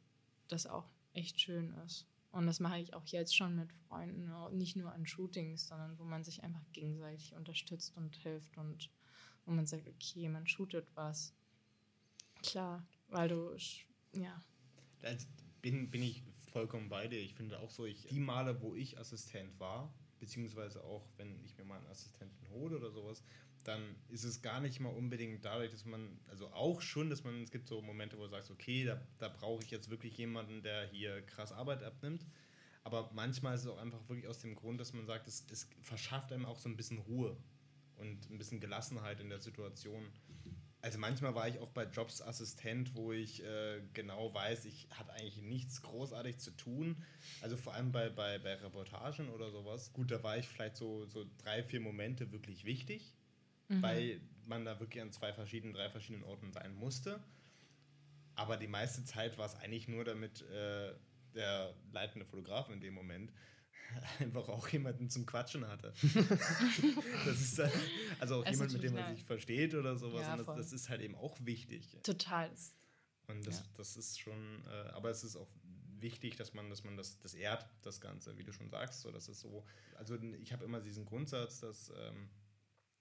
das 0.49 0.67
auch 0.67 0.85
echt 1.15 1.41
schön 1.41 1.73
ist. 1.87 2.07
Und 2.31 2.47
das 2.47 2.61
mache 2.61 2.79
ich 2.79 2.93
auch 2.93 3.07
jetzt 3.07 3.35
schon 3.35 3.57
mit 3.57 3.73
Freunden, 3.73 4.31
nicht 4.55 4.77
nur 4.77 4.93
an 4.93 5.07
Shootings, 5.07 5.67
sondern 5.67 5.99
wo 5.99 6.05
man 6.05 6.25
sich 6.25 6.43
einfach 6.43 6.65
gegenseitig 6.75 7.33
unterstützt 7.35 7.97
und 7.97 8.17
hilft 8.17 8.59
und 8.59 8.91
wo 9.47 9.53
man 9.53 9.65
sagt, 9.65 9.89
okay, 9.89 10.29
man 10.29 10.47
shootet 10.47 10.87
was. 10.95 11.33
Klar, 12.43 12.87
weil 13.09 13.29
du, 13.29 13.57
ja. 14.13 14.43
Da 15.01 15.17
bin, 15.63 15.91
bin 15.91 16.03
ich 16.03 16.23
vollkommen 16.53 16.91
bei 16.91 17.09
dir. 17.09 17.21
Ich 17.21 17.35
finde 17.35 17.61
auch 17.61 17.71
so, 17.71 17.87
ich, 17.87 18.07
die 18.09 18.21
Male, 18.21 18.61
wo 18.61 18.75
ich 18.75 18.99
Assistent 18.99 19.59
war, 19.59 19.95
beziehungsweise 20.19 20.85
auch, 20.85 21.09
wenn 21.17 21.43
ich 21.47 21.57
mir 21.57 21.65
mal 21.65 21.79
einen 21.79 21.87
Assistenten 21.87 22.47
hole 22.51 22.77
oder 22.77 22.91
sowas, 22.91 23.23
dann 23.65 23.97
ist 24.09 24.25
es 24.25 24.43
gar 24.43 24.61
nicht 24.61 24.81
mal 24.81 24.91
unbedingt 24.91 25.45
dadurch, 25.45 25.71
dass 25.71 25.85
man, 25.85 26.19
also 26.29 26.49
auch 26.49 26.81
schon, 26.81 27.11
dass 27.11 27.25
man, 27.25 27.43
es 27.43 27.51
gibt 27.51 27.67
so 27.67 27.81
Momente, 27.81 28.19
wo 28.19 28.23
du 28.23 28.29
sagst, 28.29 28.51
okay, 28.51 28.85
da, 28.85 29.01
da 29.19 29.29
brauche 29.29 29.63
ich 29.63 29.71
jetzt 29.71 29.91
wirklich 29.91 30.17
jemanden, 30.17 30.63
der 30.63 30.87
hier 30.87 31.23
krass 31.23 31.53
Arbeit 31.53 31.83
abnimmt. 31.83 32.25
Aber 32.85 33.11
manchmal 33.15 33.55
ist 33.55 33.63
es 33.63 33.67
auch 33.67 33.79
einfach 33.79 34.09
wirklich 34.09 34.29
aus 34.29 34.39
dem 34.41 34.55
Grund, 34.55 34.79
dass 34.81 34.93
man 34.93 35.07
sagt, 35.07 35.27
es, 35.27 35.47
es 35.51 35.69
verschafft 35.81 36.33
einem 36.33 36.45
auch 36.45 36.59
so 36.59 36.69
ein 36.69 36.77
bisschen 36.77 36.99
Ruhe 36.99 37.37
und 37.97 38.31
ein 38.31 38.37
bisschen 38.37 38.61
Gelassenheit 38.61 39.21
in 39.21 39.31
der 39.31 39.41
Situation. 39.41 40.05
Also 40.83 40.99
manchmal 40.99 41.35
war 41.35 41.49
ich 41.49 41.59
auch 41.61 41.71
bei 41.71 41.85
Jobs 41.85 42.21
Assistent, 42.21 42.95
wo 42.95 43.13
ich 43.13 43.43
äh, 43.43 43.81
genau 43.95 44.35
weiß, 44.35 44.67
ich 44.67 44.87
habe 44.99 45.15
eigentlich 45.15 45.41
nichts 45.41 45.81
großartig 45.81 46.37
zu 46.37 46.51
tun. 46.51 47.03
Also 47.41 47.57
vor 47.57 47.73
allem 47.73 47.91
bei, 47.91 48.11
bei, 48.11 48.39
bei 48.39 48.57
Reportagen 48.57 49.31
oder 49.31 49.51
sowas. 49.51 49.95
Gut, 49.95 50.11
da 50.11 50.23
war 50.23 50.37
ich 50.37 50.47
vielleicht 50.47 50.77
so, 50.77 51.07
so 51.07 51.25
drei, 51.39 51.63
vier 51.63 51.81
Momente 51.81 52.31
wirklich 52.33 52.67
wichtig 52.67 53.15
mhm. 53.69 53.83
weil 53.83 54.21
man 54.47 54.65
da 54.65 54.79
wirklich 54.81 55.03
an 55.03 55.13
zwei 55.13 55.33
verschiedenen, 55.33 55.75
drei 55.75 55.89
verschiedenen 55.91 56.25
Orten 56.25 56.53
sein 56.53 56.75
musste. 56.75 57.23
Aber 58.35 58.57
die 58.57 58.67
meiste 58.67 59.05
Zeit 59.05 59.39
war 59.39 59.47
es 59.47 59.55
eigentlich 59.57 59.89
nur, 59.89 60.05
damit 60.05 60.43
äh, 60.43 60.93
der 61.35 61.75
leitende 61.93 62.27
Fotograf 62.27 62.69
in 62.71 62.81
dem 62.81 62.95
Moment 62.95 63.33
einfach 64.21 64.49
auch 64.49 64.69
jemanden 64.69 65.09
zum 65.09 65.27
Quatschen 65.27 65.67
hatte. 65.67 65.93
das 67.25 67.41
ist 67.41 67.59
halt, 67.59 67.73
also 68.19 68.41
auch 68.43 68.47
jemand, 68.47 68.73
mit 68.73 68.83
dem 68.83 68.95
man 68.95 69.15
sich 69.15 69.25
versteht 69.25 69.75
oder 69.75 69.97
sowas. 69.97 70.23
Ja, 70.23 70.37
das, 70.37 70.47
das, 70.47 70.73
ist 70.73 70.89
halt 70.89 71.01
eben 71.01 71.15
auch 71.15 71.37
wichtig. 71.41 71.97
Total. 72.03 72.51
Und 73.29 73.47
das, 73.47 73.61
ja. 73.61 73.65
das 73.77 73.97
ist 73.97 74.21
schon, 74.21 74.65
äh, 74.67 74.91
aber 74.91 75.11
es 75.11 75.25
ist 75.25 75.37
auch 75.37 75.49
wichtig, 76.01 76.37
dass 76.37 76.55
man, 76.55 76.69
dass 76.69 76.85
man 76.85 76.97
das, 76.97 77.19
das 77.19 77.35
ehrt, 77.35 77.67
das 77.83 78.01
Ganze, 78.01 78.37
wie 78.37 78.45
du 78.45 78.53
schon 78.53 78.69
sagst. 78.69 79.01
So, 79.01 79.11
das 79.11 79.29
ist 79.29 79.41
so, 79.41 79.65
also 79.97 80.17
ich 80.17 80.53
habe 80.53 80.65
immer 80.65 80.81
diesen 80.81 81.05
Grundsatz, 81.05 81.61
dass 81.61 81.91
ähm, 81.97 82.29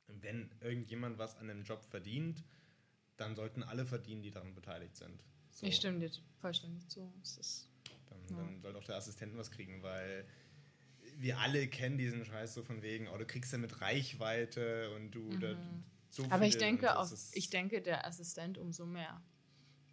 wenn 0.07 0.49
irgendjemand 0.61 1.17
was 1.17 1.35
an 1.37 1.49
einem 1.49 1.63
Job 1.63 1.83
verdient, 1.85 2.43
dann 3.17 3.35
sollten 3.35 3.63
alle 3.63 3.85
verdienen, 3.85 4.21
die 4.21 4.31
daran 4.31 4.53
beteiligt 4.53 4.95
sind. 4.95 5.23
So. 5.51 5.65
Ich 5.65 5.75
stimme 5.75 5.99
dir 5.99 6.11
vollständig 6.39 6.87
zu. 6.89 7.11
dann, 8.09 8.19
ja. 8.29 8.35
dann 8.37 8.61
soll 8.61 8.75
auch 8.75 8.83
der 8.83 8.95
Assistent 8.95 9.37
was 9.37 9.51
kriegen, 9.51 9.83
weil 9.83 10.25
wir 11.17 11.39
alle 11.39 11.67
kennen 11.67 11.97
diesen 11.97 12.25
Scheiß 12.25 12.53
so 12.53 12.63
von 12.63 12.81
wegen, 12.81 13.07
oh, 13.07 13.17
du 13.17 13.25
kriegst 13.25 13.51
ja 13.51 13.57
mit 13.57 13.81
Reichweite 13.81 14.89
und 14.95 15.11
du 15.11 15.21
mhm. 15.21 15.39
da, 15.39 15.55
so 16.09 16.25
Aber 16.29 16.45
ich 16.45 16.57
denke, 16.57 16.97
auf, 16.97 17.11
ich 17.33 17.49
denke, 17.49 17.81
der 17.81 18.05
Assistent 18.05 18.57
umso 18.57 18.85
mehr. 18.85 19.21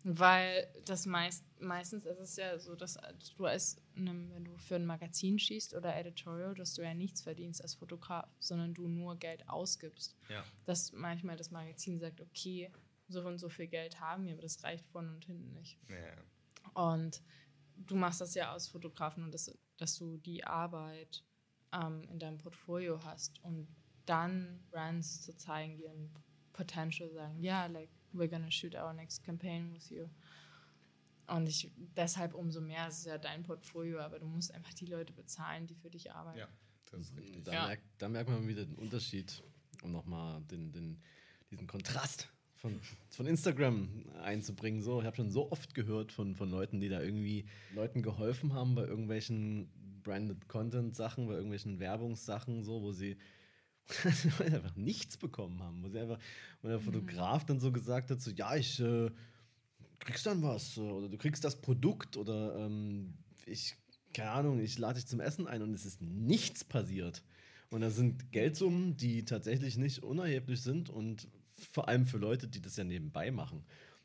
Weil 0.02 0.66
das 0.86 1.04
meist, 1.04 1.44
meistens 1.60 2.06
ist 2.06 2.18
es 2.18 2.36
ja 2.36 2.58
so, 2.58 2.74
dass 2.74 2.98
du 3.36 3.44
als 3.44 3.76
wenn 3.94 4.44
du 4.44 4.56
für 4.56 4.76
ein 4.76 4.86
Magazin 4.86 5.38
schießt 5.38 5.74
oder 5.74 5.94
Editorial, 5.94 6.54
dass 6.54 6.72
du 6.74 6.82
ja 6.82 6.94
nichts 6.94 7.20
verdienst 7.20 7.60
als 7.60 7.74
Fotograf, 7.74 8.26
sondern 8.38 8.72
du 8.72 8.88
nur 8.88 9.16
Geld 9.16 9.46
ausgibst. 9.48 10.16
Ja. 10.30 10.42
Dass 10.64 10.92
manchmal 10.92 11.36
das 11.36 11.50
Magazin 11.50 11.98
sagt, 11.98 12.20
okay, 12.20 12.70
so 13.08 13.26
und 13.26 13.38
so 13.38 13.48
viel 13.48 13.66
Geld 13.66 14.00
haben 14.00 14.24
wir, 14.24 14.32
aber 14.32 14.42
das 14.42 14.62
reicht 14.64 14.86
vorne 14.86 15.12
und 15.12 15.24
hinten 15.24 15.52
nicht. 15.52 15.78
Ja. 15.88 16.82
Und 16.94 17.22
du 17.76 17.96
machst 17.96 18.20
das 18.20 18.34
ja 18.34 18.54
aus 18.54 18.68
Fotografen 18.68 19.24
und 19.24 19.34
das, 19.34 19.52
dass 19.76 19.96
du 19.96 20.16
die 20.16 20.44
Arbeit 20.44 21.24
ähm, 21.72 22.02
in 22.04 22.18
deinem 22.18 22.38
Portfolio 22.38 23.02
hast 23.04 23.42
und 23.44 23.68
dann 24.06 24.64
Brands 24.70 25.22
zu 25.22 25.36
zeigen, 25.36 25.76
die 25.76 25.88
ein 25.88 26.10
Potential 26.52 27.10
sagen, 27.12 27.40
ja, 27.42 27.66
like, 27.66 27.90
we're 28.12 28.28
gonna 28.28 28.50
shoot 28.50 28.74
our 28.74 28.92
next 28.92 29.24
campaign 29.24 29.72
with 29.72 29.90
you. 29.90 30.08
Und 31.26 31.48
ich, 31.48 31.70
deshalb 31.96 32.34
umso 32.34 32.60
mehr, 32.60 32.88
es 32.88 32.98
ist 32.98 33.06
ja 33.06 33.16
dein 33.18 33.42
Portfolio, 33.44 34.00
aber 34.00 34.18
du 34.18 34.26
musst 34.26 34.52
einfach 34.52 34.74
die 34.74 34.86
Leute 34.86 35.12
bezahlen, 35.12 35.66
die 35.66 35.76
für 35.76 35.88
dich 35.90 36.12
arbeiten. 36.12 36.38
Ja, 36.40 36.48
das 36.90 37.00
ist 37.02 37.16
richtig. 37.16 37.44
Da, 37.44 37.52
Ja. 37.52 37.66
merkt, 37.68 37.84
da 37.98 38.08
merkt 38.08 38.30
man 38.30 38.48
wieder 38.48 38.64
den 38.64 38.74
Unterschied, 38.74 39.42
um 39.82 39.92
nochmal 39.92 40.40
den, 40.50 40.72
den, 40.72 41.00
diesen 41.50 41.68
Kontrast 41.68 42.28
von, 42.56 42.80
von 43.10 43.26
Instagram 43.26 44.04
einzubringen. 44.22 44.82
So, 44.82 45.00
ich 45.00 45.06
habe 45.06 45.16
schon 45.16 45.30
so 45.30 45.52
oft 45.52 45.72
gehört 45.74 46.10
von, 46.10 46.34
von 46.34 46.50
Leuten, 46.50 46.80
die 46.80 46.88
da 46.88 47.00
irgendwie 47.00 47.46
Leuten 47.74 48.02
geholfen 48.02 48.52
haben 48.52 48.74
bei 48.74 48.84
irgendwelchen 48.84 49.70
Branded 50.02 50.48
Content 50.48 50.96
Sachen, 50.96 51.26
bei 51.28 51.34
irgendwelchen 51.34 51.78
Werbungssachen, 51.78 52.64
so, 52.64 52.82
wo 52.82 52.90
sie 52.92 53.16
wo 54.04 54.44
sie 54.44 54.54
einfach 54.54 54.76
nichts 54.76 55.16
bekommen 55.16 55.62
haben, 55.62 55.82
wo 55.82 55.88
sie 55.88 55.98
einfach, 55.98 56.18
wo 56.62 56.68
der 56.68 56.80
Fotograf 56.80 57.44
dann 57.44 57.60
so 57.60 57.72
gesagt 57.72 58.10
hat, 58.10 58.20
so, 58.20 58.30
ja, 58.30 58.54
ich 58.54 58.80
äh, 58.80 59.10
kriegst 59.98 60.26
dann 60.26 60.42
was 60.42 60.78
oder 60.78 61.08
du 61.08 61.18
kriegst 61.18 61.44
das 61.44 61.60
Produkt 61.60 62.16
oder 62.16 62.56
ähm, 62.56 63.14
ich, 63.46 63.76
keine 64.14 64.30
Ahnung, 64.30 64.60
ich 64.60 64.78
lade 64.78 64.94
dich 64.94 65.06
zum 65.06 65.20
Essen 65.20 65.46
ein 65.46 65.62
und 65.62 65.74
es 65.74 65.84
ist 65.84 66.02
nichts 66.02 66.64
passiert. 66.64 67.22
Und 67.70 67.82
das 67.82 67.94
sind 67.94 68.32
Geldsummen, 68.32 68.96
die 68.96 69.24
tatsächlich 69.24 69.76
nicht 69.76 70.02
unerheblich 70.02 70.60
sind 70.60 70.90
und 70.90 71.28
vor 71.72 71.88
allem 71.88 72.06
für 72.06 72.18
Leute, 72.18 72.48
die 72.48 72.60
das 72.60 72.76
ja 72.76 72.84
nebenbei 72.84 73.30
machen, 73.30 73.62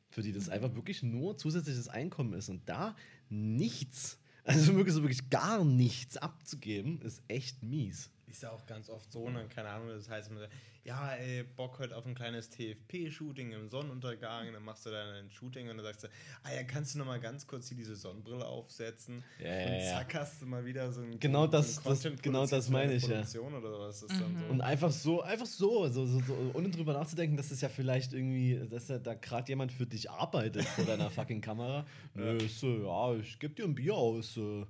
für 0.09 0.21
die 0.21 0.31
das 0.31 0.49
einfach 0.49 0.75
wirklich 0.75 1.01
nur 1.01 1.37
zusätzliches 1.37 1.87
Einkommen 1.87 2.33
ist 2.33 2.49
und 2.49 2.67
da 2.69 2.95
nichts, 3.29 4.19
also 4.43 4.75
wirklich 4.75 4.93
so 4.93 5.01
wirklich 5.01 5.29
gar 5.29 5.65
nichts 5.65 6.17
abzugeben, 6.17 7.01
ist 7.01 7.23
echt 7.27 7.63
mies. 7.63 8.11
Ist 8.27 8.43
ja 8.43 8.51
auch 8.51 8.65
ganz 8.65 8.89
oft 8.89 9.11
so, 9.11 9.29
ne? 9.29 9.45
keine 9.53 9.69
Ahnung, 9.69 9.89
das 9.89 10.09
heißt 10.09 10.29
immer, 10.31 10.47
ja, 10.83 11.13
ey, 11.13 11.43
Bock 11.43 11.79
heute 11.79 11.95
auf 11.95 12.05
ein 12.05 12.15
kleines 12.15 12.49
TFP-Shooting 12.51 13.53
im 13.53 13.69
Sonnenuntergang, 13.69 14.51
dann 14.51 14.63
machst 14.63 14.85
du 14.85 14.89
dann 14.91 15.07
ein 15.15 15.31
Shooting 15.31 15.69
und 15.69 15.77
dann 15.77 15.85
sagst 15.85 16.03
du, 16.03 16.07
ah 16.43 16.53
ja, 16.53 16.63
kannst 16.63 16.93
du 16.93 16.99
noch 16.99 17.05
mal 17.05 17.19
ganz 17.19 17.47
kurz 17.47 17.67
hier 17.69 17.77
diese 17.77 17.95
Sonnenbrille 17.95 18.45
aufsetzen 18.45 19.23
Ja, 19.39 19.45
und 19.45 19.51
ja, 19.51 19.77
ja. 19.77 19.91
zack 19.97 20.13
hast 20.15 20.41
du 20.41 20.47
mal 20.47 20.65
wieder 20.65 20.91
so 20.91 21.01
ein 21.01 21.19
Genau 21.19 21.45
so 21.45 21.51
das- 21.51 21.81
das- 21.83 22.03
genau 22.21 22.45
das 22.45 22.69
meine 22.69 22.85
eine 22.91 22.95
ich, 22.95 23.07
ja. 23.07 23.39
Oder 23.41 23.79
was 23.79 24.03
ist 24.03 24.11
dann 24.11 24.37
so. 24.37 24.45
Und 24.47 24.61
einfach 24.61 24.91
so, 24.91 25.21
einfach 25.21 25.45
so, 25.45 25.87
so, 25.87 26.05
so, 26.05 26.19
so 26.19 26.51
ohne 26.53 26.69
drüber 26.69 26.93
nachzudenken, 26.93 27.37
dass 27.37 27.51
es 27.51 27.61
ja 27.61 27.69
vielleicht 27.69 28.13
irgendwie, 28.13 28.59
dass 28.69 28.87
ja 28.89 28.97
da 28.99 29.13
gerade 29.13 29.47
jemand 29.49 29.71
für 29.71 29.85
dich 29.85 30.09
arbeitet 30.11 30.65
vor 30.65 30.83
deiner 30.85 31.09
fucking 31.09 31.41
Kamera. 31.41 31.85
Nö, 32.15 32.39
so, 32.47 32.67
ja, 32.85 33.15
ich 33.19 33.39
geb 33.39 33.55
dir 33.55 33.65
ein 33.65 33.75
Bier 33.75 33.93
aus. 33.95 34.35
äh. 34.37 34.65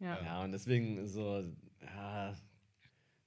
Ja. 0.00 0.22
Ja, 0.22 0.44
und 0.44 0.52
deswegen 0.52 1.06
so, 1.08 1.44
ja, 1.82 2.36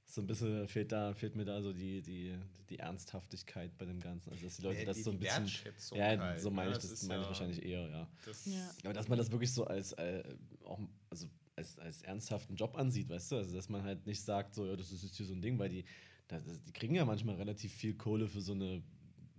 so 0.05 0.21
ein 0.21 0.27
bisschen 0.27 0.67
fehlt 0.67 0.91
da, 0.91 1.13
fehlt 1.13 1.35
mir 1.35 1.45
da 1.45 1.61
so 1.61 1.73
die, 1.73 2.01
die, 2.01 2.37
die 2.69 2.79
Ernsthaftigkeit 2.79 3.77
bei 3.77 3.85
dem 3.85 3.99
Ganzen. 3.99 4.31
Also 4.31 4.43
dass 4.45 4.57
die 4.57 4.63
Leute 4.63 4.79
Ja, 4.79 4.85
das 4.85 4.97
die- 4.97 5.03
so 5.03 5.11
ein 5.11 5.19
bisschen. 5.19 5.47
Ja, 5.93 6.17
halt, 6.17 6.39
so 6.41 6.51
meine 6.51 6.71
ne? 6.71 6.75
ich 6.75 6.81
Das 6.81 6.89
das, 6.91 7.03
meine 7.03 7.21
ich 7.21 7.27
wahrscheinlich 7.27 7.63
eher, 7.63 7.87
ja. 7.89 8.07
Das, 8.25 8.45
Ja. 8.45 8.69
Aber 8.83 8.93
dass 8.93 9.07
man 9.07 9.17
das 9.17 9.31
wirklich 9.31 9.53
so 9.53 9.65
als, 9.65 9.93
äh, 9.93 10.23
auch, 10.65 10.79
also 11.09 11.27
als, 11.55 11.77
als 11.79 12.01
ernsthaften 12.01 12.55
Job 12.55 12.77
ansieht, 12.77 13.09
weißt 13.09 13.31
du? 13.31 13.35
Also, 13.37 13.53
dass 13.55 13.69
man 13.69 13.83
halt 13.83 14.05
nicht 14.05 14.21
sagt, 14.21 14.55
so, 14.55 14.65
ja, 14.65 14.75
das 14.75 14.91
ist 14.91 15.03
jetzt 15.03 15.17
hier 15.17 15.25
so 15.25 15.33
ein 15.33 15.41
Ding, 15.41 15.59
weil 15.59 15.69
die, 15.69 15.85
das, 16.27 16.43
die 16.63 16.71
kriegen 16.71 16.95
ja 16.95 17.03
manchmal 17.05 17.35
relativ 17.35 17.73
viel 17.73 17.93
Kohle 17.93 18.27
für 18.27 18.41
so 18.41 18.53
eine 18.53 18.81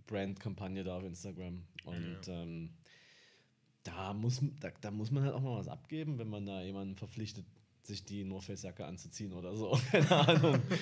Brand-Kampagne 0.06 0.84
da 0.84 0.96
auf 0.98 1.04
Instagram. 1.04 1.62
Und 1.84 2.28
ähm, 2.28 2.70
da, 3.84 4.12
muss, 4.14 4.40
da, 4.60 4.70
da 4.80 4.90
muss 4.90 5.10
man 5.10 5.24
halt 5.24 5.34
auch 5.34 5.40
mal 5.40 5.58
was 5.58 5.68
abgeben, 5.68 6.18
wenn 6.18 6.28
man 6.28 6.46
da 6.46 6.62
jemanden 6.62 6.96
verpflichtet, 6.96 7.46
sich 7.82 8.04
die 8.04 8.24
North 8.24 8.44
Face 8.44 8.62
Jacke 8.62 8.86
anzuziehen 8.86 9.32
oder 9.32 9.56
so. 9.56 9.72
Keine 9.90 10.10
Ahnung. 10.10 10.62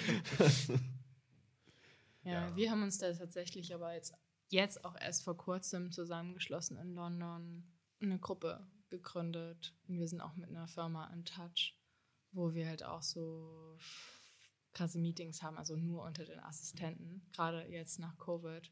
Ja, 2.22 2.48
Ja. 2.48 2.57
wir 2.57 2.70
haben 2.70 2.82
uns 2.82 2.98
da 2.98 3.12
tatsächlich 3.12 3.74
aber 3.74 3.94
jetzt, 3.94 4.12
jetzt 4.51 4.84
auch 4.84 4.94
erst 5.01 5.22
vor 5.24 5.36
kurzem 5.36 5.90
zusammengeschlossen 5.90 6.76
in 6.76 6.94
London, 6.94 7.64
eine 8.03 8.18
Gruppe 8.18 8.66
gegründet. 8.90 9.74
Und 9.88 9.98
wir 9.98 10.07
sind 10.09 10.20
auch 10.20 10.36
mit 10.36 10.51
einer 10.51 10.68
Firma 10.68 11.07
in 11.14 11.24
Touch, 11.24 11.74
wo 12.32 12.53
wir 12.53 12.68
halt 12.68 12.82
auch 12.84 13.03
so 13.03 13.78
krasse 14.72 14.98
Meetings 14.98 15.42
haben, 15.42 15.57
also 15.57 15.76
nur 15.76 16.05
unter 16.05 16.24
den 16.24 16.40
Assistenten, 16.40 17.22
gerade 17.32 17.66
jetzt 17.68 17.98
nach 17.98 18.16
Covid, 18.18 18.70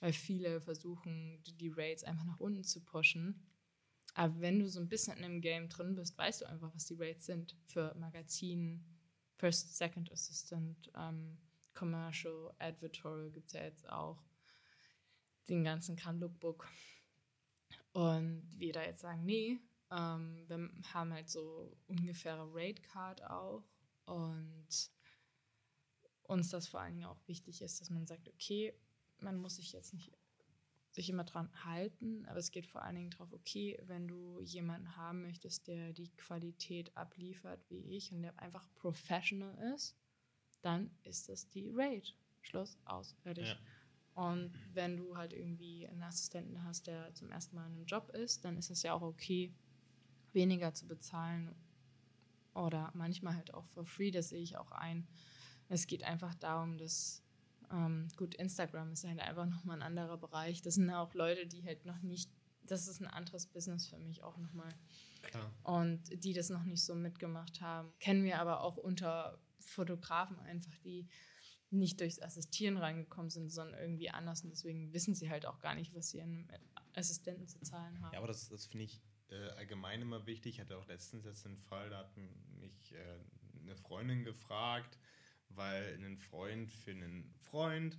weil 0.00 0.12
viele 0.12 0.60
versuchen, 0.60 1.42
die- 1.44 1.56
die 1.56 1.70
Rates 1.74 2.04
einfach 2.04 2.24
nach 2.24 2.38
unten 2.40 2.64
zu 2.64 2.84
pushen. 2.84 3.42
Aber 4.14 4.40
wenn 4.40 4.60
du 4.60 4.68
so 4.68 4.80
ein 4.80 4.88
bisschen 4.88 5.16
in 5.16 5.22
dem 5.22 5.40
Game 5.40 5.68
drin 5.68 5.96
bist, 5.96 6.16
weißt 6.16 6.42
du 6.42 6.48
einfach, 6.48 6.72
was 6.74 6.86
die 6.86 6.94
Rates 6.94 7.26
sind 7.26 7.56
für 7.66 7.94
Magazin, 7.96 8.84
First, 9.36 9.76
Second 9.76 10.10
Assistant, 10.12 10.90
ähm, 10.96 11.36
Commercial, 11.74 12.54
Advertorial 12.60 13.30
gibt 13.30 13.48
es 13.48 13.54
ja 13.54 13.64
jetzt 13.64 13.88
auch. 13.88 14.22
Den 15.48 15.64
ganzen 15.64 15.96
Kram 15.96 16.20
Lookbook. 16.20 16.68
Und 17.92 18.48
wir 18.56 18.72
da 18.72 18.84
jetzt 18.84 19.00
sagen, 19.00 19.24
nee, 19.24 19.58
ähm, 19.90 20.44
wir 20.46 20.70
haben 20.92 21.12
halt 21.12 21.28
so 21.28 21.76
ungefähre 21.88 22.48
Rate 22.52 22.82
Card 22.82 23.24
auch. 23.24 23.64
Und 24.06 24.90
uns 26.22 26.48
das 26.50 26.68
vor 26.68 26.80
allen 26.80 26.94
Dingen 26.94 27.06
auch 27.06 27.20
wichtig 27.26 27.62
ist, 27.62 27.80
dass 27.80 27.90
man 27.90 28.06
sagt, 28.06 28.28
okay, 28.28 28.72
man 29.18 29.36
muss 29.36 29.56
sich 29.56 29.72
jetzt 29.72 29.92
nicht 29.92 30.12
sich 30.94 31.10
immer 31.10 31.24
dran 31.24 31.50
halten, 31.64 32.24
aber 32.26 32.38
es 32.38 32.52
geht 32.52 32.66
vor 32.66 32.82
allen 32.82 32.94
Dingen 32.94 33.10
darauf, 33.10 33.32
okay, 33.32 33.78
wenn 33.86 34.06
du 34.06 34.40
jemanden 34.40 34.96
haben 34.96 35.22
möchtest, 35.22 35.66
der 35.66 35.92
die 35.92 36.08
Qualität 36.16 36.96
abliefert 36.96 37.60
wie 37.68 37.80
ich 37.96 38.12
und 38.12 38.22
der 38.22 38.38
einfach 38.38 38.72
professional 38.74 39.56
ist, 39.74 39.96
dann 40.62 40.90
ist 41.02 41.28
das 41.28 41.48
die 41.50 41.68
Rate. 41.72 42.12
Schluss, 42.42 42.78
aus, 42.84 43.16
fertig. 43.22 43.48
Ja. 43.48 43.56
Und 44.22 44.52
wenn 44.72 44.96
du 44.96 45.16
halt 45.16 45.32
irgendwie 45.32 45.88
einen 45.88 46.02
Assistenten 46.02 46.62
hast, 46.62 46.86
der 46.86 47.12
zum 47.14 47.30
ersten 47.30 47.56
Mal 47.56 47.66
in 47.66 47.72
einem 47.72 47.86
Job 47.86 48.10
ist, 48.10 48.44
dann 48.44 48.56
ist 48.56 48.70
es 48.70 48.82
ja 48.82 48.92
auch 48.94 49.02
okay, 49.02 49.52
weniger 50.32 50.74
zu 50.74 50.86
bezahlen 50.86 51.54
oder 52.54 52.92
manchmal 52.94 53.34
halt 53.34 53.52
auch 53.52 53.66
for 53.66 53.84
free, 53.84 54.12
das 54.12 54.28
sehe 54.28 54.42
ich 54.42 54.56
auch 54.56 54.70
ein. 54.70 55.08
Es 55.68 55.88
geht 55.88 56.04
einfach 56.04 56.34
darum, 56.36 56.78
dass 56.78 57.23
ähm, 57.74 58.08
gut, 58.16 58.34
Instagram 58.36 58.92
ist 58.92 59.04
halt 59.04 59.20
einfach 59.20 59.46
nochmal 59.46 59.78
ein 59.78 59.82
anderer 59.82 60.16
Bereich. 60.16 60.62
Das 60.62 60.74
sind 60.74 60.88
auch 60.90 61.12
Leute, 61.14 61.46
die 61.46 61.64
halt 61.64 61.84
noch 61.84 62.00
nicht, 62.02 62.30
das 62.62 62.86
ist 62.86 63.00
ein 63.00 63.06
anderes 63.06 63.46
Business 63.46 63.88
für 63.88 63.98
mich 63.98 64.22
auch 64.22 64.38
nochmal. 64.38 64.72
Klar. 65.22 65.50
Und 65.64 66.24
die 66.24 66.32
das 66.32 66.50
noch 66.50 66.64
nicht 66.64 66.84
so 66.84 66.94
mitgemacht 66.94 67.60
haben. 67.60 67.92
Kennen 67.98 68.24
wir 68.24 68.38
aber 68.38 68.60
auch 68.60 68.76
unter 68.76 69.38
Fotografen 69.58 70.38
einfach, 70.40 70.76
die 70.78 71.08
nicht 71.70 72.00
durchs 72.00 72.20
Assistieren 72.20 72.76
reingekommen 72.76 73.30
sind, 73.30 73.50
sondern 73.50 73.80
irgendwie 73.80 74.10
anders. 74.10 74.44
Und 74.44 74.50
deswegen 74.50 74.92
wissen 74.92 75.14
sie 75.14 75.28
halt 75.28 75.46
auch 75.46 75.58
gar 75.58 75.74
nicht, 75.74 75.94
was 75.94 76.10
sie 76.10 76.22
einem 76.22 76.46
Assistenten 76.94 77.48
zu 77.48 77.60
zahlen 77.60 78.00
haben. 78.00 78.12
Ja, 78.12 78.18
aber 78.18 78.28
das, 78.28 78.48
das 78.48 78.66
finde 78.66 78.84
ich 78.84 79.02
äh, 79.30 79.48
allgemein 79.56 80.02
immer 80.02 80.26
wichtig. 80.26 80.54
Ich 80.54 80.60
hatte 80.60 80.78
auch 80.78 80.86
letztens 80.86 81.24
jetzt 81.24 81.44
einen 81.46 81.56
Fall, 81.56 81.90
da 81.90 81.98
hat 81.98 82.16
mich 82.16 82.92
äh, 82.92 83.18
eine 83.60 83.76
Freundin 83.76 84.22
gefragt, 84.24 84.98
weil 85.56 85.98
ein 86.02 86.18
Freund 86.18 86.72
für 86.72 86.90
einen 86.90 87.32
Freund 87.42 87.98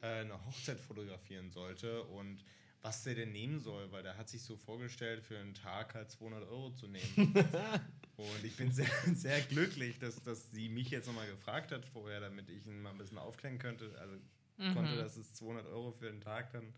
äh, 0.00 0.20
eine 0.20 0.44
Hochzeit 0.46 0.80
fotografieren 0.80 1.50
sollte 1.50 2.02
und 2.04 2.44
was 2.82 3.02
der 3.02 3.16
denn 3.16 3.32
nehmen 3.32 3.58
soll, 3.58 3.90
weil 3.90 4.04
der 4.04 4.16
hat 4.16 4.28
sich 4.28 4.42
so 4.42 4.56
vorgestellt, 4.56 5.20
für 5.20 5.36
einen 5.38 5.54
Tag 5.54 5.94
halt 5.94 6.08
200 6.10 6.44
Euro 6.48 6.70
zu 6.70 6.86
nehmen. 6.86 7.34
und 8.16 8.44
ich 8.44 8.56
bin 8.56 8.70
sehr, 8.70 8.86
sehr 9.14 9.40
glücklich, 9.40 9.98
dass, 9.98 10.22
dass 10.22 10.52
sie 10.52 10.68
mich 10.68 10.90
jetzt 10.90 11.06
nochmal 11.06 11.26
gefragt 11.26 11.72
hat 11.72 11.84
vorher, 11.84 12.20
damit 12.20 12.48
ich 12.48 12.64
ihn 12.64 12.82
mal 12.82 12.90
ein 12.90 12.98
bisschen 12.98 13.18
aufklären 13.18 13.58
könnte. 13.58 13.92
Also 13.98 14.16
konnte, 14.72 14.96
dass 14.96 15.16
es 15.16 15.34
200 15.34 15.66
Euro 15.66 15.92
für 15.92 16.08
einen 16.08 16.20
Tag 16.20 16.52
dann 16.52 16.72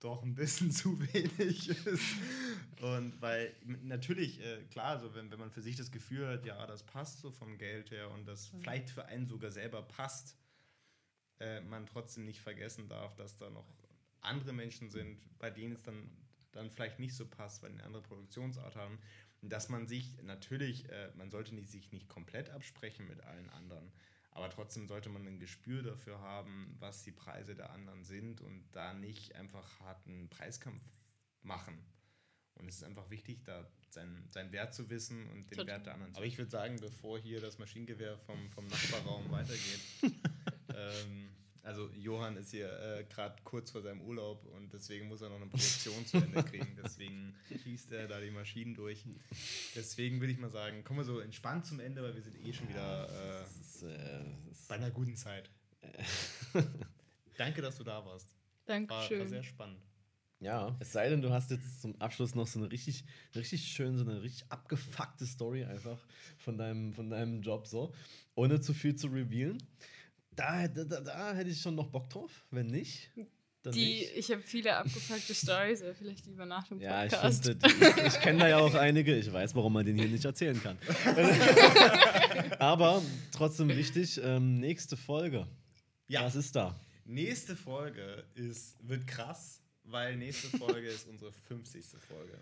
doch 0.00 0.22
ein 0.22 0.34
bisschen 0.34 0.70
zu 0.72 0.98
wenig 1.12 1.68
ist. 1.68 2.16
Und 2.80 3.20
weil 3.20 3.54
natürlich, 3.82 4.40
äh, 4.40 4.64
klar, 4.70 4.98
so 4.98 5.14
wenn, 5.14 5.30
wenn 5.30 5.38
man 5.38 5.50
für 5.50 5.62
sich 5.62 5.76
das 5.76 5.92
Gefühl 5.92 6.26
hat, 6.26 6.46
ja, 6.46 6.66
das 6.66 6.82
passt 6.82 7.20
so 7.20 7.30
vom 7.30 7.58
Geld 7.58 7.90
her 7.90 8.10
und 8.10 8.26
das 8.26 8.48
vielleicht 8.48 8.90
für 8.90 9.04
einen 9.06 9.26
sogar 9.26 9.50
selber 9.50 9.82
passt, 9.82 10.36
äh, 11.38 11.60
man 11.60 11.86
trotzdem 11.86 12.24
nicht 12.24 12.40
vergessen 12.40 12.88
darf, 12.88 13.14
dass 13.16 13.36
da 13.36 13.50
noch 13.50 13.66
andere 14.22 14.52
Menschen 14.52 14.90
sind, 14.90 15.18
bei 15.38 15.50
denen 15.50 15.74
es 15.74 15.82
dann, 15.82 16.10
dann 16.52 16.70
vielleicht 16.70 16.98
nicht 16.98 17.14
so 17.14 17.26
passt, 17.26 17.62
weil 17.62 17.70
die 17.70 17.78
eine 17.78 17.84
andere 17.84 18.02
Produktionsart 18.02 18.76
haben. 18.76 18.98
Und 19.42 19.50
dass 19.50 19.68
man 19.68 19.86
sich 19.86 20.22
natürlich, 20.22 20.88
äh, 20.90 21.10
man 21.16 21.30
sollte 21.30 21.54
nicht, 21.54 21.70
sich 21.70 21.92
nicht 21.92 22.08
komplett 22.08 22.50
absprechen 22.50 23.06
mit 23.08 23.22
allen 23.22 23.48
anderen, 23.50 23.90
aber 24.30 24.50
trotzdem 24.50 24.86
sollte 24.86 25.08
man 25.08 25.26
ein 25.26 25.38
Gespür 25.38 25.82
dafür 25.82 26.20
haben, 26.20 26.76
was 26.78 27.02
die 27.02 27.12
Preise 27.12 27.54
der 27.54 27.70
anderen 27.70 28.04
sind 28.04 28.40
und 28.40 28.64
da 28.72 28.92
nicht 28.94 29.34
einfach 29.34 29.80
harten 29.80 30.28
Preiskampf 30.28 30.82
machen. 31.42 31.78
Und 32.54 32.68
es 32.68 32.76
ist 32.76 32.84
einfach 32.84 33.08
wichtig, 33.10 33.44
da 33.44 33.66
seinen, 33.88 34.30
seinen 34.30 34.52
Wert 34.52 34.74
zu 34.74 34.88
wissen 34.90 35.28
und 35.30 35.50
den 35.50 35.58
Total. 35.58 35.66
Wert 35.66 35.86
der 35.86 35.94
anderen 35.94 36.12
zu 36.14 36.18
Aber 36.18 36.26
ich 36.26 36.38
würde 36.38 36.50
sagen, 36.50 36.76
bevor 36.80 37.18
hier 37.18 37.40
das 37.40 37.58
Maschinengewehr 37.58 38.18
vom, 38.18 38.50
vom 38.50 38.66
Nachbarraum 38.68 39.30
weitergeht, 39.30 39.80
ähm, 40.74 41.30
Also 41.62 41.90
Johann 41.90 42.36
ist 42.36 42.50
hier 42.52 42.70
äh, 42.80 43.04
gerade 43.04 43.36
kurz 43.44 43.70
vor 43.70 43.82
seinem 43.82 44.00
Urlaub 44.00 44.44
und 44.56 44.72
deswegen 44.72 45.08
muss 45.08 45.20
er 45.20 45.28
noch 45.28 45.36
eine 45.36 45.46
Produktion 45.46 46.06
zu 46.06 46.16
Ende 46.16 46.42
kriegen. 46.42 46.78
Deswegen 46.82 47.34
schießt 47.62 47.92
er 47.92 48.08
da 48.08 48.20
die 48.20 48.30
Maschinen 48.30 48.74
durch. 48.74 49.04
Deswegen 49.74 50.20
würde 50.20 50.32
ich 50.32 50.38
mal 50.38 50.50
sagen, 50.50 50.84
kommen 50.84 51.00
wir 51.00 51.04
so 51.04 51.20
entspannt 51.20 51.66
zum 51.66 51.80
Ende, 51.80 52.02
weil 52.02 52.14
wir 52.14 52.22
sind 52.22 52.36
eh 52.44 52.52
schon 52.52 52.68
wieder 52.68 53.08
äh, 53.08 53.44
ist, 53.60 53.82
äh, 53.82 54.24
bei 54.68 54.76
einer 54.76 54.90
guten 54.90 55.16
Zeit. 55.16 55.50
Danke, 57.36 57.62
dass 57.62 57.76
du 57.76 57.84
da 57.84 58.04
warst. 58.04 58.34
War, 58.66 58.80
war 58.80 58.88
Dankeschön. 58.88 59.28
sehr 59.28 59.42
spannend. 59.42 59.82
Ja, 60.40 60.74
es 60.80 60.92
sei 60.92 61.10
denn, 61.10 61.20
du 61.20 61.30
hast 61.30 61.50
jetzt 61.50 61.82
zum 61.82 62.00
Abschluss 62.00 62.34
noch 62.34 62.46
so 62.46 62.58
eine 62.58 62.72
richtig, 62.72 63.04
richtig 63.34 63.62
schön, 63.68 63.98
so 63.98 64.04
eine 64.08 64.22
richtig 64.22 64.50
abgefuckte 64.50 65.26
Story 65.26 65.64
einfach 65.64 65.98
von 66.38 66.56
deinem, 66.56 66.94
von 66.94 67.10
deinem 67.10 67.42
Job 67.42 67.66
so, 67.66 67.92
ohne 68.34 68.58
zu 68.62 68.72
viel 68.72 68.96
zu 68.96 69.08
revealen. 69.08 69.62
Da, 70.40 70.68
da, 70.68 70.84
da, 70.84 71.00
da 71.00 71.34
hätte 71.34 71.50
ich 71.50 71.60
schon 71.60 71.74
noch 71.74 71.88
Bock 71.88 72.08
drauf. 72.10 72.30
Wenn 72.50 72.66
nicht, 72.68 73.10
dann 73.62 73.72
Die, 73.74 73.84
nicht. 74.00 74.16
ich 74.16 74.30
habe 74.30 74.40
viele 74.42 74.74
abgefuckte 74.76 75.34
Stories, 75.34 75.82
aber 75.82 75.94
vielleicht 75.94 76.24
lieber 76.26 76.46
nach 76.46 76.66
dem 76.68 76.80
Ja, 76.80 77.04
ich, 77.04 77.12
Podcast. 77.12 77.44
finde, 77.44 77.68
die- 77.68 78.06
ich 78.06 78.20
kenne 78.20 78.38
da 78.40 78.48
ja 78.48 78.58
auch 78.58 78.74
einige. 78.74 79.14
Ich 79.16 79.30
weiß, 79.32 79.54
warum 79.54 79.72
man 79.74 79.84
den 79.84 79.98
hier 79.98 80.08
nicht 80.08 80.24
erzählen 80.24 80.60
kann. 80.62 80.78
Aber 82.58 83.02
trotzdem 83.32 83.68
wichtig, 83.68 84.20
ähm, 84.22 84.54
nächste 84.60 84.96
Folge. 84.96 85.46
Ja. 86.08 86.24
Was 86.24 86.34
ist 86.36 86.56
da? 86.56 86.78
Nächste 87.04 87.56
Folge 87.56 88.24
ist, 88.34 88.76
wird 88.86 89.06
krass, 89.06 89.60
weil 89.84 90.16
nächste 90.16 90.56
Folge 90.58 90.88
ist 90.88 91.06
unsere 91.08 91.32
50. 91.32 91.84
Folge. 92.08 92.38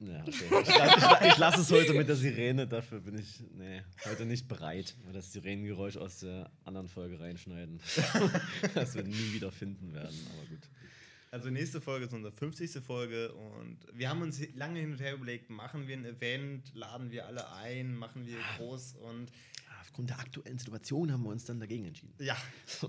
Ja, 0.00 0.22
okay. 0.22 0.30
ich, 0.62 1.26
ich, 1.26 1.32
ich 1.32 1.38
lasse 1.38 1.60
es 1.60 1.70
heute 1.70 1.94
mit 1.94 2.08
der 2.08 2.16
Sirene, 2.16 2.66
dafür 2.66 3.00
bin 3.00 3.18
ich 3.18 3.42
nee, 3.52 3.82
heute 4.04 4.26
nicht 4.26 4.48
bereit, 4.48 4.96
weil 5.04 5.12
das 5.12 5.32
Sirenengeräusch 5.32 5.96
aus 5.96 6.20
der 6.20 6.50
anderen 6.64 6.88
Folge 6.88 7.20
reinschneiden. 7.20 7.80
das 8.74 8.94
wir 8.94 9.04
nie 9.04 9.32
wieder 9.32 9.50
finden 9.50 9.92
werden, 9.92 10.18
aber 10.32 10.46
gut. 10.48 10.68
Also 11.30 11.50
nächste 11.50 11.80
Folge 11.80 12.06
ist 12.06 12.14
unsere 12.14 12.32
50. 12.32 12.80
Folge 12.84 13.32
und 13.32 13.78
wir 13.92 14.08
haben 14.08 14.22
uns 14.22 14.40
lange 14.54 14.78
hin 14.78 14.92
und 14.92 15.00
her 15.00 15.14
überlegt, 15.14 15.50
machen 15.50 15.88
wir 15.88 15.96
ein 15.96 16.04
Event, 16.04 16.72
laden 16.74 17.10
wir 17.10 17.26
alle 17.26 17.50
ein, 17.54 17.96
machen 17.96 18.24
wir 18.24 18.36
groß 18.56 18.94
und 18.94 19.32
Aufgrund 19.84 20.08
der 20.08 20.18
aktuellen 20.18 20.58
Situation 20.58 21.12
haben 21.12 21.24
wir 21.24 21.28
uns 21.28 21.44
dann 21.44 21.60
dagegen 21.60 21.84
entschieden. 21.84 22.14
ja, 22.18 22.36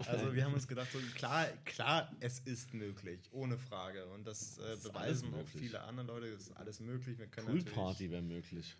also 0.08 0.34
wir 0.34 0.46
haben 0.46 0.54
uns 0.54 0.66
gedacht, 0.66 0.88
so 0.94 1.00
klar, 1.14 1.46
klar, 1.66 2.10
es 2.22 2.40
ist 2.40 2.74
möglich, 2.74 3.20
ohne 3.32 3.58
Frage 3.58 4.06
und 4.08 4.26
das, 4.26 4.58
äh, 4.60 4.74
ist 4.74 4.84
beweisen 4.84 5.34
auch 5.34 5.48
viele 5.48 5.82
andere 5.82 6.08
Leute, 6.08 6.28
es 6.28 6.44
ist 6.44 6.58
alles 6.58 6.80
möglich. 6.80 7.20
Wir 7.20 7.28
können 7.28 7.48
Poolparty 7.48 8.10
wäre 8.10 8.22
möglich. 8.22 8.76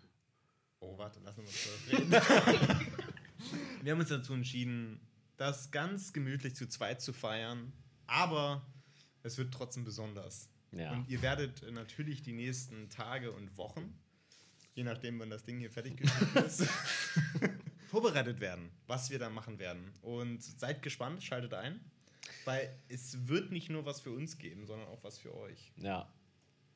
Oh, 0.80 0.96
warte, 0.96 1.20
lassen 1.20 1.42
wir 1.42 1.46
uns 1.46 1.92
reden. 1.92 2.10
wir 3.82 3.92
haben 3.92 4.00
uns 4.00 4.08
dazu 4.08 4.32
entschieden, 4.32 4.98
das 5.36 5.70
ganz 5.70 6.14
gemütlich 6.14 6.56
zu 6.56 6.68
zweit 6.68 7.02
zu 7.02 7.12
feiern, 7.12 7.72
aber 8.06 8.66
es 9.22 9.36
wird 9.36 9.52
trotzdem 9.52 9.84
besonders. 9.84 10.48
Ja. 10.72 10.92
Und 10.92 11.08
ihr 11.08 11.20
werdet 11.20 11.70
natürlich 11.70 12.22
die 12.22 12.32
nächsten 12.32 12.88
Tage 12.88 13.32
und 13.32 13.56
Wochen, 13.58 13.94
je 14.74 14.84
nachdem, 14.84 15.18
wann 15.18 15.30
das 15.30 15.44
Ding 15.44 15.58
hier 15.58 15.70
fertig 15.70 16.00
ist, 16.34 16.66
vorbereitet 17.86 18.40
werden, 18.40 18.70
was 18.86 19.10
wir 19.10 19.18
da 19.18 19.30
machen 19.30 19.58
werden. 19.58 19.92
Und 20.02 20.42
seid 20.42 20.82
gespannt, 20.82 21.22
schaltet 21.22 21.54
ein, 21.54 21.80
weil 22.44 22.68
es 22.88 23.26
wird 23.28 23.52
nicht 23.52 23.70
nur 23.70 23.84
was 23.84 24.00
für 24.00 24.10
uns 24.10 24.38
geben, 24.38 24.66
sondern 24.66 24.88
auch 24.88 25.02
was 25.04 25.18
für 25.18 25.34
euch. 25.34 25.72
Ja, 25.76 26.12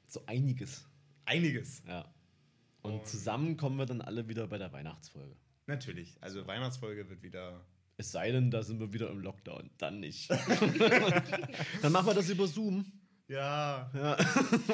so 0.06 0.22
einiges. 0.26 0.86
Einiges. 1.24 1.82
Ja. 1.86 2.12
Und, 2.82 2.94
Und- 2.94 3.06
zusammen 3.06 3.56
kommen 3.56 3.76
wir 3.76 3.86
dann 3.86 4.00
alle 4.00 4.28
wieder 4.28 4.46
bei 4.46 4.58
der 4.58 4.72
Weihnachtsfolge. 4.72 5.36
Natürlich. 5.66 6.16
Also 6.20 6.46
Weihnachtsfolge 6.46 7.08
wird 7.08 7.22
wieder 7.22 7.64
Es 7.96 8.10
sei 8.10 8.32
denn, 8.32 8.50
da 8.50 8.62
sind 8.62 8.80
wir 8.80 8.92
wieder 8.92 9.10
im 9.10 9.20
Lockdown. 9.20 9.70
Dann 9.78 10.00
nicht. 10.00 10.30
dann 11.82 11.92
machen 11.92 12.06
wir 12.06 12.14
das 12.14 12.28
über 12.30 12.46
Zoom. 12.48 12.90
Ja, 13.30 13.88
Ja, 13.94 14.16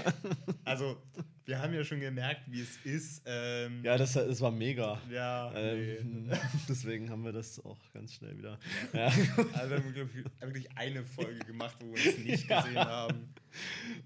also 0.65 0.97
wir 1.45 1.61
haben 1.61 1.75
ja 1.75 1.85
schon 1.85 2.01
gemerkt, 2.01 2.41
wie 2.47 2.63
es 2.63 2.77
ist. 2.85 3.23
Ähm, 3.27 3.85
ja 3.85 3.99
das, 3.99 4.15
das 4.15 4.41
war 4.41 4.51
mega. 4.51 4.99
ja 5.13 5.51
nee. 5.55 5.97
Ähm, 5.97 6.31
deswegen 6.69 7.11
haben 7.11 7.23
wir 7.23 7.33
das 7.33 7.63
auch 7.65 7.77
ganz 7.93 8.15
schnell 8.15 8.37
wieder. 8.39 8.59
Ja. 8.95 9.07
Also 9.53 9.77
wir 9.77 9.77
haben 9.77 10.55
wirklich 10.55 10.71
eine 10.75 11.05
Folge 11.05 11.39
gemacht, 11.41 11.77
wo 11.81 11.95
wir 11.95 12.07
uns 12.07 12.19
nicht 12.19 12.49
gesehen 12.49 12.79
haben. 12.79 13.29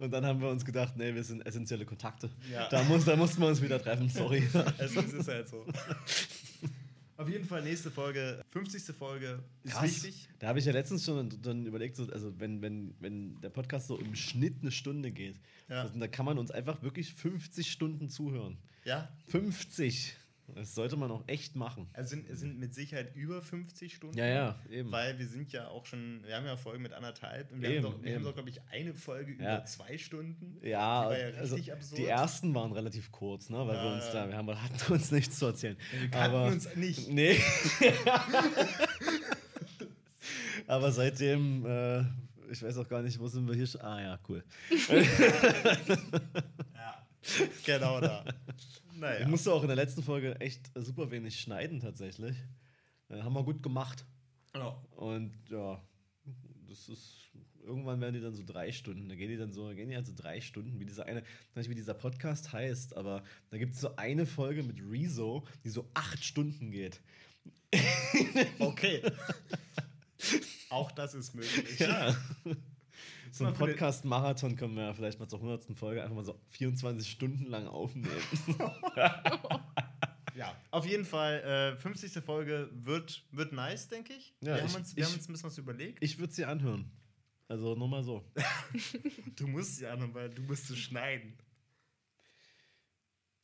Und 0.01 0.11
dann 0.13 0.27
haben 0.27 0.41
wir 0.41 0.49
uns 0.49 0.65
gedacht, 0.65 0.97
nee, 0.97 1.15
wir 1.15 1.23
sind 1.23 1.47
essentielle 1.47 1.85
Kontakte. 1.87 2.29
Ja. 2.53 2.69
Da, 2.69 2.83
muss, 2.83 3.05
da 3.05 3.15
mussten 3.15 3.41
wir 3.41 3.49
uns 3.49 3.63
wieder 3.63 3.81
treffen, 3.81 4.09
sorry. 4.09 4.47
Also 4.79 5.01
es 5.01 5.13
ist 5.13 5.29
halt 5.29 5.49
so. 5.49 5.65
Auf 7.21 7.29
jeden 7.29 7.45
Fall 7.45 7.63
nächste 7.63 7.91
Folge, 7.91 8.43
50. 8.51 8.97
Folge, 8.97 9.43
ist 9.63 9.83
wichtig. 9.83 10.27
Da 10.39 10.49
habe 10.49 10.59
ich 10.59 10.65
ja 10.65 10.73
letztens 10.73 11.05
schon 11.05 11.29
dann 11.43 11.67
überlegt, 11.67 11.95
so, 11.97 12.05
also 12.11 12.33
wenn, 12.41 12.63
wenn, 12.63 12.95
wenn 12.99 13.39
der 13.43 13.51
Podcast 13.51 13.89
so 13.89 13.99
im 13.99 14.15
Schnitt 14.15 14.55
eine 14.63 14.71
Stunde 14.71 15.11
geht, 15.11 15.39
Ja. 15.69 15.83
also, 15.83 15.99
da 15.99 16.09
kann 16.09 16.25
man 16.25 16.39
uns 16.39 16.51
einfach 16.51 16.83
wirklich 16.83 17.13
50 17.13 17.71
Stunden 17.71 18.09
zuhören. 18.09 18.57
Ja, 18.87 19.07
50! 19.29 20.17
Das 20.55 20.75
sollte 20.75 20.97
man 20.97 21.11
auch 21.11 21.23
echt 21.27 21.57
machen. 21.57 21.89
es 21.93 22.11
sind, 22.11 22.29
es 22.29 22.41
sind 22.41 22.59
mit 22.59 22.75
Sicherheit 22.75 23.15
über 23.17 23.41
50 23.43 23.95
Stunden. 23.95 24.17
Ja, 24.19 24.27
ja, 24.27 24.59
eben. 24.71 24.91
Weil 24.93 25.19
wir 25.19 25.27
sind 25.27 25.53
ja 25.53 25.69
auch 25.69 25.87
schon, 25.87 26.23
wir 26.27 26.37
haben 26.37 26.45
ja 26.47 26.57
Folgen 26.57 26.83
mit 26.83 26.93
anderthalb 26.93 27.51
und 27.53 27.63
wir 27.63 27.71
Eben, 27.71 27.85
haben 27.85 27.93
doch, 27.93 28.03
wir 28.03 28.11
haben 28.11 28.17
eben. 28.17 28.25
doch 28.25 28.35
glaube 28.35 28.51
ich, 28.51 28.61
eine 28.71 28.95
Folge 28.95 29.33
Ja. 29.43 29.57
über 29.57 29.65
zwei 29.65 29.97
Stunden. 29.99 30.59
Ja, 30.63 31.03
Die 31.05 31.11
war 31.11 31.19
ja 31.19 31.37
also 31.39 31.55
richtig 31.57 31.73
absurd. 31.73 31.99
die 32.01 32.07
ersten 32.07 32.55
waren 32.55 32.73
relativ 32.73 33.11
kurz, 33.13 33.49
ne, 33.51 33.59
weil 33.59 33.77
wir 33.77 33.85
Ja, 33.85 33.95
uns 33.95 34.05
ja. 34.07 34.13
da, 34.13 34.29
wir 34.29 34.37
haben, 34.37 34.49
hatten 34.63 34.93
uns 34.93 35.11
nichts 35.11 35.39
zu 35.39 35.47
erzählen. 35.47 35.77
Wir 35.99 36.09
kannten 36.11 36.37
Aber- 36.37 36.47
uns 36.47 36.75
nicht. 36.77 37.09
Nee. 37.09 37.37
Aber 40.67 40.93
seitdem, 40.93 41.65
äh, 41.67 42.01
ich 42.51 42.63
weiß 42.63 42.77
auch 42.79 42.89
gar 42.89 43.03
nicht, 43.03 43.19
wo 43.19 43.27
sind 43.29 43.47
wir 43.49 43.55
hier 43.55 43.67
schon. 43.67 43.81
Ah 43.81 44.01
ja, 44.01 44.19
cool. 44.29 44.45
Ja, 46.75 47.07
genau 47.65 48.01
da. 48.01 48.25
Naja. 49.01 49.21
Ich 49.21 49.29
musste 49.29 49.51
auch 49.51 49.63
in 49.63 49.69
der 49.69 49.77
letzten 49.77 50.03
Folge 50.03 50.39
echt 50.41 50.71
super 50.75 51.11
wenig 51.11 51.41
schneiden 51.41 51.81
tatsächlich. 51.81 52.37
Äh, 53.09 53.23
haben 53.23 53.33
wir 53.33 53.43
gut 53.43 53.63
gemacht. 53.63 54.05
Ja. 54.55 54.77
Und 54.91 55.33
ja, 55.49 55.83
das 56.69 56.89
ist. 56.91 57.17
Irgendwann 57.63 58.01
werden 58.01 58.15
die 58.15 58.21
dann 58.21 58.35
so 58.35 58.43
drei 58.45 58.73
Stunden. 58.73 59.09
Da 59.09 59.15
gehen 59.15 59.29
die 59.31 59.37
dann 59.37 59.53
so, 59.53 59.69
gehen 59.69 59.89
die 59.89 59.97
halt 59.97 60.07
so 60.07 60.15
drei 60.15 60.41
Stunden, 60.41 60.81
wie 60.81 60.87
dieser 60.87 61.07
eine, 61.07 61.21
ich 61.21 61.57
weiß 61.57 61.67
nicht, 61.67 61.71
wie 61.71 61.75
dieser 61.75 61.95
Podcast 61.95 62.53
heißt, 62.53 62.97
aber 62.97 63.23
da 63.51 63.59
gibt 63.59 63.75
es 63.75 63.81
so 63.81 63.97
eine 63.97 64.25
Folge 64.25 64.63
mit 64.63 64.81
Rezo, 64.81 65.47
die 65.63 65.69
so 65.69 65.89
acht 65.93 66.25
Stunden 66.25 66.71
geht. 66.71 67.01
Okay. 68.59 69.03
Auch 70.71 70.91
das 70.91 71.15
ist 71.15 71.35
möglich. 71.35 71.79
Ja. 71.79 72.17
So 73.33 73.45
Mal 73.45 73.51
ein 73.51 73.57
für 73.57 73.65
den- 73.67 73.71
Podcast-Marathon 73.73 74.57
können 74.57 74.75
wir 74.77 74.85
ja 74.85 74.93
vielleicht 74.95 75.19
mal 75.21 75.29
zur 75.29 75.39
100. 75.41 75.77
Folge 75.79 76.03
einfach 76.03 76.17
mal 76.17 76.25
so 76.25 76.41
24 76.51 77.09
Stunden 77.11 77.47
lang 77.47 77.67
aufnehmen. 77.67 78.11
Ja, 80.37 80.57
auf 80.71 80.87
jeden 80.87 81.05
Fall, 81.05 81.75
äh, 81.77 81.77
50. 81.81 82.13
Folge 82.25 82.71
wird, 82.73 83.25
wird 83.33 83.53
nice, 83.53 83.89
denke 83.89 84.13
ich. 84.15 84.33
Ja, 84.41 84.55
wir, 84.55 84.57
ich- 84.57 84.63
haben 84.73 84.75
uns, 84.81 84.97
wir 84.97 85.03
ich- 85.03 85.09
haben 85.09 85.15
uns 85.17 85.29
ein 85.29 85.33
bisschen 85.33 85.47
was 85.51 85.59
überlegt. 85.59 86.03
Ich 86.03 86.19
würde 86.19 86.33
sie 86.33 86.45
anhören. 86.45 86.91
Also 87.49 87.75
nur 87.75 87.89
mal 87.89 88.03
so. 88.05 88.25
Du 89.37 89.49
musst 89.49 89.81
ja 89.81 89.97
noch, 89.97 90.15
weil 90.15 90.31
du 90.31 90.43
musst 90.43 90.71
es 90.71 90.79
schneiden. 90.79 91.35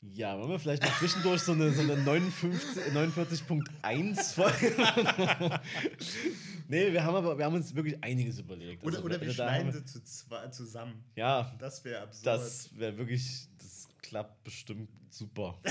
Ja, 0.01 0.39
wollen 0.39 0.51
wir 0.51 0.59
vielleicht 0.61 0.85
mal 0.85 0.93
zwischendurch 0.93 1.43
so 1.43 1.53
eine, 1.53 1.73
so 1.73 1.83
eine 1.83 1.97
59 1.97 2.85
49.1 2.95 4.35
Folge. 4.35 5.61
Nee, 6.69 6.93
wir 6.93 7.05
haben 7.05 7.15
aber 7.15 7.37
wir 7.39 7.45
haben 7.45 7.55
uns 7.55 7.75
wirklich 7.75 8.03
einiges 8.03 8.39
überlegt. 8.39 8.83
Oder, 8.83 8.97
Also, 8.97 9.05
oder 9.07 9.21
wir 9.21 9.33
schneiden 9.33 9.73
sie 9.73 9.85
zu 9.85 10.03
zwei, 10.03 10.49
zusammen. 10.49 11.05
Ja, 11.15 11.55
Das 11.59 11.85
wäre 11.85 12.03
absurd. 12.03 12.27
das 12.27 12.77
wäre 12.79 12.97
wirklich, 12.99 13.49
das 13.59 13.89
klappt 14.03 14.45
bestimmt 14.45 14.89
super. 15.11 15.61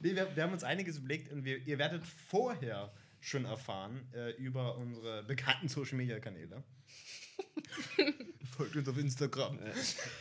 Nee, 0.00 0.14
wir, 0.14 0.36
wir 0.36 0.42
haben 0.42 0.52
uns 0.52 0.62
einiges 0.62 0.98
überlegt 0.98 1.32
und 1.32 1.44
wir, 1.44 1.66
ihr 1.66 1.78
werdet 1.78 2.06
vorher 2.06 2.92
schon 3.18 3.44
erfahren 3.46 4.06
äh, 4.12 4.32
über 4.32 4.76
unsere 4.76 5.24
bekannten 5.24 5.68
Social 5.68 5.96
Media 5.96 6.20
Kanäle. 6.20 6.62
Folgt 8.56 8.76
uns 8.76 8.88
auf 8.88 8.98
Instagram. 8.98 9.58
Äh, 9.58 9.72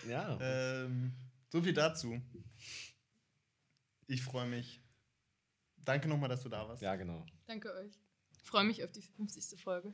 ja. 0.09 0.37
Ähm, 0.41 1.11
so 1.49 1.61
viel 1.61 1.73
dazu. 1.73 2.21
Ich 4.07 4.21
freue 4.23 4.47
mich. 4.47 4.81
Danke 5.85 6.07
nochmal, 6.07 6.29
dass 6.29 6.41
du 6.43 6.49
da 6.49 6.67
warst. 6.67 6.81
ja, 6.81 6.95
genau. 6.95 7.25
Danke 7.45 7.73
euch. 7.75 7.99
Freue 8.43 8.63
mich 8.63 8.83
auf 8.83 8.91
die 8.91 9.01
50. 9.01 9.63
Folge. 9.63 9.93